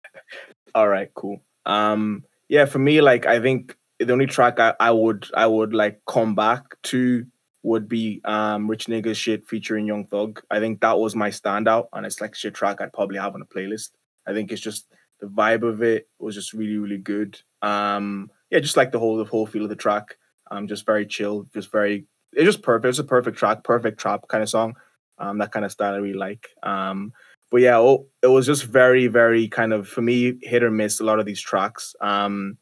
All 0.76 0.88
right, 0.88 1.12
cool. 1.14 1.42
Um, 1.66 2.24
yeah, 2.50 2.66
for 2.66 2.80
me, 2.80 3.02
like 3.02 3.26
I 3.26 3.40
think 3.40 3.78
the 4.00 4.12
only 4.14 4.26
track 4.26 4.60
I, 4.60 4.74
I 4.80 4.92
would 4.92 5.28
I 5.36 5.48
would 5.48 5.74
like 5.74 6.02
come 6.08 6.36
back 6.36 6.64
to 6.84 7.26
would 7.64 7.90
be 7.90 8.22
um 8.26 8.70
Rich 8.70 8.86
Niggas 8.86 9.16
shit 9.16 9.48
featuring 9.48 9.86
Young 9.86 10.06
Thug. 10.06 10.42
I 10.50 10.60
think 10.60 10.82
that 10.82 10.98
was 10.98 11.16
my 11.16 11.30
standout, 11.30 11.88
and 11.94 12.06
it's 12.06 12.22
like 12.22 12.36
shit 12.36 12.54
track 12.54 12.82
I'd 12.82 12.94
probably 12.94 13.20
have 13.20 13.36
on 13.36 13.42
a 13.42 13.46
playlist. 13.46 13.92
I 14.26 14.34
think 14.34 14.52
it's 14.52 14.62
just 14.62 14.88
the 15.20 15.28
vibe 15.28 15.64
of 15.64 15.82
it 15.82 16.08
was 16.20 16.36
just 16.36 16.54
really 16.54 16.78
really 16.78 16.98
good. 16.98 17.40
Um, 17.62 18.32
yeah, 18.50 18.60
just 18.60 18.78
like 18.78 18.92
the 18.92 19.00
whole 19.00 19.18
the 19.18 19.26
whole 19.26 19.46
feel 19.46 19.64
of 19.64 19.70
the 19.70 19.76
track. 19.76 20.18
Um, 20.50 20.68
just 20.68 20.86
very 20.86 21.06
chill, 21.06 21.48
just 21.54 21.72
very 21.72 22.06
it's 22.34 22.46
just 22.46 22.62
perfect. 22.62 22.90
It's 22.90 23.00
a 23.00 23.04
perfect 23.04 23.38
track, 23.38 23.64
perfect 23.64 24.00
trap 24.00 24.28
kind 24.28 24.44
of 24.44 24.50
song. 24.50 24.76
Um, 25.18 25.40
that 25.40 25.52
kind 25.52 25.66
of 25.66 25.72
style 25.72 25.96
I 25.96 25.98
really 25.98 26.18
like. 26.18 26.50
Um, 26.64 27.12
but 27.50 27.62
yeah, 27.62 27.78
oh, 27.80 28.08
it 28.22 28.28
was 28.28 28.46
just 28.46 28.66
very, 28.66 29.08
very 29.08 29.48
kind 29.48 29.74
of 29.74 29.88
for 29.88 30.02
me 30.02 30.38
hit 30.42 30.64
or 30.64 30.72
miss. 30.72 31.00
A 31.00 31.04
lot 31.04 31.20
of 31.20 31.26
these 31.26 31.42
tracks. 31.42 31.96
Um, 32.02 32.58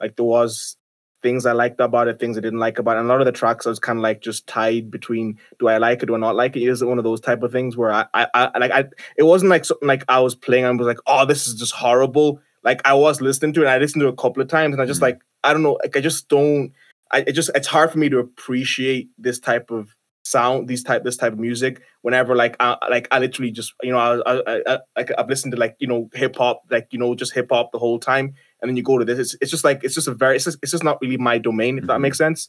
like 0.00 0.16
there 0.16 0.24
was 0.24 0.76
things 1.22 1.44
I 1.44 1.52
liked 1.52 1.80
about 1.80 2.08
it, 2.08 2.18
things 2.18 2.38
I 2.38 2.40
didn't 2.40 2.58
like 2.58 2.78
about 2.78 2.96
it. 2.96 3.00
And 3.00 3.08
a 3.08 3.12
lot 3.12 3.20
of 3.20 3.26
the 3.26 3.32
tracks 3.32 3.66
I 3.66 3.70
was 3.70 3.78
kind 3.78 3.98
of 3.98 4.02
like 4.02 4.22
just 4.22 4.46
tied 4.46 4.90
between 4.90 5.38
do 5.58 5.68
I 5.68 5.76
like 5.78 6.02
it, 6.02 6.06
do 6.06 6.14
I 6.14 6.18
not 6.18 6.36
like 6.36 6.56
it? 6.56 6.62
Is 6.62 6.80
it 6.80 6.86
one 6.86 6.98
of 6.98 7.04
those 7.04 7.20
type 7.20 7.42
of 7.42 7.52
things 7.52 7.76
where 7.76 7.92
I, 7.92 8.06
I, 8.14 8.26
I 8.34 8.58
like 8.58 8.72
I 8.72 8.84
it 9.16 9.24
wasn't 9.24 9.50
like 9.50 9.64
something 9.64 9.88
like 9.88 10.04
I 10.08 10.20
was 10.20 10.34
playing 10.34 10.64
and 10.64 10.78
was 10.78 10.88
like, 10.88 11.00
oh, 11.06 11.26
this 11.26 11.46
is 11.46 11.54
just 11.54 11.72
horrible. 11.72 12.40
Like 12.64 12.80
I 12.84 12.94
was 12.94 13.20
listening 13.20 13.52
to 13.54 13.62
it, 13.62 13.66
I 13.66 13.78
listened 13.78 14.00
to 14.02 14.08
it 14.08 14.12
a 14.12 14.16
couple 14.16 14.42
of 14.42 14.48
times, 14.48 14.74
and 14.74 14.82
I 14.82 14.86
just 14.86 15.00
Mm. 15.00 15.04
like 15.04 15.20
I 15.44 15.52
don't 15.52 15.62
know, 15.62 15.78
like 15.82 15.96
I 15.96 16.00
just 16.00 16.28
don't. 16.28 16.72
I 17.12 17.20
it 17.26 17.32
just 17.32 17.50
it's 17.54 17.66
hard 17.66 17.90
for 17.90 17.98
me 17.98 18.08
to 18.10 18.18
appreciate 18.18 19.08
this 19.18 19.38
type 19.40 19.70
of 19.70 19.94
sound, 20.24 20.68
these 20.68 20.84
type 20.84 21.02
this 21.02 21.16
type 21.16 21.32
of 21.32 21.38
music. 21.38 21.80
Whenever 22.02 22.36
like 22.36 22.56
I 22.60 22.76
like 22.90 23.08
I 23.10 23.18
literally 23.18 23.50
just 23.50 23.72
you 23.82 23.90
know 23.92 23.98
I 23.98 24.34
I, 24.34 24.62
I, 24.74 24.78
like 24.96 25.10
I've 25.18 25.28
listened 25.28 25.52
to 25.52 25.58
like 25.58 25.76
you 25.80 25.86
know 25.88 26.10
hip 26.14 26.36
hop 26.36 26.62
like 26.70 26.88
you 26.92 26.98
know 26.98 27.14
just 27.14 27.32
hip 27.32 27.48
hop 27.50 27.72
the 27.72 27.78
whole 27.78 27.98
time, 27.98 28.34
and 28.60 28.68
then 28.68 28.76
you 28.76 28.82
go 28.82 28.98
to 28.98 29.04
this. 29.04 29.18
It's, 29.18 29.36
it's 29.40 29.50
just 29.50 29.64
like 29.64 29.82
it's 29.82 29.94
just 29.94 30.08
a 30.08 30.14
very 30.14 30.36
it's 30.36 30.44
just, 30.44 30.58
it's 30.62 30.72
just 30.72 30.84
not 30.84 30.98
really 31.00 31.16
my 31.16 31.38
domain 31.38 31.78
if 31.78 31.86
that 31.86 31.98
Mhm. 31.98 32.02
makes 32.02 32.18
sense. 32.18 32.48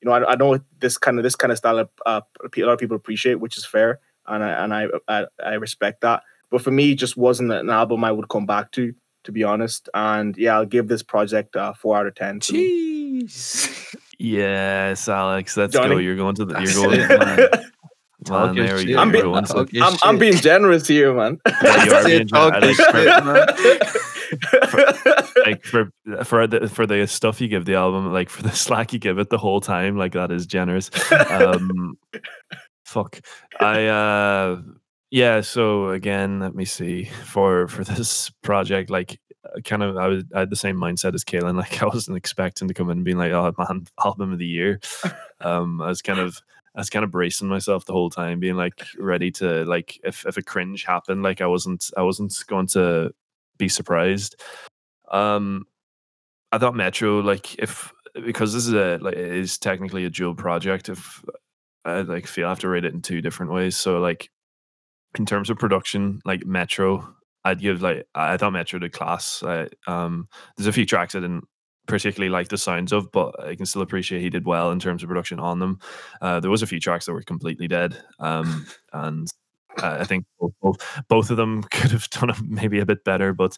You 0.00 0.08
know 0.08 0.14
I, 0.16 0.32
I 0.32 0.36
know 0.36 0.58
this 0.80 0.98
kind 0.98 1.18
of 1.18 1.22
this 1.24 1.36
kind 1.36 1.52
of 1.52 1.58
style 1.58 1.78
of, 1.78 1.90
uh, 2.06 2.22
a 2.42 2.60
lot 2.62 2.72
of 2.72 2.78
people 2.78 2.96
appreciate, 2.96 3.36
which 3.40 3.56
is 3.58 3.66
fair, 3.66 4.00
and 4.26 4.42
I 4.42 4.50
and 4.64 4.74
I 4.74 4.86
I, 5.08 5.26
I 5.44 5.54
respect 5.54 6.00
that. 6.00 6.22
But 6.50 6.62
for 6.62 6.70
me, 6.70 6.92
it 6.92 6.96
just 6.96 7.16
wasn't 7.16 7.52
an 7.52 7.70
album 7.70 8.04
I 8.04 8.12
would 8.12 8.28
come 8.28 8.46
back 8.46 8.72
to, 8.72 8.94
to 9.24 9.32
be 9.32 9.44
honest. 9.44 9.88
And 9.94 10.36
yeah, 10.36 10.54
I'll 10.56 10.66
give 10.66 10.88
this 10.88 11.02
project 11.02 11.56
uh, 11.56 11.72
four 11.74 11.96
out 11.98 12.06
of 12.06 12.14
ten. 12.14 12.40
Jeez. 12.40 13.96
Yes, 14.18 15.08
Alex, 15.08 15.56
let's 15.56 15.74
go. 15.76 15.96
You're 15.96 16.16
going 16.16 16.34
to 16.36 16.44
the. 16.44 16.60
You're 16.60 16.74
going. 16.86 17.00
it, 17.00 17.08
man. 17.08 17.68
Man, 18.30 18.54
there 18.54 18.76
we 18.76 18.82
shit, 18.82 18.94
go. 18.94 19.00
I'm 19.00 19.10
being- 19.10 19.24
going 19.24 19.44
to- 19.44 19.80
I'm, 19.82 19.96
I'm 20.04 20.16
being 20.18 20.36
generous 20.36 20.86
here, 20.86 21.12
man. 21.12 21.40
Yeah, 21.62 21.84
you 21.84 21.92
are 21.92 22.04
being 22.04 22.26
generous. 22.28 22.78
your 22.78 23.24
man. 23.24 23.46
like 25.44 25.64
for 25.64 25.90
for 26.24 26.46
the 26.46 26.68
for 26.68 26.86
the 26.86 27.06
stuff 27.06 27.40
you 27.40 27.48
give 27.48 27.64
the 27.64 27.74
album, 27.74 28.12
like 28.12 28.28
for 28.30 28.42
the 28.42 28.50
slack 28.52 28.92
you 28.92 28.98
give 29.00 29.18
it 29.18 29.28
the 29.30 29.38
whole 29.38 29.60
time, 29.60 29.96
like 29.96 30.12
that 30.12 30.30
is 30.30 30.46
generous. 30.46 30.90
Um, 31.30 31.98
fuck, 32.84 33.20
I 33.60 33.86
uh, 33.86 34.60
yeah. 35.12 35.42
So 35.42 35.90
again, 35.90 36.40
let 36.40 36.54
me 36.54 36.64
see 36.64 37.04
for 37.24 37.68
for 37.68 37.84
this 37.84 38.30
project, 38.42 38.90
like 38.90 39.20
uh, 39.44 39.60
kind 39.60 39.82
of 39.82 39.96
I 39.98 40.08
was 40.08 40.24
I 40.34 40.40
had 40.40 40.50
the 40.50 40.56
same 40.56 40.76
mindset 40.76 41.14
as 41.14 41.22
Kaylin. 41.22 41.56
Like 41.56 41.82
I 41.82 41.86
wasn't 41.86 42.16
expecting 42.16 42.66
to 42.66 42.74
come 42.74 42.90
in 42.90 42.98
and 42.98 43.04
being 43.04 43.18
like, 43.18 43.32
oh 43.32 43.52
man, 43.58 43.86
album 44.04 44.32
of 44.32 44.38
the 44.38 44.46
year. 44.46 44.80
Um, 45.44 45.82
I 45.82 45.88
was 45.88 46.02
kind 46.02 46.20
of 46.20 46.40
I 46.76 46.80
was 46.80 46.88
kind 46.88 47.04
of 47.04 47.10
bracing 47.10 47.48
myself 47.48 47.84
the 47.84 47.92
whole 47.92 48.10
time, 48.10 48.38
being 48.38 48.54
like 48.54 48.86
ready 48.96 49.32
to 49.32 49.64
like 49.64 49.98
if 50.04 50.24
if 50.24 50.36
a 50.36 50.42
cringe 50.42 50.84
happened, 50.84 51.24
like 51.24 51.40
I 51.40 51.46
wasn't 51.48 51.90
I 51.96 52.02
wasn't 52.02 52.32
going 52.46 52.68
to 52.68 53.10
be 53.58 53.68
surprised. 53.68 54.40
Um, 55.10 55.64
I 56.52 56.58
thought 56.58 56.76
Metro 56.76 57.18
like 57.18 57.56
if 57.58 57.92
because 58.24 58.54
this 58.54 58.68
is 58.68 58.72
a 58.74 58.98
like 59.02 59.14
it 59.16 59.32
is 59.36 59.58
technically 59.58 60.04
a 60.04 60.10
dual 60.10 60.36
project. 60.36 60.88
If 60.88 61.24
I 61.84 62.02
like 62.02 62.28
feel 62.28 62.46
I 62.46 62.50
have 62.50 62.60
to 62.60 62.68
rate 62.68 62.84
it 62.84 62.94
in 62.94 63.02
two 63.02 63.20
different 63.20 63.50
ways. 63.50 63.76
So 63.76 63.98
like 63.98 64.30
in 65.18 65.26
terms 65.26 65.50
of 65.50 65.58
production, 65.58 66.20
like 66.24 66.44
Metro, 66.46 67.14
I'd 67.44 67.60
give 67.60 67.82
like 67.82 68.06
I 68.14 68.36
thought 68.36 68.52
Metro 68.52 68.78
did 68.78 68.92
class. 68.92 69.42
I, 69.42 69.68
um, 69.86 70.28
there's 70.56 70.66
a 70.66 70.72
few 70.72 70.86
tracks 70.86 71.14
I 71.14 71.20
didn't 71.20 71.44
particularly 71.86 72.30
like 72.30 72.48
the 72.48 72.58
sounds 72.58 72.92
of, 72.92 73.10
but 73.12 73.38
I 73.40 73.54
can 73.54 73.66
still 73.66 73.82
appreciate 73.82 74.20
he 74.22 74.30
did 74.30 74.46
well 74.46 74.70
in 74.70 74.78
terms 74.78 75.02
of 75.02 75.08
production 75.08 75.40
on 75.40 75.58
them. 75.58 75.80
Uh, 76.20 76.40
there 76.40 76.50
was 76.50 76.62
a 76.62 76.66
few 76.66 76.80
tracks 76.80 77.06
that 77.06 77.12
were 77.12 77.22
completely 77.22 77.68
dead, 77.68 77.96
um, 78.20 78.66
and 78.92 79.28
uh, 79.82 79.98
I 80.00 80.04
think 80.04 80.24
both, 80.38 80.52
both, 80.60 81.02
both 81.08 81.30
of 81.30 81.36
them 81.36 81.62
could 81.70 81.90
have 81.90 82.08
done 82.10 82.30
it 82.30 82.36
maybe 82.46 82.78
a 82.80 82.86
bit 82.86 83.04
better. 83.04 83.32
But 83.32 83.56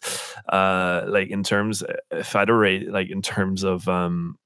uh, 0.49 1.05
like 1.07 1.29
in 1.29 1.43
terms, 1.43 1.83
if 2.11 2.35
I'd 2.35 2.49
rate 2.49 2.89
like 2.89 3.09
in 3.09 3.21
terms 3.21 3.63
of 3.63 3.87
um, 3.87 4.37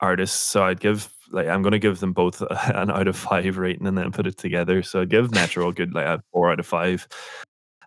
artists, 0.00 0.40
so 0.40 0.64
I'd 0.64 0.80
give 0.80 1.12
like 1.32 1.48
I'm 1.48 1.62
going 1.62 1.72
to 1.72 1.78
give 1.78 2.00
them 2.00 2.12
both 2.12 2.40
an 2.74 2.90
out 2.90 3.08
of 3.08 3.16
five 3.16 3.58
rating 3.58 3.86
and 3.86 3.96
then 3.96 4.12
put 4.12 4.26
it 4.26 4.36
together. 4.36 4.82
So 4.82 5.00
I'd 5.00 5.10
give 5.10 5.32
Metro 5.32 5.68
a 5.68 5.72
good 5.72 5.94
like 5.94 6.06
a 6.06 6.22
four 6.32 6.50
out 6.50 6.60
of 6.60 6.66
five, 6.66 7.06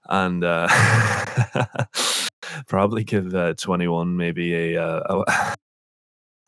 and 0.09 0.43
uh, 0.43 0.67
probably 2.67 3.03
give 3.03 3.33
uh, 3.33 3.53
21 3.53 4.17
maybe 4.17 4.75
a 4.75 4.83
uh, 4.83 5.23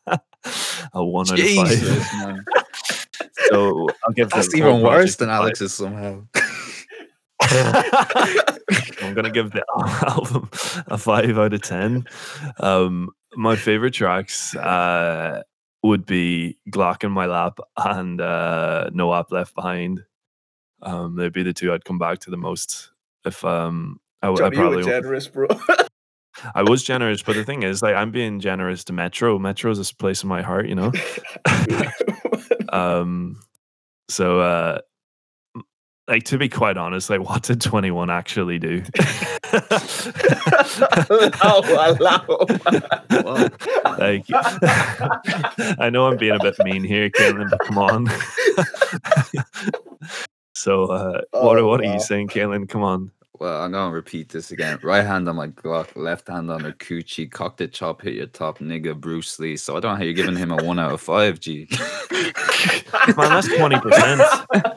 a, 0.06 0.20
a 0.92 1.04
one 1.04 1.26
out 1.30 1.38
of 1.38 1.48
five. 1.48 2.44
So 3.50 3.88
I'll 4.04 4.12
give 4.14 4.30
That's 4.30 4.54
even 4.54 4.82
worse 4.82 5.16
than 5.16 5.28
a. 5.28 5.32
Alex's 5.32 5.74
somehow. 5.74 6.22
I'm 7.40 9.14
gonna 9.14 9.30
give 9.30 9.52
the 9.52 9.64
album 10.06 10.50
a 10.88 10.98
five 10.98 11.38
out 11.38 11.54
of 11.54 11.62
ten. 11.62 12.06
Um, 12.58 13.10
my 13.36 13.56
favorite 13.56 13.94
tracks 13.94 14.54
uh, 14.56 15.42
would 15.82 16.06
be 16.06 16.58
Glock 16.70 17.04
in 17.04 17.12
my 17.12 17.26
lap 17.26 17.58
and 17.76 18.20
uh, 18.20 18.90
No 18.92 19.10
Opp 19.12 19.30
Left 19.32 19.54
Behind. 19.54 20.04
Um, 20.82 21.16
they'd 21.16 21.32
be 21.32 21.42
the 21.42 21.52
two 21.52 21.72
I'd 21.72 21.84
come 21.84 21.98
back 21.98 22.20
to 22.20 22.30
the 22.30 22.36
most. 22.36 22.90
If 23.24 23.44
um, 23.44 24.00
I, 24.22 24.32
Johnny, 24.34 24.56
you 24.56 24.62
were 24.62 24.68
probably 24.68 24.84
generous, 24.84 25.28
bro. 25.28 25.48
I 26.54 26.62
was 26.62 26.82
generous, 26.84 27.22
but 27.22 27.34
the 27.34 27.44
thing 27.44 27.62
is, 27.62 27.82
like, 27.82 27.96
I'm 27.96 28.12
being 28.12 28.40
generous 28.40 28.84
to 28.84 28.92
Metro. 28.92 29.38
Metro's 29.38 29.90
a 29.90 29.94
place 29.94 30.22
in 30.22 30.28
my 30.28 30.42
heart, 30.42 30.68
you 30.68 30.74
know. 30.74 30.92
um, 32.68 33.40
so 34.08 34.40
uh, 34.40 34.78
like 36.08 36.24
to 36.24 36.38
be 36.38 36.48
quite 36.48 36.76
honest, 36.76 37.10
like, 37.10 37.20
what 37.20 37.42
did 37.42 37.60
21 37.60 38.10
actually 38.10 38.58
do? 38.58 38.82
allow, 41.10 41.60
allow. 41.66 42.24
Well, 43.10 43.48
like 43.98 44.24
I 45.78 45.90
know 45.90 46.06
I'm 46.06 46.16
being 46.16 46.34
a 46.34 46.42
bit 46.42 46.56
mean 46.64 46.82
here, 46.82 47.10
Kaylin, 47.10 47.50
but 47.50 47.60
come 47.60 47.78
on. 47.78 48.08
so 50.54 50.86
uh 50.86 51.20
what 51.32 51.58
Oh, 51.58 51.66
what 51.66 51.80
are 51.80 51.84
wow. 51.84 51.94
you 51.94 52.00
saying, 52.00 52.28
Kaylin? 52.28 52.68
Come 52.68 52.82
on. 52.82 53.10
Well, 53.40 53.62
I'm 53.62 53.72
gonna 53.72 53.92
repeat 53.92 54.28
this 54.28 54.50
again. 54.50 54.78
Right 54.82 55.04
hand 55.04 55.28
on 55.28 55.36
my 55.36 55.48
Glock, 55.48 55.94
left 55.96 56.28
hand 56.28 56.50
on 56.50 56.60
her 56.60 56.72
coochie, 56.72 57.30
cocked 57.30 57.60
it, 57.60 57.72
chop, 57.72 58.02
hit 58.02 58.14
your 58.14 58.26
top, 58.26 58.58
nigga, 58.58 58.98
Bruce 58.98 59.38
Lee. 59.38 59.56
So 59.56 59.76
I 59.76 59.80
don't 59.80 59.92
know 59.92 59.96
how 59.96 60.02
you're 60.04 60.12
giving 60.14 60.36
him 60.36 60.50
a 60.50 60.56
one 60.62 60.78
out 60.78 60.92
of 60.92 61.00
five, 61.00 61.40
G. 61.40 61.68
Man, 63.16 63.28
that's 63.30 63.48
twenty 63.48 63.78
percent. 63.80 64.20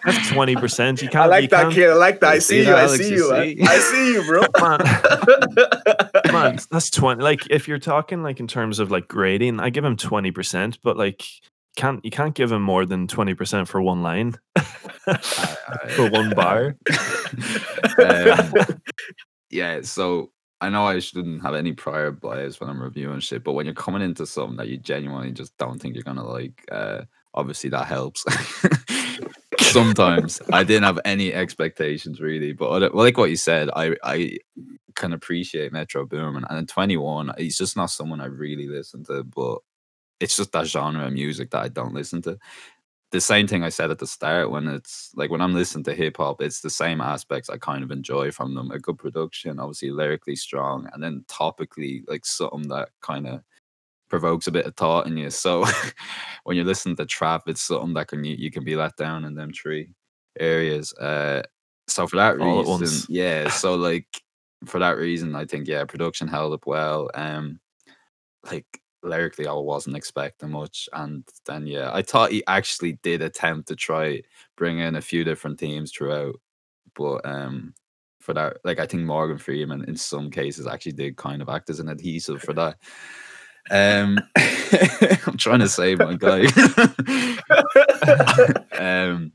That's 0.06 0.30
twenty 0.30 0.56
percent. 0.56 1.02
You 1.02 1.10
can't 1.10 1.24
I 1.32 1.38
you 1.38 1.42
like 1.42 1.50
that 1.52 1.62
can't- 1.64 1.74
kid. 1.74 1.90
I 1.90 1.94
like 1.96 2.20
that. 2.22 2.30
I 2.30 2.34
You 2.36 2.42
see 2.42 2.48
see 2.54 2.58
you. 2.60 2.66
that, 2.66 2.76
I 2.78 2.88
see 2.98 3.10
You 3.10 3.16
you. 3.16 3.32
man. 3.32 3.58
see? 3.58 3.64
I 3.64 3.78
see 3.80 4.14
you, 4.14 4.24
bro. 4.26 4.42
Man, 4.62 6.32
man, 6.32 6.60
that's 6.70 6.90
twenty 6.90 7.24
like 7.24 7.42
if 7.50 7.68
you're 7.68 7.80
talking 7.80 8.24
like 8.24 8.40
in 8.40 8.48
terms 8.48 8.80
of 8.80 8.92
like 8.92 9.08
grading, 9.08 9.60
I 9.60 9.70
give 9.70 9.84
him 9.84 9.98
twenty 9.98 10.32
percent, 10.32 10.78
but 10.84 10.98
like 10.98 11.24
can't 11.76 12.04
you 12.04 12.12
can't 12.12 12.36
give 12.36 12.52
him 12.52 12.62
more 12.62 12.86
than 12.86 13.08
twenty 13.08 13.34
percent 13.34 13.68
for 13.68 13.82
one 13.82 14.04
line. 14.04 14.36
for 15.90 16.10
one 16.10 16.32
bar. 16.32 16.76
um, 18.04 18.54
yeah, 19.50 19.82
so 19.82 20.32
I 20.60 20.70
know 20.70 20.86
I 20.86 21.00
shouldn't 21.00 21.42
have 21.42 21.56
any 21.56 21.74
prior 21.74 22.12
bias 22.12 22.60
when 22.60 22.70
I'm 22.70 22.82
reviewing 22.82 23.20
shit, 23.20 23.44
but 23.44 23.54
when 23.54 23.66
you're 23.66 23.76
coming 23.76 24.02
into 24.02 24.26
something 24.26 24.58
that 24.58 24.68
you 24.68 24.78
genuinely 24.78 25.32
just 25.32 25.58
don't 25.58 25.80
think 25.80 25.96
you're 25.96 26.04
gonna 26.04 26.28
like, 26.28 26.64
uh, 26.72 27.04
obviously 27.34 27.70
that 27.72 27.88
helps. 27.88 28.26
Sometimes 29.60 30.42
I 30.52 30.64
didn't 30.64 30.84
have 30.84 31.00
any 31.06 31.34
expectations 31.34 32.20
really, 32.20 32.52
but 32.52 32.94
like 32.94 33.18
what 33.18 33.30
you 33.30 33.38
said, 33.38 33.70
I 33.76 33.96
I 34.04 34.38
can 34.96 35.14
appreciate 35.14 35.72
Metro 35.72 36.06
Boomin, 36.06 36.46
and 36.50 36.60
in 36.60 36.68
21, 36.68 37.32
he's 37.38 37.58
just 37.58 37.78
not 37.78 37.90
someone 37.90 38.22
I 38.22 38.26
really 38.26 38.68
listen 38.68 39.04
to, 39.06 39.24
but 39.24 39.60
it's 40.22 40.38
just 40.38 40.52
that 40.52 40.68
genre 40.68 41.08
of 41.08 41.14
music 41.14 41.50
that 41.52 41.64
I 41.64 41.68
don't 41.68 41.94
listen 41.94 42.22
to 42.24 42.38
the 43.12 43.22
same 43.22 43.46
thing 43.46 43.62
I 43.64 43.70
said 43.70 43.92
at 43.92 44.00
the 44.00 44.08
start 44.08 44.52
when 44.52 44.68
it's 44.68 45.12
like 45.16 45.30
when 45.30 45.42
I'm 45.42 45.54
listening 45.54 45.84
to 45.86 45.94
hip 45.94 46.18
hop, 46.18 46.42
it's 46.42 46.62
the 46.62 46.70
same 46.70 47.02
aspects 47.02 47.50
I 47.50 47.58
kind 47.58 47.84
of 47.84 47.92
enjoy 47.92 48.32
from 48.32 48.56
them. 48.56 48.72
A 48.72 48.80
good 48.80 48.98
production, 48.98 49.60
obviously 49.60 49.92
lyrically 49.92 50.38
strong, 50.38 50.90
and 50.94 51.04
then 51.04 51.26
topically 51.28 52.04
like 52.08 52.26
something 52.26 52.70
that 52.70 52.90
kind 53.02 53.28
of 53.28 53.42
provokes 54.10 54.48
a 54.48 54.52
bit 54.52 54.66
of 54.66 54.76
thought 54.76 55.08
in 55.08 55.18
you. 55.18 55.30
So 55.30 55.66
when 56.46 56.56
you're 56.56 56.66
listening 56.66 56.96
to 56.98 57.06
trap, 57.06 57.44
it's 57.48 57.62
something 57.62 57.94
that 57.96 58.08
can 58.08 58.24
you, 58.24 58.36
you 58.38 58.50
can 58.50 58.64
be 58.64 58.78
let 58.78 58.96
down 58.96 59.26
in 59.26 59.36
them 59.36 59.52
three 59.52 59.90
areas. 60.40 60.94
Uh 60.94 61.44
so 61.88 62.08
for 62.08 62.16
that 62.16 62.40
All 62.40 62.78
reason, 62.78 63.14
yeah. 63.14 63.50
So 63.50 63.76
like 63.76 64.08
for 64.66 64.80
that 64.80 64.98
reason, 64.98 65.36
I 65.36 65.44
think 65.46 65.68
yeah, 65.68 65.84
production 65.84 66.30
held 66.30 66.54
up 66.54 66.66
well. 66.66 67.10
Um 67.14 67.60
like 68.50 68.81
lyrically 69.04 69.48
I 69.48 69.54
wasn't 69.54 69.98
expecting 69.98 70.52
much, 70.52 70.90
and 70.94 71.24
then 71.46 71.68
yeah, 71.68 71.92
I 71.94 72.02
thought 72.02 72.32
he 72.32 72.44
actually 72.48 72.94
did 73.04 73.22
attempt 73.22 73.68
to 73.70 73.76
try 73.76 74.22
bring 74.58 74.80
in 74.80 74.96
a 74.96 75.02
few 75.02 75.24
different 75.24 75.60
themes 75.60 75.92
throughout, 75.92 76.40
but 76.96 77.26
um, 77.26 77.74
for 78.20 78.34
that, 78.34 78.58
like 78.64 78.80
I 78.80 78.86
think 78.86 79.04
Morgan 79.04 79.38
Freeman 79.38 79.84
in 79.86 79.96
some 79.96 80.30
cases 80.30 80.68
actually 80.68 80.94
did 80.94 81.18
kind 81.18 81.42
of 81.42 81.50
act 81.50 81.70
as 81.70 81.80
an 81.80 81.90
adhesive 81.90 82.42
for 82.42 82.54
that. 82.54 82.78
Um, 83.70 84.20
I'm 85.28 85.38
trying 85.38 85.60
to 85.60 85.70
save 85.70 86.00
my 86.00 86.16
guy. 86.16 86.46
um, 88.80 89.34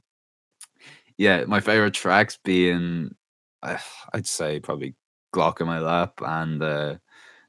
yeah, 1.16 1.44
my 1.44 1.60
favorite 1.60 1.94
tracks 1.94 2.38
being, 2.44 3.14
uh, 3.62 3.78
I'd 4.12 4.26
say 4.26 4.60
probably 4.60 4.94
Glock 5.34 5.60
in 5.60 5.66
my 5.66 5.78
lap 5.78 6.20
and 6.24 6.62
uh, 6.62 6.96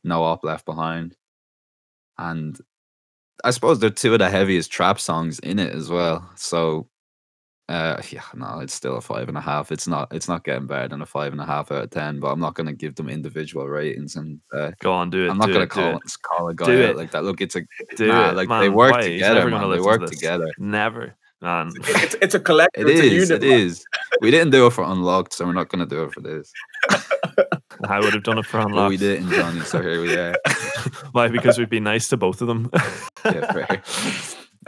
No 0.03 0.23
Opp 0.23 0.43
Left 0.43 0.65
Behind, 0.65 1.15
and 2.19 2.59
I 3.43 3.51
suppose 3.51 3.79
they're 3.79 3.89
two 3.89 4.13
of 4.13 4.19
the 4.19 4.29
heaviest 4.29 4.71
trap 4.71 4.99
songs 4.99 5.39
in 5.39 5.59
it 5.59 5.73
as 5.73 5.89
well. 5.89 6.29
So 6.35 6.87
uh, 7.69 8.01
yeah, 8.11 8.21
no, 8.33 8.59
it's 8.59 8.73
still 8.73 8.95
a 8.95 9.01
five 9.01 9.27
and 9.27 9.37
a 9.37 9.41
half. 9.41 9.73
It's 9.73 9.87
not. 9.87 10.07
It's 10.13 10.29
not 10.29 10.45
getting 10.45 10.67
better 10.67 10.87
than 10.87 11.01
a 11.01 11.05
five 11.05 11.33
and 11.33 11.41
a 11.41 11.45
half 11.45 11.69
out 11.69 11.83
of 11.83 11.89
ten. 11.89 12.19
But 12.19 12.27
I'm 12.29 12.39
not 12.39 12.53
going 12.53 12.67
to 12.67 12.73
give 12.73 12.95
them 12.95 13.09
individual 13.09 13.67
ratings. 13.67 14.15
And 14.15 14.39
uh, 14.53 14.71
Go 14.79 14.93
on, 14.93 15.09
do 15.09 15.25
it. 15.25 15.29
I'm 15.29 15.37
not 15.37 15.49
going 15.49 15.59
to 15.59 15.67
call 15.67 15.97
it. 15.97 16.03
call 16.21 16.47
a 16.47 16.55
guy 16.55 16.65
Do 16.65 16.83
out 16.85 16.89
it. 16.91 16.95
like 16.95 17.11
that. 17.11 17.25
Look, 17.25 17.41
it's 17.41 17.57
a 17.57 17.61
Do 17.97 18.07
nah, 18.07 18.29
it, 18.29 18.35
like 18.37 18.47
they 18.47 18.69
work 18.69 18.93
Why? 18.93 19.01
Together, 19.01 19.35
never 19.35 19.49
gonna 19.49 19.67
man. 19.67 19.71
They 19.71 19.77
listen 19.79 19.91
to 19.93 19.99
work 19.99 20.09
together. 20.09 20.51
Never, 20.57 21.15
man. 21.41 21.71
it's, 21.75 22.15
it's 22.21 22.35
a 22.35 22.39
collective. 22.39 22.87
It 22.87 22.91
it's 22.91 23.01
a 23.01 23.09
unit, 23.09 23.43
It 23.43 23.49
man. 23.49 23.59
is. 23.59 23.85
We 24.21 24.31
didn't 24.31 24.51
do 24.51 24.65
it 24.67 24.71
for 24.71 24.85
unlocked, 24.85 25.33
so 25.33 25.45
we're 25.45 25.51
not 25.51 25.67
going 25.67 25.87
to 25.87 25.93
do 25.93 26.03
it 26.03 26.13
for 26.13 26.21
this. 26.21 26.53
I 27.87 27.99
would 27.99 28.13
have 28.13 28.23
done 28.23 28.37
it 28.37 28.45
for 28.45 28.59
unlocked. 28.59 28.89
we 28.89 28.97
didn't, 28.97 29.31
Johnny. 29.31 29.61
So 29.61 29.81
here 29.81 30.01
we 30.01 30.13
are. 30.15 30.35
Why? 31.11 31.27
Because 31.27 31.57
we'd 31.57 31.69
be 31.69 31.79
nice 31.79 32.07
to 32.09 32.17
both 32.17 32.41
of 32.41 32.47
them. 32.47 32.69
yeah, 33.25 33.51
fair. 33.53 33.81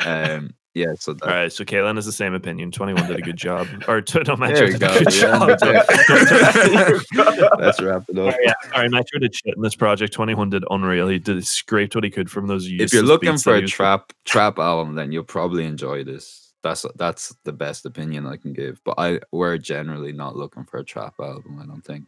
Um, 0.05 0.53
yeah. 0.75 0.93
So 0.99 1.13
that, 1.13 1.23
All 1.27 1.33
right, 1.33 1.51
so 1.51 1.63
Kaylin 1.65 1.95
has 1.95 2.05
the 2.05 2.11
same 2.11 2.33
opinion. 2.33 2.71
21 2.71 3.07
did 3.07 3.17
a 3.17 3.21
good 3.21 3.37
job. 3.37 3.67
Or 3.87 4.01
t- 4.01 4.19
no, 4.19 4.35
there 4.35 4.37
Metro 4.37 4.67
did 4.67 4.79
go. 4.79 4.87
a 4.87 5.03
good 5.03 5.13
Yeah, 5.15 5.57
job. 5.57 5.59
but- 5.59 7.59
Let's 7.59 7.81
wrap 7.81 8.03
it 8.09 8.17
up. 8.17 8.35
yeah, 8.43 8.53
sorry, 8.71 8.89
Metro 8.89 9.19
did 9.19 9.35
shit 9.35 9.55
in 9.55 9.61
this 9.61 9.75
project. 9.75 10.13
21 10.13 10.49
did 10.51 10.63
unreal. 10.69 11.07
He 11.07 11.19
did 11.19 11.45
scraped 11.45 11.95
what 11.95 12.03
he 12.03 12.09
could 12.09 12.29
from 12.29 12.47
those 12.47 12.67
if 12.69 12.93
you're 12.93 13.03
looking 13.03 13.37
for 13.37 13.55
a 13.55 13.65
trap 13.65 14.13
trap 14.25 14.59
album, 14.59 14.95
then 14.95 15.11
you'll 15.11 15.23
probably 15.23 15.65
enjoy 15.65 16.03
this. 16.03 16.53
That's 16.61 16.85
that's 16.95 17.35
the 17.45 17.53
best 17.53 17.85
opinion 17.85 18.25
I 18.27 18.35
can 18.37 18.53
give. 18.53 18.81
But 18.83 18.95
I 18.97 19.19
we're 19.31 19.57
generally 19.57 20.11
not 20.11 20.35
looking 20.35 20.65
for 20.65 20.77
a 20.79 20.83
trap 20.83 21.15
album. 21.19 21.59
I 21.61 21.65
don't 21.65 21.83
think. 21.83 22.05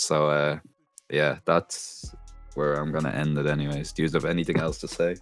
So 0.00 0.30
uh, 0.30 0.58
yeah, 1.10 1.38
that's 1.44 2.14
where 2.54 2.74
I'm 2.74 2.90
gonna 2.90 3.10
end 3.10 3.36
it. 3.36 3.46
Anyways, 3.46 3.92
do 3.92 4.02
you 4.02 4.08
have 4.10 4.24
anything 4.24 4.58
else 4.58 4.78
to 4.78 4.88
say? 4.88 5.16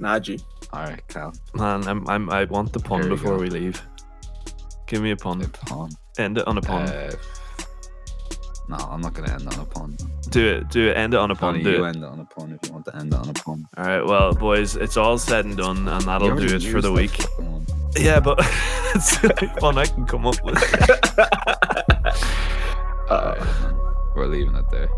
Naji. 0.00 0.42
All 0.72 0.82
right, 0.82 1.06
Cal. 1.06 1.32
Man, 1.54 1.86
I'm, 1.86 2.06
I'm, 2.08 2.28
I 2.30 2.44
want 2.44 2.72
the 2.72 2.80
pun 2.80 3.08
before 3.08 3.36
go. 3.36 3.42
we 3.42 3.48
leave. 3.48 3.80
Give 4.88 5.02
me 5.02 5.12
a 5.12 5.16
pun. 5.16 5.40
A 5.42 5.48
pun. 5.48 5.90
End 6.18 6.38
it 6.38 6.46
on 6.48 6.58
a 6.58 6.60
pun. 6.60 6.88
Uh, 6.88 7.12
no, 8.68 8.76
I'm 8.76 9.00
not 9.00 9.14
gonna 9.14 9.32
end 9.32 9.46
on 9.54 9.60
a 9.60 9.64
pun. 9.64 9.96
do 10.30 10.44
it. 10.56 10.68
Do 10.70 10.88
it. 10.88 10.96
End 10.96 11.14
it 11.14 11.20
on 11.20 11.30
a 11.30 11.34
pun. 11.36 11.54
Funny, 11.54 11.62
Do 11.62 11.70
you 11.70 11.84
it. 11.84 11.88
end 11.88 11.96
it 11.98 12.04
on 12.04 12.18
a 12.18 12.24
pun 12.24 12.58
if 12.60 12.68
you 12.68 12.74
want 12.74 12.86
to 12.86 12.96
end 12.96 13.12
it 13.14 13.18
on 13.20 13.28
a 13.28 13.32
pun. 13.34 13.68
All 13.76 13.84
right. 13.84 14.04
Well, 14.04 14.34
boys, 14.34 14.74
it's 14.74 14.96
all 14.96 15.16
said 15.16 15.44
and 15.44 15.56
done, 15.56 15.86
and 15.86 16.02
that'll 16.02 16.34
do 16.36 16.56
it 16.56 16.62
for 16.64 16.82
the 16.82 16.90
week. 16.92 17.16
that 17.18 17.28
fucking 17.30 17.52
one. 17.52 17.66
Yeah, 17.96 18.18
but 18.18 18.38
it's 18.96 19.16
the 19.18 19.32
only 19.40 19.60
one 19.60 19.78
I 19.78 19.86
can 19.86 20.04
come 20.06 20.26
up 20.26 20.42
with. 20.42 20.58
Uh, 23.08 23.14
Alright, 23.14 23.40
man. 23.62 23.80
We're 24.14 24.26
leaving 24.26 24.54
it 24.56 24.64
there. 24.70 24.88